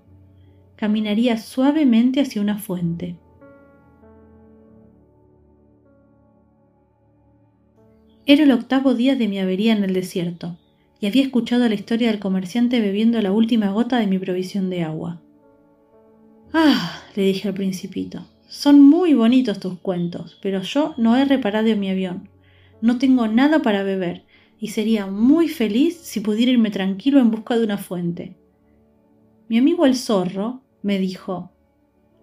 caminaría 0.76 1.38
suavemente 1.38 2.22
hacia 2.22 2.42
una 2.42 2.58
fuente. 2.58 3.16
Era 8.30 8.44
el 8.44 8.52
octavo 8.52 8.94
día 8.94 9.16
de 9.16 9.28
mi 9.28 9.40
avería 9.40 9.74
en 9.74 9.84
el 9.84 9.92
desierto, 9.92 10.56
y 11.00 11.08
había 11.08 11.24
escuchado 11.24 11.68
la 11.68 11.74
historia 11.74 12.12
del 12.12 12.20
comerciante 12.20 12.80
bebiendo 12.80 13.20
la 13.24 13.32
última 13.32 13.72
gota 13.72 13.98
de 13.98 14.06
mi 14.06 14.20
provisión 14.20 14.70
de 14.70 14.84
agua. 14.84 15.20
Ah, 16.54 17.02
le 17.16 17.24
dije 17.24 17.48
al 17.48 17.56
principito, 17.56 18.28
son 18.48 18.82
muy 18.82 19.16
bonitos 19.16 19.60
tus 19.60 19.80
cuentos, 19.80 20.38
pero 20.44 20.62
yo 20.62 20.94
no 20.98 21.18
he 21.18 21.26
reparado 21.26 21.76
mi 21.76 21.90
avión. 21.90 22.30
No 22.84 23.00
tengo 23.00 23.28
nada 23.28 23.64
para 23.64 23.82
beber, 23.82 24.26
y 24.60 24.68
sería 24.68 25.08
muy 25.08 25.48
feliz 25.48 25.98
si 25.98 26.20
pudiera 26.20 26.52
irme 26.52 26.70
tranquilo 26.70 27.20
en 27.20 27.32
busca 27.32 27.58
de 27.58 27.64
una 27.64 27.80
fuente. 27.80 28.36
Mi 29.48 29.58
amigo 29.58 29.88
el 29.88 29.96
zorro 29.96 30.62
me 30.84 31.00
dijo, 31.00 31.50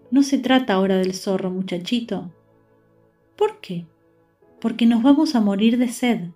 No 0.09 0.23
se 0.23 0.37
trata 0.37 0.75
ahora 0.75 0.95
del 0.99 1.13
zorro, 1.13 1.51
muchachito. 1.51 2.31
¿Por 3.35 3.59
qué? 3.59 3.85
Porque 4.59 4.85
nos 4.85 5.03
vamos 5.03 5.35
a 5.35 5.41
morir 5.41 5.77
de 5.77 5.87
sed. 5.87 6.29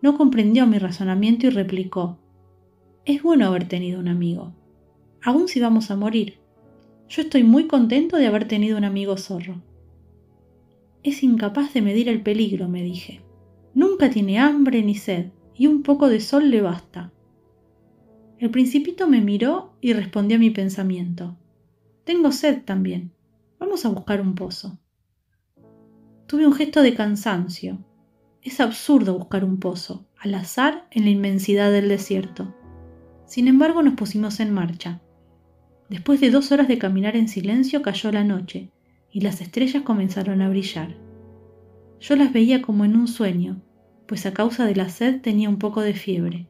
No 0.00 0.16
comprendió 0.16 0.66
mi 0.66 0.78
razonamiento 0.78 1.46
y 1.46 1.50
replicó, 1.50 2.18
Es 3.04 3.22
bueno 3.22 3.46
haber 3.46 3.68
tenido 3.68 4.00
un 4.00 4.08
amigo, 4.08 4.52
aun 5.22 5.48
si 5.48 5.60
vamos 5.60 5.90
a 5.90 5.96
morir. 5.96 6.38
Yo 7.08 7.22
estoy 7.22 7.42
muy 7.42 7.66
contento 7.66 8.16
de 8.16 8.26
haber 8.26 8.48
tenido 8.48 8.78
un 8.78 8.84
amigo 8.84 9.16
zorro. 9.16 9.62
Es 11.02 11.22
incapaz 11.22 11.74
de 11.74 11.82
medir 11.82 12.08
el 12.08 12.22
peligro, 12.22 12.68
me 12.68 12.82
dije. 12.82 13.20
Nunca 13.74 14.10
tiene 14.10 14.38
hambre 14.38 14.82
ni 14.82 14.94
sed, 14.94 15.30
y 15.54 15.66
un 15.66 15.82
poco 15.82 16.08
de 16.08 16.20
sol 16.20 16.50
le 16.50 16.60
basta. 16.60 17.12
El 18.38 18.50
principito 18.50 19.06
me 19.06 19.20
miró 19.20 19.74
y 19.80 19.92
respondió 19.92 20.36
a 20.36 20.40
mi 20.40 20.50
pensamiento. 20.50 21.36
Tengo 22.04 22.32
sed 22.32 22.62
también. 22.64 23.12
Vamos 23.60 23.84
a 23.84 23.88
buscar 23.90 24.20
un 24.20 24.34
pozo. 24.34 24.78
Tuve 26.32 26.46
un 26.46 26.54
gesto 26.54 26.80
de 26.80 26.94
cansancio. 26.94 27.76
Es 28.40 28.60
absurdo 28.60 29.18
buscar 29.18 29.44
un 29.44 29.60
pozo, 29.60 30.06
al 30.18 30.34
azar, 30.34 30.86
en 30.90 31.04
la 31.04 31.10
inmensidad 31.10 31.70
del 31.70 31.90
desierto. 31.90 32.56
Sin 33.26 33.48
embargo, 33.48 33.82
nos 33.82 33.96
pusimos 33.96 34.40
en 34.40 34.50
marcha. 34.50 35.02
Después 35.90 36.22
de 36.22 36.30
dos 36.30 36.50
horas 36.50 36.68
de 36.68 36.78
caminar 36.78 37.16
en 37.16 37.28
silencio 37.28 37.82
cayó 37.82 38.10
la 38.12 38.24
noche 38.24 38.70
y 39.10 39.20
las 39.20 39.42
estrellas 39.42 39.82
comenzaron 39.82 40.40
a 40.40 40.48
brillar. 40.48 40.96
Yo 42.00 42.16
las 42.16 42.32
veía 42.32 42.62
como 42.62 42.86
en 42.86 42.96
un 42.96 43.08
sueño, 43.08 43.60
pues 44.06 44.24
a 44.24 44.32
causa 44.32 44.64
de 44.64 44.74
la 44.74 44.88
sed 44.88 45.20
tenía 45.20 45.50
un 45.50 45.58
poco 45.58 45.82
de 45.82 45.92
fiebre. 45.92 46.46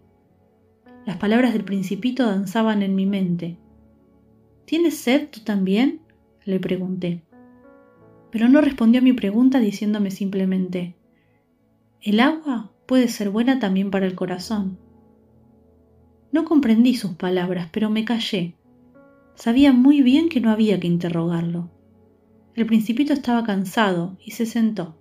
Las 1.07 1.17
palabras 1.17 1.55
del 1.55 1.65
principito 1.65 2.25
danzaban 2.25 2.85
en 2.85 2.95
mi 2.95 3.07
mente. 3.07 3.59
¿Tienes 4.65 4.97
sed 4.99 5.31
tú 5.31 5.41
también? 5.41 6.03
le 6.45 6.61
pregunté. 6.61 7.25
Pero 8.33 8.49
no 8.49 8.61
respondió 8.61 9.01
a 9.01 9.05
mi 9.05 9.13
pregunta 9.13 9.61
diciéndome 9.61 10.11
simplemente, 10.11 10.97
el 12.01 12.19
agua 12.19 12.73
puede 12.87 13.07
ser 13.07 13.31
buena 13.31 13.61
también 13.61 13.91
para 13.91 14.07
el 14.07 14.17
corazón. 14.17 14.79
No 16.33 16.47
comprendí 16.47 16.97
sus 16.97 17.13
palabras, 17.13 17.69
pero 17.71 17.91
me 17.91 18.05
callé. 18.07 18.57
Sabía 19.35 19.73
muy 19.73 20.03
bien 20.03 20.31
que 20.31 20.41
no 20.41 20.51
había 20.51 20.81
que 20.81 20.89
interrogarlo. 20.89 21.71
El 22.57 22.67
principito 22.67 23.13
estaba 23.13 23.45
cansado 23.45 24.17
y 24.25 24.33
se 24.33 24.47
sentó. 24.47 24.97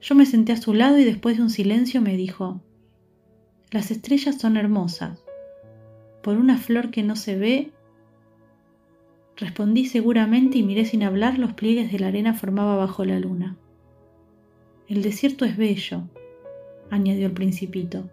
Yo 0.00 0.14
me 0.16 0.26
senté 0.26 0.52
a 0.52 0.56
su 0.56 0.74
lado 0.74 0.98
y 0.98 1.04
después 1.04 1.36
de 1.36 1.44
un 1.44 1.50
silencio 1.50 2.00
me 2.02 2.16
dijo, 2.16 2.60
las 3.70 3.92
estrellas 3.92 4.36
son 4.36 4.56
hermosas. 4.56 5.22
Por 6.22 6.38
una 6.38 6.58
flor 6.58 6.90
que 6.90 7.04
no 7.04 7.14
se 7.14 7.36
ve, 7.36 7.72
respondí 9.40 9.86
seguramente 9.86 10.58
y 10.58 10.62
miré 10.62 10.84
sin 10.84 11.02
hablar 11.02 11.38
los 11.38 11.54
pliegues 11.54 11.90
de 11.90 11.98
la 11.98 12.08
arena 12.08 12.34
formada 12.34 12.76
bajo 12.76 13.04
la 13.04 13.18
luna. 13.18 13.56
El 14.86 15.02
desierto 15.02 15.46
es 15.46 15.56
bello, 15.56 16.02
añadió 16.90 17.26
el 17.26 17.32
principito. 17.32 18.10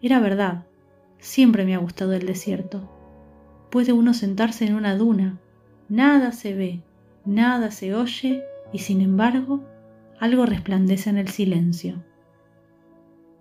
Era 0.00 0.20
verdad, 0.20 0.66
siempre 1.18 1.64
me 1.64 1.74
ha 1.74 1.78
gustado 1.78 2.12
el 2.12 2.26
desierto. 2.26 2.88
Puede 3.70 3.92
uno 3.92 4.14
sentarse 4.14 4.66
en 4.66 4.74
una 4.74 4.96
duna, 4.96 5.40
nada 5.88 6.32
se 6.32 6.54
ve, 6.54 6.80
nada 7.24 7.70
se 7.70 7.94
oye 7.94 8.42
y 8.72 8.78
sin 8.78 9.00
embargo 9.00 9.64
algo 10.20 10.46
resplandece 10.46 11.10
en 11.10 11.16
el 11.16 11.28
silencio. 11.28 12.04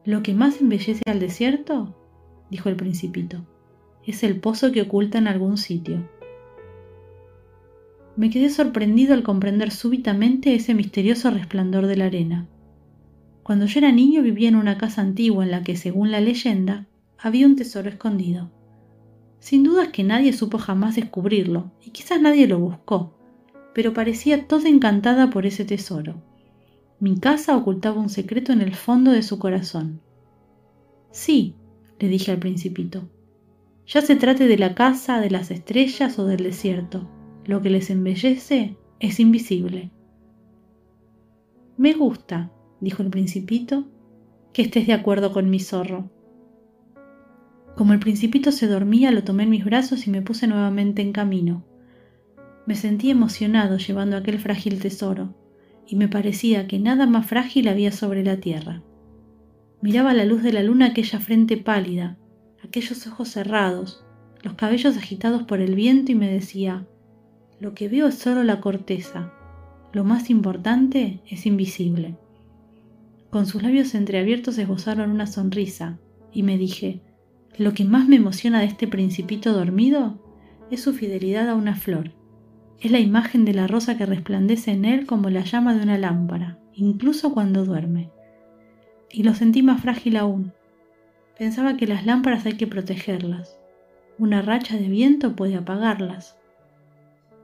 Lo 0.05 0.23
que 0.23 0.33
más 0.33 0.59
embellece 0.59 1.03
al 1.05 1.19
desierto, 1.19 1.95
dijo 2.49 2.69
el 2.69 2.75
principito, 2.75 3.45
es 4.07 4.23
el 4.23 4.39
pozo 4.39 4.71
que 4.71 4.81
oculta 4.81 5.19
en 5.19 5.27
algún 5.27 5.57
sitio. 5.57 6.09
Me 8.17 8.29
quedé 8.29 8.49
sorprendido 8.49 9.13
al 9.13 9.23
comprender 9.23 9.71
súbitamente 9.71 10.53
ese 10.53 10.73
misterioso 10.73 11.31
resplandor 11.31 11.87
de 11.87 11.95
la 11.95 12.05
arena. 12.05 12.47
Cuando 13.43 13.65
yo 13.65 13.79
era 13.79 13.91
niño 13.91 14.21
vivía 14.21 14.49
en 14.49 14.55
una 14.55 14.77
casa 14.77 15.01
antigua 15.01 15.43
en 15.43 15.51
la 15.51 15.63
que, 15.63 15.77
según 15.77 16.11
la 16.11 16.19
leyenda, 16.19 16.87
había 17.17 17.47
un 17.47 17.55
tesoro 17.55 17.89
escondido. 17.89 18.51
Sin 19.39 19.63
duda 19.63 19.83
es 19.83 19.89
que 19.89 20.03
nadie 20.03 20.33
supo 20.33 20.57
jamás 20.57 20.95
descubrirlo, 20.95 21.71
y 21.83 21.91
quizás 21.91 22.21
nadie 22.21 22.47
lo 22.47 22.59
buscó, 22.59 23.17
pero 23.73 23.93
parecía 23.93 24.47
toda 24.47 24.69
encantada 24.69 25.29
por 25.29 25.45
ese 25.45 25.65
tesoro. 25.65 26.21
Mi 26.99 27.17
casa 27.17 27.57
ocultaba 27.57 27.99
un 27.99 28.09
secreto 28.09 28.51
en 28.51 28.61
el 28.61 28.75
fondo 28.75 29.11
de 29.11 29.23
su 29.23 29.39
corazón. 29.39 30.01
Sí, 31.11 31.55
le 31.99 32.09
dije 32.09 32.31
al 32.31 32.39
principito. 32.39 33.09
Ya 33.87 34.01
se 34.01 34.15
trate 34.15 34.47
de 34.47 34.57
la 34.57 34.75
casa, 34.75 35.19
de 35.19 35.31
las 35.31 35.49
estrellas 35.49 36.19
o 36.19 36.25
del 36.25 36.43
desierto, 36.43 37.09
lo 37.45 37.61
que 37.61 37.69
les 37.69 37.89
embellece 37.89 38.77
es 38.99 39.19
invisible. 39.19 39.91
Me 41.77 41.93
gusta, 41.93 42.51
dijo 42.79 43.01
el 43.01 43.09
principito, 43.09 43.85
que 44.53 44.61
estés 44.61 44.87
de 44.87 44.93
acuerdo 44.93 45.31
con 45.31 45.49
mi 45.49 45.59
zorro. 45.59 46.09
Como 47.75 47.93
el 47.93 47.99
principito 47.99 48.51
se 48.51 48.67
dormía, 48.67 49.11
lo 49.11 49.23
tomé 49.23 49.43
en 49.43 49.49
mis 49.49 49.65
brazos 49.65 50.05
y 50.05 50.11
me 50.11 50.21
puse 50.21 50.47
nuevamente 50.47 51.01
en 51.01 51.13
camino. 51.13 51.63
Me 52.67 52.75
sentí 52.75 53.09
emocionado 53.09 53.77
llevando 53.77 54.17
aquel 54.17 54.37
frágil 54.37 54.79
tesoro 54.79 55.33
y 55.87 55.95
me 55.95 56.07
parecía 56.07 56.67
que 56.67 56.79
nada 56.79 57.07
más 57.07 57.25
frágil 57.25 57.67
había 57.67 57.91
sobre 57.91 58.23
la 58.23 58.37
tierra. 58.37 58.83
Miraba 59.81 60.11
a 60.11 60.13
la 60.13 60.25
luz 60.25 60.43
de 60.43 60.53
la 60.53 60.61
luna 60.61 60.87
aquella 60.87 61.19
frente 61.19 61.57
pálida, 61.57 62.17
aquellos 62.63 63.07
ojos 63.07 63.29
cerrados, 63.29 64.05
los 64.43 64.53
cabellos 64.53 64.97
agitados 64.97 65.43
por 65.43 65.59
el 65.59 65.73
viento 65.73 66.11
y 66.11 66.15
me 66.15 66.31
decía, 66.31 66.87
lo 67.61 67.75
que 67.75 67.87
veo 67.87 68.07
es 68.07 68.15
solo 68.15 68.43
la 68.43 68.59
corteza, 68.59 69.31
lo 69.93 70.03
más 70.03 70.31
importante 70.31 71.19
es 71.29 71.45
invisible. 71.45 72.17
Con 73.29 73.45
sus 73.45 73.61
labios 73.61 73.93
entreabiertos 73.93 74.57
esbozaron 74.57 75.11
una 75.11 75.27
sonrisa 75.27 75.99
y 76.33 76.41
me 76.41 76.57
dije, 76.57 77.01
lo 77.59 77.75
que 77.75 77.85
más 77.85 78.07
me 78.07 78.15
emociona 78.15 78.61
de 78.61 78.65
este 78.65 78.87
principito 78.87 79.53
dormido 79.53 80.19
es 80.71 80.81
su 80.81 80.93
fidelidad 80.93 81.49
a 81.49 81.55
una 81.55 81.75
flor 81.75 82.13
Es 82.79 82.89
la 82.89 82.99
imagen 82.99 83.45
de 83.45 83.53
la 83.53 83.67
rosa 83.67 83.95
que 83.95 84.07
resplandece 84.07 84.71
en 84.71 84.83
él 84.83 85.05
como 85.05 85.29
la 85.29 85.41
llama 85.41 85.75
de 85.75 85.83
una 85.83 85.99
lámpara, 85.99 86.57
incluso 86.73 87.31
cuando 87.31 87.63
duerme. 87.63 88.09
Y 89.11 89.21
lo 89.21 89.35
sentí 89.35 89.61
más 89.61 89.81
frágil 89.81 90.17
aún. 90.17 90.51
Pensaba 91.37 91.77
que 91.77 91.85
las 91.85 92.07
lámparas 92.07 92.47
hay 92.47 92.53
que 92.53 92.65
protegerlas. 92.65 93.59
Una 94.17 94.41
racha 94.41 94.77
de 94.77 94.89
viento 94.89 95.35
puede 95.35 95.57
apagarlas. 95.57 96.40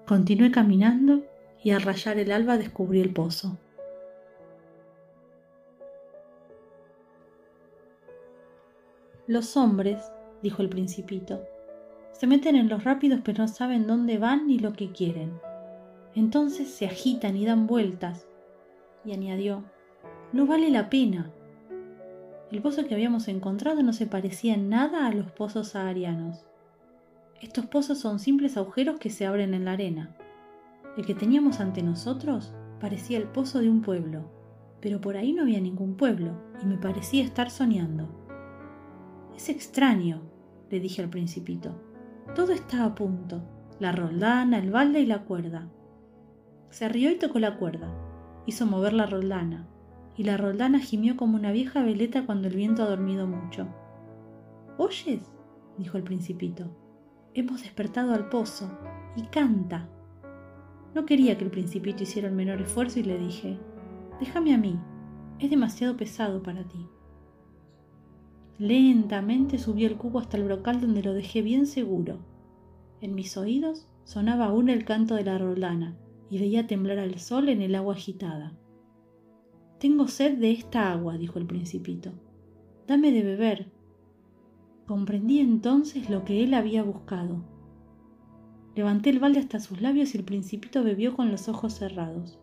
Continué 0.08 0.52
caminando 0.52 1.26
y 1.62 1.72
al 1.72 1.82
rayar 1.82 2.18
el 2.18 2.32
alba 2.32 2.58
descubrí 2.58 3.02
el 3.02 3.12
pozo. 3.12 3.58
Los 9.28 9.58
hombres, 9.58 10.02
dijo 10.42 10.62
el 10.62 10.70
principito, 10.70 11.44
se 12.14 12.26
meten 12.26 12.56
en 12.56 12.70
los 12.70 12.86
rápidos 12.86 13.20
pero 13.22 13.44
no 13.44 13.48
saben 13.50 13.86
dónde 13.86 14.18
van 14.18 14.48
ni 14.48 14.60
lo 14.60 14.72
que 14.72 14.94
quieren. 14.94 15.42
Entonces 16.16 16.70
se 16.70 16.86
agitan 16.86 17.36
y 17.36 17.46
dan 17.46 17.68
vueltas. 17.68 18.30
Y 19.04 19.12
añadió, 19.12 19.66
no 20.32 20.46
vale 20.46 20.70
la 20.70 20.90
pena. 20.90 21.34
El 22.50 22.62
pozo 22.62 22.86
que 22.86 22.94
habíamos 22.94 23.28
encontrado 23.28 23.84
no 23.84 23.92
se 23.92 24.08
parecía 24.08 24.54
en 24.54 24.70
nada 24.70 25.06
a 25.06 25.12
los 25.12 25.30
pozos 25.34 25.68
saharianos. 25.68 26.46
Estos 27.42 27.68
pozos 27.68 28.00
son 28.00 28.20
simples 28.20 28.58
agujeros 28.58 29.00
que 29.00 29.12
se 29.12 29.28
abren 29.28 29.54
en 29.54 29.66
la 29.66 29.74
arena. 29.74 30.16
El 30.98 31.06
que 31.06 31.14
teníamos 31.14 31.60
ante 31.60 31.84
nosotros 31.84 32.52
parecía 32.80 33.20
el 33.20 33.26
pozo 33.28 33.60
de 33.60 33.70
un 33.70 33.84
pueblo, 33.84 34.32
pero 34.82 35.00
por 35.00 35.18
ahí 35.18 35.34
no 35.34 35.44
había 35.44 35.62
ningún 35.62 35.96
pueblo 35.98 36.32
y 36.64 36.66
me 36.66 36.78
parecía 36.78 37.24
estar 37.24 37.52
soñando. 37.52 38.10
Es 39.36 39.50
extraño, 39.50 40.24
le 40.72 40.80
dije 40.80 41.04
al 41.04 41.10
principito. 41.10 41.80
Todo 42.34 42.54
está 42.54 42.84
a 42.86 42.96
punto. 42.96 43.44
La 43.80 43.92
roldana, 43.92 44.58
el 44.58 44.72
balde 44.72 45.02
y 45.02 45.06
la 45.06 45.24
cuerda. 45.26 45.70
Se 46.72 46.90
rió 46.90 47.12
y 47.12 47.20
tocó 47.20 47.38
la 47.38 47.58
cuerda. 47.58 47.94
Hizo 48.48 48.66
mover 48.66 48.94
la 48.94 49.06
roldana, 49.06 49.68
y 50.16 50.24
la 50.24 50.38
roldana 50.38 50.80
gimió 50.80 51.16
como 51.16 51.36
una 51.36 51.52
vieja 51.52 51.84
veleta 51.84 52.26
cuando 52.26 52.48
el 52.48 52.56
viento 52.56 52.82
ha 52.82 52.90
dormido 52.90 53.28
mucho. 53.28 53.68
¿Oyes? 54.80 55.32
dijo 55.78 55.98
el 55.98 56.04
principito. 56.04 56.87
Hemos 57.38 57.62
despertado 57.62 58.16
al 58.16 58.30
pozo, 58.30 58.68
y 59.16 59.22
canta. 59.28 59.88
No 60.96 61.06
quería 61.06 61.38
que 61.38 61.44
el 61.44 61.52
principito 61.52 62.02
hiciera 62.02 62.28
el 62.28 62.34
menor 62.34 62.60
esfuerzo 62.60 63.00
y 63.00 63.04
le 63.04 63.20
dije, 63.20 63.60
déjame 64.20 64.56
a 64.56 64.58
mí, 64.58 64.80
es 65.38 65.52
demasiado 65.52 65.96
pesado 65.96 66.42
para 66.42 66.64
ti. 66.64 66.88
Lentamente 68.58 69.60
subí 69.60 69.86
el 69.86 69.98
cubo 69.98 70.18
hasta 70.18 70.36
el 70.38 70.46
brocal 70.46 70.82
donde 70.82 71.04
lo 71.04 71.14
dejé 71.14 71.44
bien 71.44 71.68
seguro. 71.68 72.18
En 73.02 73.14
mis 73.14 73.38
oídos 73.38 73.88
sonaba 74.04 74.46
aún 74.46 74.68
el 74.68 74.84
canto 74.84 75.14
de 75.14 75.24
la 75.24 75.38
roldana 75.38 75.96
y 76.32 76.40
veía 76.40 76.66
temblar 76.66 76.98
al 76.98 77.20
sol 77.20 77.50
en 77.50 77.62
el 77.62 77.76
agua 77.76 77.94
agitada. 77.94 78.58
Tengo 79.80 80.08
sed 80.08 80.40
de 80.40 80.50
esta 80.50 80.92
agua, 80.92 81.20
dijo 81.20 81.38
el 81.38 81.46
principito. 81.46 82.14
Dame 82.88 83.12
de 83.12 83.22
beber. 83.22 83.77
Comprendí 84.88 85.40
entonces 85.40 86.10
lo 86.10 86.26
que 86.26 86.44
él 86.44 86.56
había 86.56 86.82
buscado. 86.82 87.44
Levanté 88.76 89.12
el 89.12 89.20
balde 89.20 89.40
hasta 89.40 89.60
sus 89.60 89.82
labios 89.82 90.16
y 90.16 90.18
el 90.18 90.24
principito 90.24 90.84
bebió 90.84 91.16
con 91.16 91.30
los 91.30 91.48
ojos 91.48 91.74
cerrados. 91.74 92.40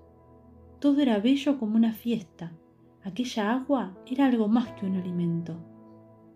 Todo 0.78 1.00
era 1.00 1.18
bello 1.18 1.58
como 1.58 1.74
una 1.74 1.92
fiesta. 1.92 2.52
Aquella 3.02 3.52
agua 3.52 3.98
era 4.06 4.26
algo 4.26 4.46
más 4.46 4.68
que 4.72 4.86
un 4.86 4.94
alimento 4.94 5.58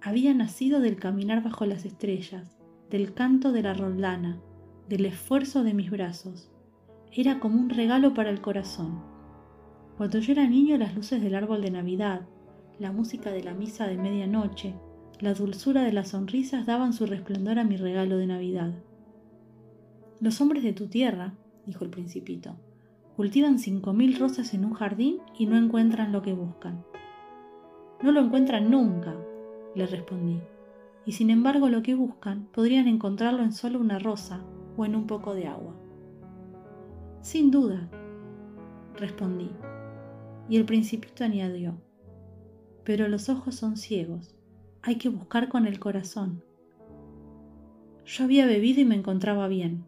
había 0.01 0.33
nacido 0.33 0.81
del 0.81 0.97
caminar 0.97 1.43
bajo 1.43 1.67
las 1.67 1.85
estrellas, 1.85 2.57
del 2.89 3.15
canto 3.15 3.51
de 3.51 3.63
la 3.63 3.75
roldana, 3.75 4.41
del 4.89 5.07
esfuerzo 5.07 5.65
de 5.65 5.75
mis 5.75 5.91
brazos. 5.91 6.51
Era 7.13 7.41
como 7.41 7.61
un 7.61 7.69
regalo 7.69 8.15
para 8.15 8.31
el 8.31 8.41
corazón. 8.41 9.03
Cuando 9.97 10.21
yo 10.21 10.33
era 10.33 10.47
niño 10.47 10.79
las 10.79 10.95
luces 10.95 11.21
del 11.21 11.35
árbol 11.35 11.63
de 11.63 11.73
Navidad, 11.73 12.23
la 12.79 12.93
música 12.93 13.31
de 13.31 13.43
la 13.43 13.55
misa 13.55 13.89
de 13.89 13.97
medianoche, 13.97 14.77
la 15.21 15.35
dulzura 15.35 15.83
de 15.83 15.93
las 15.93 16.09
sonrisas 16.09 16.65
daban 16.65 16.93
su 16.93 17.05
resplandor 17.05 17.59
a 17.59 17.65
mi 17.65 17.77
regalo 17.77 18.19
de 18.19 18.27
Navidad. 18.29 18.73
Los 20.21 20.41
hombres 20.41 20.63
de 20.63 20.73
tu 20.73 20.87
tierra, 20.87 21.35
dijo 21.67 21.85
el 21.85 21.91
principito, 21.91 22.55
cultivan 23.17 23.59
cinco 23.59 23.93
mil 23.93 24.17
rosas 24.17 24.55
en 24.55 24.65
un 24.65 24.75
jardín 24.75 25.19
y 25.37 25.47
no 25.47 25.57
encuentran 25.57 26.13
lo 26.13 26.23
que 26.23 26.35
buscan. 26.35 26.85
No 28.01 28.13
lo 28.13 28.21
encuentran 28.21 28.71
nunca, 28.71 29.17
le 29.75 29.87
respondí, 29.87 30.41
y 31.05 31.13
sin 31.13 31.31
embargo 31.31 31.69
lo 31.69 31.83
que 31.83 31.97
buscan 31.97 32.47
podrían 32.53 32.87
encontrarlo 32.87 33.43
en 33.43 33.53
solo 33.53 33.81
una 33.81 33.99
rosa 33.99 34.45
o 34.77 34.85
en 34.85 34.95
un 34.95 35.09
poco 35.09 35.35
de 35.35 35.49
agua. 35.49 35.75
Sin 37.23 37.51
duda, 37.51 37.89
respondí, 38.97 39.51
y 40.49 40.57
el 40.59 40.65
principito 40.65 41.25
añadió, 41.25 41.75
pero 42.85 43.09
los 43.09 43.29
ojos 43.29 43.57
son 43.57 43.77
ciegos, 43.77 44.38
hay 44.83 44.97
que 44.97 45.09
buscar 45.09 45.49
con 45.49 45.67
el 45.67 45.79
corazón. 45.79 46.43
Yo 48.05 48.25
había 48.25 48.47
bebido 48.47 48.81
y 48.81 48.85
me 48.85 48.95
encontraba 48.95 49.49
bien. 49.49 49.85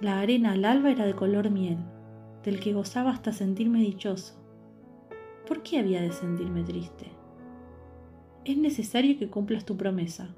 La 0.00 0.20
arena 0.20 0.52
al 0.52 0.64
alba 0.64 0.90
era 0.90 1.06
de 1.06 1.14
color 1.14 1.50
miel, 1.50 1.78
del 2.42 2.60
que 2.60 2.72
gozaba 2.72 3.10
hasta 3.10 3.32
sentirme 3.32 3.80
dichoso. 3.80 4.34
¿Por 5.46 5.62
qué 5.62 5.78
había 5.78 6.00
de 6.00 6.12
sentirme 6.12 6.62
triste? 6.62 7.06
Es 8.44 8.56
necesario 8.56 9.18
que 9.18 9.28
cumplas 9.28 9.64
tu 9.64 9.76
promesa, 9.76 10.34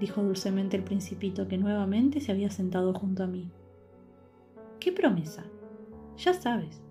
dijo 0.00 0.22
dulcemente 0.22 0.76
el 0.76 0.84
principito 0.84 1.48
que 1.48 1.58
nuevamente 1.58 2.20
se 2.20 2.32
había 2.32 2.50
sentado 2.50 2.92
junto 2.92 3.22
a 3.22 3.26
mí. 3.26 3.50
¿Qué 4.80 4.92
promesa? 4.92 5.44
Ya 6.18 6.34
sabes, 6.34 6.82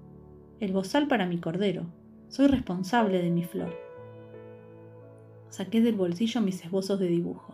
el 0.59 0.71
bozal 0.71 1.07
para 1.07 1.25
mi 1.25 1.39
cordero. 1.39 1.85
Soy 2.29 2.47
responsable 2.47 3.21
de 3.21 3.29
mi 3.29 3.43
flor. 3.43 3.90
Saqué 5.51 5.81
del 5.81 5.95
bolsillo 5.95 6.39
mis 6.39 6.63
esbozos 6.63 6.97
de 6.97 7.07
dibujo. 7.07 7.53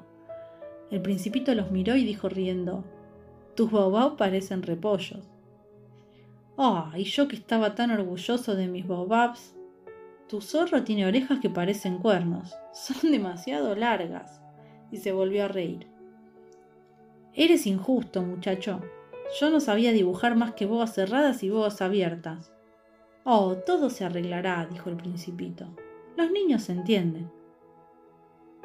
El 0.92 1.02
principito 1.02 1.54
los 1.56 1.72
miró 1.72 1.96
y 1.96 2.06
dijo 2.06 2.30
riendo, 2.30 2.84
tus 3.56 3.72
baobab 3.72 4.18
parecen 4.18 4.62
repollos. 4.62 5.28
Ah, 6.60 6.94
y 6.96 7.06
yo 7.06 7.28
que 7.28 7.36
estaba 7.36 7.74
tan 7.74 7.90
orgulloso 7.90 8.56
de 8.56 8.68
mis 8.68 8.88
baobabs, 8.88 9.56
tu 10.30 10.42
zorro 10.42 10.84
tiene 10.84 11.08
orejas 11.08 11.40
que 11.40 11.50
parecen 11.50 11.98
cuernos. 11.98 12.56
Son 12.72 13.12
demasiado 13.12 13.76
largas. 13.76 14.42
Y 14.92 14.98
se 14.98 15.12
volvió 15.12 15.46
a 15.46 15.48
reír. 15.48 15.88
Eres 17.34 17.66
injusto, 17.66 18.22
muchacho. 18.22 18.80
Yo 19.40 19.50
no 19.50 19.60
sabía 19.60 19.92
dibujar 19.92 20.36
más 20.36 20.54
que 20.54 20.68
boas 20.68 20.94
cerradas 20.94 21.42
y 21.42 21.50
boas 21.50 21.82
abiertas. 21.82 22.54
Oh, 23.24 23.56
todo 23.56 23.90
se 23.90 24.06
arreglará, 24.06 24.68
dijo 24.72 24.92
el 24.92 24.98
principito. 24.98 25.66
Los 26.16 26.32
niños 26.32 26.62
se 26.62 26.74
entienden. 26.74 27.37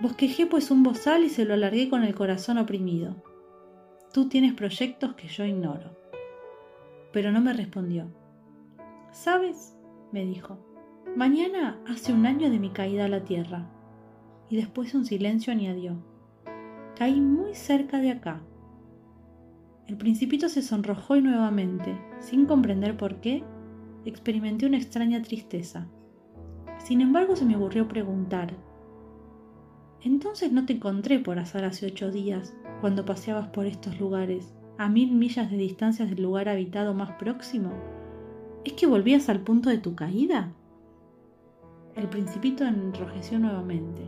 Bosquejé 0.02 0.46
pues 0.46 0.72
un 0.72 0.82
bozal 0.82 1.22
y 1.22 1.28
se 1.28 1.44
lo 1.44 1.54
alargué 1.54 1.88
con 1.88 2.02
el 2.02 2.12
corazón 2.12 2.58
oprimido. 2.58 3.22
Tú 4.12 4.28
tienes 4.28 4.52
proyectos 4.52 5.14
que 5.14 5.28
yo 5.28 5.44
ignoro. 5.44 5.96
Pero 7.12 7.30
no 7.30 7.40
me 7.40 7.52
respondió. 7.52 8.08
¿Sabes? 9.12 9.78
me 10.10 10.24
dijo. 10.26 10.58
Mañana 11.14 11.80
hace 11.86 12.12
un 12.12 12.26
año 12.26 12.50
de 12.50 12.58
mi 12.58 12.70
caída 12.70 13.04
a 13.04 13.08
la 13.08 13.22
tierra. 13.22 13.70
Y 14.50 14.56
después 14.56 14.92
un 14.94 15.04
silencio 15.04 15.52
añadió. 15.52 16.02
Caí 16.96 17.20
muy 17.20 17.54
cerca 17.54 17.98
de 17.98 18.10
acá. 18.10 18.42
El 19.86 19.96
principito 19.98 20.48
se 20.48 20.62
sonrojó 20.62 21.14
y 21.14 21.22
nuevamente, 21.22 21.96
sin 22.18 22.46
comprender 22.46 22.96
por 22.96 23.20
qué, 23.20 23.44
experimenté 24.04 24.66
una 24.66 24.78
extraña 24.78 25.22
tristeza. 25.22 25.86
Sin 26.78 27.02
embargo, 27.02 27.36
se 27.36 27.44
me 27.44 27.54
ocurrió 27.54 27.86
preguntar, 27.86 28.52
¿entonces 30.04 30.52
no 30.52 30.66
te 30.66 30.74
encontré 30.74 31.18
por 31.18 31.38
azar 31.38 31.64
hace 31.64 31.86
ocho 31.86 32.10
días, 32.10 32.54
cuando 32.80 33.04
paseabas 33.04 33.48
por 33.48 33.66
estos 33.66 33.98
lugares, 34.00 34.52
a 34.78 34.88
mil 34.88 35.12
millas 35.12 35.50
de 35.50 35.56
distancia 35.56 36.06
del 36.06 36.22
lugar 36.22 36.48
habitado 36.48 36.94
más 36.94 37.12
próximo? 37.12 37.72
¿Es 38.64 38.74
que 38.74 38.86
volvías 38.86 39.28
al 39.28 39.40
punto 39.40 39.70
de 39.70 39.78
tu 39.78 39.94
caída? 39.94 40.52
El 41.94 42.08
principito 42.08 42.64
enrojeció 42.64 43.38
nuevamente 43.38 44.02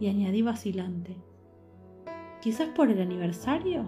y 0.00 0.06
añadí 0.08 0.42
vacilante. 0.42 1.16
¿Quizás 2.40 2.68
por 2.68 2.90
el 2.90 3.00
aniversario? 3.00 3.84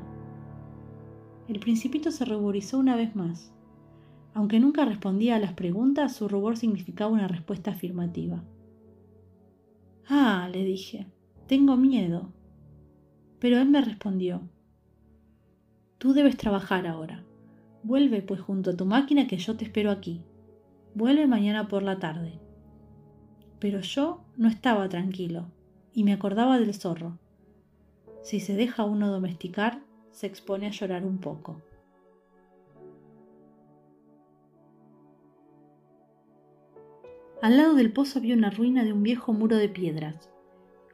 El 1.48 1.59
principito 1.59 2.10
se 2.10 2.24
ruborizó 2.24 2.78
una 2.78 2.97
vez 2.97 3.16
más. 3.16 3.52
Aunque 4.35 4.60
nunca 4.60 4.85
respondía 4.85 5.36
a 5.36 5.39
las 5.39 5.55
preguntas, 5.55 6.14
su 6.14 6.28
rubor 6.28 6.56
significaba 6.56 7.10
una 7.10 7.28
respuesta 7.28 7.70
afirmativa. 7.70 8.43
Ah, 10.09 10.48
le 10.52 10.64
dije, 10.64 11.06
tengo 11.47 11.77
miedo. 11.77 12.32
Pero 13.39 13.59
él 13.59 13.69
me 13.69 13.81
respondió, 13.81 14.43
Tú 16.02 16.14
debes 16.14 16.36
trabajar 16.36 16.89
ahora. 16.89 17.23
Vuelve 17.85 18.23
pues 18.23 18.40
junto 18.40 18.70
a 18.70 18.77
tu 18.77 18.86
máquina 18.86 19.28
que 19.28 19.36
yo 19.36 19.56
te 19.56 19.64
espero 19.64 19.93
aquí. 19.93 20.20
Vuelve 20.97 21.28
mañana 21.28 21.69
por 21.69 21.85
la 21.85 22.01
tarde. 22.01 22.40
Pero 23.60 23.82
yo 23.82 24.24
no 24.36 24.48
estaba 24.48 24.89
tranquilo 24.89 25.47
y 25.94 26.02
me 26.02 26.12
acordaba 26.12 26.59
del 26.59 26.74
zorro. 26.74 27.20
Si 28.23 28.40
se 28.40 28.56
deja 28.56 28.82
uno 28.82 29.12
domesticar, 29.12 29.81
se 30.10 30.27
expone 30.27 30.66
a 30.66 30.70
llorar 30.70 31.05
un 31.05 31.19
poco. 31.19 31.62
Al 37.40 37.56
lado 37.56 37.74
del 37.74 37.93
pozo 37.93 38.19
había 38.19 38.35
una 38.35 38.51
ruina 38.51 38.82
de 38.82 38.93
un 38.93 39.05
viejo 39.05 39.32
muro 39.32 39.56
de 39.56 39.69
piedras. 39.69 40.32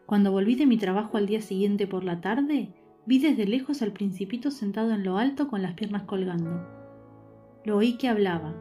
Cuando 0.08 0.32
volví 0.32 0.54
de 0.54 0.64
mi 0.64 0.78
trabajo 0.78 1.18
al 1.18 1.26
día 1.26 1.42
siguiente 1.42 1.86
por 1.86 2.02
la 2.02 2.22
tarde, 2.22 2.72
vi 3.04 3.18
desde 3.18 3.46
lejos 3.46 3.82
al 3.82 3.92
principito 3.92 4.50
sentado 4.50 4.92
en 4.92 5.04
lo 5.04 5.18
alto 5.18 5.48
con 5.48 5.60
las 5.60 5.74
piernas 5.74 6.04
colgando. 6.04 6.66
Lo 7.66 7.76
oí 7.76 7.98
que 7.98 8.08
hablaba. 8.08 8.54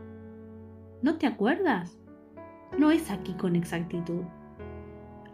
¿No 1.01 1.17
te 1.17 1.25
acuerdas? 1.25 1.97
No 2.77 2.91
es 2.91 3.09
aquí 3.11 3.31
con 3.35 3.55
exactitud. 3.55 4.23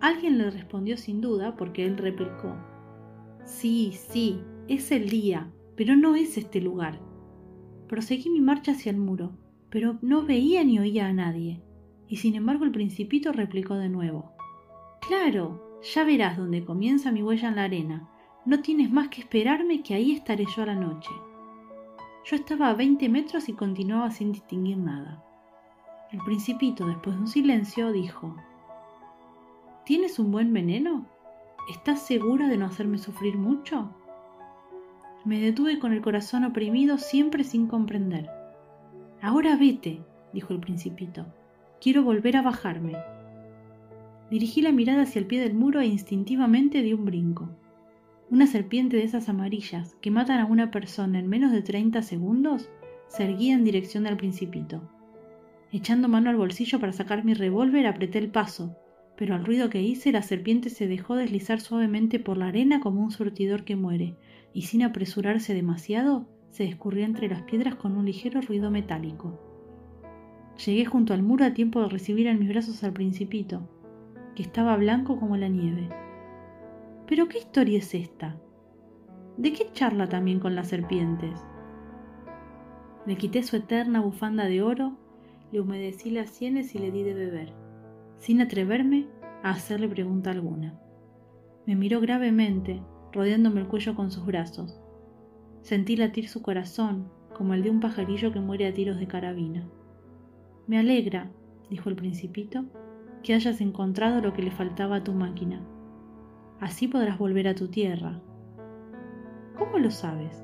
Alguien 0.02 0.38
le 0.38 0.52
respondió 0.52 0.98
sin 0.98 1.20
duda 1.20 1.56
porque 1.56 1.84
él 1.84 1.98
replicó. 1.98 2.58
Sí, 3.44 3.94
sí, 3.94 4.40
es 4.68 4.92
el 4.92 5.10
día, 5.10 5.52
pero 5.76 5.96
no 5.96 6.14
es 6.14 6.38
este 6.38 6.62
lugar. 6.62 7.00
Proseguí 7.88 8.30
mi 8.30 8.40
marcha 8.40 8.74
hacia 8.74 8.92
el 8.92 8.98
muro, 8.98 9.32
pero 9.72 9.98
no 10.04 10.22
veía 10.22 10.64
ni 10.64 10.78
oía 10.78 11.08
a 11.08 11.14
nadie, 11.14 11.64
y 12.08 12.18
sin 12.18 12.36
embargo 12.36 12.66
el 12.66 12.72
principito 12.72 13.32
replicó 13.32 13.74
de 13.74 13.90
nuevo. 13.90 14.32
Claro, 15.08 15.73
ya 15.84 16.04
verás 16.04 16.38
dónde 16.38 16.64
comienza 16.64 17.12
mi 17.12 17.22
huella 17.22 17.50
en 17.50 17.56
la 17.56 17.64
arena. 17.66 18.10
No 18.46 18.62
tienes 18.62 18.92
más 18.92 19.10
que 19.10 19.22
esperarme 19.22 19.84
que 19.84 19.94
ahí 19.94 20.14
estaré 20.14 20.46
yo 20.46 20.64
a 20.64 20.68
la 20.68 20.76
noche. 20.76 21.12
Yo 22.26 22.36
estaba 22.36 22.70
a 22.70 22.74
veinte 22.74 23.10
metros 23.10 23.50
y 23.50 23.54
continuaba 23.54 24.10
sin 24.12 24.32
distinguir 24.32 24.78
nada. 24.78 25.24
El 26.12 26.20
principito, 26.20 26.88
después 26.88 27.16
de 27.16 27.22
un 27.22 27.28
silencio, 27.28 27.92
dijo 27.92 28.36
¿Tienes 29.86 30.20
un 30.20 30.32
buen 30.32 30.54
veneno? 30.54 31.06
¿Estás 31.70 32.06
segura 32.06 32.48
de 32.48 32.58
no 32.58 32.66
hacerme 32.66 32.98
sufrir 32.98 33.38
mucho? 33.38 33.90
Me 35.26 35.40
detuve 35.40 35.80
con 35.80 35.92
el 35.92 36.02
corazón 36.02 36.46
oprimido, 36.46 36.98
siempre 36.98 37.44
sin 37.44 37.68
comprender. 37.68 38.30
Ahora 39.22 39.56
vete, 39.58 40.02
dijo 40.34 40.54
el 40.54 40.60
principito. 40.60 41.26
Quiero 41.82 42.04
volver 42.04 42.38
a 42.38 42.42
bajarme. 42.42 42.98
Dirigí 44.34 44.64
la 44.64 44.72
mirada 44.72 45.04
hacia 45.04 45.20
el 45.20 45.28
pie 45.28 45.42
del 45.42 45.54
muro 45.54 45.80
e 45.80 45.86
instintivamente 45.86 46.82
di 46.82 46.92
un 46.92 47.06
brinco. 47.06 47.56
Una 48.32 48.48
serpiente 48.48 48.98
de 48.98 49.04
esas 49.04 49.30
amarillas 49.30 49.96
que 50.02 50.10
matan 50.10 50.40
a 50.40 50.48
una 50.48 50.72
persona 50.72 51.20
en 51.20 51.30
menos 51.30 51.52
de 51.52 51.62
30 51.62 52.02
segundos 52.02 52.68
se 53.06 53.26
erguía 53.26 53.54
en 53.54 53.64
dirección 53.64 54.06
del 54.06 54.18
principito. 54.18 54.90
Echando 55.72 56.08
mano 56.08 56.32
al 56.32 56.38
bolsillo 56.38 56.80
para 56.80 56.94
sacar 56.94 57.24
mi 57.24 57.36
revólver 57.36 57.86
apreté 57.86 58.18
el 58.18 58.32
paso, 58.32 58.76
pero 59.18 59.36
al 59.36 59.46
ruido 59.46 59.70
que 59.70 59.84
hice 59.84 60.12
la 60.12 60.24
serpiente 60.24 60.72
se 60.72 60.88
dejó 60.88 61.16
deslizar 61.16 61.62
suavemente 61.62 62.20
por 62.20 62.38
la 62.40 62.48
arena 62.48 62.80
como 62.80 63.04
un 63.04 63.12
surtidor 63.12 63.64
que 63.64 63.76
muere, 63.76 64.16
y 64.52 64.64
sin 64.64 64.82
apresurarse 64.82 65.54
demasiado, 65.54 66.28
se 66.50 66.64
escurrió 66.64 67.06
entre 67.06 67.30
las 67.30 67.44
piedras 67.44 67.76
con 67.76 67.96
un 67.96 68.06
ligero 68.08 68.42
ruido 68.42 68.72
metálico. 68.72 69.40
Llegué 70.66 70.86
junto 70.86 71.14
al 71.14 71.22
muro 71.22 71.46
a 71.46 71.54
tiempo 71.54 71.84
de 71.84 71.90
recibir 71.90 72.26
en 72.26 72.40
mis 72.40 72.50
brazos 72.50 72.84
al 72.84 72.94
principito, 72.94 73.70
que 74.36 74.44
estaba 74.44 74.76
blanco 74.78 75.20
como 75.20 75.38
la 75.38 75.48
nieve. 75.48 75.90
¿Pero 77.08 77.28
qué 77.28 77.40
historia 77.40 77.80
es 77.80 77.94
esta? 77.94 78.38
¿De 79.38 79.54
qué 79.54 79.72
charla 79.72 80.08
también 80.08 80.40
con 80.40 80.56
las 80.56 80.68
serpientes? 80.68 81.40
Le 83.06 83.18
quité 83.18 83.44
su 83.44 83.58
eterna 83.58 84.02
bufanda 84.02 84.46
de 84.46 84.62
oro, 84.62 84.98
le 85.52 85.60
humedecí 85.60 86.10
las 86.10 86.30
sienes 86.30 86.74
y 86.76 86.80
le 86.80 86.92
di 86.92 87.04
de 87.04 87.14
beber, 87.14 87.54
sin 88.18 88.42
atreverme 88.42 89.08
a 89.44 89.52
hacerle 89.52 89.88
pregunta 89.88 90.32
alguna. 90.32 90.80
Me 91.66 91.76
miró 91.76 92.00
gravemente, 92.00 92.82
rodeándome 93.12 93.62
el 93.62 93.68
cuello 93.68 93.96
con 93.96 94.12
sus 94.12 94.26
brazos. 94.26 94.80
Sentí 95.62 95.96
latir 95.96 96.28
su 96.28 96.42
corazón, 96.42 97.10
como 97.34 97.54
el 97.54 97.64
de 97.64 97.70
un 97.70 97.80
pajarillo 97.80 98.32
que 98.32 98.40
muere 98.40 98.68
a 98.68 98.74
tiros 98.74 98.98
de 98.98 99.08
carabina. 99.08 99.68
Me 100.68 100.78
alegra, 100.78 101.32
dijo 101.70 101.90
el 101.90 101.96
principito, 101.96 102.66
que 103.24 103.34
hayas 103.34 103.62
encontrado 103.62 104.22
lo 104.22 104.34
que 104.34 104.44
le 104.44 104.52
faltaba 104.52 104.98
a 104.98 105.04
tu 105.04 105.14
máquina. 105.14 105.62
Así 106.60 106.88
podrás 106.88 107.18
volver 107.18 107.48
a 107.48 107.56
tu 107.56 107.70
tierra. 107.70 108.22
¿Cómo 109.58 109.80
lo 109.80 109.92
sabes? 109.92 110.44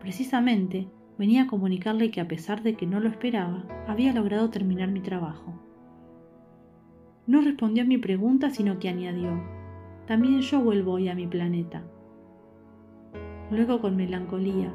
Precisamente 0.00 0.88
venía 1.18 1.44
a 1.44 1.46
comunicarle 1.46 2.10
que 2.10 2.20
a 2.20 2.28
pesar 2.28 2.62
de 2.62 2.74
que 2.74 2.86
no 2.86 3.00
lo 3.00 3.08
esperaba, 3.08 3.64
había 3.86 4.12
logrado 4.12 4.50
terminar 4.50 4.90
mi 4.90 5.00
trabajo. 5.00 5.54
No 7.26 7.40
respondió 7.40 7.84
a 7.84 7.86
mi 7.86 7.96
pregunta, 7.96 8.50
sino 8.50 8.78
que 8.78 8.88
añadió, 8.88 9.42
también 10.06 10.40
yo 10.40 10.60
vuelvo 10.60 10.92
hoy 10.92 11.08
a 11.08 11.14
mi 11.14 11.26
planeta. 11.26 11.84
Luego 13.50 13.80
con 13.80 13.96
melancolía, 13.96 14.72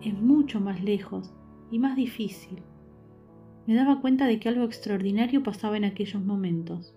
es 0.00 0.14
mucho 0.14 0.60
más 0.60 0.82
lejos 0.82 1.34
y 1.70 1.78
más 1.78 1.96
difícil. 1.96 2.62
Me 3.66 3.74
daba 3.74 4.00
cuenta 4.00 4.26
de 4.26 4.40
que 4.40 4.48
algo 4.48 4.64
extraordinario 4.64 5.42
pasaba 5.42 5.76
en 5.76 5.84
aquellos 5.84 6.22
momentos. 6.22 6.94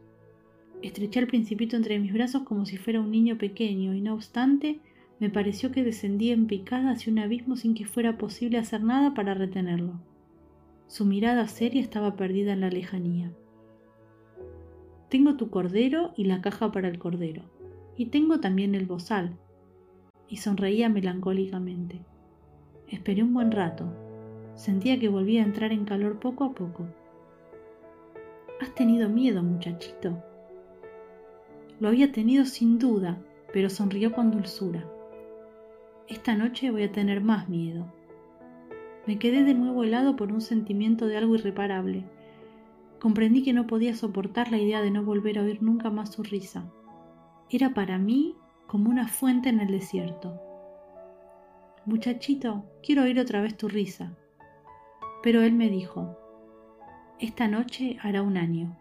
Estreché 0.82 1.20
al 1.20 1.28
principito 1.28 1.76
entre 1.76 2.00
mis 2.00 2.14
brazos 2.14 2.44
como 2.44 2.66
si 2.66 2.78
fuera 2.78 3.00
un 3.00 3.12
niño 3.12 3.38
pequeño 3.38 3.94
y 3.94 4.02
no 4.02 4.14
obstante 4.14 4.80
me 5.20 5.30
pareció 5.30 5.72
que 5.72 5.84
descendía 5.84 6.34
en 6.34 6.48
picada 6.48 6.92
hacia 6.92 7.12
un 7.12 7.20
abismo 7.20 7.56
sin 7.56 7.74
que 7.74 7.86
fuera 7.86 8.18
posible 8.18 8.58
hacer 8.58 8.84
nada 8.84 9.14
para 9.14 9.34
retenerlo. 9.34 10.00
Su 10.88 11.06
mirada 11.06 11.48
seria 11.48 11.82
estaba 11.82 12.16
perdida 12.16 12.54
en 12.54 12.62
la 12.62 12.70
lejanía. 12.70 13.32
Tengo 15.10 15.38
tu 15.38 15.50
cordero 15.50 16.14
y 16.18 16.26
la 16.26 16.42
caja 16.42 16.72
para 16.72 16.90
el 16.90 17.00
cordero 17.00 17.44
y 17.98 18.08
tengo 18.08 18.40
también 18.40 18.76
el 18.76 18.86
bozal. 18.86 19.38
Y 20.28 20.38
sonreía 20.38 20.90
melancólicamente. 20.90 22.02
Esperé 22.88 23.24
un 23.24 23.34
buen 23.34 23.52
rato. 23.52 24.05
Sentía 24.56 25.00
que 25.00 25.10
volvía 25.10 25.42
a 25.42 25.46
entrar 25.46 25.72
en 25.72 25.86
calor 25.86 26.20
poco 26.20 26.44
a 26.44 26.54
poco. 26.54 26.86
Has 28.62 28.74
tenido 28.74 29.10
miedo, 29.10 29.44
muchachito. 29.44 30.24
Lo 31.80 31.90
había 31.90 32.12
tenido 32.12 32.46
sin 32.46 32.80
duda, 32.80 33.22
pero 33.54 33.70
sonrió 33.70 34.14
con 34.14 34.32
dulzura. 34.32 34.86
Esta 36.08 36.36
noche 36.36 36.72
voy 36.72 36.84
a 36.84 36.92
tener 36.92 37.22
más 37.22 37.50
miedo. 37.50 37.86
Me 39.06 39.20
quedé 39.20 39.44
de 39.44 39.54
nuevo 39.54 39.84
helado 39.84 40.16
por 40.16 40.32
un 40.32 40.42
sentimiento 40.42 41.06
de 41.08 41.18
algo 41.18 41.36
irreparable. 41.36 42.06
Comprendí 43.00 43.44
que 43.44 43.54
no 43.54 43.68
podía 43.68 43.94
soportar 43.94 44.52
la 44.52 44.58
idea 44.58 44.82
de 44.82 44.92
no 44.92 45.04
volver 45.04 45.38
a 45.38 45.44
oír 45.44 45.62
nunca 45.62 45.90
más 45.90 46.14
su 46.14 46.24
risa 46.24 46.66
era 47.50 47.74
para 47.74 47.98
mí 47.98 48.36
como 48.68 48.90
una 48.90 49.08
fuente 49.08 49.50
en 49.50 49.60
el 49.60 49.68
desierto. 49.68 50.40
Muchachito, 51.86 52.66
quiero 52.82 53.04
oír 53.04 53.20
otra 53.20 53.42
vez 53.42 53.56
tu 53.56 53.68
risa. 53.68 54.18
Pero 55.26 55.42
él 55.42 55.52
me 55.52 55.70
dijo, 55.70 56.18
esta 57.20 57.50
noche 57.50 57.98
hará 58.02 58.22
un 58.22 58.38
año. 58.38 58.78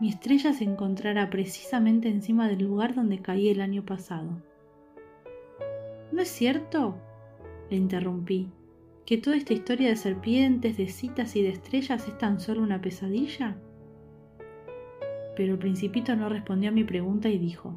Mi 0.00 0.10
estrella 0.10 0.52
se 0.52 0.64
encontrará 0.64 1.30
precisamente 1.30 2.10
encima 2.10 2.46
del 2.46 2.64
lugar 2.64 2.94
donde 2.94 3.22
caí 3.22 3.48
el 3.48 3.62
año 3.62 3.86
pasado. 3.86 4.42
¿No 6.12 6.20
es 6.20 6.28
cierto? 6.28 6.98
Le 7.70 7.76
interrumpí, 7.78 8.50
que 9.06 9.16
toda 9.16 9.36
esta 9.36 9.54
historia 9.54 9.88
de 9.88 9.96
serpientes, 9.96 10.76
de 10.76 10.88
citas 10.88 11.36
y 11.36 11.42
de 11.42 11.48
estrellas 11.48 12.06
es 12.06 12.18
tan 12.18 12.40
solo 12.40 12.62
una 12.62 12.82
pesadilla 12.82 13.56
pero 15.40 15.54
el 15.54 15.58
principito 15.58 16.14
no 16.16 16.28
respondió 16.28 16.68
a 16.68 16.72
mi 16.72 16.84
pregunta 16.84 17.30
y 17.30 17.38
dijo, 17.38 17.72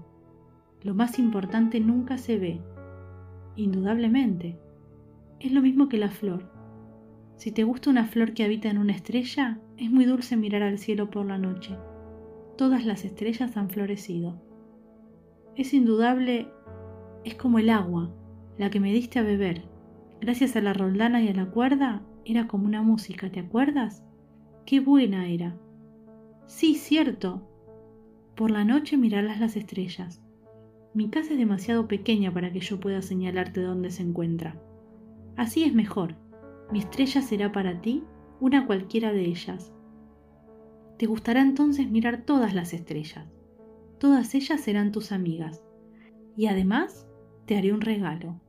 lo 0.82 0.94
más 0.94 1.18
importante 1.18 1.80
nunca 1.80 2.18
se 2.18 2.38
ve. 2.38 2.60
Indudablemente. 3.56 4.60
Es 5.40 5.53
lo 5.53 5.61
mismo 5.61 5.88
que 5.88 5.98
la 5.98 6.10
flor. 6.10 6.52
Si 7.38 7.51
te 7.51 7.64
gusta 7.64 7.89
una 7.89 8.05
flor 8.05 8.34
que 8.34 8.43
habita 8.43 8.69
en 8.69 8.77
una 8.77 8.93
estrella, 8.93 9.60
es 9.77 9.91
muy 9.91 10.05
dulce 10.05 10.38
mirar 10.38 10.64
al 10.64 10.77
cielo 10.77 11.10
por 11.10 11.26
la 11.26 11.38
noche. 11.38 11.76
Todas 12.57 12.85
las 12.85 13.03
estrellas 13.03 13.57
han 13.57 13.69
florecido. 13.69 14.41
Es 15.55 15.73
indudable, 15.73 16.47
es 17.23 17.35
como 17.35 17.60
el 17.60 17.69
agua, 17.69 18.14
la 18.57 18.69
que 18.69 18.80
me 18.80 18.93
diste 18.93 19.19
a 19.19 19.23
beber. 19.23 19.64
Gracias 20.22 20.55
a 20.55 20.61
la 20.61 20.73
roldana 20.73 21.22
y 21.22 21.27
a 21.27 21.34
la 21.34 21.47
cuerda, 21.47 22.01
era 22.26 22.47
como 22.47 22.65
una 22.65 22.81
música, 22.81 23.31
¿te 23.31 23.39
acuerdas? 23.39 24.03
Qué 24.65 24.80
buena 24.80 25.27
era. 25.27 25.57
Sí, 26.45 26.76
cierto, 26.76 27.47
por 28.35 28.51
la 28.51 28.64
noche 28.64 28.97
mirarlas 28.97 29.39
las 29.39 29.55
estrellas. 29.55 30.22
Mi 30.93 31.10
casa 31.10 31.34
es 31.34 31.39
demasiado 31.39 31.88
pequeña 31.88 32.31
para 32.31 32.51
que 32.51 32.60
yo 32.60 32.80
pueda 32.80 33.01
señalarte 33.01 33.61
dónde 33.61 33.89
se 33.89 34.03
encuentra. 34.03 34.61
Así 35.35 35.64
es 35.64 35.73
mejor. 35.73 36.15
Mi 36.74 36.80
estrella 36.80 37.22
será 37.22 37.52
para 37.52 37.82
ti 37.82 38.04
una 38.40 38.66
cualquiera 38.66 39.14
de 39.14 39.26
ellas. 39.26 39.72
Te 40.98 41.06
gustará 41.06 41.40
entonces 41.40 41.88
mirar 41.91 42.24
todas 42.26 42.56
las 42.56 42.74
estrellas. 42.74 43.28
Todas 44.00 44.34
ellas 44.34 44.60
serán 44.60 44.91
tus 44.91 45.12
amigas. 45.12 45.64
Y 46.36 46.48
además 46.48 47.08
te 47.45 47.60
haré 47.60 47.74
un 47.74 47.82
regalo. 47.82 48.41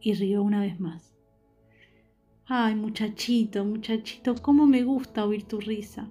Y 0.00 0.14
rió 0.14 0.44
una 0.44 0.60
vez 0.60 0.78
más. 0.78 1.16
Ay, 2.46 2.76
muchachito, 2.76 3.64
muchachito, 3.64 4.36
cómo 4.40 4.68
me 4.68 4.84
gusta 4.84 5.26
oír 5.26 5.42
tu 5.42 5.58
risa. 5.58 6.08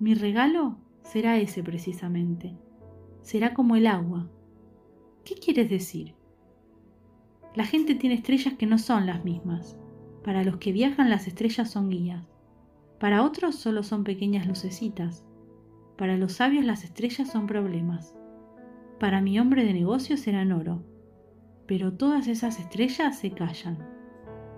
Mi 0.00 0.14
regalo 0.14 0.78
será 1.04 1.38
ese 1.38 1.62
precisamente. 1.62 2.56
Será 3.22 3.54
como 3.54 3.76
el 3.76 3.86
agua. 3.86 4.28
¿Qué 5.24 5.36
quieres 5.36 5.70
decir? 5.70 6.16
La 7.54 7.64
gente 7.64 7.94
tiene 7.94 8.16
estrellas 8.16 8.54
que 8.54 8.66
no 8.66 8.78
son 8.78 9.06
las 9.06 9.24
mismas. 9.24 9.78
Para 10.26 10.42
los 10.42 10.56
que 10.56 10.72
viajan 10.72 11.08
las 11.08 11.28
estrellas 11.28 11.70
son 11.70 11.88
guías. 11.88 12.26
Para 12.98 13.22
otros 13.22 13.54
solo 13.54 13.84
son 13.84 14.02
pequeñas 14.02 14.48
lucecitas. 14.48 15.24
Para 15.96 16.16
los 16.16 16.32
sabios 16.32 16.64
las 16.64 16.82
estrellas 16.82 17.30
son 17.30 17.46
problemas. 17.46 18.12
Para 18.98 19.20
mi 19.20 19.38
hombre 19.38 19.64
de 19.64 19.72
negocios 19.72 20.26
eran 20.26 20.50
oro. 20.50 20.82
Pero 21.68 21.92
todas 21.92 22.26
esas 22.26 22.58
estrellas 22.58 23.16
se 23.16 23.30
callan. 23.30 23.78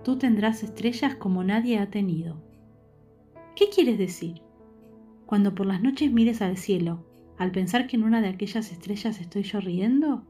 Tú 0.03 0.17
tendrás 0.17 0.63
estrellas 0.63 1.13
como 1.13 1.43
nadie 1.43 1.77
ha 1.77 1.91
tenido. 1.91 2.41
¿Qué 3.55 3.69
quieres 3.69 3.99
decir? 3.99 4.41
Cuando 5.27 5.53
por 5.53 5.67
las 5.67 5.83
noches 5.83 6.11
mires 6.11 6.41
al 6.41 6.57
cielo, 6.57 7.05
al 7.37 7.51
pensar 7.51 7.85
que 7.85 7.95
en 7.95 8.05
una 8.05 8.21
de 8.21 8.29
aquellas 8.29 8.71
estrellas 8.71 9.21
estoy 9.21 9.43
yo 9.43 9.59
riendo, 9.59 10.23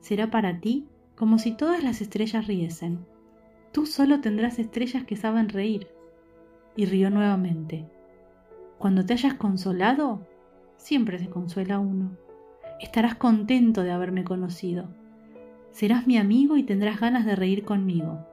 será 0.00 0.32
para 0.32 0.58
ti 0.58 0.88
como 1.14 1.38
si 1.38 1.52
todas 1.56 1.84
las 1.84 2.00
estrellas 2.00 2.48
riesen. 2.48 3.06
Tú 3.72 3.86
solo 3.86 4.20
tendrás 4.20 4.58
estrellas 4.58 5.04
que 5.04 5.16
saben 5.16 5.48
reír. 5.48 5.88
Y 6.76 6.86
rió 6.86 7.10
nuevamente. 7.10 7.86
Cuando 8.78 9.04
te 9.04 9.12
hayas 9.12 9.34
consolado, 9.34 10.26
siempre 10.76 11.18
se 11.18 11.28
consuela 11.28 11.78
uno. 11.78 12.16
Estarás 12.80 13.14
contento 13.14 13.82
de 13.82 13.92
haberme 13.92 14.24
conocido. 14.24 14.88
Serás 15.70 16.06
mi 16.06 16.16
amigo 16.16 16.56
y 16.56 16.62
tendrás 16.62 17.00
ganas 17.00 17.26
de 17.26 17.36
reír 17.36 17.64
conmigo. 17.64 18.26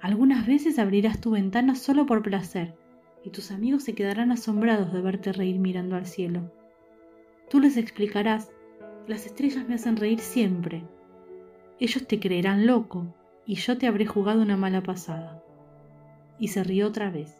Algunas 0.00 0.46
veces 0.46 0.78
abrirás 0.78 1.20
tu 1.20 1.32
ventana 1.32 1.74
solo 1.74 2.06
por 2.06 2.22
placer, 2.22 2.74
y 3.24 3.30
tus 3.30 3.50
amigos 3.50 3.84
se 3.84 3.94
quedarán 3.94 4.32
asombrados 4.32 4.92
de 4.92 5.00
verte 5.00 5.32
reír 5.32 5.58
mirando 5.58 5.96
al 5.96 6.06
cielo. 6.06 6.50
Tú 7.50 7.60
les 7.60 7.76
explicarás, 7.76 8.50
las 9.06 9.26
estrellas 9.26 9.68
me 9.68 9.74
hacen 9.74 9.96
reír 9.96 10.20
siempre. 10.20 10.82
Ellos 11.78 12.06
te 12.06 12.18
creerán 12.18 12.66
loco, 12.66 13.14
y 13.46 13.56
yo 13.56 13.78
te 13.78 13.86
habré 13.86 14.06
jugado 14.06 14.42
una 14.42 14.56
mala 14.56 14.82
pasada. 14.82 15.42
Y 16.38 16.48
se 16.48 16.64
rió 16.64 16.88
otra 16.88 17.10
vez. 17.10 17.36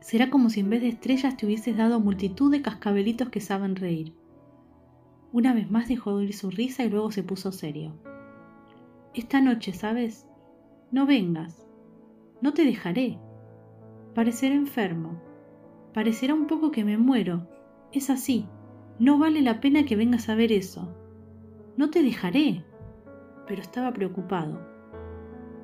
Será 0.00 0.30
como 0.30 0.50
si 0.50 0.60
en 0.60 0.70
vez 0.70 0.80
de 0.80 0.88
estrellas 0.88 1.36
te 1.36 1.46
hubieses 1.46 1.76
dado 1.76 2.00
multitud 2.00 2.50
de 2.50 2.62
cascabelitos 2.62 3.28
que 3.28 3.40
saben 3.40 3.76
reír. 3.76 4.14
Una 5.32 5.52
vez 5.52 5.70
más 5.70 5.88
dejó 5.88 6.14
oír 6.14 6.34
su 6.34 6.50
risa 6.50 6.84
y 6.84 6.88
luego 6.88 7.10
se 7.10 7.22
puso 7.22 7.52
serio. 7.52 7.94
Esta 9.14 9.40
noche, 9.40 9.72
¿sabes? 9.72 10.26
No 10.90 11.04
vengas. 11.04 11.66
No 12.40 12.54
te 12.54 12.64
dejaré. 12.64 13.18
Pareceré 14.14 14.54
enfermo. 14.54 15.20
Parecerá 15.92 16.34
un 16.34 16.46
poco 16.46 16.70
que 16.70 16.84
me 16.84 16.96
muero. 16.96 17.46
Es 17.92 18.10
así. 18.10 18.46
No 18.98 19.18
vale 19.18 19.42
la 19.42 19.60
pena 19.60 19.84
que 19.84 19.96
vengas 19.96 20.28
a 20.28 20.34
ver 20.34 20.52
eso. 20.52 20.94
No 21.76 21.90
te 21.90 22.02
dejaré. 22.02 22.64
Pero 23.48 23.62
estaba 23.62 23.92
preocupado. 23.92 24.60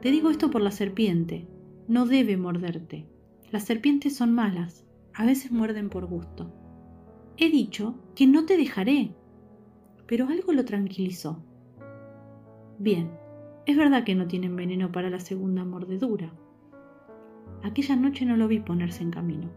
Te 0.01 0.11
digo 0.11 0.31
esto 0.31 0.51
por 0.51 0.63
la 0.63 0.71
serpiente. 0.71 1.47
No 1.87 2.07
debe 2.07 2.37
morderte. 2.37 3.07
Las 3.51 3.65
serpientes 3.65 4.17
son 4.17 4.33
malas, 4.33 4.85
a 5.13 5.25
veces 5.25 5.53
muerden 5.53 5.91
por 5.91 6.07
gusto. 6.07 6.53
He 7.37 7.51
dicho 7.51 7.95
que 8.17 8.27
no 8.27 8.47
te 8.47 8.57
dejaré. 8.57 9.13
Pero 10.07 10.27
algo 10.29 10.53
lo 10.53 10.65
tranquilizó. 10.65 11.43
Bien, 12.79 13.11
es 13.67 13.77
verdad 13.77 14.05
que 14.05 14.15
no 14.15 14.27
tienen 14.27 14.57
veneno 14.57 14.91
para 14.91 15.11
la 15.11 15.21
segunda 15.21 15.65
mordedura. 15.65 16.33
Aquella 17.63 17.97
noche 17.97 18.25
no 18.25 18.37
lo 18.37 18.49
vi 18.49 18.61
ponerse 18.61 19.03
en 19.03 19.11
camino. 19.11 19.51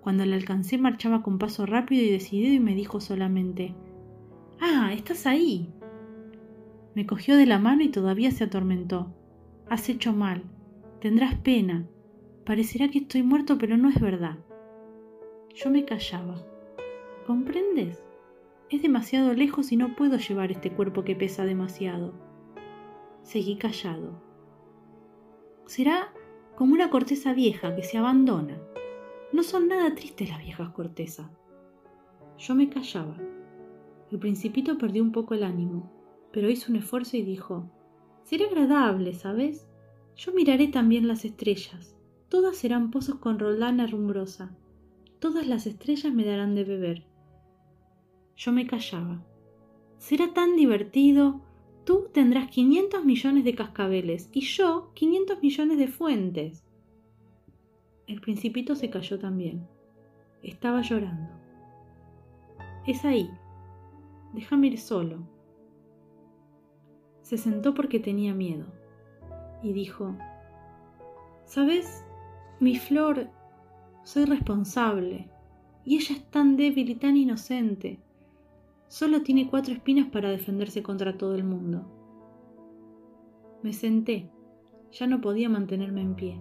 Cuando 0.00 0.24
le 0.26 0.34
alcancé 0.34 0.76
marchaba 0.76 1.22
con 1.22 1.38
paso 1.38 1.64
rápido 1.66 2.02
y 2.02 2.10
decidido 2.10 2.52
y 2.52 2.60
me 2.60 2.74
dijo 2.74 3.00
solamente, 3.00 3.74
Ah, 4.60 4.92
estás 4.92 5.26
ahí. 5.26 5.72
Me 6.94 7.06
cogió 7.06 7.36
de 7.36 7.46
la 7.46 7.58
mano 7.58 7.82
y 7.82 7.88
todavía 7.88 8.30
se 8.30 8.44
atormentó. 8.44 9.12
Has 9.68 9.88
hecho 9.88 10.12
mal. 10.12 10.44
Tendrás 11.00 11.34
pena. 11.36 11.86
Parecerá 12.46 12.88
que 12.88 13.00
estoy 13.00 13.22
muerto, 13.22 13.58
pero 13.58 13.76
no 13.76 13.88
es 13.88 14.00
verdad. 14.00 14.38
Yo 15.54 15.70
me 15.70 15.84
callaba. 15.84 16.36
¿Comprendes? 17.26 18.02
Es 18.70 18.82
demasiado 18.82 19.32
lejos 19.34 19.72
y 19.72 19.76
no 19.76 19.96
puedo 19.96 20.18
llevar 20.18 20.52
este 20.52 20.70
cuerpo 20.70 21.04
que 21.04 21.16
pesa 21.16 21.44
demasiado. 21.44 22.14
Seguí 23.22 23.56
callado. 23.56 24.22
Será 25.66 26.12
como 26.54 26.74
una 26.74 26.90
corteza 26.90 27.32
vieja 27.32 27.74
que 27.74 27.82
se 27.82 27.98
abandona. 27.98 28.58
No 29.32 29.42
son 29.42 29.68
nada 29.68 29.94
tristes 29.94 30.28
las 30.28 30.42
viejas 30.42 30.70
cortezas. 30.70 31.30
Yo 32.38 32.54
me 32.54 32.68
callaba. 32.68 33.16
El 34.10 34.18
principito 34.18 34.78
perdió 34.78 35.02
un 35.02 35.12
poco 35.12 35.34
el 35.34 35.42
ánimo, 35.42 35.90
pero 36.34 36.50
hizo 36.50 36.70
un 36.70 36.76
esfuerzo 36.76 37.16
y 37.16 37.22
dijo, 37.22 37.70
Será 38.24 38.44
agradable, 38.44 39.14
¿sabes? 39.14 39.66
Yo 40.14 40.34
miraré 40.34 40.68
también 40.68 41.08
las 41.08 41.24
estrellas 41.24 41.94
todas 42.34 42.56
serán 42.56 42.90
pozos 42.90 43.20
con 43.20 43.38
roldana 43.38 43.86
rumbrosa, 43.86 44.50
todas 45.20 45.46
las 45.46 45.68
estrellas 45.68 46.12
me 46.12 46.24
darán 46.24 46.56
de 46.56 46.64
beber. 46.64 47.06
Yo 48.34 48.50
me 48.50 48.66
callaba. 48.66 49.24
Será 49.98 50.34
tan 50.34 50.56
divertido. 50.56 51.42
Tú 51.84 52.08
tendrás 52.12 52.50
500 52.50 53.04
millones 53.04 53.44
de 53.44 53.54
cascabeles 53.54 54.30
y 54.32 54.40
yo 54.40 54.90
500 54.94 55.42
millones 55.42 55.78
de 55.78 55.86
fuentes. 55.86 56.64
El 58.08 58.20
principito 58.20 58.74
se 58.74 58.90
cayó 58.90 59.16
también. 59.20 59.68
Estaba 60.42 60.82
llorando. 60.82 61.30
Es 62.84 63.04
ahí. 63.04 63.30
Déjame 64.32 64.66
ir 64.66 64.78
solo. 64.80 65.20
Se 67.24 67.38
sentó 67.38 67.72
porque 67.72 68.00
tenía 68.00 68.34
miedo 68.34 68.66
y 69.62 69.72
dijo, 69.72 70.14
¿Sabes? 71.46 72.04
Mi 72.60 72.76
flor, 72.76 73.30
soy 74.02 74.26
responsable, 74.26 75.30
y 75.86 75.96
ella 75.96 76.16
es 76.16 76.30
tan 76.30 76.58
débil 76.58 76.90
y 76.90 76.94
tan 76.96 77.16
inocente. 77.16 77.98
Solo 78.88 79.22
tiene 79.22 79.48
cuatro 79.48 79.72
espinas 79.72 80.08
para 80.10 80.28
defenderse 80.28 80.82
contra 80.82 81.16
todo 81.16 81.34
el 81.34 81.44
mundo. 81.44 81.86
Me 83.62 83.72
senté, 83.72 84.30
ya 84.92 85.06
no 85.06 85.22
podía 85.22 85.48
mantenerme 85.48 86.02
en 86.02 86.14
pie. 86.16 86.40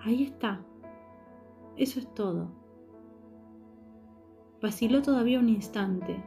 Ahí 0.00 0.22
está. 0.22 0.64
Eso 1.76 2.00
es 2.00 2.14
todo. 2.14 2.48
Vaciló 4.62 5.02
todavía 5.02 5.38
un 5.38 5.50
instante. 5.50 6.24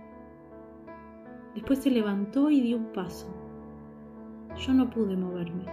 Después 1.53 1.80
se 1.80 1.91
levantó 1.91 2.49
y 2.49 2.61
dio 2.61 2.78
un 2.78 2.91
paso. 2.94 3.28
Yo 4.57 4.73
no 4.73 4.90
pude 4.90 5.15
moverme. 5.18 5.65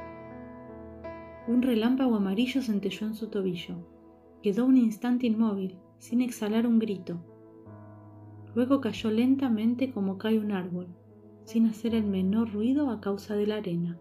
Un 1.46 1.62
relámpago 1.62 2.16
amarillo 2.16 2.62
centelló 2.62 3.06
en 3.06 3.14
su 3.14 3.28
tobillo. 3.28 3.76
Quedó 4.42 4.66
un 4.66 4.76
instante 4.76 5.26
inmóvil, 5.26 5.78
sin 5.98 6.20
exhalar 6.20 6.66
un 6.66 6.78
grito. 6.78 7.18
Luego 8.54 8.80
cayó 8.80 9.10
lentamente 9.10 9.92
como 9.92 10.18
cae 10.18 10.38
un 10.38 10.52
árbol, 10.52 10.88
sin 11.44 11.66
hacer 11.66 11.94
el 11.94 12.04
menor 12.04 12.52
ruido 12.52 12.90
a 12.90 13.00
causa 13.00 13.34
de 13.34 13.46
la 13.46 13.56
arena. 13.56 13.98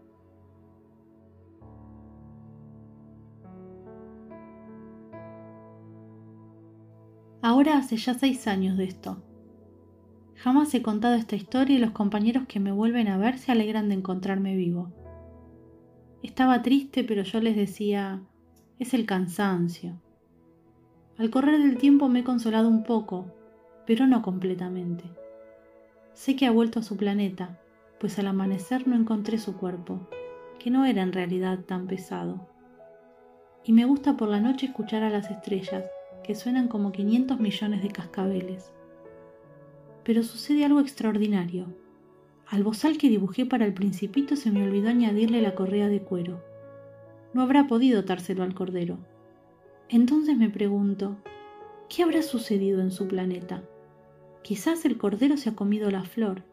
Ahora 7.41 7.77
hace 7.77 7.97
ya 7.97 8.13
seis 8.13 8.47
años 8.47 8.77
de 8.77 8.85
esto. 8.85 9.23
Jamás 10.37 10.73
he 10.75 10.83
contado 10.83 11.15
esta 11.15 11.35
historia 11.35 11.77
y 11.77 11.79
los 11.79 11.91
compañeros 11.91 12.45
que 12.47 12.59
me 12.59 12.71
vuelven 12.71 13.07
a 13.07 13.17
ver 13.17 13.39
se 13.39 13.51
alegran 13.51 13.89
de 13.89 13.95
encontrarme 13.95 14.55
vivo. 14.55 14.93
Estaba 16.21 16.61
triste, 16.61 17.03
pero 17.03 17.23
yo 17.23 17.41
les 17.41 17.55
decía, 17.55 18.21
es 18.77 18.93
el 18.93 19.05
cansancio. 19.05 19.99
Al 21.17 21.31
correr 21.31 21.59
del 21.59 21.77
tiempo 21.77 22.07
me 22.07 22.19
he 22.19 22.23
consolado 22.23 22.69
un 22.69 22.83
poco, 22.83 23.33
pero 23.87 24.05
no 24.05 24.21
completamente. 24.21 25.05
Sé 26.13 26.35
que 26.35 26.45
ha 26.45 26.51
vuelto 26.51 26.79
a 26.79 26.83
su 26.83 26.97
planeta, 26.97 27.59
pues 27.99 28.19
al 28.19 28.27
amanecer 28.27 28.87
no 28.87 28.95
encontré 28.95 29.39
su 29.39 29.57
cuerpo, 29.57 30.07
que 30.59 30.69
no 30.69 30.85
era 30.85 31.01
en 31.01 31.13
realidad 31.13 31.59
tan 31.65 31.87
pesado. 31.87 32.47
Y 33.63 33.73
me 33.73 33.85
gusta 33.85 34.15
por 34.17 34.29
la 34.29 34.39
noche 34.39 34.67
escuchar 34.67 35.01
a 35.01 35.09
las 35.09 35.31
estrellas, 35.31 35.83
que 36.23 36.35
suenan 36.35 36.67
como 36.67 36.91
500 36.91 37.39
millones 37.39 37.81
de 37.81 37.89
cascabeles. 37.89 38.71
Pero 40.07 40.23
sucede 40.23 40.63
algo 40.63 40.79
extraordinario. 40.79 41.65
Al 42.47 42.63
bozal 42.63 42.97
que 42.97 43.09
dibujé 43.09 43.45
para 43.45 43.65
el 43.65 43.73
principito 43.73 44.37
se 44.37 44.51
me 44.51 44.63
olvidó 44.63 44.87
añadirle 44.87 45.41
la 45.41 45.53
correa 45.53 45.89
de 45.89 46.01
cuero. 46.01 46.41
No 47.33 47.41
habrá 47.41 47.67
podido 47.67 48.03
dárselo 48.03 48.43
al 48.43 48.55
cordero. 48.55 48.99
Entonces 49.89 50.37
me 50.37 50.49
pregunto, 50.49 51.17
¿qué 51.89 52.03
habrá 52.03 52.21
sucedido 52.21 52.79
en 52.79 52.91
su 52.91 53.09
planeta? 53.09 53.65
Quizás 54.43 54.85
el 54.85 54.97
cordero 54.97 55.35
se 55.35 55.49
ha 55.49 55.55
comido 55.55 55.91
la 55.91 56.05
flor. 56.05 56.45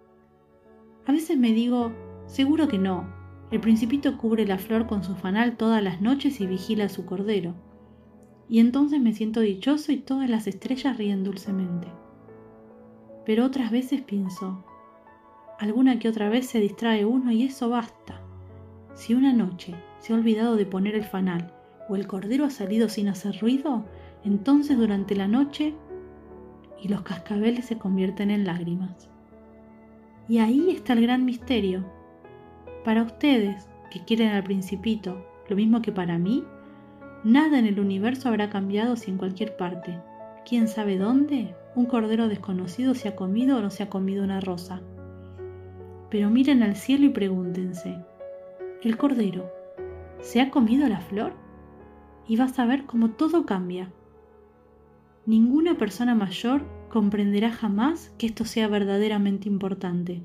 A 1.06 1.12
veces 1.12 1.38
me 1.38 1.52
digo, 1.52 1.92
seguro 2.26 2.66
que 2.66 2.78
no. 2.78 3.08
El 3.52 3.60
principito 3.60 4.18
cubre 4.18 4.48
la 4.48 4.58
flor 4.58 4.88
con 4.88 5.04
su 5.04 5.14
fanal 5.14 5.56
todas 5.56 5.80
las 5.80 6.00
noches 6.00 6.40
y 6.40 6.48
vigila 6.48 6.86
a 6.86 6.88
su 6.88 7.06
cordero. 7.06 7.54
Y 8.48 8.58
entonces 8.58 9.00
me 9.00 9.12
siento 9.12 9.38
dichoso 9.38 9.92
y 9.92 9.98
todas 9.98 10.28
las 10.28 10.48
estrellas 10.48 10.98
ríen 10.98 11.22
dulcemente. 11.22 11.86
Pero 13.24 13.44
otras 13.44 13.70
veces 13.70 14.02
pienso, 14.02 14.64
Alguna 15.58 16.00
que 16.00 16.08
otra 16.08 16.28
vez 16.28 16.46
se 16.46 16.58
distrae 16.58 17.04
uno 17.04 17.30
y 17.30 17.44
eso 17.44 17.68
basta. 17.70 18.20
Si 18.94 19.14
una 19.14 19.32
noche 19.32 19.74
se 19.98 20.12
ha 20.12 20.16
olvidado 20.16 20.56
de 20.56 20.66
poner 20.66 20.96
el 20.96 21.04
fanal 21.04 21.54
o 21.88 21.96
el 21.96 22.06
cordero 22.06 22.44
ha 22.44 22.50
salido 22.50 22.88
sin 22.88 23.08
hacer 23.08 23.38
ruido, 23.40 23.84
entonces 24.24 24.76
durante 24.76 25.14
la 25.14 25.28
noche 25.28 25.74
y 26.82 26.88
los 26.88 27.02
cascabeles 27.02 27.66
se 27.66 27.78
convierten 27.78 28.30
en 28.30 28.44
lágrimas. 28.44 29.08
Y 30.28 30.38
ahí 30.38 30.70
está 30.70 30.94
el 30.94 31.02
gran 31.02 31.24
misterio. 31.24 31.84
Para 32.84 33.02
ustedes, 33.02 33.68
que 33.90 34.04
quieren 34.04 34.30
al 34.30 34.42
principito, 34.42 35.24
lo 35.48 35.54
mismo 35.54 35.82
que 35.82 35.92
para 35.92 36.18
mí, 36.18 36.44
nada 37.22 37.58
en 37.58 37.66
el 37.66 37.78
universo 37.78 38.28
habrá 38.28 38.50
cambiado 38.50 38.96
si 38.96 39.10
en 39.10 39.18
cualquier 39.18 39.56
parte, 39.56 39.98
quién 40.44 40.66
sabe 40.66 40.98
dónde, 40.98 41.54
un 41.74 41.86
cordero 41.86 42.28
desconocido 42.28 42.94
se 42.94 43.08
ha 43.08 43.16
comido 43.16 43.58
o 43.58 43.60
no 43.60 43.70
se 43.70 43.82
ha 43.82 43.90
comido 43.90 44.22
una 44.22 44.40
rosa. 44.40 44.80
Pero 46.10 46.30
miren 46.30 46.62
al 46.62 46.76
cielo 46.76 47.06
y 47.06 47.08
pregúntense, 47.08 47.98
¿el 48.82 48.96
cordero 48.96 49.50
se 50.20 50.40
ha 50.40 50.50
comido 50.50 50.88
la 50.88 51.00
flor? 51.00 51.32
Y 52.26 52.36
vas 52.36 52.58
a 52.58 52.64
ver 52.64 52.86
cómo 52.86 53.10
todo 53.10 53.44
cambia. 53.44 53.90
Ninguna 55.26 55.76
persona 55.76 56.14
mayor 56.14 56.64
comprenderá 56.88 57.50
jamás 57.50 58.14
que 58.18 58.26
esto 58.26 58.44
sea 58.44 58.68
verdaderamente 58.68 59.48
importante. 59.48 60.22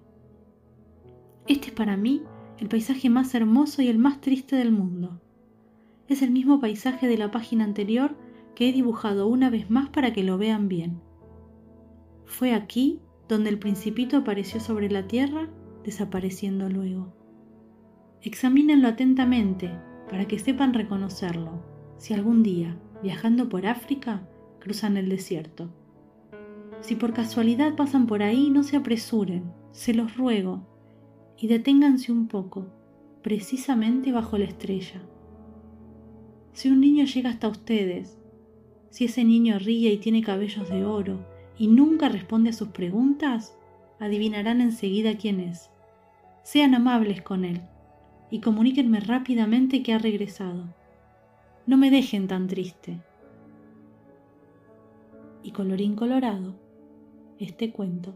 Este 1.48 1.68
es 1.68 1.74
para 1.74 1.98
mí 1.98 2.22
el 2.60 2.68
paisaje 2.68 3.10
más 3.10 3.34
hermoso 3.34 3.82
y 3.82 3.88
el 3.88 3.98
más 3.98 4.22
triste 4.22 4.56
del 4.56 4.72
mundo. 4.72 5.20
Es 6.08 6.22
el 6.22 6.32
mismo 6.32 6.60
paisaje 6.60 7.08
de 7.08 7.18
la 7.18 7.32
página 7.32 7.64
anterior 7.64 8.16
que 8.56 8.70
he 8.70 8.74
dibujado 8.74 9.28
una 9.28 9.50
vez 9.50 9.70
más 9.70 9.90
para 9.90 10.14
que 10.14 10.24
lo 10.24 10.38
vean 10.38 10.68
bien. 10.68 11.09
Fue 12.30 12.54
aquí 12.54 13.02
donde 13.28 13.50
el 13.50 13.58
principito 13.58 14.18
apareció 14.18 14.60
sobre 14.60 14.90
la 14.90 15.08
tierra, 15.08 15.50
desapareciendo 15.84 16.70
luego. 16.70 17.12
Examínenlo 18.22 18.88
atentamente 18.88 19.72
para 20.10 20.26
que 20.26 20.38
sepan 20.38 20.76
reconocerlo 20.76 21.66
si 21.98 22.14
algún 22.14 22.44
día, 22.44 22.78
viajando 23.02 23.50
por 23.50 23.66
África, 23.66 24.30
cruzan 24.60 24.96
el 24.96 25.10
desierto. 25.10 25.74
Si 26.82 26.96
por 26.96 27.14
casualidad 27.14 27.76
pasan 27.76 28.06
por 28.06 28.22
ahí, 28.22 28.52
no 28.52 28.62
se 28.62 28.78
apresuren, 28.78 29.52
se 29.72 29.96
los 29.96 30.16
ruego, 30.16 30.68
y 31.36 31.48
deténganse 31.48 32.12
un 32.12 32.28
poco, 32.28 32.68
precisamente 33.24 34.12
bajo 34.12 34.38
la 34.38 34.46
estrella. 34.46 35.02
Si 36.54 36.70
un 36.70 36.80
niño 36.80 37.06
llega 37.06 37.32
hasta 37.32 37.48
ustedes, 37.48 38.20
si 38.92 39.06
ese 39.06 39.26
niño 39.26 39.58
ríe 39.58 39.92
y 39.92 39.98
tiene 39.98 40.22
cabellos 40.22 40.70
de 40.70 40.86
oro 40.86 41.39
y 41.60 41.68
nunca 41.68 42.08
responde 42.10 42.50
a 42.50 42.54
sus 42.54 42.70
preguntas, 42.70 43.56
adivinarán 44.00 44.62
enseguida 44.62 45.18
quién 45.18 45.42
es. 45.42 45.70
Sean 46.42 46.74
amables 46.74 47.22
con 47.22 47.44
él 47.44 47.62
y 48.32 48.40
comuníquenme 48.40 49.02
rápidamente 49.02 49.84
que 49.84 49.94
ha 49.94 50.00
regresado. 50.00 50.74
No 51.68 51.78
me 51.78 51.92
dejen 51.92 52.28
tan 52.28 52.48
triste 52.48 53.02
y 55.44 55.52
colorín 55.52 55.96
colorado, 55.96 56.56
este 57.40 57.72
cuento 57.72 58.14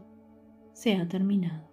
se 0.72 0.96
ha 0.96 1.08
terminado. 1.08 1.73